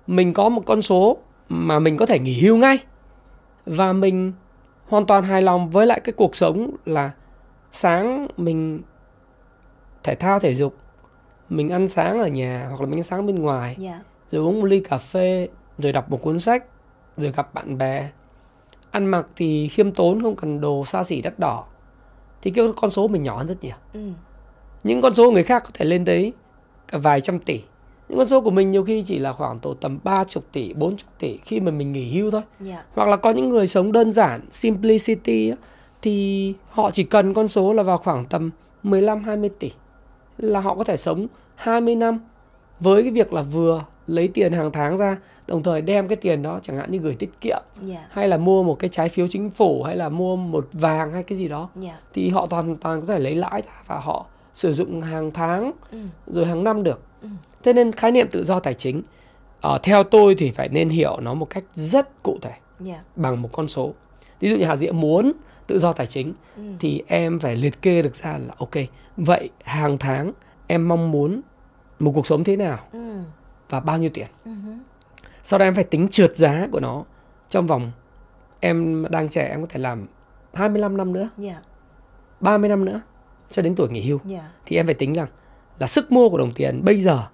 mình 0.07 0.33
có 0.33 0.49
một 0.49 0.63
con 0.67 0.83
số 0.83 1.17
mà 1.49 1.79
mình 1.79 1.97
có 1.97 2.07
thể 2.07 2.19
nghỉ 2.19 2.41
hưu 2.41 2.57
ngay 2.57 2.79
và 3.67 3.93
mình 3.93 4.33
hoàn 4.89 5.07
toàn 5.07 5.25
hài 5.25 5.43
lòng 5.43 5.71
với 5.71 5.87
lại 5.87 6.01
cái 6.05 6.13
cuộc 6.13 6.37
sống 6.37 6.71
là 6.87 7.11
sáng 7.73 8.27
mình 8.37 8.81
thể 10.03 10.15
thao 10.15 10.39
thể 10.39 10.55
dục, 10.55 10.77
mình 11.49 11.69
ăn 11.69 11.89
sáng 11.89 12.19
ở 12.21 12.27
nhà 12.27 12.67
hoặc 12.69 12.81
là 12.81 12.87
mình 12.87 12.99
ăn 12.99 13.03
sáng 13.03 13.27
bên 13.27 13.39
ngoài, 13.39 13.75
dạ 13.79 14.01
rồi 14.31 14.43
uống 14.45 14.61
một 14.61 14.67
ly 14.67 14.81
cà 14.81 14.99
phê, 14.99 15.49
rồi 15.79 15.93
đọc 15.93 16.11
một 16.11 16.23
cuốn 16.23 16.41
sách, 16.41 16.65
rồi 17.21 17.33
gặp 17.37 17.55
bạn 17.55 17.79
bè. 17.79 18.11
Ăn 18.91 19.07
mặc 19.07 19.27
thì 19.37 19.69
khiêm 19.69 19.93
tốn 19.93 20.23
không 20.23 20.37
cần 20.37 20.61
đồ 20.61 20.85
xa 20.85 21.05
xỉ 21.05 21.23
đắt 21.23 21.39
đỏ. 21.39 21.65
Thì 22.43 22.51
cái 22.51 22.67
con 22.77 22.91
số 22.91 23.09
mình 23.09 23.23
nhỏ 23.23 23.37
hơn 23.37 23.47
rất 23.47 23.63
nhiều 23.65 23.77
ừ. 23.93 24.01
những 24.85 25.01
con 25.01 25.15
số 25.15 25.31
người 25.31 25.43
khác 25.43 25.63
có 25.65 25.71
thể 25.75 25.85
lên 25.85 26.05
tới 26.05 26.33
cả 26.89 26.99
vài 26.99 27.21
trăm 27.21 27.39
tỷ 27.39 27.61
những 28.11 28.19
con 28.19 28.27
số 28.27 28.41
của 28.41 28.51
mình 28.51 28.71
nhiều 28.71 28.85
khi 28.85 29.03
chỉ 29.03 29.19
là 29.19 29.33
khoảng 29.33 29.59
tổ 29.59 29.75
tầm 29.75 29.99
30 30.05 30.25
tỷ, 30.53 30.73
40 30.73 30.97
tỷ 31.19 31.39
khi 31.45 31.61
mà 31.61 31.71
mình 31.71 31.93
nghỉ 31.93 32.11
hưu 32.11 32.31
thôi. 32.31 32.43
dạ 32.61 32.85
Hoặc 32.93 33.09
là 33.09 33.17
có 33.17 33.31
những 33.31 33.49
người 33.49 33.67
sống 33.67 33.93
đơn 33.93 34.13
giản, 34.13 34.41
simplicity 34.51 35.53
thì 36.03 36.55
họ 36.69 36.91
chỉ 36.91 37.05
cần 37.05 37.35
con 37.35 37.49
số 37.49 37.73
là 37.73 37.83
vào 37.83 37.99
khoảng 37.99 38.25
tầm 38.27 38.51
15 38.83 39.25
20 39.25 39.51
tỷ 39.59 39.73
là 40.39 40.61
họ 40.61 40.75
có 40.75 40.85
thể 40.85 40.97
sống 40.97 41.27
20 41.55 41.95
năm 41.95 42.19
với 42.81 43.03
cái 43.03 43.13
việc 43.13 43.33
là 43.33 43.43
vừa 43.43 43.85
lấy 44.07 44.29
tiền 44.29 44.53
hàng 44.53 44.73
tháng 44.73 44.97
ra 44.97 45.17
đồng 45.51 45.63
thời 45.63 45.81
đem 45.81 46.07
cái 46.07 46.17
tiền 46.17 46.43
đó 46.43 46.59
chẳng 46.63 46.77
hạn 46.77 46.91
như 46.91 46.99
gửi 46.99 47.15
tiết 47.15 47.31
kiệm 47.41 47.63
dạ 47.85 48.07
hay 48.11 48.29
là 48.29 48.37
mua 48.37 48.63
một 48.63 48.79
cái 48.79 48.91
trái 48.91 49.09
phiếu 49.09 49.29
chính 49.29 49.51
phủ 49.51 49.83
hay 49.83 49.97
là 49.97 50.09
mua 50.09 50.37
một 50.37 50.69
vàng 50.73 51.13
hay 51.13 51.23
cái 51.23 51.39
gì 51.39 51.49
đó 51.49 51.69
dạ 51.75 51.99
thì 52.15 52.29
họ 52.29 52.47
toàn 52.47 52.77
toàn 52.77 53.01
có 53.01 53.07
thể 53.07 53.19
lấy 53.19 53.35
lãi 53.35 53.63
ra 53.67 53.73
và 53.87 53.99
họ 53.99 54.27
sử 54.55 54.73
dụng 54.73 55.03
hàng 55.03 55.31
tháng 55.31 55.73
ừ 55.91 55.99
rồi 56.27 56.47
hàng 56.47 56.65
năm 56.65 56.83
được. 56.83 57.03
Ừ. 57.23 57.29
Thế 57.63 57.73
nên 57.73 57.93
khái 57.93 58.13
niệm 58.13 58.29
tự 58.31 58.45
do 58.45 58.61
tài 58.61 58.75
chính 58.75 59.03
ờ, 59.61 59.79
theo 59.83 60.03
tôi 60.03 60.35
thì 60.35 60.51
phải 60.51 60.69
nên 60.69 60.89
hiểu 60.89 61.21
nó 61.21 61.35
một 61.35 61.51
cách 61.51 61.65
rất 61.75 62.23
cụ 62.23 62.39
thể 62.43 62.53
dạ 62.81 63.03
bằng 63.17 63.43
một 63.43 63.49
con 63.53 63.69
số. 63.69 63.95
Ví 64.41 64.51
dụ 64.51 64.57
như 64.57 64.65
Hà 64.65 64.77
Diệu 64.77 64.93
muốn 64.93 65.33
tự 65.67 65.79
do 65.79 65.93
tài 65.93 66.07
chính 66.07 66.33
ừ 66.57 66.63
thì 66.79 67.03
em 67.07 67.39
phải 67.39 67.57
liệt 67.57 67.83
kê 67.83 68.03
được 68.03 68.15
ra 68.15 68.39
là 68.39 68.55
ok 68.59 68.75
vậy 69.17 69.51
hàng 69.65 69.99
tháng 69.99 70.33
em 70.67 70.89
mong 70.89 71.11
muốn 71.11 71.41
một 71.99 72.13
cuộc 72.15 72.27
sống 72.27 72.45
thế 72.45 72.57
nào 72.57 72.79
ừ 72.93 73.19
và 73.69 73.81
bao 73.81 73.99
nhiêu 73.99 74.11
tiền. 74.15 74.27
ừ 74.45 74.51
hứ, 74.51 74.73
Sau 75.51 75.59
đó 75.59 75.65
em 75.65 75.75
phải 75.75 75.85
tính 75.85 76.09
trượt 76.09 76.37
giá 76.37 76.67
của 76.73 76.81
nó 76.81 77.05
trong 77.49 77.67
vòng 77.67 77.91
em 78.61 79.07
đang 79.11 79.29
trẻ 79.29 79.49
em 79.49 79.61
có 79.61 79.67
thể 79.71 79.81
làm 79.81 80.07
25 80.55 80.97
năm 80.97 81.13
nữa, 81.13 81.29
dạ. 81.39 81.61
30 82.41 82.69
năm 82.69 82.85
nữa 82.85 83.01
cho 83.49 83.63
đến 83.63 83.75
tuổi 83.75 83.89
nghỉ 83.89 84.01
hưu. 84.09 84.21
Dạ. 84.25 84.51
Thì 84.67 84.77
em 84.77 84.87
phải 84.87 84.95
tính 84.95 85.13
rằng 85.13 85.27
là 85.79 85.87
sức 85.87 86.13
mua 86.13 86.29
của 86.29 86.39
đồng 86.39 86.51
tiền 86.51 86.81
bây 86.85 87.01
giờ 87.01 87.27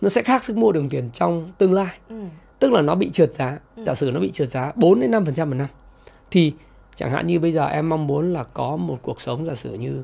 nó 0.00 0.08
sẽ 0.08 0.22
khác 0.22 0.44
sức 0.44 0.56
mua 0.56 0.72
đồng 0.72 0.88
tiền 0.88 1.10
trong 1.10 1.48
tương 1.58 1.72
lai. 1.72 1.98
ừ. 2.08 2.22
Tức 2.58 2.72
là 2.72 2.82
nó 2.82 2.94
bị 2.94 3.10
trượt 3.10 3.32
giá, 3.34 3.58
Ừ. 3.76 3.82
giả 3.82 3.94
sử 3.94 4.10
nó 4.10 4.20
bị 4.20 4.30
trượt 4.30 4.48
giá 4.48 4.72
4 4.74 5.00
đến 5.00 5.10
5% 5.10 5.50
một 5.50 5.56
năm. 5.56 5.68
Thì 6.30 6.52
chẳng 6.94 7.10
hạn 7.10 7.26
như 7.26 7.40
bây 7.40 7.52
giờ 7.52 7.66
em 7.66 7.88
mong 7.88 8.06
muốn 8.06 8.32
là 8.32 8.44
có 8.44 8.76
một 8.76 8.98
cuộc 9.02 9.20
sống 9.20 9.46
giả 9.46 9.54
sử 9.54 9.74
như 9.74 10.02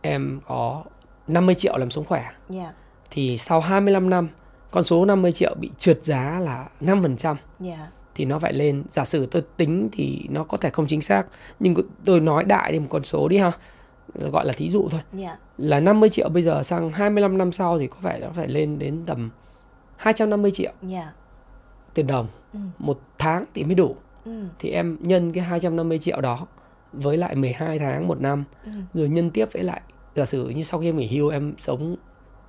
em 0.00 0.40
có 0.46 0.84
50 1.28 1.54
triệu 1.54 1.76
làm 1.76 1.90
sống 1.90 2.04
khỏe. 2.04 2.24
Dạ. 2.48 2.72
Thì 3.10 3.38
sau 3.38 3.60
25 3.60 4.10
năm 4.10 4.28
con 4.74 4.84
số 4.84 5.04
50 5.04 5.32
triệu 5.32 5.54
bị 5.60 5.70
trượt 5.78 6.02
giá 6.02 6.40
là 6.40 6.68
5% 6.80 7.36
dạ. 7.60 7.90
Thì 8.14 8.24
nó 8.24 8.38
phải 8.38 8.52
lên. 8.52 8.82
Giả 8.90 9.04
sử 9.04 9.26
tôi 9.26 9.42
tính 9.56 9.88
thì 9.92 10.26
nó 10.30 10.44
có 10.44 10.56
thể 10.56 10.70
không 10.70 10.86
chính 10.86 11.00
xác 11.00 11.26
nhưng 11.60 11.74
tôi 12.04 12.20
nói 12.20 12.44
đại 12.44 12.72
đi 12.72 12.78
một 12.78 12.86
con 12.90 13.02
số 13.02 13.28
đi 13.28 13.36
ha. 13.36 13.52
Gọi 14.14 14.44
là 14.46 14.52
thí 14.52 14.70
dụ 14.70 14.88
thôi. 14.90 15.00
Dạ. 15.12 15.36
Là 15.58 15.80
50 15.80 16.08
triệu 16.08 16.28
bây 16.28 16.42
giờ 16.42 16.62
sang 16.62 16.92
25 16.92 17.38
năm 17.38 17.52
sau 17.52 17.78
thì 17.78 17.86
có 17.86 17.96
vẻ 18.02 18.18
nó 18.20 18.28
phải 18.34 18.48
lên 18.48 18.78
đến 18.78 19.02
tầm 19.06 19.30
250 19.96 20.50
triệu. 20.50 20.72
Dạ. 20.82 21.12
Tiền 21.94 22.06
đồng. 22.06 22.26
Ừ. 22.52 22.58
một 22.78 23.00
tháng 23.18 23.44
thì 23.54 23.64
mới 23.64 23.74
đủ. 23.74 23.96
Ừ. 24.24 24.44
Thì 24.58 24.70
em 24.70 24.98
nhân 25.00 25.32
cái 25.32 25.44
250 25.44 25.98
triệu 25.98 26.20
đó 26.20 26.46
với 26.92 27.16
lại 27.16 27.34
12 27.34 27.78
tháng 27.78 28.08
một 28.08 28.20
năm 28.20 28.44
ừ. 28.64 28.70
rồi 28.94 29.08
nhân 29.08 29.30
tiếp 29.30 29.48
với 29.52 29.62
lại 29.62 29.80
giả 30.14 30.26
sử 30.26 30.48
như 30.48 30.62
sau 30.62 30.80
khi 30.80 30.88
em 30.88 30.96
nghỉ 30.96 31.06
hưu 31.06 31.28
em 31.28 31.54
sống 31.58 31.96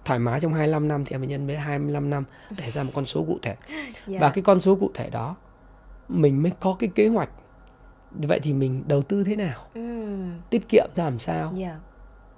thoải 0.06 0.20
mái 0.20 0.40
trong 0.40 0.54
25 0.54 0.88
năm 0.88 1.06
thì 1.06 1.16
em 1.16 1.22
phải 1.22 1.28
nhân 1.28 1.48
với 1.48 1.58
25 1.58 2.10
năm 2.10 2.24
để 2.58 2.72
ra 2.72 2.84
một 2.84 2.92
con 2.96 3.06
số 3.06 3.24
cụ 3.24 3.40
thể. 3.42 3.56
Dạ. 4.08 4.20
Và 4.22 4.30
cái 4.30 4.42
con 4.42 4.60
số 4.60 4.76
cụ 4.76 4.92
thể 4.94 5.10
đó 5.10 5.36
mình 6.10 6.44
mới 6.44 6.52
có 6.60 6.76
cái 6.80 6.90
kế 6.96 7.08
hoạch. 7.08 7.30
Vậy 8.12 8.40
thì 8.40 8.54
mình 8.54 8.84
đầu 8.88 9.02
tư 9.02 9.24
thế 9.24 9.36
nào? 9.36 9.62
Ừ. 9.74 10.16
Tiết 10.50 10.70
kiệm 10.70 10.86
ra 10.96 11.04
làm 11.04 11.20
sao? 11.20 11.52
Dạ. 11.56 11.78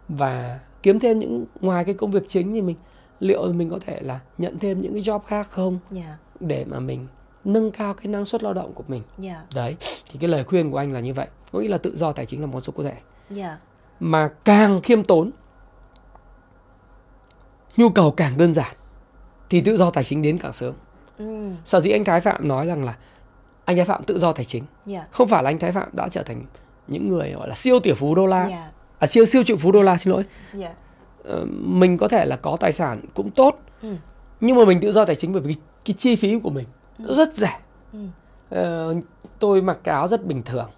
Và 0.08 0.60
kiếm 0.84 1.00
thêm 1.00 1.20
những 1.20 1.46
ngoài 1.62 1.86
cái 1.86 1.94
công 1.94 2.12
việc 2.12 2.24
chính 2.28 2.54
thì 2.54 2.62
mình 2.62 2.76
liệu 3.20 3.54
mình 3.54 3.70
có 3.70 3.80
thể 3.86 4.02
là 4.02 4.20
nhận 4.38 4.60
thêm 4.60 4.82
những 4.82 4.94
cái 4.94 5.02
job 5.02 5.20
khác 5.20 5.48
không? 5.52 5.80
Dạ. 5.92 6.18
Để 6.40 6.66
mà 6.66 6.80
mình 6.80 7.08
nâng 7.44 7.72
cao 7.72 7.94
cái 7.94 8.08
năng 8.08 8.26
suất 8.26 8.44
lao 8.44 8.54
động 8.54 8.74
của 8.74 8.84
mình. 8.88 9.04
Dạ. 9.18 9.44
Đấy 9.56 9.76
thì 10.12 10.20
cái 10.20 10.30
lời 10.30 10.44
khuyên 10.44 10.72
của 10.72 10.78
anh 10.78 10.94
là 10.94 11.00
như 11.00 11.14
vậy. 11.14 11.28
Có 11.52 11.60
nghĩa 11.60 11.70
là 11.70 11.78
tự 11.78 11.98
do 11.98 12.12
tài 12.12 12.26
chính 12.26 12.42
là 12.42 12.48
một 12.48 12.62
số 12.62 12.72
cụ 12.72 12.84
thể. 12.84 12.96
Dạ. 13.30 13.58
Mà 14.00 14.30
càng 14.46 14.82
khiêm 14.82 15.04
tốn 15.04 15.32
nhu 17.78 17.90
cầu 17.90 18.12
càng 18.12 18.38
đơn 18.38 18.54
giản 18.54 18.76
thì 19.50 19.62
tự 19.62 19.78
do 19.78 19.90
tài 19.90 20.04
chính 20.04 20.22
đến 20.22 20.38
càng 20.38 20.54
sớm. 20.54 20.74
Ừ. 21.18 21.50
Sở 21.66 21.80
dĩ 21.80 21.92
anh 21.92 22.04
Thái 22.04 22.20
Phạm 22.20 22.48
nói 22.48 22.68
rằng 22.68 22.84
là 22.84 22.98
anh 23.66 23.76
Thái 23.76 23.86
Phạm 23.86 24.04
tự 24.04 24.20
do 24.20 24.32
tài 24.32 24.46
chính 24.46 24.64
dạ. 24.86 25.08
không 25.12 25.28
phải 25.28 25.44
là 25.44 25.50
anh 25.50 25.60
Thái 25.60 25.72
Phạm 25.72 25.90
đã 25.94 26.10
trở 26.10 26.24
thành 26.24 26.44
những 26.88 27.10
người 27.10 27.32
gọi 27.32 27.48
là 27.48 27.56
siêu 27.56 27.80
tỷ 27.80 27.94
phú 27.94 28.16
đô 28.16 28.26
la. 28.26 28.50
Dạ. 28.50 28.72
À, 29.00 29.08
siêu 29.08 29.26
siêu 29.26 29.44
triệu 29.44 29.58
phú 29.58 29.72
đô 29.72 29.82
la 29.82 29.98
xin 29.98 30.14
lỗi. 30.14 30.24
Dạ. 30.54 30.74
Ờ, 31.24 31.46
mình 31.50 31.98
có 31.98 32.08
thể 32.08 32.26
là 32.26 32.36
có 32.36 32.58
tài 32.60 32.72
sản 32.72 33.02
cũng 33.14 33.32
tốt 33.32 33.60
ừ. 33.82 33.96
nhưng 34.42 34.58
mà 34.58 34.66
mình 34.66 34.80
tự 34.80 34.92
do 34.92 35.06
tài 35.06 35.16
chính 35.16 35.34
bởi 35.34 35.42
vì 35.42 35.54
cái, 35.54 35.64
cái 35.86 35.94
chi 35.98 36.16
phí 36.16 36.40
của 36.40 36.50
mình 36.50 36.66
nó 36.98 37.14
rất 37.14 37.34
rẻ. 37.34 37.60
Ừ. 37.94 38.00
Ờ, 38.50 38.96
tôi 39.40 39.62
mặc 39.62 39.78
cái 39.84 39.96
áo 39.96 40.08
rất 40.08 40.26
bình 40.26 40.44
thường 40.44 40.70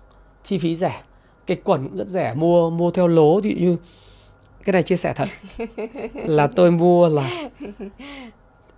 chi 0.43 0.57
phí 0.57 0.75
rẻ 0.75 1.01
cái 1.47 1.57
quần 1.63 1.87
cũng 1.87 1.97
rất 1.97 2.07
rẻ 2.07 2.33
mua 2.33 2.69
mua 2.69 2.91
theo 2.91 3.07
lố 3.07 3.41
thì 3.41 3.53
như 3.53 3.77
cái 4.69 4.73
này 4.73 4.83
chia 4.83 4.95
sẻ 4.95 5.13
thật. 5.13 5.27
Là 6.13 6.47
tôi 6.47 6.71
mua 6.71 7.07
là 7.09 7.29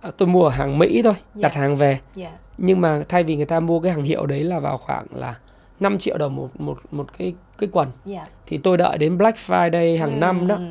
à, 0.00 0.10
tôi 0.16 0.28
mua 0.28 0.44
ở 0.44 0.50
hàng 0.50 0.78
Mỹ 0.78 1.02
thôi 1.02 1.14
đặt 1.34 1.52
Dạ. 1.54 1.60
hàng 1.60 1.76
về. 1.76 1.98
Dạ. 2.14 2.30
Nhưng 2.58 2.80
mà 2.80 3.02
thay 3.08 3.22
vì 3.24 3.36
người 3.36 3.44
ta 3.46 3.60
mua 3.60 3.80
cái 3.80 3.92
hàng 3.92 4.02
hiệu 4.04 4.26
đấy 4.26 4.44
là 4.44 4.60
vào 4.60 4.78
khoảng 4.78 5.06
là 5.14 5.34
5 5.80 5.98
triệu 5.98 6.18
đồng 6.18 6.36
một 6.36 6.48
một 6.60 6.78
một 6.90 7.06
cái 7.18 7.34
cái 7.58 7.68
quần. 7.72 7.88
Dạ. 8.04 8.26
Thì 8.46 8.58
tôi 8.58 8.76
đợi 8.76 8.98
đến 8.98 9.18
Black 9.18 9.38
Friday 9.38 9.98
hàng 9.98 10.20
năm 10.20 10.46
đó 10.46 10.54
Ừ, 10.54 10.62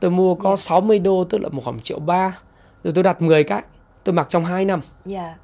tôi 0.00 0.10
mua 0.10 0.34
có 0.34 0.50
Dạ. 0.50 0.56
60 0.56 0.98
đô 0.98 1.24
tức 1.24 1.38
là 1.38 1.48
một 1.48 1.62
khoảng 1.64 1.80
triệu 1.80 1.98
ba. 1.98 2.38
Rồi 2.84 2.92
tôi 2.94 3.04
đặt 3.04 3.22
10 3.22 3.44
cái 3.44 3.62
tôi 4.04 4.12
mặc 4.12 4.26
trong 4.30 4.44
2 4.44 4.64
năm. 4.64 4.80
Dạ. 5.04 5.34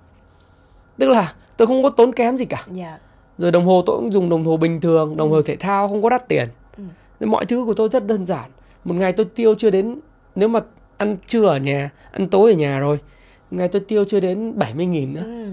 Tức 0.99 1.09
là 1.09 1.33
tôi 1.57 1.67
không 1.67 1.83
có 1.83 1.91
tốn 1.91 2.13
kém 2.13 2.37
gì 2.37 2.45
cả. 2.45 2.65
Dạ. 2.73 2.99
Rồi 3.39 3.51
đồng 3.51 3.65
hồ 3.67 3.83
tôi 3.87 3.97
cũng 3.97 4.13
dùng 4.13 4.29
đồng 4.29 4.45
hồ 4.45 4.57
bình 4.57 4.81
thường 4.81 5.17
đồng 5.17 5.31
hồ 5.31 5.43
thể 5.43 5.57
thao 5.57 5.89
không 5.89 6.03
có 6.03 6.09
đắt 6.09 6.29
tiền. 6.29 6.49
Ừ. 6.77 6.83
Nên 7.21 7.31
mọi 7.31 7.47
thứ 7.47 7.65
của 7.65 7.75
tôi 7.75 7.89
rất 7.89 8.07
đơn 8.07 8.25
giản 8.27 8.51
một 8.85 8.95
ngày 8.95 9.13
tôi 9.13 9.27
tiêu 9.27 9.55
chưa 9.55 9.71
đến 9.71 10.01
nếu 10.35 10.49
mà 10.49 10.61
ăn 10.97 11.17
trưa 11.27 11.47
ở 11.47 11.57
nhà 11.57 11.91
ăn 12.11 12.29
tối 12.29 12.53
ở 12.53 12.57
nhà 12.57 12.79
rồi 12.79 12.99
ngày 13.51 13.69
tôi 13.69 13.81
tiêu 13.89 14.05
chưa 14.05 14.21
đến 14.21 14.59
70 14.59 14.87
nghìn 14.87 15.15
nữa. 15.15 15.23
Ừ. 15.25 15.51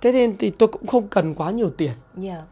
Thế 0.00 0.12
nên 0.12 0.36
thì 0.38 0.50
tôi 0.50 0.68
cũng 0.68 0.86
không 0.86 1.08
cần 1.08 1.34
quá 1.34 1.50
nhiều 1.50 1.70
tiền. 1.70 1.92
Dạ. 2.16 2.42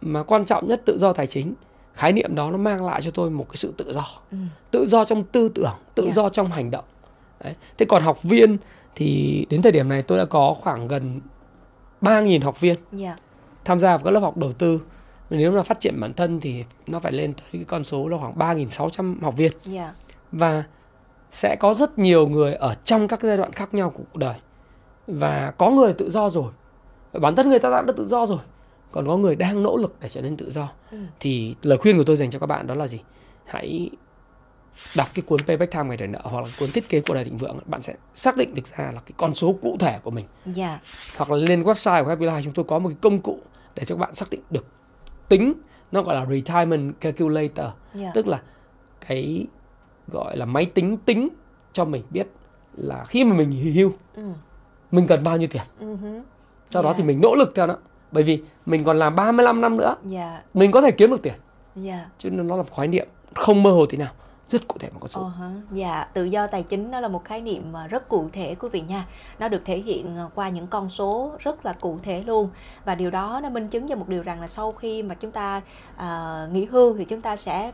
Mà 0.00 0.22
quan 0.22 0.44
trọng 0.44 0.68
nhất 0.68 0.82
tự 0.84 0.98
do 0.98 1.12
tài 1.12 1.26
chính. 1.26 1.54
Khái 1.94 2.12
niệm 2.12 2.34
đó 2.34 2.50
nó 2.50 2.56
mang 2.56 2.84
lại 2.86 3.02
cho 3.02 3.10
tôi 3.10 3.30
một 3.30 3.46
cái 3.48 3.56
sự 3.56 3.74
tự 3.76 3.92
do. 3.92 4.06
Ừ. 4.30 4.36
Tự 4.70 4.86
do 4.86 5.04
trong 5.04 5.22
tư 5.24 5.48
tưởng 5.48 5.74
tự 5.94 6.04
Dạ. 6.06 6.12
do 6.12 6.28
trong 6.28 6.46
hành 6.46 6.70
động. 6.70 6.84
Đấy. 7.44 7.54
thế 7.78 7.86
còn 7.86 8.02
học 8.02 8.22
viên 8.22 8.56
thì 8.94 9.46
đến 9.50 9.62
thời 9.62 9.72
điểm 9.72 9.88
này 9.88 10.02
tôi 10.02 10.18
đã 10.18 10.24
có 10.24 10.54
khoảng 10.54 10.88
gần 10.88 11.20
3.000 12.00 12.40
học 12.40 12.60
viên 12.60 12.76
dạ. 12.92 13.16
tham 13.64 13.80
gia 13.80 13.88
vào 13.96 14.04
các 14.04 14.10
lớp 14.10 14.20
học 14.20 14.36
đầu 14.36 14.52
tư 14.52 14.80
nếu 15.30 15.52
mà 15.52 15.62
phát 15.62 15.80
triển 15.80 16.00
bản 16.00 16.14
thân 16.14 16.40
thì 16.40 16.64
nó 16.86 17.00
phải 17.00 17.12
lên 17.12 17.32
tới 17.32 17.44
cái 17.52 17.64
con 17.64 17.84
số 17.84 18.08
là 18.08 18.18
khoảng 18.18 18.38
3.600 18.38 19.16
học 19.22 19.36
viên. 19.36 19.52
Dạ. 19.64 19.92
Và 20.32 20.64
sẽ 21.30 21.56
có 21.60 21.74
rất 21.74 21.98
nhiều 21.98 22.28
người 22.28 22.54
ở 22.54 22.74
trong 22.84 23.08
các 23.08 23.22
giai 23.22 23.36
đoạn 23.36 23.52
khác 23.52 23.74
nhau 23.74 23.90
của 23.90 24.02
cuộc 24.12 24.18
đời. 24.18 24.34
Và 25.06 25.52
có 25.58 25.70
người 25.70 25.92
tự 25.92 26.10
do 26.10 26.30
rồi. 26.30 26.52
Bản 27.12 27.36
thân 27.36 27.50
người 27.50 27.58
ta 27.58 27.70
đã 27.70 27.92
tự 27.96 28.06
do 28.06 28.26
rồi. 28.26 28.38
Còn 28.92 29.06
có 29.06 29.16
người 29.16 29.36
đang 29.36 29.62
nỗ 29.62 29.76
lực 29.76 29.96
để 30.00 30.08
trở 30.08 30.20
nên 30.20 30.36
tự 30.36 30.50
do. 30.50 30.68
Ừ. 30.90 30.98
thì 31.20 31.54
lời 31.62 31.78
khuyên 31.78 31.96
của 31.96 32.04
tôi 32.04 32.16
dành 32.16 32.30
cho 32.30 32.38
các 32.38 32.46
bạn 32.46 32.66
đó 32.66 32.74
là 32.74 32.86
gì? 32.86 33.00
Hãy 33.44 33.90
đọc 34.96 35.08
cái 35.14 35.22
cuốn 35.22 35.40
Payback 35.46 35.72
Time 35.72 35.84
ngày 35.84 35.96
đòi 35.96 36.08
nợ 36.08 36.20
hoặc 36.22 36.40
là 36.40 36.48
cuốn 36.58 36.70
thiết 36.70 36.88
kế 36.88 37.00
cuộc 37.00 37.14
đời 37.14 37.24
thịnh 37.24 37.36
vượng. 37.36 37.58
Bạn 37.66 37.82
sẽ 37.82 37.94
xác 38.14 38.36
định 38.36 38.54
được 38.54 38.66
ra 38.66 38.84
là 38.84 39.00
cái 39.00 39.12
con 39.16 39.34
số 39.34 39.52
cụ 39.62 39.76
thể 39.80 39.98
của 40.02 40.10
mình. 40.10 40.26
Dạ. 40.46 40.80
Hoặc 41.16 41.30
là 41.30 41.36
lên 41.36 41.62
website 41.62 42.02
của 42.02 42.08
Happy 42.08 42.26
Life 42.26 42.42
chúng 42.42 42.52
tôi 42.52 42.64
có 42.64 42.78
một 42.78 42.88
cái 42.88 42.98
công 43.00 43.20
cụ 43.20 43.38
để 43.74 43.84
cho 43.84 43.94
các 43.94 44.00
bạn 44.00 44.14
xác 44.14 44.30
định 44.30 44.40
được 44.50 44.66
tính 45.30 45.52
nó 45.92 46.02
gọi 46.02 46.14
là 46.14 46.26
retirement 46.26 47.00
calculator. 47.00 47.66
Dạ. 47.94 48.10
Tức 48.14 48.26
là 48.26 48.42
cái 49.06 49.46
gọi 50.08 50.36
là 50.36 50.44
máy 50.44 50.66
tính 50.66 50.96
tính 50.96 51.28
cho 51.72 51.84
mình 51.84 52.02
biết 52.10 52.26
là 52.76 53.04
khi 53.04 53.24
mà 53.24 53.36
mình 53.36 53.50
nghỉ 53.50 53.70
hưu 53.70 53.92
ừ. 54.14 54.22
mình 54.90 55.06
cần 55.06 55.24
bao 55.24 55.36
nhiêu 55.36 55.48
tiền. 55.50 55.62
Hứ, 55.80 56.20
sau 56.70 56.82
đó 56.82 56.88
Dạ. 56.90 56.94
thì 56.98 57.04
mình 57.04 57.20
nỗ 57.20 57.34
lực 57.34 57.52
theo 57.54 57.66
nó. 57.66 57.76
Bởi 58.12 58.22
vì 58.22 58.42
mình 58.66 58.84
còn 58.84 58.98
làm 58.98 59.14
35 59.14 59.60
năm 59.60 59.76
nữa 59.76 59.94
dạ. 60.04 60.42
mình 60.54 60.70
có 60.70 60.80
thể 60.80 60.90
kiếm 60.90 61.10
được 61.10 61.22
tiền. 61.22 61.34
Dạ. 61.76 62.06
Chứ 62.18 62.30
nó 62.30 62.56
là 62.56 62.62
khái 62.76 62.88
niệm 62.88 63.08
không 63.34 63.62
mơ 63.62 63.70
hồ 63.70 63.86
tí 63.86 63.96
nào 63.96 64.12
rất 64.50 64.68
cụ 64.68 64.76
thể 64.78 64.88
một 64.92 64.98
con 65.00 65.08
số 65.08 65.20
Uh-huh. 65.20 65.40
Ờ 65.40 65.50
dạ, 65.72 66.06
tự 66.12 66.24
do 66.24 66.46
tài 66.46 66.62
chính 66.62 66.90
nó 66.90 67.00
là 67.00 67.08
một 67.08 67.24
khái 67.24 67.40
niệm 67.40 67.72
mà 67.72 67.86
rất 67.86 68.08
cụ 68.08 68.28
thể 68.32 68.54
quý 68.54 68.68
vị 68.72 68.80
nha. 68.80 69.06
Nó 69.38 69.48
được 69.48 69.62
thể 69.64 69.78
hiện 69.78 70.16
ờ, 70.16 70.28
qua 70.34 70.48
những 70.48 70.66
con 70.66 70.90
số 70.90 71.32
rất 71.38 71.66
là 71.66 71.72
cụ 71.72 71.98
thể 72.02 72.22
luôn. 72.22 72.48
Và 72.84 72.94
điều 72.94 73.10
đó 73.10 73.40
nó 73.42 73.50
minh 73.50 73.68
chứng 73.68 73.88
cho 73.88 73.96
một 73.96 74.08
điều 74.08 74.22
rằng 74.22 74.40
là 74.40 74.48
sau 74.48 74.72
khi 74.72 75.02
mà 75.02 75.14
chúng 75.14 75.30
ta 75.32 75.60
uh, 75.96 76.52
nghỉ 76.52 76.64
hưu 76.64 76.96
thì 76.96 77.04
chúng 77.04 77.20
ta 77.20 77.36
sẽ 77.36 77.72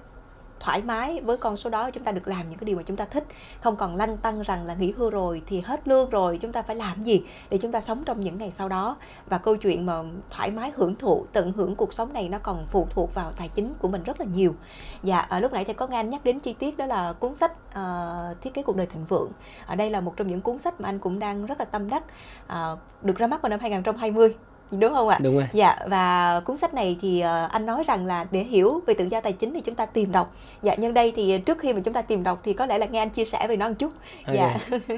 thoải 0.61 0.83
mái 0.83 1.21
với 1.21 1.37
con 1.37 1.57
số 1.57 1.71
đó 1.71 1.91
chúng 1.91 2.05
ta 2.05 2.13
được 2.13 2.29
làm 2.29 2.49
những 2.49 2.59
cái 2.59 2.65
điều 2.65 2.77
mà 2.77 2.83
chúng 2.83 2.97
ta 2.97 3.05
thích. 3.05 3.25
Không 3.61 3.77
còn 3.77 3.97
lăn 3.97 4.17
tăng 4.17 4.43
rằng 4.43 4.67
là 4.67 4.75
nghỉ 4.75 4.93
hưu 4.97 5.11
rồi 5.11 5.43
thì 5.47 5.61
hết 5.61 5.89
lương 5.89 6.11
rồi 6.11 6.39
chúng 6.39 6.53
ta 6.53 6.63
phải 6.63 6.77
làm 6.77 7.03
gì 7.03 7.23
để 7.51 7.59
chúng 7.59 7.73
ta 7.73 7.81
sống 7.81 8.05
trong 8.05 8.21
những 8.21 8.39
ngày 8.39 8.51
sau 8.51 8.69
đó? 8.69 8.97
Và 9.29 9.39
câu 9.39 9.57
chuyện 9.57 9.87
mà 9.87 10.03
thoải 10.31 10.51
mái 10.51 10.73
hưởng 10.77 10.95
thụ 10.95 11.27
tận 11.33 11.53
hưởng 11.53 11.77
cuộc 11.77 11.95
sống 11.95 12.13
này 12.13 12.29
nó 12.29 12.39
còn 12.39 12.67
phụ 12.71 12.89
thuộc 12.91 13.15
vào 13.15 13.33
tài 13.33 13.49
chính 13.49 13.75
của 13.79 13.89
mình 13.89 14.03
rất 14.03 14.21
là 14.21 14.27
nhiều. 14.27 14.55
Dạ 15.03 15.19
ở 15.19 15.41
lúc 15.41 15.53
nãy 15.53 15.65
thì 15.65 15.73
có 15.73 15.87
nghe 15.87 15.97
anh 15.97 16.11
nhắc 16.11 16.25
đến 16.25 16.41
chi 16.41 16.53
tiết 16.53 16.77
đó 16.77 16.87
là 16.87 17.13
cuốn 17.13 17.35
sách 17.35 17.53
uh, 17.53 18.43
thiết 18.43 18.55
kế 18.55 18.63
cuộc 18.63 18.77
đời 18.77 18.87
thịnh 18.87 19.05
vượng. 19.05 19.31
Ở 19.67 19.77
đây 19.77 19.91
là 19.91 20.01
một 20.01 20.17
trong 20.17 20.29
những 20.29 20.41
cuốn 20.41 20.59
sách 20.59 20.81
mà 20.81 20.89
anh 20.89 20.99
cũng 20.99 21.19
đang 21.19 21.47
rất 21.47 21.59
là 21.59 21.65
tâm 21.65 21.91
đắc 21.91 22.03
uh, 22.47 22.79
được 23.03 23.17
ra 23.17 23.27
mắt 23.27 23.43
vào 23.43 23.51
năm 23.51 23.61
2020 23.61 24.35
đúng 24.71 24.95
không 24.95 25.09
ạ 25.09 25.19
đúng 25.23 25.35
rồi 25.35 25.47
dạ 25.53 25.77
và 25.87 26.41
cuốn 26.41 26.57
sách 26.57 26.75
này 26.75 26.99
thì 27.03 27.23
uh, 27.25 27.51
anh 27.51 27.67
nói 27.67 27.83
rằng 27.87 28.07
là 28.07 28.27
để 28.31 28.45
hiểu 28.45 28.83
về 28.87 28.95
tự 28.95 29.05
do 29.05 29.21
tài 29.21 29.33
chính 29.33 29.55
thì 29.55 29.61
chúng 29.61 29.75
ta 29.75 29.87
tìm 29.87 30.13
đọc 30.13 30.37
dạ 30.63 30.75
nhân 30.75 30.95
đây 30.95 31.13
thì 31.17 31.39
trước 31.39 31.59
khi 31.59 31.73
mà 31.73 31.81
chúng 31.85 31.95
ta 31.95 32.03
tìm 32.03 32.23
đọc 32.23 32.41
thì 32.45 32.53
có 32.53 32.67
lẽ 32.67 32.79
là 32.79 32.87
nghe 32.87 32.99
anh 32.99 33.11
chia 33.11 33.25
sẻ 33.25 33.47
về 33.49 33.57
nó 33.57 33.69
một 33.69 33.75
chút 33.79 33.93
okay. 34.27 34.37
dạ 34.37 34.79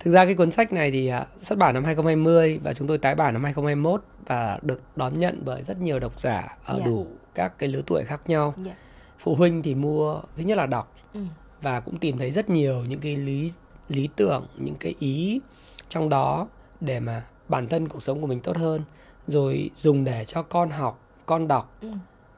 Thực 0.00 0.10
ra 0.10 0.24
cái 0.24 0.34
cuốn 0.34 0.50
sách 0.50 0.72
này 0.72 0.90
thì 0.90 1.12
uh, 1.22 1.42
xuất 1.44 1.58
bản 1.58 1.74
năm 1.74 1.84
2020 1.84 2.60
và 2.62 2.74
chúng 2.74 2.88
tôi 2.88 2.98
tái 2.98 3.14
bản 3.14 3.32
năm 3.32 3.44
2021 3.44 4.02
và 4.26 4.58
được 4.62 4.80
đón 4.96 5.18
nhận 5.18 5.42
bởi 5.44 5.62
rất 5.62 5.80
nhiều 5.80 5.98
độc 5.98 6.20
giả 6.20 6.56
ở. 6.64 6.78
Dạ. 6.78 6.86
đủ 6.86 7.06
các 7.34 7.58
cái 7.58 7.68
lứa 7.68 7.82
tuổi 7.86 8.04
khác 8.04 8.20
nhau. 8.26 8.54
Dạ. 8.64 8.72
Phụ 9.18 9.34
huynh 9.34 9.62
thì 9.62 9.74
mua 9.74 10.20
thứ 10.36 10.42
nhất 10.42 10.58
là 10.58 10.66
đọc 10.66 10.94
ừ. 11.14 11.20
và 11.62 11.80
cũng 11.80 11.98
tìm 11.98 12.18
thấy 12.18 12.30
rất 12.30 12.50
nhiều 12.50 12.84
những 12.88 13.00
cái 13.00 13.16
lý 13.16 13.52
lý 13.88 14.08
tưởng, 14.16 14.46
những 14.56 14.74
cái 14.80 14.94
ý 14.98 15.40
trong 15.88 16.08
đó 16.08 16.48
để 16.80 17.00
mà 17.00 17.22
bản 17.48 17.68
thân 17.68 17.88
cuộc 17.88 18.02
sống 18.02 18.20
của 18.20 18.26
mình 18.26 18.40
tốt 18.40 18.56
hơn 18.56 18.82
rồi 19.26 19.70
dùng 19.76 20.04
để 20.04 20.24
cho 20.24 20.42
con 20.42 20.70
học, 20.70 21.00
con 21.26 21.48
đọc 21.48 21.76
ừ. 21.80 21.88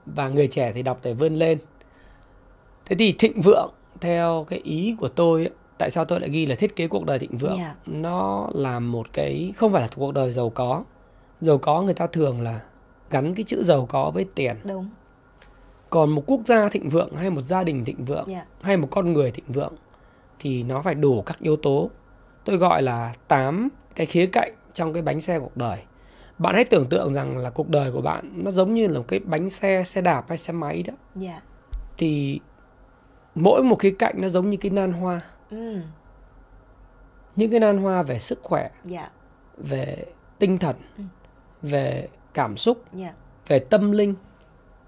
và 0.06 0.28
người 0.28 0.48
trẻ 0.48 0.72
thì 0.72 0.82
đọc 0.82 1.00
để 1.02 1.14
vươn 1.14 1.34
lên. 1.34 1.58
Thế 2.86 2.96
thì 2.98 3.14
thịnh 3.18 3.40
vượng 3.40 3.70
theo 4.00 4.46
cái 4.48 4.58
ý 4.58 4.96
của 5.00 5.08
tôi 5.08 5.40
ấy, 5.40 5.50
tại 5.80 5.90
sao 5.90 6.04
tôi 6.04 6.20
lại 6.20 6.30
ghi 6.30 6.46
là 6.46 6.54
thiết 6.54 6.76
kế 6.76 6.88
cuộc 6.88 7.06
đời 7.06 7.18
thịnh 7.18 7.38
vượng 7.38 7.58
yeah. 7.58 7.76
Dạ. 7.86 7.92
nó 7.92 8.48
là 8.54 8.78
một 8.78 9.12
cái 9.12 9.52
không 9.56 9.72
phải 9.72 9.82
là 9.82 9.88
cuộc 9.96 10.14
đời 10.14 10.32
giàu 10.32 10.50
có 10.50 10.84
giàu 11.40 11.58
có 11.58 11.82
người 11.82 11.94
ta 11.94 12.06
thường 12.06 12.40
là 12.40 12.60
gắn 13.10 13.34
cái 13.34 13.44
chữ 13.44 13.62
giàu 13.62 13.86
có 13.86 14.10
với 14.10 14.26
tiền 14.34 14.56
đúng 14.64 14.90
còn 15.90 16.10
một 16.10 16.22
quốc 16.26 16.40
gia 16.44 16.68
thịnh 16.68 16.88
vượng 16.88 17.12
hay 17.14 17.30
một 17.30 17.42
gia 17.42 17.64
đình 17.64 17.84
thịnh 17.84 18.04
vượng 18.04 18.26
yeah. 18.26 18.46
Dạ. 18.48 18.66
hay 18.66 18.76
một 18.76 18.88
con 18.90 19.12
người 19.12 19.30
thịnh 19.30 19.44
vượng 19.48 19.72
thì 20.38 20.62
nó 20.62 20.82
phải 20.82 20.94
đủ 20.94 21.22
các 21.22 21.38
yếu 21.38 21.56
tố 21.56 21.90
tôi 22.44 22.56
gọi 22.56 22.82
là 22.82 23.14
8 23.28 23.68
cái 23.94 24.06
khía 24.06 24.26
cạnh 24.26 24.52
trong 24.74 24.92
cái 24.92 25.02
bánh 25.02 25.20
xe 25.20 25.38
cuộc 25.38 25.56
đời 25.56 25.78
bạn 26.38 26.54
hãy 26.54 26.64
tưởng 26.64 26.86
tượng 26.86 27.14
rằng 27.14 27.38
là 27.38 27.50
cuộc 27.50 27.68
đời 27.68 27.92
của 27.92 28.00
bạn 28.00 28.32
nó 28.44 28.50
giống 28.50 28.74
như 28.74 28.86
là 28.88 28.98
một 28.98 29.04
cái 29.08 29.20
bánh 29.20 29.48
xe 29.48 29.84
xe 29.84 30.00
đạp 30.00 30.24
hay 30.28 30.38
xe 30.38 30.52
máy 30.52 30.82
đó 30.82 30.94
yeah. 31.22 31.34
Dạ. 31.34 31.40
thì 31.98 32.40
mỗi 33.34 33.62
một 33.62 33.78
khía 33.78 33.94
cạnh 33.98 34.14
nó 34.18 34.28
giống 34.28 34.50
như 34.50 34.56
cái 34.56 34.70
nan 34.70 34.92
hoa 34.92 35.20
ừ. 35.50 35.78
những 37.36 37.50
cái 37.50 37.60
nan 37.60 37.78
hoa 37.78 38.02
về 38.02 38.18
sức 38.18 38.38
khỏe 38.42 38.60
yeah. 38.62 38.72
Dạ. 38.84 39.10
về 39.56 40.04
tinh 40.38 40.58
thần 40.58 40.76
ừ. 40.98 41.04
về 41.62 42.08
cảm 42.34 42.56
xúc 42.56 42.84
yeah. 42.98 43.10
Dạ. 43.10 43.14
về 43.48 43.58
tâm 43.58 43.92
linh 43.92 44.14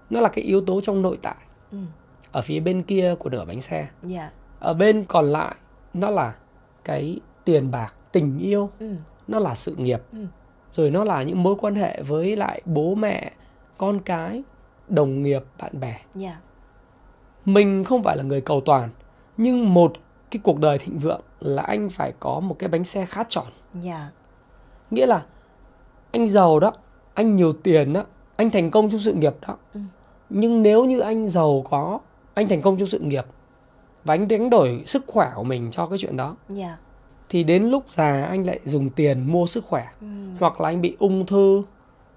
nó 0.09 0.19
là 0.19 0.29
cái 0.29 0.43
yếu 0.43 0.61
tố 0.65 0.81
trong 0.81 1.01
nội 1.01 1.17
tại 1.21 1.37
ừ. 1.71 1.77
ở 2.31 2.41
phía 2.41 2.59
bên 2.59 2.83
kia 2.83 3.15
của 3.19 3.29
nửa 3.29 3.45
bánh 3.45 3.61
xe 3.61 3.87
yeah. 4.13 4.33
Ở 4.59 4.73
bên 4.73 5.05
còn 5.05 5.25
lại 5.25 5.55
nó 5.93 6.09
là 6.09 6.35
cái 6.83 7.19
tiền 7.45 7.71
bạc 7.71 7.93
tình 8.11 8.39
yêu 8.39 8.69
ừ. 8.79 8.95
Nó 9.27 9.39
là 9.39 9.55
sự 9.55 9.75
nghiệp 9.75 10.01
ừ. 10.11 10.25
rồi 10.71 10.91
nó 10.91 11.03
là 11.03 11.23
những 11.23 11.43
mối 11.43 11.55
quan 11.59 11.75
hệ 11.75 12.01
với 12.01 12.35
lại 12.35 12.61
bố 12.65 12.95
mẹ 12.95 13.31
con 13.77 13.99
cái 13.99 14.43
đồng 14.87 15.23
nghiệp 15.23 15.43
bạn 15.59 15.79
bè 15.79 15.99
yeah. 16.21 16.37
mình 17.45 17.83
không 17.83 18.03
phải 18.03 18.17
là 18.17 18.23
người 18.23 18.41
cầu 18.41 18.61
toàn 18.61 18.89
nhưng 19.37 19.73
một 19.73 19.93
cái 20.31 20.39
cuộc 20.43 20.59
đời 20.59 20.77
thịnh 20.77 20.99
vượng 20.99 21.21
là 21.39 21.63
anh 21.63 21.89
phải 21.89 22.13
có 22.19 22.39
một 22.39 22.55
cái 22.59 22.69
bánh 22.69 22.83
xe 22.83 23.05
khá 23.05 23.23
tròn. 23.29 23.45
Dạ. 23.81 24.09
Nghĩa 24.91 25.05
là 25.05 25.23
anh 26.11 26.27
giàu 26.27 26.59
đó, 26.59 26.73
anh 27.13 27.35
nhiều 27.35 27.53
tiền 27.53 27.93
đó, 27.93 28.03
anh 28.35 28.49
thành 28.49 28.71
công 28.71 28.89
trong 28.89 28.99
sự 28.99 29.13
nghiệp 29.13 29.33
đó. 29.47 29.57
Ừ. 29.73 29.79
Nhưng 30.29 30.61
nếu 30.61 30.85
như 30.85 30.99
anh 30.99 31.27
giàu 31.27 31.63
có, 31.69 31.99
anh 32.33 32.47
thành 32.47 32.61
công 32.61 32.77
trong 32.77 32.87
sự 32.87 32.99
nghiệp 32.99 33.25
và 34.03 34.13
anh 34.13 34.27
đánh 34.27 34.49
đổi 34.49 34.83
sức 34.85 35.03
khỏe 35.07 35.31
của 35.35 35.43
mình 35.43 35.71
cho 35.71 35.87
cái 35.87 35.97
chuyện 35.97 36.17
đó. 36.17 36.35
Dạ. 36.49 36.77
Thì 37.33 37.43
đến 37.43 37.63
lúc 37.63 37.85
già 37.89 38.25
anh 38.25 38.47
lại 38.47 38.59
dùng 38.65 38.89
tiền 38.89 39.31
mua 39.31 39.47
sức 39.47 39.65
khỏe. 39.65 39.87
Ừ. 40.01 40.07
Hoặc 40.39 40.61
là 40.61 40.69
anh 40.69 40.81
bị 40.81 40.95
ung 40.99 41.25
thư, 41.25 41.63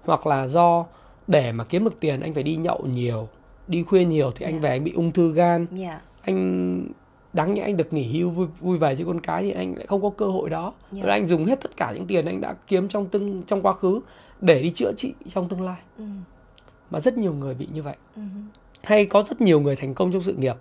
hoặc 0.05 0.27
là 0.27 0.47
do 0.47 0.85
để 1.27 1.51
mà 1.51 1.63
kiếm 1.63 1.83
được 1.83 1.99
tiền 1.99 2.19
anh 2.19 2.33
phải 2.33 2.43
đi 2.43 2.55
nhậu 2.55 2.85
nhiều, 2.93 3.27
đi 3.67 3.83
khuya 3.83 4.05
nhiều 4.05 4.31
thì 4.35 4.45
anh 4.45 4.51
yeah. 4.51 4.63
Dạ. 4.63 4.69
về 4.69 4.75
anh 4.75 4.83
bị 4.83 4.91
ung 4.95 5.11
thư 5.11 5.33
gan. 5.33 5.67
Yeah. 5.71 5.81
Dạ. 5.81 6.01
Anh 6.21 6.87
đáng 7.33 7.53
nhẽ 7.53 7.61
anh 7.61 7.77
được 7.77 7.93
nghỉ 7.93 8.19
hưu 8.19 8.29
vui, 8.29 8.47
vui 8.59 8.77
vẻ 8.77 8.95
với 8.95 9.05
con 9.05 9.19
cái 9.19 9.43
thì 9.43 9.51
anh 9.51 9.75
lại 9.75 9.85
không 9.85 10.01
có 10.01 10.09
cơ 10.09 10.25
hội 10.25 10.49
đó 10.49 10.73
yeah. 10.93 11.05
Dạ. 11.05 11.13
anh 11.13 11.25
dùng 11.25 11.45
hết 11.45 11.61
tất 11.61 11.77
cả 11.77 11.91
những 11.91 12.07
tiền 12.07 12.25
anh 12.25 12.41
đã 12.41 12.55
kiếm 12.67 12.87
trong 12.87 13.05
tương 13.05 13.43
trong 13.43 13.61
quá 13.61 13.73
khứ 13.73 13.99
để 14.41 14.61
đi 14.61 14.71
chữa 14.71 14.91
trị 14.97 15.13
trong 15.27 15.47
tương 15.47 15.61
lai 15.61 15.77
ừ. 15.97 16.05
mà 16.91 16.99
rất 16.99 17.17
nhiều 17.17 17.33
người 17.33 17.53
bị 17.53 17.67
như 17.73 17.83
vậy 17.83 17.95
ừ. 18.15 18.21
hay 18.83 19.05
có 19.05 19.23
rất 19.23 19.41
nhiều 19.41 19.59
người 19.59 19.75
thành 19.75 19.93
công 19.93 20.11
trong 20.11 20.21
sự 20.21 20.33
nghiệp 20.33 20.55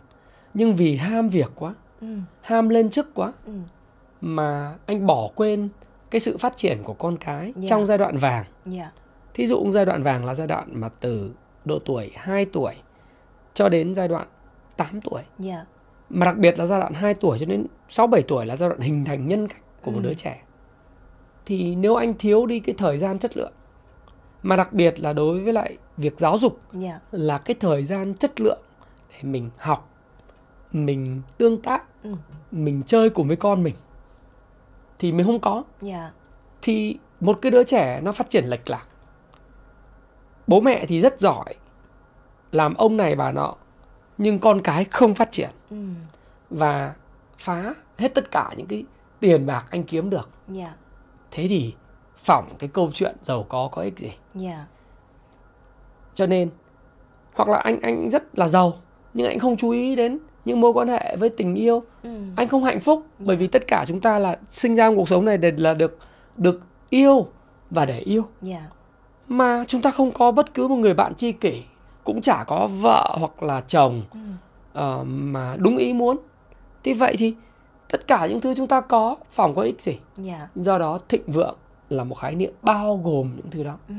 nhưng 0.55 0.77
vì 0.77 0.97
ham 0.97 1.29
việc 1.29 1.51
quá 1.55 1.75
ừ. 2.01 2.17
ham 2.41 2.69
lên 2.69 2.91
chức 2.91 3.15
quá 3.15 3.33
ừ. 3.47 3.53
Mà 4.27 4.75
anh 4.87 5.07
bỏ 5.07 5.29
quên 5.35 5.69
cái 6.11 6.21
sự 6.21 6.37
phát 6.37 6.57
triển 6.57 6.83
của 6.83 6.95
con 6.95 7.17
cái 7.17 7.43
yeah. 7.43 7.57
Dạ. 7.57 7.67
trong 7.69 7.87
giai 7.87 7.99
đoạn 7.99 8.17
vàng 8.17 8.45
yeah. 8.65 8.77
Dạ. 8.77 8.91
thí 9.35 9.47
dụ 9.47 9.73
giai 9.73 9.85
đoạn 9.85 10.03
vàng 10.03 10.25
là 10.25 10.35
giai 10.35 10.47
đoạn 10.47 10.69
mà 10.73 10.89
từ 10.89 11.31
độ 11.65 11.79
tuổi 11.79 12.11
2 12.15 12.45
tuổi 12.45 12.73
cho 13.55 13.69
đến 13.69 13.95
giai 13.95 14.09
đoạn 14.09 14.27
8 14.77 15.01
tuổi 15.01 15.23
yeah 15.45 15.67
mà 16.11 16.27
đặc 16.27 16.37
biệt 16.39 16.59
là 16.59 16.67
giai 16.67 16.81
đoạn 16.81 16.95
2 16.95 17.15
tuổi 17.15 17.39
cho 17.39 17.47
đến 17.47 17.67
6 17.89 18.07
7 18.07 18.23
tuổi 18.23 18.47
là 18.47 18.57
giai 18.57 18.69
đoạn 18.69 18.81
hình 18.81 19.05
thành 19.05 19.27
nhân 19.27 19.49
cách 19.49 19.63
của 19.83 19.91
một 19.91 20.01
ừ. 20.03 20.09
đứa 20.09 20.15
trẻ. 20.15 20.43
Thì 21.47 21.75
nếu 21.75 21.95
anh 21.95 22.15
thiếu 22.15 22.47
đi 22.47 22.61
cái 22.61 22.75
thời 22.79 22.99
gian 22.99 23.19
chất 23.19 23.37
lượng 23.37 23.53
mà 24.43 24.57
đặc 24.57 24.73
biệt 24.73 25.01
là 25.01 25.13
đối 25.13 25.41
với 25.41 25.53
lại 25.53 25.77
việc 25.97 26.19
giáo 26.19 26.39
dục 26.39 26.61
yeah. 26.73 26.85
Dạ. 26.85 27.01
là 27.11 27.39
cái 27.39 27.57
thời 27.61 27.85
gian 27.85 28.15
chất 28.15 28.41
lượng 28.41 28.61
để 29.11 29.19
mình 29.23 29.51
học, 29.57 29.91
mình 30.73 31.23
tương 31.39 31.63
tác, 31.63 32.03
ừ. 32.03 32.11
mình 32.51 32.83
chơi 32.87 33.11
cùng 33.11 33.29
với 33.29 33.37
con 33.37 33.63
mình 33.63 33.75
thì 34.99 35.13
mình 35.13 35.27
không 35.27 35.41
có. 35.41 35.53
Yeah. 35.53 35.65
Dạ. 35.83 36.11
Thì 36.63 36.99
một 37.21 37.39
cái 37.43 37.51
đứa 37.51 37.65
trẻ 37.65 38.01
nó 38.01 38.13
phát 38.13 38.31
triển 38.31 38.45
lệch 38.45 38.71
lạc. 38.71 38.87
Bố 40.47 40.61
mẹ 40.61 40.87
thì 40.87 41.01
rất 41.01 41.21
giỏi 41.21 41.55
làm 42.53 42.75
ông 42.75 42.97
này 42.97 43.15
bà 43.15 43.33
nọ 43.33 43.55
nhưng 44.19 44.39
con 44.39 44.61
cái 44.61 44.85
không 44.85 45.15
phát 45.15 45.31
triển 45.31 45.51
ừ. 45.71 45.77
và 46.51 46.95
phá 47.39 47.75
hết 47.99 48.15
tất 48.15 48.31
cả 48.31 48.55
những 48.57 48.67
cái 48.67 48.85
tiền 49.21 49.47
bạc 49.47 49.67
anh 49.71 49.85
kiếm 49.85 50.11
được 50.11 50.29
yeah. 50.49 50.59
Dạ. 50.59 50.75
thế 51.31 51.47
thì 51.49 51.75
phỏng 52.17 52.49
cái 52.59 52.69
câu 52.73 52.91
chuyện 52.95 53.17
giàu 53.23 53.47
có 53.49 53.69
có 53.73 53.83
ích 53.83 53.99
gì 53.99 54.07
yeah. 54.07 54.19
Dạ. 54.35 54.67
cho 56.15 56.27
nên 56.27 56.51
hoặc 57.35 57.49
là 57.49 57.59
anh 57.59 57.81
anh 57.81 58.11
rất 58.11 58.39
là 58.39 58.49
giàu 58.49 58.79
nhưng 59.15 59.27
anh 59.27 59.39
không 59.39 59.57
chú 59.57 59.71
ý 59.71 59.97
đến 59.97 60.19
những 60.47 60.61
mối 60.61 60.73
quan 60.73 60.89
hệ 60.89 61.17
với 61.17 61.29
tình 61.29 61.55
yêu 61.55 61.83
ừ. 62.03 62.11
anh 62.37 62.49
không 62.49 62.65
hạnh 62.65 62.81
phúc 62.81 62.99
yeah. 62.99 63.27
bởi 63.27 63.37
dạ. 63.37 63.41
vì 63.41 63.47
tất 63.47 63.67
cả 63.67 63.85
chúng 63.89 64.01
ta 64.01 64.19
là 64.19 64.39
sinh 64.49 64.75
ra 64.75 64.89
trong 64.89 64.97
cuộc 64.97 65.09
sống 65.09 65.25
này 65.25 65.39
để 65.39 65.53
là 65.57 65.75
được 65.75 65.99
được 66.37 66.61
yêu 66.91 67.27
và 67.71 67.85
để 67.85 67.99
yêu 67.99 68.25
yeah. 68.47 68.63
mà 69.29 69.65
chúng 69.69 69.83
ta 69.83 69.91
không 69.91 70.11
có 70.11 70.31
bất 70.31 70.55
cứ 70.55 70.69
một 70.69 70.77
người 70.77 70.95
bạn 70.95 71.15
tri 71.15 71.33
kỷ 71.33 71.63
cũng 72.05 72.21
chả 72.21 72.45
có 72.47 72.69
vợ 72.81 73.17
hoặc 73.19 73.43
là 73.43 73.61
chồng 73.61 74.03
ừ. 74.13 74.19
uh, 75.01 75.07
mà 75.07 75.57
đúng 75.59 75.77
ý 75.77 75.93
muốn 75.93 76.17
thì 76.85 76.95
vậy 76.95 77.17
thì 77.19 77.35
tất 77.91 78.07
cả 78.07 78.27
những 78.27 78.41
thứ 78.41 78.55
chúng 78.55 78.67
ta 78.67 78.81
có 78.81 79.17
phòng 79.31 79.55
có 79.55 79.63
ích 79.63 79.81
gì 79.81 79.93
yeah. 79.93 80.01
Dạ. 80.27 80.49
do 80.55 80.79
đó 80.79 80.99
thịnh 81.09 81.23
vượng 81.27 81.57
là 81.91 82.05
một 82.05 82.15
khái 82.15 82.35
niệm 82.35 82.53
bao 82.63 83.01
gồm 83.05 83.33
những 83.37 83.51
thứ 83.51 83.65
đó 83.65 83.77
ừ. 83.89 83.95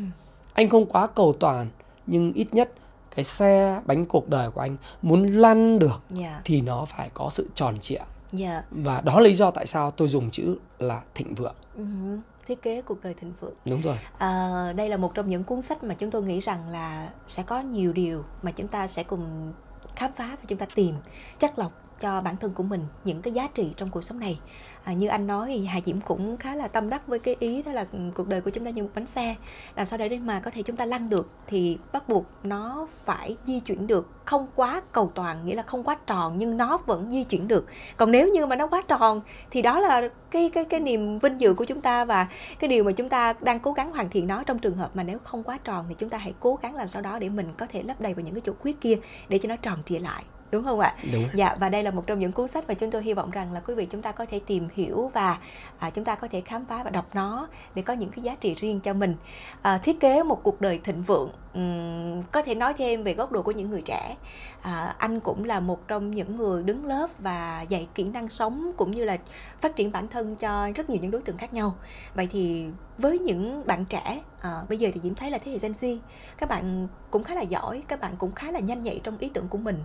anh 0.53 0.69
không 0.69 0.85
quá 0.85 1.07
cầu 1.07 1.35
toàn 1.39 1.67
nhưng 2.07 2.33
ít 2.33 2.47
nhất 2.51 2.71
cái 3.17 3.23
xe 3.23 3.81
bánh 3.85 4.05
cuộc 4.05 4.29
đời 4.29 4.51
của 4.51 4.61
anh 4.61 4.77
muốn 5.01 5.25
lăn 5.25 5.79
được 5.79 6.01
yeah. 6.09 6.21
Dạ. 6.21 6.41
thì 6.45 6.61
nó 6.61 6.85
phải 6.85 7.09
có 7.13 7.29
sự 7.31 7.49
tròn 7.55 7.79
trịa 7.79 7.95
yeah. 7.95 8.07
Dạ. 8.31 8.63
và 8.71 9.01
đó 9.01 9.19
là 9.19 9.25
lý 9.25 9.33
do 9.33 9.51
tại 9.51 9.65
sao 9.65 9.91
tôi 9.91 10.07
dùng 10.07 10.31
chữ 10.31 10.57
là 10.79 11.01
thịnh 11.15 11.35
vượng 11.35 11.55
uh-huh 11.77 12.19
thiết 12.47 12.61
kế 12.61 12.81
cuộc 12.81 13.03
đời 13.03 13.13
thịnh 13.13 13.33
vượng 13.39 13.53
đúng 13.65 13.81
rồi 13.81 13.97
à, 14.17 14.73
đây 14.75 14.89
là 14.89 14.97
một 14.97 15.13
trong 15.13 15.29
những 15.29 15.43
cuốn 15.43 15.61
sách 15.61 15.83
mà 15.83 15.93
chúng 15.93 16.11
tôi 16.11 16.23
nghĩ 16.23 16.39
rằng 16.39 16.69
là 16.69 17.09
sẽ 17.27 17.43
có 17.43 17.61
nhiều 17.61 17.93
điều 17.93 18.23
mà 18.41 18.51
chúng 18.51 18.67
ta 18.67 18.87
sẽ 18.87 19.03
cùng 19.03 19.53
khám 19.95 20.11
phá 20.15 20.27
và 20.29 20.43
chúng 20.47 20.57
ta 20.57 20.65
tìm 20.75 20.95
chắc 21.39 21.59
lọc 21.59 21.71
cho 21.99 22.21
bản 22.21 22.37
thân 22.37 22.53
của 22.53 22.63
mình 22.63 22.81
những 23.03 23.21
cái 23.21 23.33
giá 23.33 23.47
trị 23.47 23.73
trong 23.75 23.89
cuộc 23.89 24.01
sống 24.01 24.19
này 24.19 24.39
à, 24.87 24.93
như 24.93 25.07
anh 25.07 25.27
nói 25.27 25.47
thì 25.47 25.65
Hà 25.65 25.79
Diễm 25.85 26.01
cũng 26.01 26.37
khá 26.37 26.55
là 26.55 26.67
tâm 26.67 26.89
đắc 26.89 27.07
với 27.07 27.19
cái 27.19 27.35
ý 27.39 27.61
đó 27.61 27.71
là 27.71 27.85
cuộc 28.15 28.27
đời 28.27 28.41
của 28.41 28.49
chúng 28.49 28.65
ta 28.65 28.69
như 28.69 28.83
một 28.83 28.89
bánh 28.95 29.05
xe. 29.05 29.35
Làm 29.75 29.85
sao 29.85 29.97
để 29.97 30.19
mà 30.19 30.39
có 30.39 30.51
thể 30.51 30.61
chúng 30.61 30.75
ta 30.75 30.85
lăn 30.85 31.09
được 31.09 31.29
thì 31.47 31.77
bắt 31.91 32.09
buộc 32.09 32.25
nó 32.43 32.87
phải 33.05 33.37
di 33.45 33.59
chuyển 33.59 33.87
được. 33.87 34.09
Không 34.25 34.47
quá 34.55 34.81
cầu 34.91 35.11
toàn 35.15 35.45
nghĩa 35.45 35.55
là 35.55 35.63
không 35.63 35.83
quá 35.83 35.97
tròn 36.07 36.37
nhưng 36.37 36.57
nó 36.57 36.77
vẫn 36.85 37.11
di 37.11 37.23
chuyển 37.23 37.47
được. 37.47 37.65
Còn 37.97 38.11
nếu 38.11 38.27
như 38.33 38.45
mà 38.45 38.55
nó 38.55 38.67
quá 38.67 38.81
tròn 38.87 39.21
thì 39.51 39.61
đó 39.61 39.79
là 39.79 40.09
cái 40.31 40.49
cái 40.49 40.65
cái 40.65 40.79
niềm 40.79 41.19
vinh 41.19 41.41
dự 41.41 41.53
của 41.53 41.65
chúng 41.65 41.81
ta 41.81 42.05
và 42.05 42.27
cái 42.59 42.67
điều 42.67 42.83
mà 42.83 42.91
chúng 42.91 43.09
ta 43.09 43.33
đang 43.41 43.59
cố 43.59 43.73
gắng 43.73 43.91
hoàn 43.91 44.09
thiện 44.09 44.27
nó 44.27 44.43
trong 44.43 44.59
trường 44.59 44.77
hợp 44.77 44.95
mà 44.95 45.03
nếu 45.03 45.19
không 45.23 45.43
quá 45.43 45.59
tròn 45.63 45.85
thì 45.89 45.95
chúng 45.97 46.09
ta 46.09 46.17
hãy 46.17 46.33
cố 46.39 46.59
gắng 46.61 46.75
làm 46.75 46.87
sao 46.87 47.01
đó 47.01 47.19
để 47.19 47.29
mình 47.29 47.53
có 47.57 47.65
thể 47.65 47.83
lấp 47.83 48.01
đầy 48.01 48.13
vào 48.13 48.25
những 48.25 48.33
cái 48.33 48.41
chỗ 48.45 48.53
khuyết 48.59 48.81
kia 48.81 48.97
để 49.29 49.37
cho 49.37 49.49
nó 49.49 49.55
tròn 49.55 49.77
trịa 49.85 49.99
lại 49.99 50.23
đúng 50.51 50.63
không 50.63 50.79
ạ? 50.79 50.95
Đúng. 51.13 51.27
Dạ 51.33 51.55
và 51.59 51.69
đây 51.69 51.83
là 51.83 51.91
một 51.91 52.07
trong 52.07 52.19
những 52.19 52.31
cuốn 52.31 52.47
sách 52.47 52.67
mà 52.67 52.73
chúng 52.73 52.91
tôi 52.91 53.03
hy 53.03 53.13
vọng 53.13 53.31
rằng 53.31 53.53
là 53.53 53.59
quý 53.59 53.73
vị 53.73 53.87
chúng 53.89 54.01
ta 54.01 54.11
có 54.11 54.25
thể 54.25 54.39
tìm 54.47 54.67
hiểu 54.73 55.11
và 55.13 55.37
à, 55.79 55.89
chúng 55.89 56.03
ta 56.05 56.15
có 56.15 56.27
thể 56.31 56.41
khám 56.41 56.65
phá 56.65 56.83
và 56.83 56.89
đọc 56.89 57.05
nó 57.13 57.47
để 57.75 57.81
có 57.81 57.93
những 57.93 58.09
cái 58.09 58.23
giá 58.23 58.35
trị 58.35 58.53
riêng 58.53 58.79
cho 58.79 58.93
mình. 58.93 59.15
À, 59.61 59.77
thiết 59.77 59.99
kế 59.99 60.23
một 60.23 60.43
cuộc 60.43 60.61
đời 60.61 60.79
thịnh 60.83 61.03
vượng 61.03 61.29
um, 61.57 62.23
có 62.31 62.41
thể 62.41 62.55
nói 62.55 62.73
thêm 62.77 63.03
về 63.03 63.13
góc 63.13 63.31
độ 63.31 63.41
của 63.41 63.51
những 63.51 63.69
người 63.69 63.81
trẻ. 63.81 64.15
À, 64.61 64.95
anh 64.97 65.19
cũng 65.19 65.43
là 65.43 65.59
một 65.59 65.87
trong 65.87 66.11
những 66.11 66.35
người 66.35 66.63
đứng 66.63 66.85
lớp 66.85 67.07
và 67.19 67.65
dạy 67.69 67.87
kỹ 67.95 68.03
năng 68.03 68.27
sống 68.27 68.71
cũng 68.77 68.91
như 68.91 69.03
là 69.03 69.17
phát 69.61 69.75
triển 69.75 69.91
bản 69.91 70.07
thân 70.07 70.35
cho 70.35 70.69
rất 70.75 70.89
nhiều 70.89 70.99
những 71.01 71.11
đối 71.11 71.21
tượng 71.21 71.37
khác 71.37 71.53
nhau. 71.53 71.75
Vậy 72.15 72.27
thì 72.31 72.65
với 72.97 73.19
những 73.19 73.67
bạn 73.67 73.85
trẻ 73.85 74.21
à, 74.41 74.61
bây 74.69 74.77
giờ 74.77 74.89
thì 74.93 74.99
diễm 75.03 75.15
thấy 75.15 75.31
là 75.31 75.37
thế 75.37 75.51
hệ 75.51 75.57
gen 75.57 75.73
z 75.81 75.97
các 76.37 76.49
bạn 76.49 76.87
cũng 77.11 77.23
khá 77.23 77.35
là 77.35 77.41
giỏi 77.41 77.83
các 77.87 77.99
bạn 77.99 78.15
cũng 78.17 78.31
khá 78.35 78.51
là 78.51 78.59
nhanh 78.59 78.83
nhạy 78.83 78.99
trong 79.03 79.17
ý 79.17 79.29
tưởng 79.33 79.47
của 79.47 79.57
mình 79.57 79.83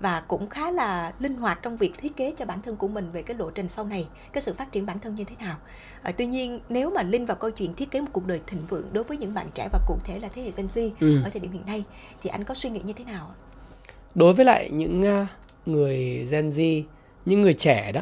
và 0.00 0.20
cũng 0.20 0.48
khá 0.48 0.70
là 0.70 1.12
linh 1.18 1.34
hoạt 1.34 1.58
trong 1.62 1.76
việc 1.76 1.92
thiết 1.98 2.16
kế 2.16 2.34
cho 2.38 2.44
bản 2.44 2.62
thân 2.62 2.76
của 2.76 2.88
mình 2.88 3.10
về 3.12 3.22
cái 3.22 3.36
lộ 3.36 3.50
trình 3.50 3.68
sau 3.68 3.84
này 3.84 4.08
cái 4.32 4.42
sự 4.42 4.54
phát 4.54 4.72
triển 4.72 4.86
bản 4.86 4.98
thân 4.98 5.14
như 5.14 5.24
thế 5.24 5.36
nào 5.36 5.56
à, 6.04 6.12
tuy 6.12 6.26
nhiên 6.26 6.60
nếu 6.68 6.90
mà 6.90 7.02
linh 7.02 7.26
vào 7.26 7.36
câu 7.36 7.50
chuyện 7.50 7.74
thiết 7.74 7.90
kế 7.90 8.00
một 8.00 8.08
cuộc 8.12 8.26
đời 8.26 8.40
thịnh 8.46 8.66
vượng 8.68 8.84
đối 8.92 9.04
với 9.04 9.16
những 9.16 9.34
bạn 9.34 9.46
trẻ 9.54 9.68
và 9.72 9.78
cụ 9.86 9.98
thể 10.04 10.18
là 10.18 10.28
thế 10.34 10.42
hệ 10.42 10.50
gen 10.56 10.66
z 10.74 10.90
ừ. 11.00 11.22
ở 11.24 11.30
thời 11.30 11.40
điểm 11.40 11.52
hiện 11.52 11.66
nay 11.66 11.84
thì 12.22 12.30
anh 12.30 12.44
có 12.44 12.54
suy 12.54 12.70
nghĩ 12.70 12.80
như 12.84 12.92
thế 12.92 13.04
nào 13.04 13.34
đối 14.14 14.34
với 14.34 14.44
lại 14.44 14.70
những 14.72 15.02
à, 15.02 15.26
người 15.66 16.26
gen 16.30 16.48
z 16.48 16.82
những 17.24 17.42
người 17.42 17.54
trẻ 17.54 17.92
đó 17.92 18.00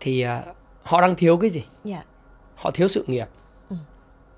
thì 0.00 0.20
à, 0.20 0.44
họ 0.82 1.00
đang 1.00 1.14
thiếu 1.14 1.36
cái 1.36 1.50
gì 1.50 1.60
yeah. 1.60 1.84
Dạ. 1.84 2.02
họ 2.54 2.70
thiếu 2.70 2.88
sự 2.88 3.04
nghiệp 3.06 3.26
ừ. 3.70 3.76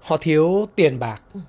họ 0.01 0.16
thiếu 0.16 0.68
tiền 0.76 0.99
bạc 0.99 1.22
ừ. 1.35 1.41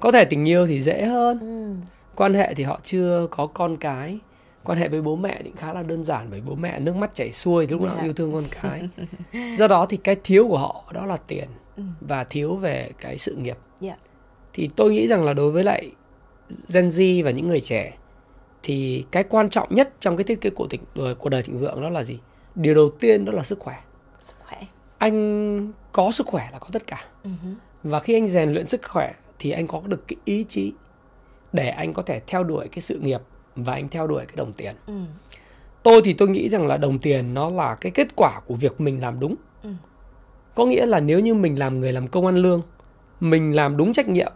có 0.00 0.12
thể 0.12 0.24
tình 0.24 0.48
yêu 0.48 0.66
thì 0.66 0.80
dễ 0.80 1.06
hơn 1.06 1.40
ừ. 1.40 1.86
quan 2.16 2.34
hệ 2.34 2.54
thì 2.54 2.64
họ 2.64 2.80
chưa 2.82 3.26
có 3.30 3.46
con 3.46 3.76
cái 3.76 4.18
quan 4.64 4.78
hệ 4.78 4.88
với 4.88 5.02
bố 5.02 5.16
mẹ 5.16 5.40
thì 5.44 5.52
khá 5.56 5.72
là 5.72 5.82
đơn 5.82 6.04
giản 6.04 6.26
bởi 6.30 6.40
bố 6.40 6.54
mẹ 6.54 6.80
nước 6.80 6.96
mắt 6.96 7.14
chảy 7.14 7.32
xuôi 7.32 7.66
lúc 7.66 7.80
nào 7.80 7.88
yeah. 7.90 7.98
Dạ. 7.98 8.08
yêu 8.08 8.12
thương 8.12 8.32
con 8.32 8.44
cái 8.62 8.88
do 9.56 9.68
đó 9.68 9.86
thì 9.86 9.96
cái 9.96 10.16
thiếu 10.24 10.48
của 10.48 10.58
họ 10.58 10.84
đó 10.94 11.06
là 11.06 11.16
tiền 11.16 11.48
ừ. 11.76 11.82
và 12.00 12.24
thiếu 12.24 12.56
về 12.56 12.90
cái 13.00 13.18
sự 13.18 13.34
nghiệp 13.34 13.56
yeah. 13.80 13.98
Dạ. 14.00 14.08
thì 14.52 14.70
tôi 14.76 14.92
nghĩ 14.92 15.06
rằng 15.06 15.24
là 15.24 15.32
đối 15.32 15.50
với 15.50 15.64
lại 15.64 15.90
Gen 16.74 16.88
Z 16.88 17.24
và 17.24 17.30
những 17.30 17.48
người 17.48 17.60
trẻ 17.60 17.92
thì 18.62 19.04
cái 19.10 19.24
quan 19.24 19.50
trọng 19.50 19.74
nhất 19.74 19.92
trong 20.00 20.16
cái 20.16 20.24
thiết 20.24 20.40
kế 20.40 20.50
của 20.50 20.66
thịnh 20.66 20.80
của 21.18 21.28
đời 21.28 21.42
thịnh 21.42 21.58
vượng 21.58 21.82
đó 21.82 21.88
là 21.88 22.04
gì 22.04 22.18
điều 22.54 22.74
đầu 22.74 22.90
tiên 23.00 23.24
đó 23.24 23.32
là 23.32 23.42
sức 23.42 23.58
khỏe 23.58 23.76
sức 24.20 24.34
khỏe 24.44 24.62
anh 24.98 25.72
có 25.92 26.10
sức 26.10 26.26
khỏe 26.26 26.48
là 26.52 26.58
có 26.58 26.68
tất 26.72 26.86
cả 26.86 27.04
uh-huh. 27.24 27.54
và 27.82 28.00
khi 28.00 28.14
anh 28.14 28.28
rèn 28.28 28.52
luyện 28.52 28.66
sức 28.66 28.80
khỏe 28.88 29.14
thì 29.38 29.50
anh 29.50 29.66
có 29.66 29.82
được 29.86 30.08
cái 30.08 30.16
ý 30.24 30.44
chí 30.48 30.72
để 31.52 31.68
anh 31.68 31.92
có 31.92 32.02
thể 32.02 32.20
theo 32.26 32.44
đuổi 32.44 32.68
cái 32.68 32.80
sự 32.80 32.98
nghiệp 32.98 33.20
và 33.56 33.72
anh 33.72 33.88
theo 33.88 34.06
đuổi 34.06 34.24
cái 34.26 34.36
đồng 34.36 34.52
tiền 34.52 34.74
ừ. 34.86 34.94
tôi 35.82 36.00
thì 36.04 36.12
tôi 36.12 36.28
nghĩ 36.28 36.48
rằng 36.48 36.66
là 36.66 36.76
đồng 36.76 36.98
tiền 36.98 37.34
nó 37.34 37.50
là 37.50 37.74
cái 37.74 37.92
kết 37.92 38.08
quả 38.16 38.40
của 38.46 38.54
việc 38.54 38.80
mình 38.80 39.00
làm 39.00 39.20
đúng 39.20 39.34
ừ. 39.62 39.70
có 40.54 40.66
nghĩa 40.66 40.86
là 40.86 41.00
nếu 41.00 41.20
như 41.20 41.34
mình 41.34 41.58
làm 41.58 41.80
người 41.80 41.92
làm 41.92 42.06
công 42.06 42.26
ăn 42.26 42.36
lương 42.36 42.62
mình 43.20 43.56
làm 43.56 43.76
đúng 43.76 43.92
trách 43.92 44.08
nhiệm 44.08 44.32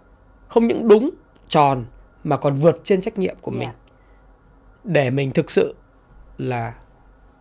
không 0.48 0.66
những 0.66 0.88
đúng 0.88 1.10
tròn 1.48 1.84
mà 2.24 2.36
còn 2.36 2.54
vượt 2.54 2.80
trên 2.84 3.00
trách 3.00 3.18
nhiệm 3.18 3.36
của 3.40 3.50
mình 3.50 3.60
yeah. 3.60 3.74
Dạ. 4.84 4.90
để 4.92 5.10
mình 5.10 5.30
thực 5.30 5.50
sự 5.50 5.74
là 6.38 6.74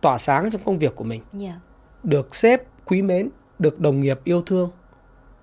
tỏa 0.00 0.18
sáng 0.18 0.50
trong 0.50 0.62
công 0.64 0.78
việc 0.78 0.96
của 0.96 1.04
mình 1.04 1.22
yeah. 1.32 1.42
Dạ. 1.42 1.60
được 2.02 2.34
sếp 2.34 2.62
quý 2.84 3.02
mến 3.02 3.28
được 3.58 3.80
đồng 3.80 4.00
nghiệp 4.00 4.20
yêu 4.24 4.42
thương 4.42 4.70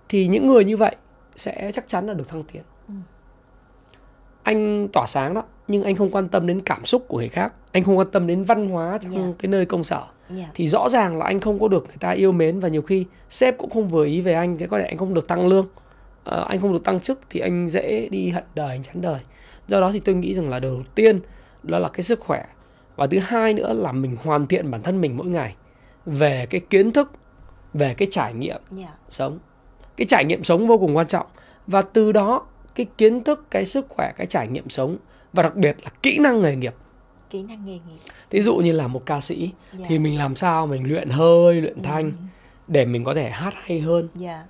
thì 0.09 0.27
những 0.27 0.47
người 0.47 0.65
như 0.65 0.77
vậy 0.77 0.95
sẽ 1.35 1.71
chắc 1.73 1.87
chắn 1.87 2.07
là 2.07 2.13
được 2.13 2.27
thăng 2.27 2.43
tiến 2.43 2.61
ừ. 2.87 2.93
anh 4.43 4.87
tỏa 4.93 5.05
sáng 5.05 5.33
đó 5.33 5.43
nhưng 5.71 5.83
anh 5.83 5.95
không 5.95 6.11
quan 6.11 6.27
tâm 6.27 6.47
đến 6.47 6.61
cảm 6.61 6.85
xúc 6.85 7.05
của 7.07 7.17
người 7.17 7.29
khác. 7.29 7.53
Anh 7.71 7.83
không 7.83 7.97
quan 7.97 8.07
tâm 8.11 8.27
đến 8.27 8.43
văn 8.43 8.69
hóa 8.69 8.97
trong 9.01 9.15
yeah. 9.15 9.35
cái 9.39 9.49
nơi 9.49 9.65
công 9.65 9.83
sở. 9.83 10.03
Yeah. 10.35 10.49
thì 10.53 10.67
rõ 10.67 10.89
ràng 10.89 11.17
là 11.17 11.25
anh 11.25 11.39
không 11.39 11.59
có 11.59 11.67
được 11.67 11.85
người 11.87 11.97
ta 11.99 12.09
yêu 12.09 12.31
mến 12.31 12.59
và 12.59 12.67
nhiều 12.67 12.81
khi 12.81 13.05
sếp 13.29 13.57
cũng 13.57 13.69
không 13.69 13.87
vừa 13.87 14.05
ý 14.05 14.21
về 14.21 14.33
anh 14.33 14.57
thế 14.57 14.67
có 14.67 14.77
thể 14.77 14.85
anh 14.85 14.97
không 14.97 15.13
được 15.13 15.27
tăng 15.27 15.47
lương. 15.47 15.67
À, 16.23 16.37
anh 16.37 16.61
không 16.61 16.73
được 16.73 16.83
tăng 16.83 16.99
chức 16.99 17.19
thì 17.29 17.39
anh 17.39 17.69
dễ 17.69 18.09
đi 18.11 18.29
hận 18.29 18.43
đời 18.55 18.69
anh 18.69 18.83
chán 18.83 19.01
đời. 19.01 19.19
Do 19.67 19.81
đó 19.81 19.91
thì 19.91 19.99
tôi 19.99 20.15
nghĩ 20.15 20.35
rằng 20.35 20.49
là 20.49 20.59
đầu 20.59 20.83
tiên 20.95 21.19
đó 21.63 21.79
là 21.79 21.89
cái 21.89 22.03
sức 22.03 22.19
khỏe. 22.19 22.45
Và 22.95 23.07
thứ 23.07 23.19
hai 23.19 23.53
nữa 23.53 23.73
là 23.73 23.91
mình 23.91 24.17
hoàn 24.23 24.47
thiện 24.47 24.71
bản 24.71 24.81
thân 24.81 25.01
mình 25.01 25.17
mỗi 25.17 25.27
ngày 25.27 25.55
về 26.05 26.45
cái 26.49 26.61
kiến 26.69 26.91
thức 26.91 27.11
về 27.73 27.93
cái 27.93 28.07
trải 28.11 28.33
nghiệm 28.33 28.61
yeah. 28.77 28.93
sống. 29.09 29.39
Cái 29.97 30.05
trải 30.05 30.25
nghiệm 30.25 30.43
sống 30.43 30.67
vô 30.67 30.77
cùng 30.77 30.97
quan 30.97 31.07
trọng. 31.07 31.27
Và 31.67 31.81
từ 31.81 32.11
đó 32.11 32.45
cái 32.75 32.85
kiến 32.97 33.23
thức 33.23 33.45
cái 33.51 33.65
sức 33.65 33.85
khỏe 33.89 34.11
cái 34.17 34.27
trải 34.27 34.47
nghiệm 34.47 34.69
sống 34.69 34.97
và 35.33 35.43
đặc 35.43 35.55
biệt 35.55 35.77
là 35.83 35.89
kỹ 36.01 36.19
năng 36.19 36.41
nghề 36.41 36.55
nghiệp 36.55 36.73
kỹ 37.29 37.43
năng 37.43 37.65
nghề 37.65 37.73
nghiệp 37.73 37.99
thí 38.29 38.41
dụ 38.41 38.55
như 38.55 38.71
là 38.71 38.87
một 38.87 39.05
ca 39.05 39.21
sĩ 39.21 39.39
yeah. 39.41 39.53
Dạ. 39.79 39.85
thì 39.89 39.99
mình 39.99 40.17
làm 40.17 40.35
sao 40.35 40.67
mình 40.67 40.87
luyện 40.87 41.09
hơi 41.09 41.61
luyện 41.61 41.75
ừ. 41.75 41.81
thanh 41.83 42.05
ừ. 42.05 42.11
để 42.67 42.85
mình 42.85 43.03
có 43.03 43.13
thể 43.13 43.29
hát 43.29 43.53
hay 43.57 43.79
hơn 43.79 44.07
yeah. 44.19 44.21
Dạ. 44.21 44.45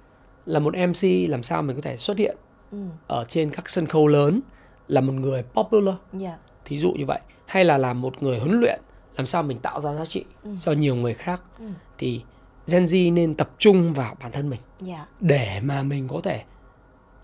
là 0.46 0.60
một 0.60 0.74
mc 0.88 1.30
làm 1.30 1.44
sao 1.44 1.62
mình 1.62 1.76
có 1.76 1.82
thể 1.82 1.98
xuất 1.98 2.18
hiện 2.18 2.38
ừ. 2.72 2.78
ở 3.08 3.26
trên 3.28 3.50
các 3.50 3.70
sân 3.70 3.86
khấu 3.86 4.08
lớn 4.08 4.40
là 4.88 5.02
một 5.02 5.14
người 5.14 5.44
popular 5.44 5.96
yeah. 5.96 6.22
Dạ. 6.22 6.38
thí 6.66 6.78
dụ 6.78 6.92
như 6.92 7.06
vậy 7.06 7.20
hay 7.46 7.66
là 7.66 7.78
làm 7.78 8.02
một 8.02 8.24
người 8.24 8.40
huấn 8.40 8.60
luyện 8.60 8.82
làm 9.18 9.26
sao 9.26 9.44
mình 9.44 9.60
tạo 9.60 9.82
ra 9.82 9.94
giá 9.94 10.06
trị 10.06 10.26
ừ. 10.44 10.56
cho 10.60 10.72
nhiều 10.72 10.96
người 10.96 11.14
khác 11.14 11.42
ừ. 11.60 11.66
thì 11.98 12.22
Gen 12.72 12.84
Z 12.84 13.14
nên 13.14 13.36
tập 13.36 13.50
trung 13.58 13.94
vào 13.94 14.16
bản 14.22 14.32
thân 14.32 14.50
mình 14.50 14.60
yeah. 14.88 15.08
để 15.20 15.60
mà 15.64 15.84
mình 15.84 16.08
có 16.08 16.22
thể 16.24 16.44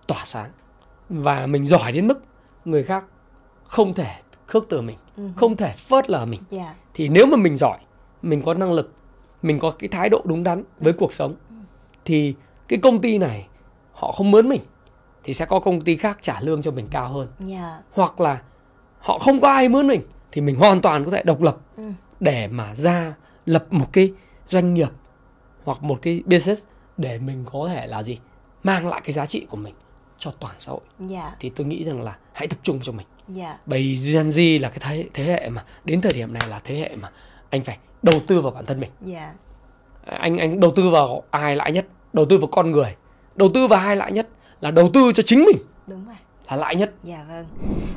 tỏa 0.08 0.22
sáng 0.26 0.52
và 1.10 1.48
mình 1.48 1.66
giỏi 1.66 1.92
đến 1.92 2.08
mức 2.08 2.24
người 2.66 2.84
khác 2.84 3.06
không 3.68 3.94
thể 3.94 4.16
khước 4.48 4.66
từ 4.70 4.82
mình 4.82 4.98
uh-huh. 5.18 5.32
không 5.36 5.58
thể 5.58 5.74
phớt 5.74 6.10
lờ 6.10 6.26
mình 6.26 6.42
yeah. 6.52 6.76
thì 6.94 7.08
nếu 7.08 7.26
mà 7.26 7.38
mình 7.38 7.58
giỏi 7.58 7.78
mình 8.22 8.42
có 8.42 8.54
năng 8.54 8.74
lực 8.74 8.94
mình 9.42 9.60
có 9.60 9.72
cái 9.80 9.88
thái 9.88 10.10
độ 10.10 10.22
đúng 10.26 10.44
đắn 10.44 10.64
với 10.80 10.94
cuộc 10.94 11.14
sống 11.14 11.32
uh-huh. 11.32 11.64
thì 12.06 12.36
cái 12.68 12.80
công 12.80 13.02
ty 13.02 13.18
này 13.18 13.48
họ 13.94 14.12
không 14.12 14.32
mướn 14.32 14.50
mình 14.50 14.62
thì 15.24 15.34
sẽ 15.34 15.46
có 15.46 15.60
công 15.60 15.82
ty 15.82 15.98
khác 15.98 16.20
trả 16.22 16.42
lương 16.42 16.62
cho 16.62 16.72
mình 16.72 16.88
cao 16.92 17.10
hơn 17.10 17.28
yeah. 17.50 17.82
hoặc 17.92 18.22
là 18.22 18.42
họ 19.00 19.20
không 19.20 19.42
có 19.42 19.48
ai 19.48 19.70
mướn 19.70 19.88
mình 19.88 20.02
thì 20.32 20.42
mình 20.42 20.56
hoàn 20.56 20.82
toàn 20.82 21.06
có 21.06 21.12
thể 21.12 21.24
độc 21.24 21.42
lập 21.42 21.58
uh-huh. 21.78 21.94
để 22.20 22.48
mà 22.48 22.76
ra 22.76 23.14
lập 23.46 23.66
một 23.70 23.94
cái 23.94 24.14
doanh 24.50 24.74
nghiệp 24.74 24.90
hoặc 25.64 25.84
một 25.84 26.00
cái 26.02 26.24
business 26.26 26.66
để 26.98 27.20
mình 27.20 27.46
có 27.52 27.70
thể 27.74 27.88
là 27.88 28.04
gì 28.04 28.20
mang 28.64 28.88
lại 28.88 29.02
cái 29.04 29.14
giá 29.14 29.26
trị 29.26 29.46
của 29.50 29.58
mình 29.58 29.74
cho 30.18 30.32
toàn 30.40 30.56
xã 30.58 30.72
hội 30.72 30.82
yeah. 31.10 31.34
thì 31.40 31.50
tôi 31.50 31.68
nghĩ 31.68 31.84
rằng 31.84 32.02
là 32.02 32.18
hãy 32.34 32.48
tập 32.48 32.60
trung 32.64 32.80
cho 32.82 32.92
mình 32.92 33.08
yeah. 33.36 33.38
Dạ. 33.38 33.58
bởi 33.66 33.98
Gen 34.14 34.30
Z 34.30 34.62
là 34.62 34.70
cái 34.70 34.80
thế, 34.82 35.06
thế 35.14 35.24
hệ 35.24 35.50
mà 35.50 35.64
đến 35.86 36.02
thời 36.02 36.14
điểm 36.14 36.34
này 36.34 36.44
là 36.50 36.60
thế 36.64 36.76
hệ 36.76 36.96
mà 36.96 37.12
anh 37.50 37.62
phải 37.62 37.78
đầu 38.02 38.20
tư 38.28 38.42
vào 38.42 38.52
bản 38.52 38.66
thân 38.66 38.80
mình 38.80 38.90
yeah. 39.14 39.32
Dạ. 40.08 40.18
anh 40.18 40.38
anh 40.38 40.60
đầu 40.60 40.72
tư 40.76 40.90
vào 40.90 41.24
ai 41.32 41.56
lãi 41.56 41.72
nhất 41.72 41.86
đầu 42.14 42.26
tư 42.26 42.38
vào 42.38 42.48
con 42.52 42.72
người 42.72 42.96
đầu 43.36 43.50
tư 43.54 43.68
vào 43.68 43.80
ai 43.80 43.96
lãi 43.96 44.12
nhất 44.12 44.28
là 44.62 44.72
đầu 44.72 44.90
tư 44.94 45.12
cho 45.16 45.24
chính 45.24 45.46
mình 45.46 45.58
đúng 45.88 46.06
rồi 46.06 46.16
là 46.50 46.56
lãi 46.56 46.76
nhất. 46.76 46.92
Dạ 47.04 47.26
vâng. 47.30 47.46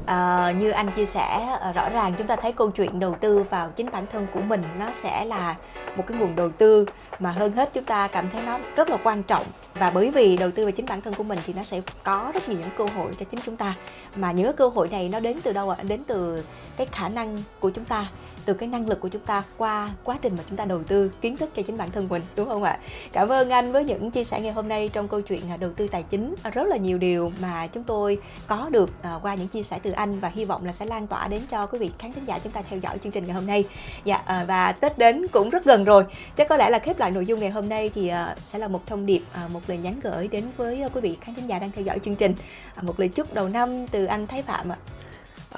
À, 0.07 0.53
như 0.59 0.70
anh 0.70 0.91
chia 0.93 1.07
sẻ 1.07 1.57
ờ, 1.61 1.72
rõ 1.72 1.89
ràng 1.89 2.14
chúng 2.18 2.26
ta 2.26 2.37
thấy 2.37 2.53
câu 2.53 2.70
chuyện 2.70 3.01
đầu 3.01 3.14
tư 3.20 3.43
vào 3.43 3.70
chính 3.76 3.91
bản 3.93 4.07
thân 4.12 4.26
của 4.35 4.41
mình 4.41 4.62
nó 4.78 4.91
sẽ 4.95 5.24
là 5.24 5.57
một 5.97 6.05
cái 6.07 6.18
nguồn 6.18 6.37
đầu 6.37 6.51
tư 6.51 6.87
mà 7.18 7.31
hơn 7.31 7.53
hết 7.53 7.70
chúng 7.74 7.85
ta 7.85 8.09
cảm 8.09 8.31
thấy 8.31 8.43
nó 8.43 8.59
rất 8.76 8.91
là 8.91 8.97
quan 9.03 9.22
trọng 9.22 9.47
và 9.81 9.91
bởi 9.91 10.11
vì 10.11 10.37
đầu 10.37 10.51
tư 10.51 10.64
vào 10.64 10.72
chính 10.72 10.87
bản 10.87 11.01
thân 11.01 11.14
của 11.14 11.22
mình 11.22 11.39
thì 11.47 11.53
nó 11.53 11.64
sẽ 11.64 11.81
có 12.03 12.31
rất 12.35 12.49
nhiều 12.49 12.59
những 12.59 12.68
cơ 12.78 12.85
hội 12.85 13.12
cho 13.18 13.24
chính 13.31 13.41
chúng 13.47 13.57
ta 13.57 13.74
mà 14.16 14.33
những 14.33 14.57
cơ 14.57 14.68
hội 14.68 14.89
này 14.89 15.09
nó 15.09 15.20
đến 15.20 15.37
từ 15.43 15.53
đâu 15.53 15.70
ạ? 15.70 15.76
À? 15.78 15.83
Đến 15.89 16.01
từ 16.07 16.45
cái 16.76 16.87
khả 16.93 17.09
năng 17.09 17.43
của 17.61 17.70
chúng 17.70 17.85
ta, 17.85 18.07
từ 18.45 18.55
cái 18.55 18.68
năng 18.68 18.89
lực 18.89 19.01
của 19.01 19.09
chúng 19.09 19.22
ta 19.22 19.43
qua 19.57 19.91
quá 20.05 20.18
trình 20.22 20.37
mà 20.37 20.45
chúng 20.49 20.57
ta 20.57 20.64
đầu 20.64 20.83
tư 20.83 21.11
kiến 21.20 21.37
thức 21.37 21.51
cho 21.55 21.62
chính 21.62 21.78
bản 21.78 21.91
thân 21.91 22.09
mình, 22.09 22.22
đúng 22.37 22.49
không 22.49 22.62
ạ 22.62 22.78
cảm 23.12 23.28
ơn 23.28 23.51
anh 23.51 23.72
với 23.72 23.85
những 23.85 24.11
chia 24.11 24.24
sẻ 24.24 24.41
ngày 24.41 24.53
hôm 24.53 24.68
nay 24.68 24.89
trong 24.89 25.09
câu 25.09 25.20
chuyện 25.20 25.41
à, 25.51 25.57
đầu 25.57 25.70
tư 25.76 25.89
tài 25.89 26.03
chính 26.03 26.35
rất 26.55 26.66
là 26.68 26.76
nhiều 26.76 26.99
điều 26.99 27.33
mà 27.41 27.66
chúng 27.66 27.85
tôi 27.85 28.18
có 28.47 28.68
được 28.70 28.91
à, 29.03 29.14
qua 29.22 29.35
những 29.35 29.49
chia 29.49 29.62
sẻ 29.62 29.78
từ 29.83 29.91
anh 29.91 30.20
và 30.20 30.28
hy 30.28 30.45
vọng 30.45 30.64
là 30.64 30.72
sẽ 30.72 30.87
lan 30.87 31.07
tỏa 31.07 31.28
đến 31.28 31.43
cho 31.51 31.66
quý 31.66 31.78
vị 31.78 31.91
khán 31.99 32.12
thính 32.12 32.24
giả 32.24 32.39
chúng 32.45 32.53
ta 32.53 32.62
theo 32.70 32.78
dõi 32.78 32.99
chương 32.99 33.12
trình 33.12 33.26
ngày 33.26 33.35
hôm 33.35 33.47
nay 33.47 33.64
dạ 34.05 34.16
à, 34.16 34.45
và 34.49 34.72
tết 34.72 34.99
đến 34.99 35.28
cũng 35.28 35.51
rất 35.51 35.64
gần 35.64 35.85
rồi 35.85 36.05
chắc 36.37 36.49
có 36.49 36.57
lẽ 36.57 36.70
là 36.70 36.78
khép 36.78 36.99
lại 36.99 37.11
nội 37.11 37.26
dung 37.26 37.41
ngày 37.41 37.51
hôm 37.51 37.68
nay 37.68 37.91
thì 37.95 38.12
sẽ 38.45 38.59
là 38.59 38.68
một 38.68 38.87
thông 38.87 39.07
điệp 39.07 39.22
một 39.53 39.61
lời 39.71 39.79
nhắn 39.79 40.01
gửi 40.01 40.29
đến 40.29 40.45
với 40.57 40.83
ờ, 40.83 40.89
quý 40.89 41.01
vị 41.01 41.16
khán 41.21 41.47
giả 41.47 41.59
đang 41.59 41.71
theo 41.71 41.85
dõi 41.85 41.99
chương 42.05 42.16
trình. 42.16 42.35
À, 42.75 42.83
một 42.83 43.01
lời 43.01 43.09
chúc 43.09 43.35
đầu 43.35 43.49
năm 43.49 43.87
từ 43.87 44.05
anh 44.05 44.27
Thái 44.27 44.43
Phạm 44.43 44.73
ạ. 44.73 44.77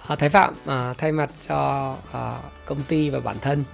À, 0.09 0.17
Thái 0.17 0.29
Phạm 0.29 0.55
à, 0.67 0.95
thay 0.99 1.13
mặt 1.13 1.31
cho 1.49 1.97
à, 2.13 2.39
công 2.65 2.83
ty 2.83 3.11
và 3.11 3.21
bản 3.21 3.37
thân 3.41 3.65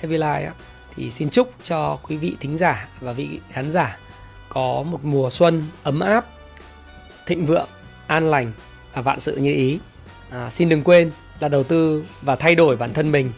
Heavy 0.00 0.18
Life 0.18 0.46
á, 0.46 0.52
thì 0.96 1.10
xin 1.10 1.30
chúc 1.30 1.52
cho 1.62 1.98
quý 2.02 2.16
vị 2.16 2.36
thính 2.40 2.58
giả 2.58 2.88
và 3.00 3.12
vị 3.12 3.40
khán 3.50 3.70
giả 3.70 3.98
có 4.48 4.82
một 4.82 5.04
mùa 5.04 5.30
xuân 5.30 5.64
ấm 5.82 6.00
áp, 6.00 6.26
thịnh 7.26 7.46
vượng, 7.46 7.68
an 8.06 8.30
lành 8.30 8.52
và 8.94 9.02
vạn 9.02 9.20
sự 9.20 9.36
như 9.36 9.52
ý. 9.52 9.78
À, 10.30 10.50
xin 10.50 10.68
đừng 10.68 10.82
quên 10.82 11.10
là 11.40 11.48
đầu 11.48 11.62
tư 11.62 12.04
và 12.22 12.36
thay 12.36 12.54
đổi 12.54 12.76
bản 12.76 12.92
thân 12.92 13.12
mình 13.12 13.32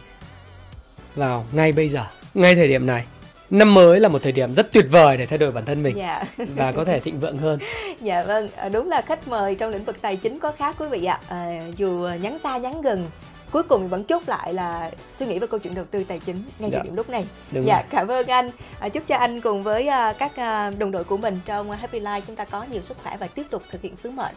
vào 1.15 1.45
ngay 1.51 1.71
bây 1.71 1.89
giờ, 1.89 2.05
ngay 2.33 2.55
thời 2.55 2.67
điểm 2.67 2.85
này 2.85 3.05
năm 3.49 3.73
mới 3.73 3.99
là 3.99 4.09
một 4.09 4.23
thời 4.23 4.31
điểm 4.31 4.53
rất 4.55 4.71
tuyệt 4.71 4.85
vời 4.91 5.17
để 5.17 5.25
thay 5.25 5.37
đổi 5.37 5.51
bản 5.51 5.65
thân 5.65 5.83
mình 5.83 5.97
dạ. 5.97 6.23
và 6.37 6.71
có 6.71 6.83
thể 6.83 6.99
thịnh 6.99 7.19
vượng 7.19 7.37
hơn. 7.37 7.59
Dạ 8.01 8.23
vâng, 8.23 8.47
à, 8.55 8.69
đúng 8.69 8.89
là 8.89 9.01
khách 9.01 9.27
mời 9.27 9.55
trong 9.55 9.71
lĩnh 9.71 9.83
vực 9.83 10.01
tài 10.01 10.15
chính 10.15 10.39
có 10.39 10.51
khác 10.51 10.75
quý 10.79 10.87
vị 10.87 11.05
ạ. 11.05 11.19
À, 11.27 11.61
dù 11.75 12.07
nhắn 12.21 12.39
xa 12.39 12.57
nhắn 12.57 12.81
gần 12.81 13.09
cuối 13.51 13.63
cùng 13.63 13.87
vẫn 13.89 14.03
chốt 14.03 14.23
lại 14.27 14.53
là 14.53 14.91
suy 15.13 15.25
nghĩ 15.25 15.39
về 15.39 15.47
câu 15.47 15.59
chuyện 15.59 15.75
đầu 15.75 15.85
tư 15.91 16.03
tài 16.03 16.19
chính 16.19 16.43
ngay 16.59 16.69
Dạ. 16.71 16.77
thời 16.77 16.85
điểm 16.85 16.95
lúc 16.95 17.09
này 17.09 17.25
Đúng 17.51 17.65
dạ 17.67 17.75
rồi. 17.75 17.83
cảm 17.89 18.07
ơn 18.07 18.27
anh 18.27 18.49
à, 18.79 18.89
chúc 18.89 19.03
cho 19.07 19.15
anh 19.17 19.41
cùng 19.41 19.63
với 19.63 19.89
các 20.17 20.31
đồng 20.77 20.91
đội 20.91 21.03
của 21.03 21.17
mình 21.17 21.39
trong 21.45 21.71
Happy 21.71 21.99
Life 21.99 22.21
chúng 22.27 22.35
ta 22.35 22.45
có 22.45 22.65
nhiều 22.71 22.81
sức 22.81 22.97
khỏe 23.03 23.17
và 23.19 23.27
tiếp 23.27 23.43
tục 23.49 23.63
thực 23.71 23.81
hiện 23.81 23.95
sứ 23.95 24.11
mệnh 24.11 24.35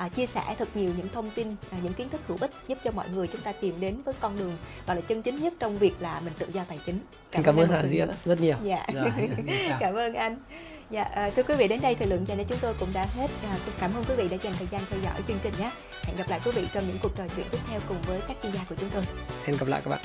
à, 0.00 0.08
chia 0.08 0.26
sẻ 0.26 0.42
thật 0.58 0.68
nhiều 0.74 0.90
những 0.96 1.08
thông 1.08 1.30
tin 1.30 1.56
à, 1.70 1.78
những 1.82 1.92
kiến 1.92 2.08
thức 2.08 2.20
hữu 2.26 2.38
ích 2.40 2.50
giúp 2.68 2.78
cho 2.84 2.90
mọi 2.90 3.08
người 3.14 3.26
chúng 3.26 3.40
ta 3.40 3.52
tìm 3.52 3.74
đến 3.80 4.02
với 4.04 4.14
con 4.20 4.38
đường 4.38 4.56
gọi 4.86 4.96
là 4.96 5.02
chân 5.02 5.22
chính 5.22 5.36
nhất 5.42 5.54
trong 5.60 5.78
việc 5.78 5.94
là 6.00 6.20
mình 6.20 6.32
tự 6.38 6.46
do 6.52 6.64
tài 6.68 6.78
chính 6.86 7.00
Em 7.30 7.42
cảm 7.42 7.56
ơn 7.56 7.68
Hà 7.70 7.86
Diễm 7.86 8.08
rất 8.24 8.40
nhiều. 8.40 8.56
dạ 8.64 8.86
Rồi, 8.94 9.10
xin 9.36 9.46
chào. 9.68 9.78
cảm 9.80 9.94
ơn 9.94 10.14
anh 10.14 10.36
dạ 10.90 11.02
à, 11.02 11.30
thưa 11.36 11.42
quý 11.42 11.54
vị 11.54 11.68
đến 11.68 11.80
đây 11.80 11.94
thời 11.94 12.08
lượng 12.08 12.24
dành 12.26 12.38
cho 12.38 12.44
chúng 12.48 12.58
tôi 12.62 12.74
cũng 12.80 12.88
đã 12.92 13.06
hết 13.16 13.30
à, 13.50 13.56
cảm 13.80 13.90
ơn 13.94 14.04
quý 14.08 14.14
vị 14.14 14.28
đã 14.28 14.36
dành 14.42 14.52
thời 14.58 14.68
gian 14.70 14.82
theo 14.90 15.00
dõi 15.04 15.14
chương 15.28 15.38
trình 15.42 15.52
nhé 15.58 15.70
hẹn 16.02 16.16
gặp 16.16 16.24
lại 16.28 16.40
quý 16.44 16.50
vị 16.54 16.66
trong 16.72 16.86
những 16.86 16.96
cuộc 17.02 17.16
trò 17.16 17.24
chuyện 17.36 17.46
tiếp 17.50 17.58
theo 17.70 17.80
cùng 17.88 18.02
với 18.06 18.20
các 18.28 18.36
chuyên 18.42 18.52
gia 18.52 18.60
của 18.68 18.74
chúng 18.80 18.90
tôi 18.90 19.02
Hẹn 19.44 19.56
gặp 19.56 19.68
lại 19.68 19.80
các 19.84 19.90
bạn. 19.90 20.00